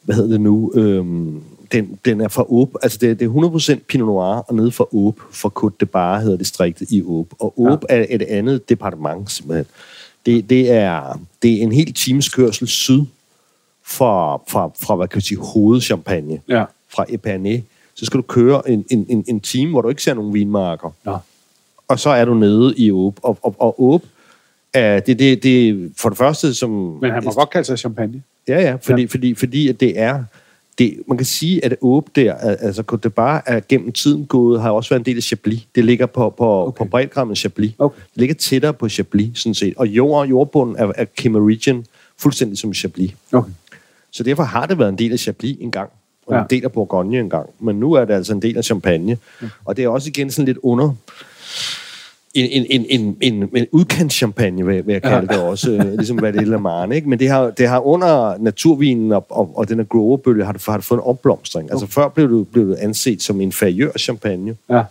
hvad 0.02 0.14
hedder 0.14 0.30
det 0.30 0.40
nu, 0.40 0.72
øhm, 0.74 1.42
den, 1.72 1.98
den 2.04 2.20
er 2.20 2.28
fra 2.28 2.44
Åb, 2.52 2.74
altså 2.82 2.98
det, 3.00 3.20
det 3.20 3.26
er 3.26 3.74
100% 3.78 3.84
Pinot 3.88 4.06
Noir, 4.06 4.34
og 4.48 4.54
nede 4.54 4.72
fra 4.72 4.86
Åb, 4.92 5.20
fra 5.30 5.50
Côte 5.58 5.76
de 5.80 5.86
Bar 5.86 6.20
hedder 6.20 6.36
distriktet 6.36 6.90
i 6.90 7.02
Åb. 7.02 7.32
Og 7.38 7.54
Åb 7.60 7.84
ja. 7.90 7.94
er 7.96 8.06
et 8.10 8.22
andet 8.22 8.68
departement, 8.68 9.30
simpelthen. 9.30 9.66
Det, 10.26 10.50
det, 10.50 10.70
er, 10.70 11.20
det 11.42 11.52
er 11.52 11.62
en 11.62 11.72
helt 11.72 11.96
times 11.96 12.28
kørsel 12.28 12.68
syd 12.68 13.02
fra, 13.84 14.36
fra, 14.48 14.70
fra 14.80 14.96
hvad 14.96 15.08
kan 15.08 15.16
man 15.16 15.22
sige, 15.22 15.38
hovedchampagne, 15.38 16.40
Ja. 16.48 16.64
fra 16.94 17.04
Epernay. 17.08 17.60
Så 17.94 18.06
skal 18.06 18.18
du 18.18 18.22
køre 18.22 18.70
en, 18.70 18.84
en, 18.90 19.06
en, 19.08 19.24
en 19.28 19.40
time, 19.40 19.70
hvor 19.70 19.82
du 19.82 19.88
ikke 19.88 20.02
ser 20.02 20.14
nogen 20.14 20.34
vinmarker 20.34 20.90
Nå. 21.04 21.16
og 21.88 22.00
så 22.00 22.10
er 22.10 22.24
du 22.24 22.34
nede 22.34 22.74
i 22.76 22.90
Åb. 22.90 23.18
Og, 23.22 23.38
og, 23.42 23.54
og 23.58 23.82
Åb 23.82 24.02
er 24.74 25.00
det, 25.00 25.18
det, 25.18 25.42
det 25.42 25.90
for 25.96 26.08
det 26.08 26.18
første, 26.18 26.54
som... 26.54 26.70
Men 27.00 27.10
han 27.10 27.24
må 27.24 27.32
godt 27.32 27.50
kalde 27.50 27.66
sig 27.66 27.78
champagne. 27.78 28.22
Ja, 28.48 28.60
ja, 28.60 28.76
fordi, 28.82 29.02
ja. 29.02 29.08
fordi, 29.10 29.34
fordi 29.34 29.68
at 29.68 29.80
det 29.80 29.98
er... 29.98 30.24
Det, 30.78 30.96
man 31.08 31.18
kan 31.18 31.26
sige, 31.26 31.64
at 31.64 31.76
Åb 31.80 32.08
der, 32.16 32.34
al- 32.34 32.56
altså 32.60 32.82
Côte 32.92 33.08
Bar 33.08 33.42
er 33.46 33.60
gennem 33.68 33.92
tiden 33.92 34.26
gået, 34.26 34.62
har 34.62 34.70
også 34.70 34.90
været 34.90 35.00
en 35.00 35.04
del 35.04 35.16
af 35.16 35.22
Chablis. 35.22 35.66
Det 35.74 35.84
ligger 35.84 36.06
på, 36.06 36.34
på, 36.38 36.66
Okay. 36.66 36.78
på 36.78 36.84
bredgrammet 36.84 37.38
Chablis. 37.38 37.72
Okay. 37.78 38.00
Det 38.14 38.20
ligger 38.20 38.34
tættere 38.34 38.72
på 38.74 38.88
Chablis, 38.88 39.38
sådan 39.38 39.54
set. 39.54 39.74
Og 39.76 39.86
jord, 39.86 40.28
jordbunden 40.28 40.76
er, 40.76 40.92
er 40.96 41.04
Kimmeridgen, 41.04 41.86
fuldstændig 42.18 42.58
som 42.58 42.74
Chablis. 42.74 43.14
Okay. 43.32 43.50
Så 44.10 44.22
derfor 44.22 44.42
har 44.42 44.66
det 44.66 44.78
været 44.78 44.88
en 44.88 44.98
del 44.98 45.12
af 45.12 45.18
Chablis 45.18 45.56
engang, 45.60 45.90
og 46.26 46.34
ja. 46.34 46.40
en 46.40 46.46
del 46.50 46.64
af 46.64 46.72
Bourgogne 46.72 47.18
engang. 47.18 47.50
Men 47.58 47.80
nu 47.80 47.92
er 47.92 48.04
det 48.04 48.14
altså 48.14 48.32
en 48.32 48.42
del 48.42 48.56
af 48.56 48.64
Champagne. 48.64 49.18
Ja. 49.42 49.48
Og 49.64 49.76
det 49.76 49.84
er 49.84 49.88
også 49.88 50.08
igen 50.08 50.30
sådan 50.30 50.46
lidt 50.46 50.58
under 50.62 50.94
en, 52.34 52.64
en, 52.64 52.66
en, 52.70 52.86
en, 52.90 53.16
en, 53.20 53.48
en 53.56 53.66
udkant 53.72 54.12
champagne, 54.12 54.66
vil, 54.66 54.86
vil 54.86 54.92
jeg 54.92 55.02
kalde 55.02 55.26
ja. 55.30 55.36
det 55.36 55.44
også, 55.48 55.70
øh, 55.70 55.92
ligesom 55.92 56.18
hvad 56.18 56.32
det 56.32 56.48
er 56.48 56.92
ikke? 56.92 57.08
Men 57.08 57.18
det 57.18 57.28
har, 57.28 57.50
det 57.50 57.68
har 57.68 57.86
under 57.86 58.36
naturvinen 58.38 59.12
og, 59.12 59.26
og, 59.28 59.50
og 59.54 59.68
den 59.68 59.78
her 59.78 59.84
growerbølge, 59.84 60.44
har 60.44 60.52
det, 60.52 60.62
har 60.66 60.76
det 60.76 60.84
fået 60.84 60.98
en 60.98 61.04
opblomstring. 61.04 61.70
Altså 61.70 61.86
før 61.86 62.08
blev 62.08 62.38
det, 62.38 62.48
blev 62.48 62.68
det 62.68 62.76
anset 62.76 63.22
som 63.22 63.40
inferiør 63.40 63.92
champagne, 63.98 64.56
Ja. 64.70 64.82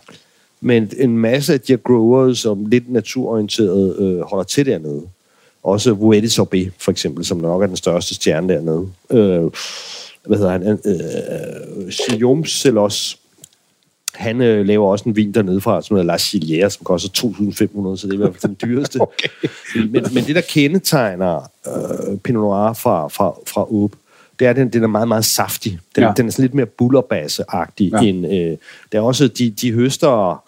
men 0.60 0.90
en 0.98 1.18
masse 1.18 1.52
af 1.52 1.60
de 1.60 1.72
her 1.72 1.76
growers, 1.78 2.38
som 2.38 2.66
lidt 2.66 2.92
naturorienterede, 2.92 3.96
øh, 3.98 4.20
holder 4.20 4.44
til 4.44 4.66
dernede. 4.66 5.02
Også 5.62 5.92
Vuetti 5.92 6.28
Sorbet, 6.28 6.72
for 6.78 6.90
eksempel, 6.90 7.24
som 7.24 7.38
nok 7.38 7.62
er 7.62 7.66
den 7.66 7.76
største 7.76 8.14
stjerne 8.14 8.54
dernede. 8.54 8.88
Øh, 9.10 9.50
hvad 10.26 10.38
hedder 10.38 10.50
han? 10.50 10.62
Øh, 10.62 11.92
Guillaume 12.08 12.46
Celos. 12.46 13.19
Han 14.20 14.40
øh, 14.40 14.66
laver 14.66 14.90
også 14.90 15.04
en 15.08 15.16
vin 15.16 15.32
dernede 15.32 15.60
fra, 15.60 15.82
som 15.82 15.96
hedder 15.96 16.06
La 16.06 16.16
Chilière, 16.16 16.68
som 16.68 16.84
koster 16.84 17.08
2.500, 17.08 17.96
så 17.96 18.06
det 18.06 18.10
er 18.10 18.14
i 18.14 18.16
hvert 18.16 18.36
fald 18.36 18.42
den 18.42 18.56
dyreste. 18.62 19.00
okay. 19.06 19.28
men, 19.74 20.06
men 20.14 20.24
det, 20.24 20.34
der 20.34 20.40
kendetegner 20.40 21.36
øh, 21.66 22.18
Pinot 22.18 22.40
Noir 22.40 22.72
fra, 22.72 23.08
fra, 23.08 23.34
fra 23.46 23.72
Åb, 23.72 23.92
det 24.38 24.46
er, 24.46 24.52
den, 24.52 24.68
den 24.68 24.82
er 24.82 24.86
meget, 24.86 25.08
meget 25.08 25.24
saftig. 25.24 25.78
Den, 25.96 26.04
Ja. 26.04 26.12
den 26.16 26.26
er 26.26 26.30
sådan 26.30 26.42
lidt 26.42 26.54
mere 26.54 26.66
bullerbasse-agtig. 26.66 27.90
Ja. 27.92 27.98
End, 28.00 28.26
øh, 28.26 28.56
der 28.92 28.98
er 28.98 29.02
også, 29.02 29.28
de, 29.28 29.50
de 29.50 29.72
høster 29.72 30.42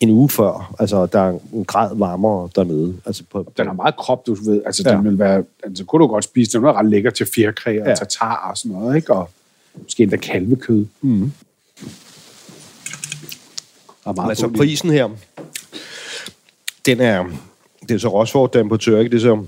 en 0.00 0.10
uge 0.10 0.28
før. 0.28 0.74
Altså, 0.78 1.06
der 1.06 1.20
er 1.20 1.38
en 1.52 1.64
grad 1.64 1.90
varmere 1.96 2.48
dernede. 2.56 2.96
Altså, 3.06 3.22
på, 3.32 3.52
Den 3.56 3.66
har 3.66 3.74
meget 3.74 3.96
krop, 3.96 4.26
du 4.26 4.34
ved. 4.34 4.62
Altså, 4.66 4.82
ja. 4.86 4.96
Den 4.96 5.04
vil 5.04 5.18
være... 5.18 5.44
Altså, 5.62 5.84
kunne 5.84 6.02
du 6.02 6.06
godt 6.06 6.24
spise. 6.24 6.58
Den 6.58 6.64
er 6.64 6.72
ret 6.72 6.90
lækker 6.90 7.10
til 7.10 7.26
fjerkræ 7.34 7.80
og. 7.80 7.86
Ja. 7.88 7.94
tatar 7.94 8.48
og 8.50 8.56
sådan 8.56 8.78
noget, 8.78 8.96
ikke? 8.96 9.12
Og 9.12 9.30
måske 9.82 10.02
endda 10.02 10.16
kalvekød. 10.16 10.86
Mm. 11.00 11.32
Og 14.08 14.14
meget 14.16 14.28
Altså 14.28 14.48
prisen 14.48 14.90
her, 14.90 15.08
den 16.86 17.00
er, 17.00 17.24
det 17.88 17.90
er 17.94 17.98
så 17.98 18.08
Rosford, 18.08 18.52
der 18.52 18.58
er 18.58 18.62
importør, 18.62 18.98
ikke? 18.98 19.10
Det 19.10 19.16
er 19.16 19.20
så, 19.20 19.44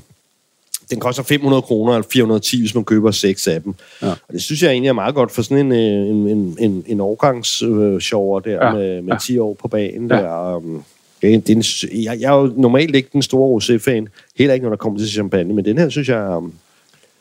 den 0.91 1.01
koster 1.01 1.23
500 1.23 1.63
kroner, 1.63 1.93
eller 1.93 2.09
410, 2.13 2.61
hvis 2.61 2.75
man 2.75 2.85
køber 2.85 3.11
seks 3.11 3.47
af 3.49 3.63
dem. 3.63 3.75
Ja. 4.03 4.11
Og 4.11 4.33
det 4.33 4.43
synes 4.43 4.63
jeg 4.63 4.71
egentlig 4.71 4.89
er 4.89 4.93
meget 4.93 5.15
godt 5.15 5.31
for 5.33 5.43
sådan 5.43 5.67
en, 5.67 5.73
øh, 5.73 6.09
en, 6.11 6.29
en, 6.29 6.57
en, 6.59 6.85
en 6.87 7.01
årgangsshower 7.01 8.41
der, 8.41 8.51
Ja, 8.51 8.67
ja. 8.67 8.73
med, 8.73 9.03
med 9.03 9.13
ja. 9.13 9.19
10 9.19 9.39
år 9.39 9.55
på 9.55 9.69
banen 9.69 10.09
Ja. 10.11 10.17
ja. 10.17 10.23
der. 10.23 10.57
Um, 10.57 10.85
det, 11.23 11.35
er- 11.35 11.41
det 11.41 11.51
er 11.51 11.57
en, 11.93 12.03
jeg, 12.05 12.21
jeg 12.21 12.33
er 12.37 12.41
jo 12.41 12.53
normalt 12.57 12.95
ikke 12.97 13.09
den 13.13 13.23
store 13.23 13.61
rosé-fan, 13.61 14.07
heller 14.37 14.55
ikke 14.55 14.65
når 14.65 14.71
der 14.71 14.77
kommer 14.77 14.99
til 14.99 15.09
champagne, 15.09 15.55
men 15.55 15.65
den 15.65 15.79
her 15.79 15.89
synes 15.89 16.09
jeg 16.09 16.29
um, 16.37 16.53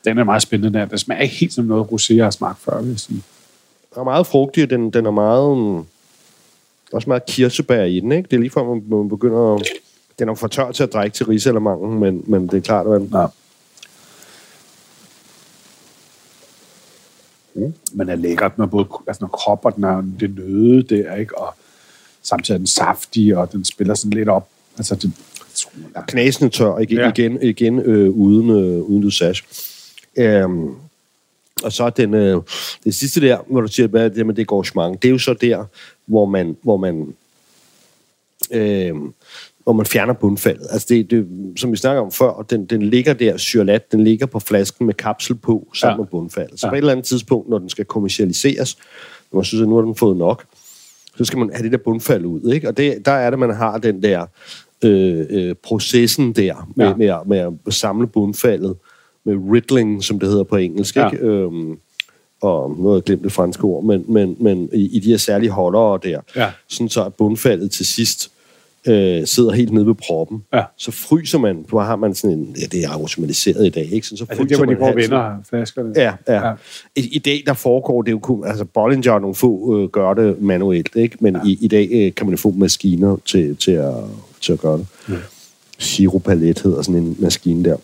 Den 0.06 0.18
er 0.18 0.24
meget 0.24 0.42
spændende 0.42 0.80
der. 0.80 0.86
Den 0.86 0.98
smager 0.98 1.22
ikke 1.22 1.36
helt 1.36 1.54
som 1.54 1.66
noget, 1.66 1.86
rosé 1.92 2.16
jeg 2.16 2.26
har 2.26 2.32
smagt 2.32 2.60
før, 2.62 2.82
vil 2.82 2.90
jeg 2.90 3.00
sige. 3.00 3.22
er 3.98 4.04
meget 4.04 4.28
frugtig, 4.28 4.70
den, 4.70 4.90
den 4.90 5.06
er 5.06 5.12
meget... 5.12 5.44
Um, 5.50 5.86
også 6.94 7.10
meget 7.10 7.26
kirsebær 7.26 7.84
i 7.84 8.00
den, 8.00 8.12
ikke? 8.12 8.28
Det 8.32 8.36
er 8.36 8.40
lige 8.40 8.50
før, 8.50 8.64
man, 8.64 8.84
man 8.88 9.10
begynder 9.10 9.56
at... 9.56 9.62
Den 10.20 10.30
er 10.30 10.36
for 10.36 10.48
tør 10.48 10.72
til 10.72 10.84
at 10.84 10.94
drikke 10.94 11.16
til 11.16 11.26
risalamangen, 11.26 12.00
men, 12.00 12.24
men 12.28 12.48
det 12.48 12.54
er 12.54 12.62
klart, 12.62 12.88
at 12.88 13.02
man, 13.02 13.10
Ja. 13.22 13.26
Mm. 17.66 17.74
Men 17.94 18.10
er 18.10 18.16
lækkert 18.16 18.58
med 18.58 18.68
både 18.68 18.88
altså, 19.08 19.24
når 19.24 19.28
krop 19.28 19.66
og 19.66 19.76
den 19.76 19.84
er 19.84 20.04
det 20.20 20.36
nøde 20.36 20.84
der, 20.84 21.16
ikke? 21.16 21.38
Og 21.38 21.54
samtidig 22.24 22.56
er 22.56 22.58
den 22.58 22.68
saftig, 22.68 23.38
og 23.38 23.52
den 23.52 23.66
spiller 23.66 23.94
sådan 23.94 24.18
lidt 24.18 24.30
op. 24.30 24.50
Altså, 24.78 24.96
det, 24.96 25.12
ja. 25.96 26.02
knasende 26.08 26.50
tør 26.50 26.78
igen, 26.78 26.98
Ja. 26.98 27.10
igen, 27.10 27.42
igen 27.42 27.80
øh, 27.80 28.10
uden, 28.10 28.50
øh, 28.50 28.82
uden 28.82 29.04
dosage. 29.04 29.44
Øhm, 30.18 30.70
og 31.64 31.72
så 31.72 31.90
den, 31.90 32.14
øh, 32.14 32.42
det 32.84 32.96
sidste 32.96 33.22
der, 33.22 33.38
hvor 33.48 33.62
du 33.62 33.68
siger, 33.68 33.98
er 33.98 34.10
det 34.10 34.26
med 34.26 34.36
det 34.36 34.48
gorgement, 34.48 35.02
det 35.02 35.08
er 35.08 35.12
jo 35.12 35.18
så 35.18 35.34
der, 35.34 35.66
hvor 36.10 36.26
man, 36.26 36.58
hvor 36.64 36.78
man, 36.78 37.14
øh, 38.52 38.96
hvor 39.64 39.74
man 39.74 39.86
fjerner 39.86 40.14
bundfaldet. 40.14 40.68
Altså 40.72 40.88
det, 40.90 41.12
det, 41.12 41.28
som 41.58 41.72
vi 41.72 41.78
snakker 41.78 42.02
om 42.02 42.12
før, 42.12 42.46
den, 42.50 42.66
den 42.66 42.82
ligger 42.82 43.14
der, 43.14 43.38
syrlat, 43.38 43.92
den 43.92 44.04
ligger 44.04 44.26
på 44.26 44.40
flasken 44.40 44.86
med 44.86 44.94
kapsel 44.94 45.36
på, 45.36 45.68
sammen 45.74 45.94
Ja. 46.00 46.02
med 46.02 46.08
bundfaldet. 46.08 46.60
Så 46.60 46.68
Ja. 46.68 46.72
på 46.72 46.76
et 46.76 46.78
eller 46.78 46.92
andet 46.92 47.06
tidspunkt, 47.06 47.50
når 47.50 47.58
den 47.60 47.70
skal 47.70 47.86
kommercialiseres, 47.86 48.78
når 49.32 49.38
man 49.38 49.46
synes, 49.46 49.62
at 49.62 49.68
nu 49.68 49.76
har 49.76 49.82
den 49.82 49.96
fået 49.96 50.18
nok, 50.18 50.44
så 51.18 51.26
skal 51.26 51.40
man 51.40 51.50
have 51.54 51.64
det 51.64 51.72
der 51.72 51.78
bundfald 51.78 52.26
ud. 52.26 52.52
Ikke? 52.54 52.68
Og 52.68 52.78
det, 52.78 53.06
der 53.06 53.12
er 53.12 53.30
det, 53.30 53.40
man 53.40 53.56
har 53.56 53.78
den 53.78 54.04
der 54.04 54.26
øh, 54.86 55.26
øh, 55.30 55.56
processen 55.64 56.34
der, 56.34 56.70
med, 56.76 56.86
Ja. 56.86 56.90
ja. 56.92 56.98
med, 56.98 57.08
at, 57.08 57.50
med 57.50 57.58
at 57.68 57.74
samle 57.74 58.08
bundfaldet, 58.08 58.76
med 59.26 59.36
riddling, 59.54 60.04
som 60.04 60.20
det 60.20 60.30
hedder 60.30 60.44
på 60.44 60.56
engelsk. 60.56 60.96
Ja. 60.96 61.10
Ikke? 61.12 61.26
Øhm, 61.26 61.78
og 62.42 62.76
nu 62.80 62.88
har 62.88 62.96
jeg 62.96 63.04
glemt 63.04 63.24
det 63.24 63.32
franske 63.32 63.64
ord, 63.64 63.84
men, 63.84 64.06
men, 64.08 64.36
men 64.40 64.70
i, 64.74 64.96
i 64.96 65.00
de 65.00 65.10
her 65.10 65.18
særlige 65.18 65.50
holdere 65.50 66.00
der, 66.04 66.20
Ja. 66.36 66.52
sådan 66.68 66.90
så 66.90 67.04
at 67.06 67.14
bundfaldet 67.14 67.72
til 67.72 67.86
sidst 67.86 68.32
øh, 68.88 69.28
sidder 69.28 69.52
helt 69.52 69.72
nede 69.74 69.88
ved 69.88 69.94
proppen, 69.94 70.44
Ja. 70.54 70.64
så 70.78 70.92
fryser 70.92 71.38
man, 71.40 71.66
hvor 71.70 71.82
har 71.82 71.96
man 71.96 72.16
sådan 72.16 72.38
en, 72.38 72.56
ja, 72.62 72.66
det 72.66 72.84
er 72.86 72.90
automatiseret 72.90 73.66
i 73.66 73.70
dag, 73.70 73.90
ikke? 73.92 74.08
Sådan, 74.08 74.18
så 74.18 74.26
Altså, 74.30 74.44
fryser 74.44 74.56
det 74.58 74.60
var 74.68 74.74
de 74.74 74.80
man 74.82 74.92
går 74.94 74.96
vinder 75.02 75.36
flaskerne. 75.50 75.94
Ja, 75.96 76.14
ja. 76.28 76.48
Ja. 76.48 76.54
I, 76.96 77.10
I 77.16 77.20
dag, 77.20 77.44
der 77.46 77.54
foregår 77.54 78.02
det 78.02 78.12
jo 78.12 78.20
kun... 78.20 78.48
Altså, 78.48 78.66
Bollinger 78.66 79.12
og 79.12 79.22
nogle 79.22 79.36
få 79.36 79.78
øh, 79.84 79.90
gør 79.90 80.14
det 80.14 80.42
manuelt, 80.42 80.96
ikke? 80.96 81.18
Men 81.20 81.36
ja. 81.36 81.42
i, 81.46 81.58
i 81.62 81.68
dag 81.68 81.90
øh, 81.92 82.14
kan 82.16 82.28
man 82.28 82.38
få 82.38 82.52
maskiner 82.52 83.18
til, 83.26 83.56
til, 83.56 83.72
at, 83.72 83.94
til 84.42 84.54
at 84.54 84.60
gøre 84.60 84.78
det. 84.78 84.88
Ja. 85.10 85.14
Siropalet 85.78 86.60
hedder 86.60 86.82
sådan 86.82 87.02
en 87.02 87.16
maskine 87.20 87.64
der. 87.70 87.78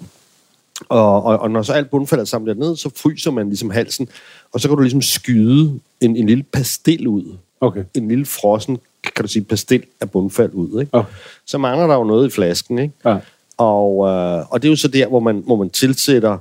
Og, 0.90 1.24
og, 1.24 1.40
og 1.40 1.52
når 1.52 1.62
så 1.62 1.74
alt 1.74 1.90
bunden 1.90 2.08
falder 2.08 2.26
sammen 2.26 2.48
derned, 2.48 2.76
så 2.76 2.90
fryser 2.96 3.32
man 3.32 3.48
ligesom 3.48 3.70
halsen, 3.70 4.08
og 4.54 4.60
så 4.60 4.68
kan 4.68 4.78
du 4.78 4.82
ligesom 4.84 5.02
skyde 5.02 5.80
en, 6.02 6.16
en 6.16 6.28
lille 6.28 6.44
pastil 6.44 7.08
ud. 7.08 7.38
Okay. 7.62 7.84
En 7.94 8.08
lille 8.08 8.26
frossen, 8.26 8.78
kan 9.16 9.26
du 9.26 9.28
sige, 9.28 9.44
pastil 9.44 9.84
af 10.02 10.12
bundfald 10.12 10.52
ud, 10.54 10.82
ikke? 10.82 10.94
Okay. 10.94 11.12
Så 11.46 11.58
mangler 11.58 11.88
der 11.88 11.96
jo 11.96 12.04
noget 12.04 12.28
i 12.28 12.32
flasken, 12.32 12.80
ikke? 12.80 12.94
Ja. 13.06 13.18
Og, 13.58 14.08
øh, 14.08 14.52
og 14.52 14.62
det 14.62 14.68
er 14.68 14.72
jo 14.72 14.76
så 14.76 14.88
der, 14.88 15.08
hvor 15.08 15.20
man, 15.20 15.44
hvor 15.46 15.56
man 15.56 15.70
tilsætter, 15.70 16.38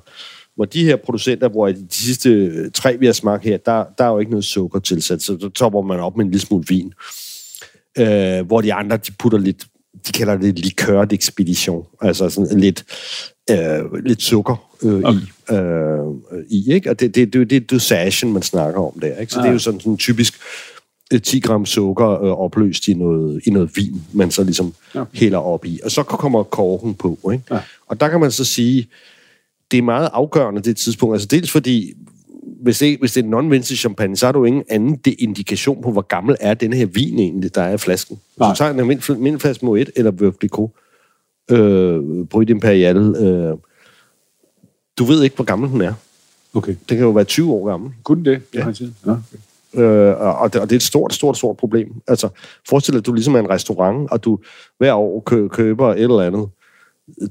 hvor 0.54 0.64
de 0.64 0.84
her 0.84 0.96
producenter, 0.96 1.48
hvor 1.48 1.68
i 1.68 1.72
de 1.72 1.86
sidste 1.90 2.30
øh, 2.30 2.70
tre, 2.70 2.96
vi 2.96 3.06
har 3.06 3.12
smagt 3.12 3.44
her, 3.44 3.56
der, 3.56 3.84
der 3.98 4.04
er 4.04 4.08
jo 4.08 4.18
ikke 4.18 4.30
noget 4.30 4.44
sukker 4.44 4.80
tilsat, 4.80 5.22
så 5.22 5.36
så 5.40 5.48
topper 5.48 5.82
man 5.82 6.00
op 6.00 6.16
med 6.16 6.24
en 6.24 6.30
lille 6.30 6.46
smule 6.46 6.64
vin. 6.68 6.92
øh, 7.98 8.46
hvor 8.46 8.60
de 8.60 8.74
andre, 8.74 8.96
de 8.96 9.12
putter 9.18 9.38
lidt, 9.38 9.66
de 10.06 10.12
kalder 10.12 10.36
det 10.36 10.58
likørt 10.58 11.12
ekspedition, 11.12 11.86
altså 12.00 12.28
sådan 12.28 12.60
lidt, 12.60 12.84
øh, 13.50 14.04
lidt 14.04 14.22
sukker 14.22 14.70
øh, 14.82 15.00
okay. 15.04 15.18
i, 15.18 15.54
øh, 15.54 16.44
i, 16.48 16.72
ikke? 16.72 16.90
Og 16.90 17.00
det, 17.00 17.14
det, 17.14 17.32
det, 17.32 17.50
det 17.50 17.56
er 17.56 17.60
dosagen, 17.60 18.32
man 18.32 18.42
snakker 18.42 18.80
om 18.80 19.00
der, 19.00 19.16
ikke? 19.16 19.32
Så 19.32 19.38
ja. 19.38 19.42
det 19.42 19.48
er 19.48 19.52
jo 19.52 19.58
sådan, 19.58 19.80
sådan 19.80 19.96
typisk 19.96 20.34
10 21.24 21.40
gram 21.40 21.66
sukker 21.66 22.10
øh, 22.10 22.40
opløst 22.40 22.88
i 22.88 22.94
noget, 22.94 23.40
i 23.46 23.50
noget 23.50 23.70
vin, 23.76 24.02
man 24.12 24.30
så 24.30 24.44
ligesom 24.44 24.74
ja. 24.94 25.04
hælder 25.12 25.38
op 25.38 25.64
i. 25.64 25.80
Og 25.84 25.90
så 25.90 26.02
kommer 26.02 26.42
korken 26.42 26.94
på, 26.94 27.30
ikke? 27.32 27.44
Ja. 27.50 27.60
Og 27.86 28.00
der 28.00 28.08
kan 28.08 28.20
man 28.20 28.30
så 28.30 28.44
sige, 28.44 28.88
det 29.70 29.78
er 29.78 29.82
meget 29.82 30.10
afgørende 30.12 30.62
det 30.62 30.76
tidspunkt. 30.76 31.14
Altså 31.14 31.28
dels 31.28 31.50
fordi, 31.50 31.94
hvis 32.64 32.78
det, 32.78 32.98
hvis 32.98 33.12
det 33.12 33.24
er 33.24 33.28
non-vintage 33.28 33.76
champagne, 33.76 34.16
så 34.16 34.26
har 34.26 34.32
du 34.32 34.44
ingen 34.44 34.64
anden 34.68 35.00
indikation 35.18 35.82
på, 35.82 35.92
hvor 35.92 36.02
gammel 36.02 36.36
er 36.40 36.54
den 36.54 36.72
her 36.72 36.86
vin 36.86 37.18
egentlig, 37.18 37.54
der 37.54 37.62
er 37.62 37.74
i 37.74 37.78
flasken. 37.78 38.20
Hvis 38.36 38.46
du 38.50 38.54
tager 38.56 38.70
en 38.70 38.80
almindelig 38.80 39.40
flaske 39.40 39.66
Moet 39.66 39.90
eller 39.96 40.10
Veuve 40.10 40.32
Clicquot, 40.32 40.70
øh, 41.50 42.26
Brut 42.26 42.50
Imperial, 42.50 42.96
øh, 42.96 43.56
du 44.98 45.04
ved 45.04 45.22
ikke, 45.22 45.36
hvor 45.36 45.44
gammel 45.44 45.70
den 45.70 45.80
er. 45.80 45.94
Okay. 46.54 46.76
Den 46.88 46.96
kan 46.96 47.06
jo 47.06 47.10
være 47.10 47.24
20 47.24 47.52
år 47.52 47.68
gammel. 47.68 47.92
Kun 48.02 48.24
det? 48.24 48.42
Ja. 48.54 48.58
ja 48.58 48.68
okay. 48.68 49.82
Øh, 49.82 50.20
og, 50.20 50.52
det, 50.52 50.60
og 50.60 50.70
det 50.70 50.72
er 50.72 50.78
et 50.78 50.82
stort, 50.82 51.14
stort, 51.14 51.36
stort 51.36 51.56
problem. 51.56 51.92
Altså, 52.06 52.28
forestil 52.68 52.92
dig, 52.94 52.98
at 52.98 53.06
du 53.06 53.12
ligesom 53.12 53.34
er 53.34 53.38
en 53.38 53.50
restaurant, 53.50 54.10
og 54.10 54.24
du 54.24 54.38
hver 54.78 54.92
år 54.92 55.20
kø, 55.20 55.48
køber 55.48 55.92
et 55.92 56.00
eller 56.00 56.20
andet 56.20 56.48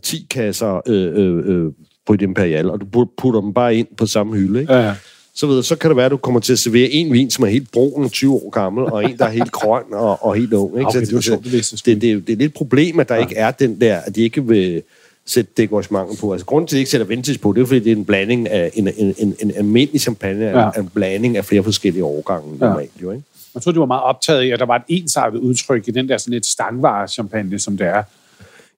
10 0.01 0.27
kasser 0.29 0.81
øh, 0.87 1.65
øh, 1.65 1.71
Brut 2.05 2.21
Imperial, 2.21 2.69
og 2.69 2.81
du 2.81 3.07
putter 3.17 3.41
dem 3.41 3.53
bare 3.53 3.75
ind 3.75 3.87
på 3.97 4.05
samme 4.05 4.35
hylde, 4.35 4.61
ikke? 4.61 4.73
Ja, 4.73 4.79
ja. 4.79 4.95
Så, 5.35 5.47
ved, 5.47 5.63
så 5.63 5.75
kan 5.75 5.89
det 5.89 5.97
være, 5.97 6.05
at 6.05 6.11
du 6.11 6.17
kommer 6.17 6.39
til 6.39 6.53
at 6.53 6.59
servere 6.59 6.89
en 6.89 7.13
vin, 7.13 7.29
som 7.29 7.43
er 7.43 7.49
helt 7.49 7.71
brun, 7.71 8.09
20 8.09 8.33
år 8.33 8.49
gammel, 8.49 8.85
og 8.85 9.03
en, 9.03 9.17
der 9.17 9.25
er 9.25 9.29
helt 9.29 9.51
grøn 9.61 9.83
og, 9.91 10.25
og 10.25 10.35
helt 10.35 10.53
ung. 10.53 10.73
Ikke? 10.73 10.87
Okay, 10.87 10.99
så, 10.99 11.05
det, 11.05 11.13
var 11.15 11.21
sjovt, 11.21 11.43
det, 11.43 11.85
det, 11.85 12.01
det, 12.01 12.33
er 12.33 12.37
lidt 12.37 12.41
et 12.41 12.53
problem, 12.53 12.99
at 12.99 13.09
der 13.09 13.15
ja. 13.15 13.21
ikke 13.21 13.35
er 13.35 13.51
den 13.51 13.81
der, 13.81 13.97
at 13.97 14.15
de 14.15 14.21
ikke 14.21 14.47
vil 14.47 14.83
sætte 15.25 15.51
dekoragementen 15.57 16.17
på. 16.17 16.31
Altså, 16.31 16.45
grunden 16.45 16.67
til, 16.67 16.75
at 16.75 16.77
de 16.77 16.79
ikke 16.79 16.91
sætter 16.91 17.07
vintage 17.07 17.39
på, 17.39 17.53
det 17.53 17.61
er, 17.61 17.65
fordi 17.65 17.79
det 17.79 17.91
er 17.91 17.95
en 17.95 18.05
blanding 18.05 18.49
af 18.49 18.71
en, 18.73 18.87
en, 18.97 19.15
en, 19.17 19.35
en 19.39 19.51
almindelig 19.55 20.01
champagne, 20.01 20.45
ja. 20.45 20.69
en 20.77 20.89
blanding 20.93 21.37
af 21.37 21.45
flere 21.45 21.63
forskellige 21.63 22.03
årgange 22.03 22.57
ja. 22.61 22.65
normalt, 22.65 22.91
jo, 23.01 23.11
ikke? 23.11 23.23
Jeg 23.55 23.61
tror, 23.61 23.71
du 23.71 23.79
var 23.79 23.85
meget 23.85 24.03
optaget 24.03 24.41
af, 24.41 24.53
at 24.53 24.59
der 24.59 24.65
var 24.65 24.75
et 24.75 24.83
ensartet 24.87 25.39
udtryk 25.39 25.87
i 25.87 25.91
den 25.91 26.09
der 26.09 26.17
sådan 26.17 26.33
et 26.33 26.45
stangvare-champagne, 26.45 27.59
som 27.59 27.77
det 27.77 27.87
er. 27.87 28.03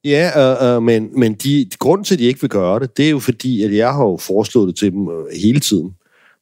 Ja, 0.03 0.31
øh, 0.63 0.75
øh, 0.75 0.83
men, 0.83 1.09
men 1.19 1.33
de, 1.33 1.69
grunden 1.79 2.05
til, 2.05 2.15
at 2.15 2.19
de 2.19 2.23
ikke 2.23 2.41
vil 2.41 2.49
gøre 2.49 2.79
det, 2.79 2.97
det 2.97 3.05
er 3.05 3.09
jo 3.09 3.19
fordi, 3.19 3.63
at 3.63 3.75
jeg 3.75 3.93
har 3.93 4.03
jo 4.03 4.17
foreslået 4.17 4.67
det 4.67 4.75
til 4.75 4.91
dem 4.91 5.09
øh, 5.09 5.25
hele 5.41 5.59
tiden. 5.59 5.95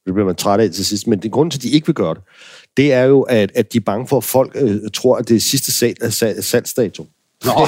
Det 0.04 0.14
bliver 0.14 0.26
man 0.26 0.34
træt 0.34 0.60
af 0.60 0.70
til 0.70 0.84
sidst. 0.84 1.06
Men 1.06 1.18
det 1.18 1.30
grund 1.30 1.50
til, 1.50 1.58
at 1.58 1.62
de 1.62 1.70
ikke 1.70 1.86
vil 1.86 1.94
gøre 1.94 2.14
det, 2.14 2.22
det 2.76 2.92
er 2.92 3.02
jo, 3.02 3.22
at, 3.22 3.52
at 3.54 3.72
de 3.72 3.78
er 3.78 3.82
bange 3.82 4.06
for, 4.06 4.16
at 4.16 4.24
folk 4.24 4.52
øh, 4.54 4.80
tror, 4.94 5.16
at 5.16 5.28
det 5.28 5.36
er 5.36 5.40
sidste 5.40 5.72
salg, 5.72 6.12
salg, 6.12 6.44
salgsdato. 6.44 7.06
Nå. 7.44 7.52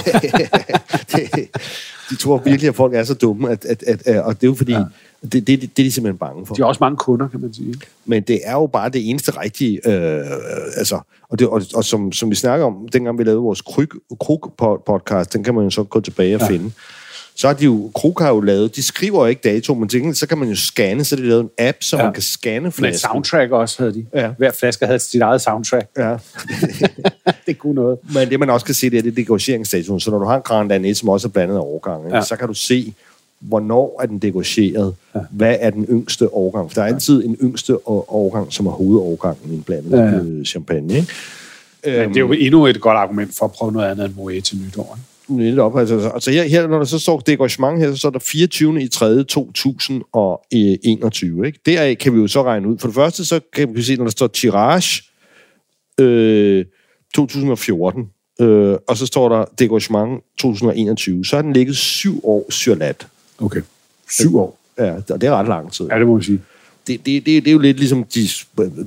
det, 1.12 1.49
de 2.11 2.16
tror 2.16 2.39
virkelig, 2.39 2.68
at 2.68 2.74
folk 2.74 2.95
er 2.95 3.05
så 3.05 3.14
dumme, 3.14 3.51
at, 3.51 3.64
at, 3.64 3.82
at, 3.82 4.07
at 4.07 4.22
og 4.22 4.34
det 4.34 4.47
er 4.47 4.51
jo 4.51 4.55
fordi, 4.55 4.72
ja. 4.72 4.84
det, 5.22 5.32
det, 5.32 5.47
det, 5.47 5.61
det 5.61 5.82
er 5.82 5.87
de 5.87 5.93
simpelthen 5.93 6.18
bange 6.18 6.47
for. 6.47 6.55
De 6.55 6.62
har 6.62 6.66
også 6.66 6.78
mange 6.80 6.97
kunder, 6.97 7.28
kan 7.28 7.41
man 7.41 7.55
sige. 7.55 7.74
Men 8.05 8.22
det 8.22 8.41
er 8.45 8.53
jo 8.53 8.66
bare 8.66 8.89
det 8.89 9.11
eneste 9.11 9.41
rigtige, 9.41 9.89
øh, 9.89 10.24
altså, 10.76 11.01
og, 11.28 11.39
det, 11.39 11.49
og, 11.49 11.62
og 11.74 11.84
som, 11.84 12.12
som 12.12 12.30
vi 12.30 12.34
snakker 12.34 12.66
om, 12.66 12.89
dengang 12.93 13.18
vi 13.18 13.24
lavede 13.24 13.43
vores 13.43 13.62
krug-podcast, 13.62 15.32
den 15.32 15.45
kan 15.45 15.55
man 15.55 15.64
jo 15.64 15.70
så 15.70 15.84
gå 15.84 16.01
tilbage 16.01 16.34
og 16.34 16.41
ja. 16.41 16.49
finde 16.49 16.72
så 17.37 17.47
har 17.47 17.55
de 17.55 17.64
jo, 17.64 17.91
Krug 17.95 18.16
har 18.20 18.28
jo 18.28 18.41
lavet, 18.41 18.76
de 18.76 18.82
skriver 18.82 19.20
jo 19.20 19.26
ikke 19.26 19.41
dato, 19.45 19.74
men 19.74 19.89
tænker, 19.89 20.12
så 20.12 20.26
kan 20.26 20.39
man 20.39 20.49
jo 20.49 20.57
scanne, 20.57 21.05
så 21.05 21.16
de 21.16 21.22
lavet 21.22 21.41
en 21.41 21.51
app, 21.59 21.76
så 21.80 21.97
ja. 21.97 22.03
man 22.03 22.12
kan 22.12 22.22
scanne 22.22 22.72
flasken. 22.72 22.82
Men 22.82 22.99
soundtrack 22.99 23.53
også 23.53 23.78
havde 23.78 23.95
de. 23.95 24.07
Ja. 24.14 24.30
Hver 24.39 24.51
flaske 24.53 24.87
havde 24.87 24.99
sit 24.99 25.22
eget 25.22 25.41
soundtrack. 25.41 25.89
Ja. 25.97 26.16
det 27.47 27.59
kunne 27.59 27.74
noget. 27.74 27.99
Men 28.14 28.30
det 28.30 28.41
man 28.41 28.51
også 28.51 28.66
kan 28.66 28.74
se, 28.74 28.91
det 28.91 28.99
er 28.99 29.03
det 29.03 29.16
dekoreringsdatoen. 29.16 30.01
Så 30.01 30.11
når 30.11 30.18
du 30.18 30.24
har 30.24 30.37
en 30.37 30.43
Grand 30.43 30.68
Danier, 30.68 30.95
som 30.95 31.09
også 31.09 31.28
er 31.28 31.32
blandet 31.32 31.57
af 31.57 31.61
årgang, 31.61 32.11
ja. 32.11 32.22
så 32.22 32.37
kan 32.37 32.49
du 32.49 32.55
se, 32.55 32.95
hvornår 33.41 34.01
er 34.03 34.07
den 34.07 34.18
degorgeret, 34.18 34.95
ja. 35.14 35.20
hvad 35.30 35.57
er 35.61 35.70
den 35.70 35.84
yngste 35.84 36.34
årgang. 36.34 36.70
For 36.70 36.74
der 36.74 36.82
er 36.82 36.95
altid 36.95 37.24
en 37.24 37.37
yngste 37.43 37.89
årgang, 37.89 38.53
som 38.53 38.66
er 38.66 38.70
hovedårgangen 38.70 39.53
i 39.53 39.55
en 39.55 39.62
blandet 39.62 39.99
ja. 39.99 40.05
Øh, 40.05 40.45
champagne. 40.45 40.95
Ikke? 40.95 41.12
Men 41.84 42.09
det 42.09 42.16
er 42.16 42.20
jo 42.20 42.32
endnu 42.32 42.66
et 42.66 42.80
godt 42.80 42.97
argument 42.97 43.37
for 43.37 43.45
at 43.45 43.53
prøve 43.53 43.72
noget 43.72 43.91
andet 43.91 44.07
end 44.07 44.14
Moet 44.14 44.45
til 44.45 44.59
nytår. 44.59 44.99
Ikke? 44.99 45.16
Lidt 45.29 45.59
op. 45.59 45.79
Altså, 45.79 46.11
altså 46.14 46.31
her, 46.31 46.43
her, 46.43 46.66
når 46.66 46.79
der 46.79 46.85
så 46.85 46.99
står 46.99 47.20
degagement 47.20 47.79
her, 47.79 47.95
så 47.95 48.07
er 48.07 48.12
der 48.12 48.18
24. 48.18 48.83
i 48.83 48.89
3. 48.89 49.24
2021. 49.24 51.47
Ikke? 51.47 51.59
Deraf 51.66 51.97
kan 51.97 52.14
vi 52.14 52.18
jo 52.18 52.27
så 52.27 52.43
regne 52.43 52.68
ud. 52.68 52.79
For 52.79 52.89
det 52.89 52.95
første, 52.95 53.24
så 53.24 53.41
kan 53.53 53.77
vi 53.77 53.83
se, 53.83 53.97
når 53.97 54.05
der 54.05 54.11
står 54.11 54.27
tirage 54.27 55.03
øh, 56.01 56.64
2014, 57.14 58.11
øh, 58.41 58.77
og 58.87 58.97
så 58.97 59.07
står 59.07 59.29
der 59.29 59.45
degagement 59.59 60.22
2021, 60.39 61.24
så 61.24 61.37
har 61.37 61.43
den 61.43 61.53
ligget 61.53 61.77
syv 61.77 62.20
år 62.24 62.47
surlat. 62.51 63.07
Okay. 63.39 63.61
Syv 64.11 64.39
år? 64.39 64.59
Ja, 64.79 64.95
og 64.95 65.20
det 65.20 65.24
er 65.24 65.33
ret 65.33 65.49
lang 65.49 65.72
tid. 65.72 65.87
Ja, 65.91 65.99
det 65.99 66.07
må 66.07 66.12
man 66.12 66.22
sige. 66.22 66.41
Det, 66.87 67.07
det, 67.07 67.27
det, 67.27 67.45
det 67.45 67.49
er 67.49 67.53
jo 67.53 67.59
lidt 67.59 67.79
ligesom 67.79 68.05
de 68.05 68.29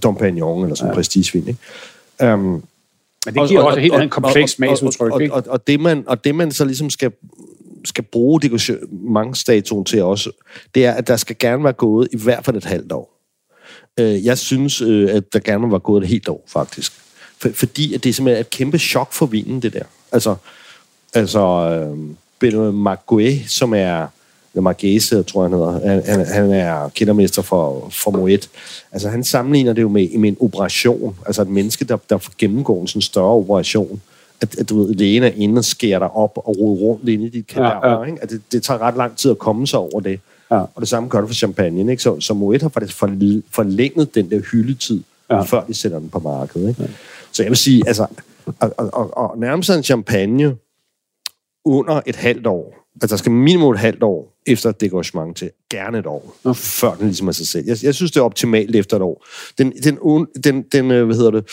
Dompagnon 0.04 0.64
eller 0.64 0.76
sådan 0.76 0.92
ja. 0.92 0.96
prestigevin, 0.96 1.48
ikke? 1.48 2.34
Um, 2.34 2.64
men 3.26 3.36
det 3.36 3.48
giver 3.48 3.62
og, 3.62 3.66
også 3.66 3.78
og, 3.78 3.82
helt 3.82 3.94
andet 3.94 4.12
kompleks 4.12 4.52
smagsudtryk, 4.52 5.12
og, 5.12 5.22
og, 5.22 5.30
og, 5.32 5.44
og, 5.48 5.68
det 5.68 5.80
man, 5.80 6.04
og 6.08 6.24
det 6.24 6.36
man 6.36 6.52
så 6.52 6.66
ligesom 6.66 6.90
skal, 6.90 7.12
skal 7.86 8.04
bruge 8.04 8.42
dekorationsstatuen 8.42 9.86
til 9.86 10.04
også, 10.04 10.32
det 10.76 10.86
er, 10.86 10.94
at 10.94 11.08
der 11.08 11.18
skal 11.18 11.36
gerne 11.40 11.64
være 11.64 11.74
gået 11.74 12.08
i 12.12 12.18
hvert 12.18 12.46
fald 12.46 12.58
et 12.58 12.66
halvt 12.66 12.92
år. 12.92 13.20
Øh, 14.00 14.26
jeg 14.26 14.38
synes, 14.38 14.82
øh, 14.82 15.16
at 15.16 15.34
der 15.34 15.40
gerne 15.40 15.72
var 15.72 15.80
gået 15.80 16.04
et 16.04 16.10
helt 16.10 16.30
år, 16.30 16.44
faktisk. 16.48 16.94
For, 17.38 17.50
fordi 17.54 17.94
at 17.94 18.04
det 18.04 18.10
er 18.10 18.14
simpelthen 18.14 18.42
et 18.42 18.50
kæmpe 18.50 18.78
chok 18.78 19.14
for 19.14 19.26
vinen, 19.26 19.62
det 19.62 19.74
der. 19.74 19.84
Altså, 20.12 20.36
altså 21.14 21.40
øh, 21.40 21.98
Benoît 22.44 22.72
Marguet, 22.72 23.44
som 23.48 23.74
er 23.74 24.08
eller 24.54 24.62
Margese, 24.62 25.24
tror 25.24 25.44
jeg, 25.44 25.50
han 25.50 25.60
hedder. 25.60 26.04
Han, 26.16 26.26
han, 26.26 26.52
er 26.52 26.90
kindermester 26.90 27.42
for, 27.42 27.90
for 27.92 28.12
Moet. 28.12 28.50
Altså, 28.92 29.10
han 29.10 29.24
sammenligner 29.24 29.74
det 29.74 29.82
jo 29.82 29.90
med, 29.90 30.18
med 30.18 30.30
en 30.30 30.38
operation. 30.40 31.16
Altså, 31.26 31.42
et 31.42 31.48
menneske, 31.48 31.86
der, 31.86 31.98
der 32.10 32.30
gennemgår 32.38 32.82
en 32.82 32.88
sådan 32.88 33.02
større 33.02 33.32
operation. 33.32 34.02
At, 34.42 34.60
at 34.60 34.70
du 34.70 34.84
ved, 34.84 34.96
lægen 34.96 35.24
er 35.24 35.32
inde 35.36 35.60
og 35.60 35.66
skærer 35.66 36.00
dig 36.00 36.12
op 36.12 36.38
og 36.38 36.58
roder 36.60 36.82
rundt 36.82 37.10
inde 37.10 37.26
i 37.26 37.30
dit 37.30 37.48
kadaver. 37.48 37.88
Ja, 37.88 38.00
ja. 38.00 38.04
Ikke? 38.04 38.18
At 38.22 38.30
det, 38.30 38.42
det 38.52 38.64
tager 38.64 38.82
ret 38.82 38.98
lang 38.98 39.18
tid 39.18 39.32
at 39.32 39.38
komme 39.38 39.68
sig 39.68 39.80
over 39.80 40.00
det. 40.00 40.20
Ja. 40.52 40.60
Og 40.60 40.82
det 40.82 40.88
samme 40.88 41.10
gør 41.10 41.20
det 41.20 41.30
for 41.30 41.36
champagne. 41.36 41.92
Ikke? 41.92 42.04
Så, 42.04 42.20
så 42.20 42.34
Moet 42.34 42.62
har 42.62 42.70
faktisk 42.70 42.98
forlænget 43.52 44.16
den 44.16 44.32
der 44.32 44.40
hyldetid, 44.52 45.02
ja. 45.32 45.42
før 45.42 45.64
de 45.64 45.74
sætter 45.74 46.00
den 46.00 46.10
på 46.10 46.20
markedet. 46.20 46.70
Ikke? 46.70 46.82
Ja. 46.82 46.88
Så 47.32 47.44
jeg 47.44 47.50
vil 47.50 47.58
sige, 47.58 47.84
altså, 47.88 48.08
og, 48.60 48.74
og, 48.78 48.90
og, 48.94 49.18
og 49.18 49.40
nærmest 49.40 49.70
en 49.70 49.84
champagne 49.84 50.56
under 51.66 52.02
et 52.06 52.16
halvt 52.16 52.48
år, 52.48 52.79
Altså, 52.96 53.16
der 53.16 53.18
skal 53.18 53.32
minimum 53.32 53.74
et 53.74 53.80
halvt 53.80 54.04
år 54.04 54.40
efter 54.48 54.70
et 54.70 54.82
dekoragement 54.82 55.38
til. 55.38 55.52
Gerne 55.70 55.98
et 56.00 56.06
år, 56.06 56.38
okay. 56.44 56.60
før 56.60 56.94
den 56.96 57.06
ligesom 57.06 57.28
er 57.28 57.32
sig 57.32 57.48
selv. 57.48 57.66
Jeg, 57.68 57.78
jeg 57.84 57.96
synes, 57.96 58.12
det 58.12 58.20
er 58.20 58.24
optimalt 58.24 58.76
efter 58.76 58.98
et 58.98 59.02
år. 59.02 59.26
Den, 59.58 59.72
den, 59.72 59.98
den, 60.44 60.62
den 60.62 60.92
øh, 60.92 61.06
hvad 61.06 61.16
hedder 61.16 61.32
det, 61.32 61.50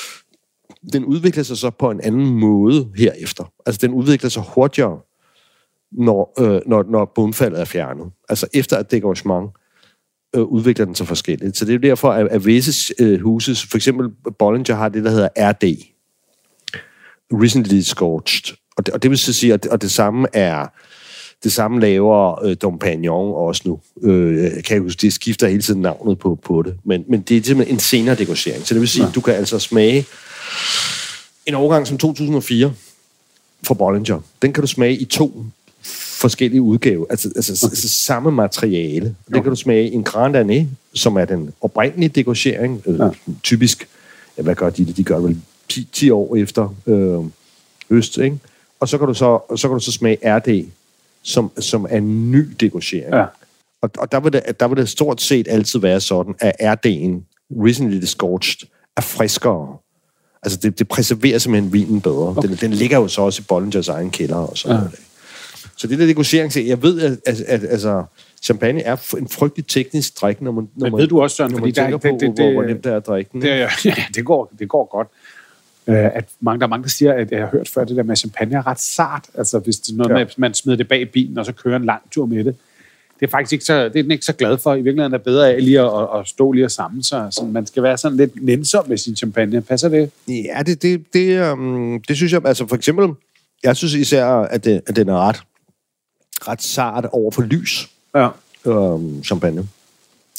den 0.92 1.04
udvikler 1.04 1.42
sig 1.42 1.56
så 1.56 1.70
på 1.70 1.90
en 1.90 2.00
anden 2.00 2.26
måde 2.26 2.88
herefter. 2.96 3.52
Altså, 3.66 3.78
den 3.86 3.94
udvikler 3.94 4.30
sig 4.30 4.42
hurtigere, 4.54 4.98
når, 5.92 6.34
øh, 6.40 6.60
når, 6.66 6.84
når 6.90 7.12
bundfaldet 7.14 7.60
er 7.60 7.64
fjernet. 7.64 8.06
Altså, 8.28 8.46
efter 8.54 8.78
et 8.78 8.90
dekoragement 8.90 9.50
øh, 10.36 10.42
udvikler 10.42 10.84
den 10.84 10.94
sig 10.94 11.06
forskelligt. 11.06 11.56
Så 11.56 11.64
det 11.64 11.74
er 11.74 11.78
derfor, 11.78 12.12
at, 12.12 12.28
at 12.28 12.46
visse 12.46 12.94
øh, 13.00 13.20
huses, 13.20 13.66
for 13.66 13.76
eksempel 13.76 14.08
Bollinger 14.38 14.74
har 14.74 14.88
det, 14.88 15.04
der 15.04 15.10
hedder 15.10 15.28
RD. 15.36 15.64
Recently 17.32 17.80
Scorched. 17.80 18.56
Og 18.76 18.86
det, 18.86 18.94
og 18.94 19.02
det 19.02 19.10
vil 19.10 19.18
så 19.18 19.32
sige, 19.32 19.54
at, 19.54 19.66
og 19.66 19.82
det 19.82 19.90
samme 19.90 20.28
er 20.32 20.66
det 21.44 21.52
samme 21.52 21.80
laver 21.80 22.44
øh, 22.44 22.56
Dom 22.62 22.78
Pagnon 22.78 23.34
også 23.34 23.62
nu. 23.64 23.80
Øh, 24.02 24.62
kan 24.62 24.74
jeg 24.74 24.80
huske, 24.80 25.00
det 25.00 25.12
skifter 25.12 25.48
hele 25.48 25.62
tiden 25.62 25.82
navnet 25.82 26.18
på, 26.18 26.34
på 26.34 26.62
det. 26.62 26.74
Men, 26.84 27.04
men 27.08 27.20
det 27.20 27.36
er 27.36 27.42
simpelthen 27.42 27.76
en 27.76 27.80
senere 27.80 28.14
degorgering. 28.14 28.66
Så 28.66 28.74
det 28.74 28.80
vil 28.80 28.88
sige, 28.88 29.02
ja. 29.02 29.08
at 29.08 29.14
du 29.14 29.20
kan 29.20 29.34
altså 29.34 29.58
smage 29.58 30.06
en 31.46 31.54
overgang 31.54 31.86
som 31.86 31.98
2004 31.98 32.72
fra 33.62 33.74
Bollinger. 33.74 34.20
Den 34.42 34.52
kan 34.52 34.60
du 34.60 34.66
smage 34.66 34.96
i 34.96 35.04
to 35.04 35.44
forskellige 36.20 36.62
udgaver. 36.62 37.06
Altså, 37.10 37.32
altså, 37.36 37.66
altså 37.66 37.88
samme 37.88 38.30
materiale. 38.30 39.14
Den 39.28 39.42
kan 39.42 39.50
du 39.50 39.56
smage 39.56 39.92
en 39.92 40.04
Grand 40.04 40.36
Année, 40.36 40.64
som 40.94 41.16
er 41.16 41.24
den 41.24 41.50
oprindelige 41.60 42.08
degorgering. 42.08 42.82
Øh, 42.86 42.98
ja. 42.98 43.08
Typisk, 43.42 43.88
ja, 44.38 44.42
hvad 44.42 44.54
gør 44.54 44.70
de 44.70 44.86
det? 44.86 44.96
De 44.96 45.04
gør 45.04 45.14
det 45.14 45.24
vel 45.24 45.40
10, 45.68 45.88
10 45.92 46.10
år 46.10 46.36
efter 46.36 46.74
øh, 46.86 47.24
øst, 47.90 48.18
ikke? 48.18 48.38
Og 48.80 48.88
så 48.88 48.98
kan 48.98 49.06
du 49.06 49.14
så, 49.14 49.56
så, 49.56 49.68
kan 49.68 49.74
du 49.74 49.84
så 49.84 49.92
smage 49.92 50.18
RD, 50.24 50.66
som, 51.26 51.52
som 51.58 51.86
er 51.90 51.96
en 51.96 52.32
ny 52.32 52.48
degorgering. 52.60 53.14
Ja. 53.14 53.24
Og, 53.82 53.90
og 53.98 54.12
der, 54.12 54.20
vil 54.20 54.32
det, 54.32 54.60
der 54.60 54.68
vil 54.68 54.76
det 54.76 54.88
stort 54.88 55.20
set 55.20 55.48
altid 55.48 55.80
være 55.80 56.00
sådan, 56.00 56.34
at 56.38 56.52
RD'en, 56.60 57.36
recently 57.64 58.04
scorched, 58.04 58.68
er 58.96 59.00
friskere. 59.00 59.76
Altså, 60.42 60.58
det, 60.62 60.78
det 60.78 60.88
preserverer 60.88 61.38
simpelthen 61.38 61.72
vinen 61.72 62.00
bedre. 62.00 62.28
Okay. 62.28 62.48
Den, 62.48 62.56
den 62.56 62.72
ligger 62.72 62.98
jo 62.98 63.08
så 63.08 63.22
også 63.22 63.42
i 63.42 63.44
Bollingers 63.48 63.88
egen 63.88 64.10
kælder 64.10 64.36
og 64.36 64.58
sådan 64.58 64.76
ja. 64.76 64.80
noget. 64.80 64.98
Så 65.76 65.86
det 65.86 65.98
der 65.98 66.06
degorgering, 66.06 66.68
jeg 66.68 66.82
ved, 66.82 67.00
at, 67.02 67.18
at, 67.26 67.40
at 67.40 67.64
altså, 67.64 68.04
champagne 68.42 68.82
er 68.82 69.14
en 69.18 69.28
frygtelig 69.28 69.66
teknisk 69.66 70.20
drik, 70.20 70.42
når 70.42 70.52
man, 70.52 70.68
når 70.76 70.86
Men 70.86 70.92
man, 70.92 71.00
ved 71.00 71.08
du 71.08 71.22
også, 71.22 71.36
Søren, 71.36 71.52
når 71.52 71.58
man 71.58 71.72
tænker 71.72 71.98
der, 71.98 72.10
på, 72.10 72.18
det, 72.20 72.20
det, 72.20 72.44
hvor, 72.44 72.52
hvor 72.52 72.62
nemt 72.62 72.84
det 72.84 72.92
er 72.92 72.96
at 72.96 73.06
drikke 73.06 73.30
den. 73.32 73.42
Det, 73.42 73.48
ja, 73.84 73.94
det, 74.14 74.24
går, 74.24 74.52
det 74.58 74.68
går 74.68 74.88
godt. 74.96 75.08
Øh, 75.88 76.16
at 76.16 76.24
mange, 76.40 76.60
der 76.60 76.66
er 76.66 76.70
mange, 76.70 76.82
der 76.82 76.88
siger, 76.88 77.12
at 77.12 77.30
jeg 77.30 77.40
har 77.40 77.46
hørt 77.46 77.68
før, 77.68 77.84
det 77.84 77.96
der 77.96 78.02
med, 78.02 78.16
champagne 78.16 78.56
er 78.56 78.66
ret 78.66 78.80
sart. 78.80 79.24
Altså, 79.34 79.58
hvis 79.58 79.76
det 79.76 79.92
er 79.92 79.96
noget 79.96 80.10
ja. 80.10 80.14
med, 80.14 80.22
at 80.22 80.38
man 80.38 80.54
smider 80.54 80.76
det 80.76 80.88
bag 80.88 81.00
i 81.00 81.04
bilen, 81.04 81.38
og 81.38 81.46
så 81.46 81.52
kører 81.52 81.76
en 81.76 81.84
lang 81.84 82.02
tur 82.10 82.26
med 82.26 82.44
det. 82.44 82.56
Det 83.20 83.26
er 83.26 83.30
faktisk 83.30 83.52
ikke 83.52 83.64
så, 83.64 83.84
det 83.84 83.96
er 83.98 84.02
den 84.02 84.10
ikke 84.10 84.24
så 84.24 84.32
glad 84.32 84.58
for. 84.58 84.74
I 84.74 84.76
virkeligheden 84.82 85.14
er 85.14 85.18
bedre 85.18 85.52
af 85.52 85.64
lige 85.64 85.80
at, 85.80 86.08
at 86.18 86.28
stå 86.28 86.52
lige 86.52 86.64
og 86.64 86.70
sammen 86.70 87.02
sig. 87.02 87.28
Så 87.30 87.44
man 87.44 87.66
skal 87.66 87.82
være 87.82 87.98
sådan 87.98 88.16
lidt 88.16 88.44
nænsom 88.44 88.88
med 88.88 88.98
sin 88.98 89.16
champagne. 89.16 89.62
Passer 89.62 89.88
det? 89.88 90.10
Ja, 90.28 90.62
det, 90.66 90.82
det, 90.82 91.04
det, 91.12 91.52
um, 91.52 92.02
det 92.08 92.16
synes 92.16 92.32
jeg, 92.32 92.40
altså 92.44 92.66
for 92.66 92.76
eksempel, 92.76 93.08
jeg 93.62 93.76
synes 93.76 93.94
især, 93.94 94.26
at, 94.26 94.64
det, 94.64 94.80
at 94.86 94.96
den 94.96 95.08
er 95.08 95.28
ret, 95.28 95.40
ret 96.48 96.62
sart 96.62 97.04
over 97.12 97.30
for 97.30 97.42
lys, 97.42 97.90
Ja. 98.14 98.28
um, 98.64 99.24
champagne. 99.24 99.68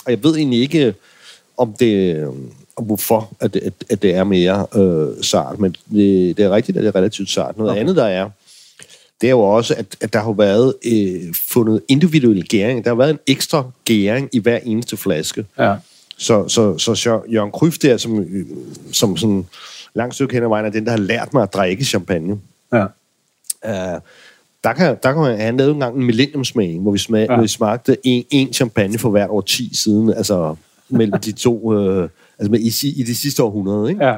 Og 0.06 0.12
jeg 0.12 0.24
ved 0.24 0.36
egentlig 0.36 0.60
ikke, 0.62 0.94
om 1.58 1.74
det, 1.80 2.24
om 2.28 2.52
hvorfor 2.82 3.30
at 3.40 3.54
det, 3.54 3.60
at, 3.60 3.74
at 3.90 4.02
det 4.02 4.16
er 4.16 4.24
mere 4.24 4.66
øh, 4.76 5.24
sart, 5.24 5.60
men 5.60 5.76
det, 5.92 6.38
det 6.38 6.46
er 6.46 6.50
rigtigt, 6.50 6.78
at 6.78 6.84
det 6.84 6.90
er 6.90 6.96
relativt 6.96 7.30
sart. 7.30 7.58
Noget 7.58 7.72
okay. 7.72 7.82
andet, 7.82 7.96
der 7.96 8.06
er, 8.06 8.30
det 9.22 9.28
er 9.28 9.32
jo 9.32 9.40
også, 9.40 9.76
at, 9.78 9.86
at 10.02 10.14
der 10.14 10.20
har 10.20 10.32
været 10.32 10.74
øh, 10.86 11.34
fundet 11.52 11.82
individuel 11.88 12.48
gæring. 12.48 12.84
Der 12.84 12.90
har 12.90 12.96
været 12.96 13.10
en 13.10 13.20
ekstra 13.28 13.64
gæring 13.86 14.30
i 14.34 14.40
hver 14.40 14.60
eneste 14.64 14.98
flaske. 14.98 15.46
Ja. 15.60 15.76
Så, 16.18 16.48
så, 16.48 16.78
så 16.78 17.22
Jørgen 17.28 17.52
Kryf 17.52 17.78
der, 17.78 17.98
som, 17.98 18.20
øh, 18.20 18.46
som 18.92 19.18
sådan 19.18 19.46
langt 19.94 20.16
stykke 20.16 20.34
hen 20.34 20.44
ad 20.44 20.48
vejen, 20.48 20.66
er 20.66 20.70
den, 20.70 20.86
der 20.86 20.92
har 20.92 20.98
lært 20.98 21.34
mig 21.34 21.44
at 21.44 21.54
drikke 21.54 21.86
champagne. 21.86 22.40
Ja. 22.74 22.86
Uh, 23.64 24.02
der 24.64 24.74
kan, 24.74 24.98
der 25.04 25.14
kan 25.14 25.22
man 25.22 25.40
have 25.40 25.58
lavet 25.58 25.74
en 25.74 25.80
gang 25.80 25.96
en 25.96 26.06
millenniumsmagning, 26.06 26.82
hvor 26.82 26.92
vi, 26.92 26.98
smag, 26.98 27.20
ja. 27.20 27.32
Ja. 27.32 27.36
hvor 27.36 27.42
vi 27.42 27.48
smagte 27.48 27.98
en, 28.04 28.26
en 28.32 28.54
champagne 28.54 29.00
for 29.00 29.10
hvert 29.10 29.30
år 29.30 29.42
10 29.42 29.76
siden, 29.76 30.14
altså 30.14 30.56
mellem 30.90 31.20
de 31.20 31.32
to, 31.32 31.74
øh, 31.74 32.10
altså 32.40 32.52
med, 32.52 32.60
i, 32.60 33.00
i 33.00 33.04
de 33.04 33.16
sidste 33.16 33.44
århundrede, 33.44 33.90
ikke? 33.90 34.06
Ja. 34.06 34.16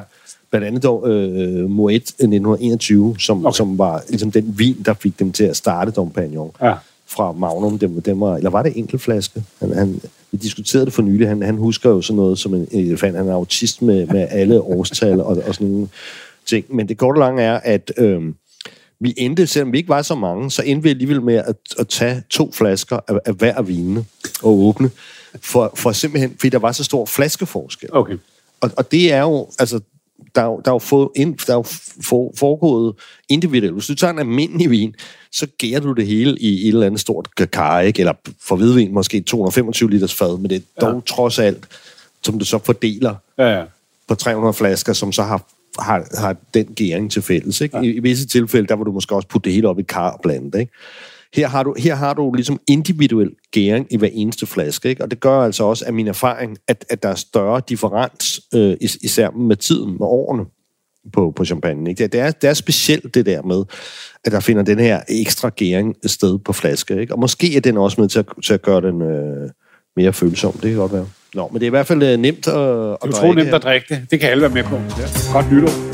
Blandt 0.51 0.67
andet 0.67 0.83
dog 0.83 1.09
øh, 1.09 1.69
Moet 1.69 1.93
1921, 1.93 3.15
som, 3.19 3.37
okay. 3.37 3.47
Okay. 3.47 3.57
som 3.57 3.77
var 3.77 4.03
ligesom 4.09 4.31
den 4.31 4.53
vin, 4.57 4.77
der 4.85 4.93
fik 4.93 5.19
dem 5.19 5.31
til 5.31 5.43
at 5.43 5.57
starte 5.57 5.91
Dom 5.91 6.11
Pignon 6.11 6.51
Ja. 6.61 6.73
fra 7.07 7.31
Magnum. 7.31 7.79
Dem, 7.79 8.01
dem 8.01 8.19
var, 8.19 8.35
eller 8.37 8.49
var 8.49 8.63
det 8.63 8.77
enkeltflaske? 8.77 9.43
Han, 9.59 9.73
han, 9.73 10.01
vi 10.31 10.37
diskuterede 10.37 10.85
det 10.85 10.93
for 10.93 11.01
nylig. 11.01 11.27
Han, 11.27 11.41
han 11.41 11.57
husker 11.57 11.89
jo 11.89 12.01
sådan 12.01 12.15
noget 12.17 12.39
som 12.39 12.53
en 12.53 12.67
elefant. 12.71 13.17
Han 13.17 13.27
er 13.27 13.33
autist 13.33 13.81
med, 13.81 14.07
med 14.07 14.27
alle 14.29 14.61
årstal 14.61 15.21
og, 15.21 15.41
og 15.47 15.55
sådan 15.55 15.67
nogle 15.67 15.87
ting. 16.45 16.65
Men 16.75 16.87
det 16.89 16.97
korte 16.97 17.17
og 17.17 17.19
lange 17.19 17.43
er, 17.43 17.59
at 17.63 17.91
øh, 17.97 18.21
vi 18.99 19.13
endte, 19.17 19.47
selvom 19.47 19.71
vi 19.71 19.77
ikke 19.77 19.89
var 19.89 20.01
så 20.01 20.15
mange, 20.15 20.51
så 20.51 20.63
endte 20.65 20.83
vi 20.83 20.89
alligevel 20.89 21.21
med 21.21 21.35
at, 21.35 21.55
at 21.79 21.87
tage 21.87 22.23
to 22.29 22.51
flasker 22.51 22.99
af, 23.07 23.19
af 23.25 23.33
hver 23.33 23.53
af 23.55 23.67
vinene 23.67 24.05
og 24.43 24.59
åbne. 24.59 24.89
For, 25.41 25.71
for 25.75 25.91
simpelthen, 25.91 26.35
fordi 26.39 26.49
der 26.49 26.59
var 26.59 26.71
så 26.71 26.83
stor 26.83 27.05
flaskeforskel. 27.05 27.89
Okay. 27.91 28.17
Og, 28.61 28.71
og 28.77 28.91
det 28.91 29.13
er 29.13 29.21
jo, 29.21 29.49
altså, 29.59 29.79
der 30.35 30.41
er 30.41 30.45
jo, 30.45 30.61
der 30.65 30.71
er 30.71 30.75
jo, 30.75 30.79
få, 30.79 31.11
ind, 31.15 31.37
der 31.37 31.53
er 31.53 31.57
jo 31.57 31.65
for, 32.03 32.33
foregået 32.37 32.95
individuelt. 33.29 33.73
Hvis 33.73 33.87
du 33.87 33.95
tager 33.95 34.13
en 34.13 34.19
almindelig 34.19 34.69
vin, 34.71 34.95
så 35.31 35.47
gærer 35.57 35.79
du 35.79 35.93
det 35.93 36.07
hele 36.07 36.39
i 36.39 36.61
et 36.61 36.67
eller 36.67 36.85
andet 36.85 36.99
stort 36.99 37.29
kar, 37.51 37.79
ikke? 37.79 37.99
Eller 37.99 38.13
for 38.41 38.55
hvidvin 38.55 38.93
måske 38.93 39.21
225 39.21 39.89
liters 39.89 40.13
fad, 40.13 40.37
men 40.37 40.49
det 40.49 40.55
er 40.55 40.81
dog 40.81 40.93
ja. 40.95 41.13
trods 41.15 41.39
alt, 41.39 41.67
som 42.23 42.39
du 42.39 42.45
så 42.45 42.59
fordeler 42.65 43.15
Ja, 43.37 43.57
ja. 43.59 43.63
på 44.07 44.15
300 44.15 44.53
flasker, 44.53 44.93
som 44.93 45.11
så 45.11 45.23
har, 45.23 45.45
har, 45.79 46.07
har 46.17 46.35
den 46.53 46.65
gæring 46.65 47.11
til 47.11 47.21
fælles. 47.21 47.61
Ikke? 47.61 47.77
Ja. 47.77 47.83
I, 47.83 47.89
I 47.89 47.99
visse 47.99 48.27
tilfælde, 48.27 48.67
der 48.67 48.75
vil 48.75 48.85
du 48.85 48.91
måske 48.91 49.15
også 49.15 49.27
putte 49.27 49.45
det 49.45 49.53
hele 49.53 49.67
op 49.67 49.77
i 49.79 49.81
et 49.81 49.87
kar 49.87 50.11
og 50.11 50.19
blande 50.21 50.51
det. 50.51 50.59
Ikke? 50.59 50.71
Her 51.35 51.47
har, 51.47 51.63
du, 51.63 51.75
her 51.77 51.95
har 51.95 52.13
du 52.13 52.33
ligesom 52.33 52.59
individuel 52.67 53.31
gæring 53.51 53.87
i 53.89 53.97
hver 53.97 54.09
eneste 54.11 54.45
flaske, 54.45 54.89
ikke? 54.89 55.03
og 55.03 55.11
det 55.11 55.19
gør 55.19 55.39
altså 55.39 55.63
også, 55.63 55.85
af 55.85 55.93
min 55.93 56.07
erfaring, 56.07 56.57
at, 56.67 56.85
at 56.89 57.03
der 57.03 57.09
er 57.09 57.15
større 57.15 57.61
differens, 57.69 58.41
øh, 58.55 58.77
is, 58.81 58.97
især 59.01 59.29
med 59.29 59.55
tiden, 59.55 59.91
med 59.91 60.07
årene 60.07 60.45
på, 61.13 61.33
på 61.35 61.45
champagne. 61.45 61.89
Ikke? 61.89 62.03
Det, 62.03 62.13
det, 62.13 62.21
er, 62.21 62.31
det 62.31 62.49
er 62.49 62.53
specielt 62.53 63.13
det 63.13 63.25
der 63.25 63.41
med, 63.41 63.63
at 64.25 64.31
der 64.31 64.39
finder 64.39 64.63
den 64.63 64.79
her 64.79 65.01
ekstra 65.09 65.49
gæring 65.55 65.95
sted 66.05 66.39
på 66.39 66.53
flaske. 66.53 67.01
Ikke? 67.01 67.13
Og 67.13 67.19
måske 67.19 67.55
er 67.55 67.61
den 67.61 67.77
også 67.77 68.01
med 68.01 68.09
til 68.09 68.19
at, 68.19 68.25
til 68.45 68.53
at 68.53 68.61
gøre 68.61 68.81
den 68.81 69.01
øh, 69.01 69.49
mere 69.95 70.13
følsom. 70.13 70.51
Det 70.51 70.61
kan 70.61 70.75
godt 70.75 70.93
være. 70.93 71.07
Nå, 71.33 71.47
men 71.47 71.55
det 71.55 71.65
er 71.65 71.67
i 71.67 71.69
hvert 71.69 71.87
fald 71.87 72.03
øh, 72.03 72.17
nemt 72.17 72.47
at, 72.47 72.53
at 72.53 72.97
Du 73.05 73.11
tror 73.11 73.33
nemt 73.33 73.53
at 73.53 73.63
drikke 73.63 73.85
det. 73.89 74.11
Det 74.11 74.19
kan 74.19 74.29
alle 74.29 74.41
være 74.41 74.51
med 74.51 74.63
på. 74.63 74.75
Ja. 74.75 75.33
Godt 75.33 75.51
nytår. 75.51 75.88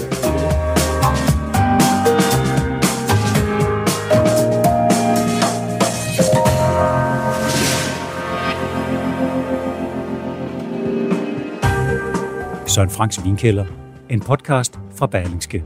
Søren 12.75 12.89
Franks 12.89 13.23
Vinkælder. 13.23 13.65
En 14.09 14.19
podcast 14.19 14.79
fra 14.95 15.07
Berlingske. 15.07 15.63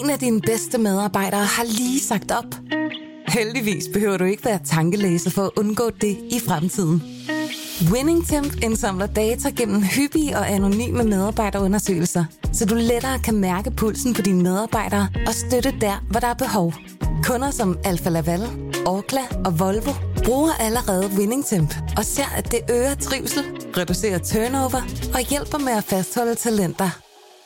En 0.00 0.10
af 0.10 0.18
dine 0.20 0.40
bedste 0.40 0.78
medarbejdere 0.78 1.44
har 1.44 1.64
lige 1.64 2.00
sagt 2.00 2.30
op. 2.30 2.44
Heldigvis 3.28 3.84
behøver 3.92 4.16
du 4.16 4.24
ikke 4.24 4.44
være 4.44 4.58
tankelæser 4.64 5.30
for 5.30 5.42
at 5.42 5.50
undgå 5.56 5.90
det 6.00 6.18
i 6.30 6.40
fremtiden. 6.48 7.02
WinningTemp 7.92 8.62
indsamler 8.62 9.06
data 9.06 9.48
gennem 9.48 9.82
hyppige 9.82 10.36
og 10.36 10.50
anonyme 10.50 11.04
medarbejderundersøgelser, 11.04 12.24
så 12.52 12.66
du 12.66 12.74
lettere 12.74 13.18
kan 13.18 13.34
mærke 13.34 13.70
pulsen 13.70 14.14
på 14.14 14.22
dine 14.22 14.42
medarbejdere 14.42 15.08
og 15.26 15.34
støtte 15.34 15.74
der, 15.80 16.04
hvor 16.10 16.20
der 16.20 16.26
er 16.26 16.34
behov. 16.34 16.74
Kunder 17.22 17.50
som 17.50 17.78
Alfa 17.84 18.10
Laval, 18.10 18.40
Orkla 18.86 19.20
og 19.44 19.58
Volvo 19.60 19.92
bruger 20.24 20.52
allerede 20.60 21.10
WinningTemp 21.18 21.74
og 21.96 22.04
ser, 22.04 22.26
at 22.36 22.52
det 22.52 22.60
øger 22.70 22.94
trivsel, 22.94 23.44
reducerer 23.76 24.18
turnover 24.18 24.82
og 25.14 25.20
hjælper 25.20 25.58
med 25.58 25.72
at 25.72 25.84
fastholde 25.84 26.34
talenter. 26.34 26.90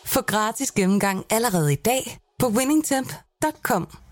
Få 0.05 0.23
gratis 0.23 0.73
gennemgang 0.73 1.25
allerede 1.31 1.73
i 1.73 1.77
dag 1.77 2.19
på 2.39 2.47
winningtemp.com. 2.49 4.06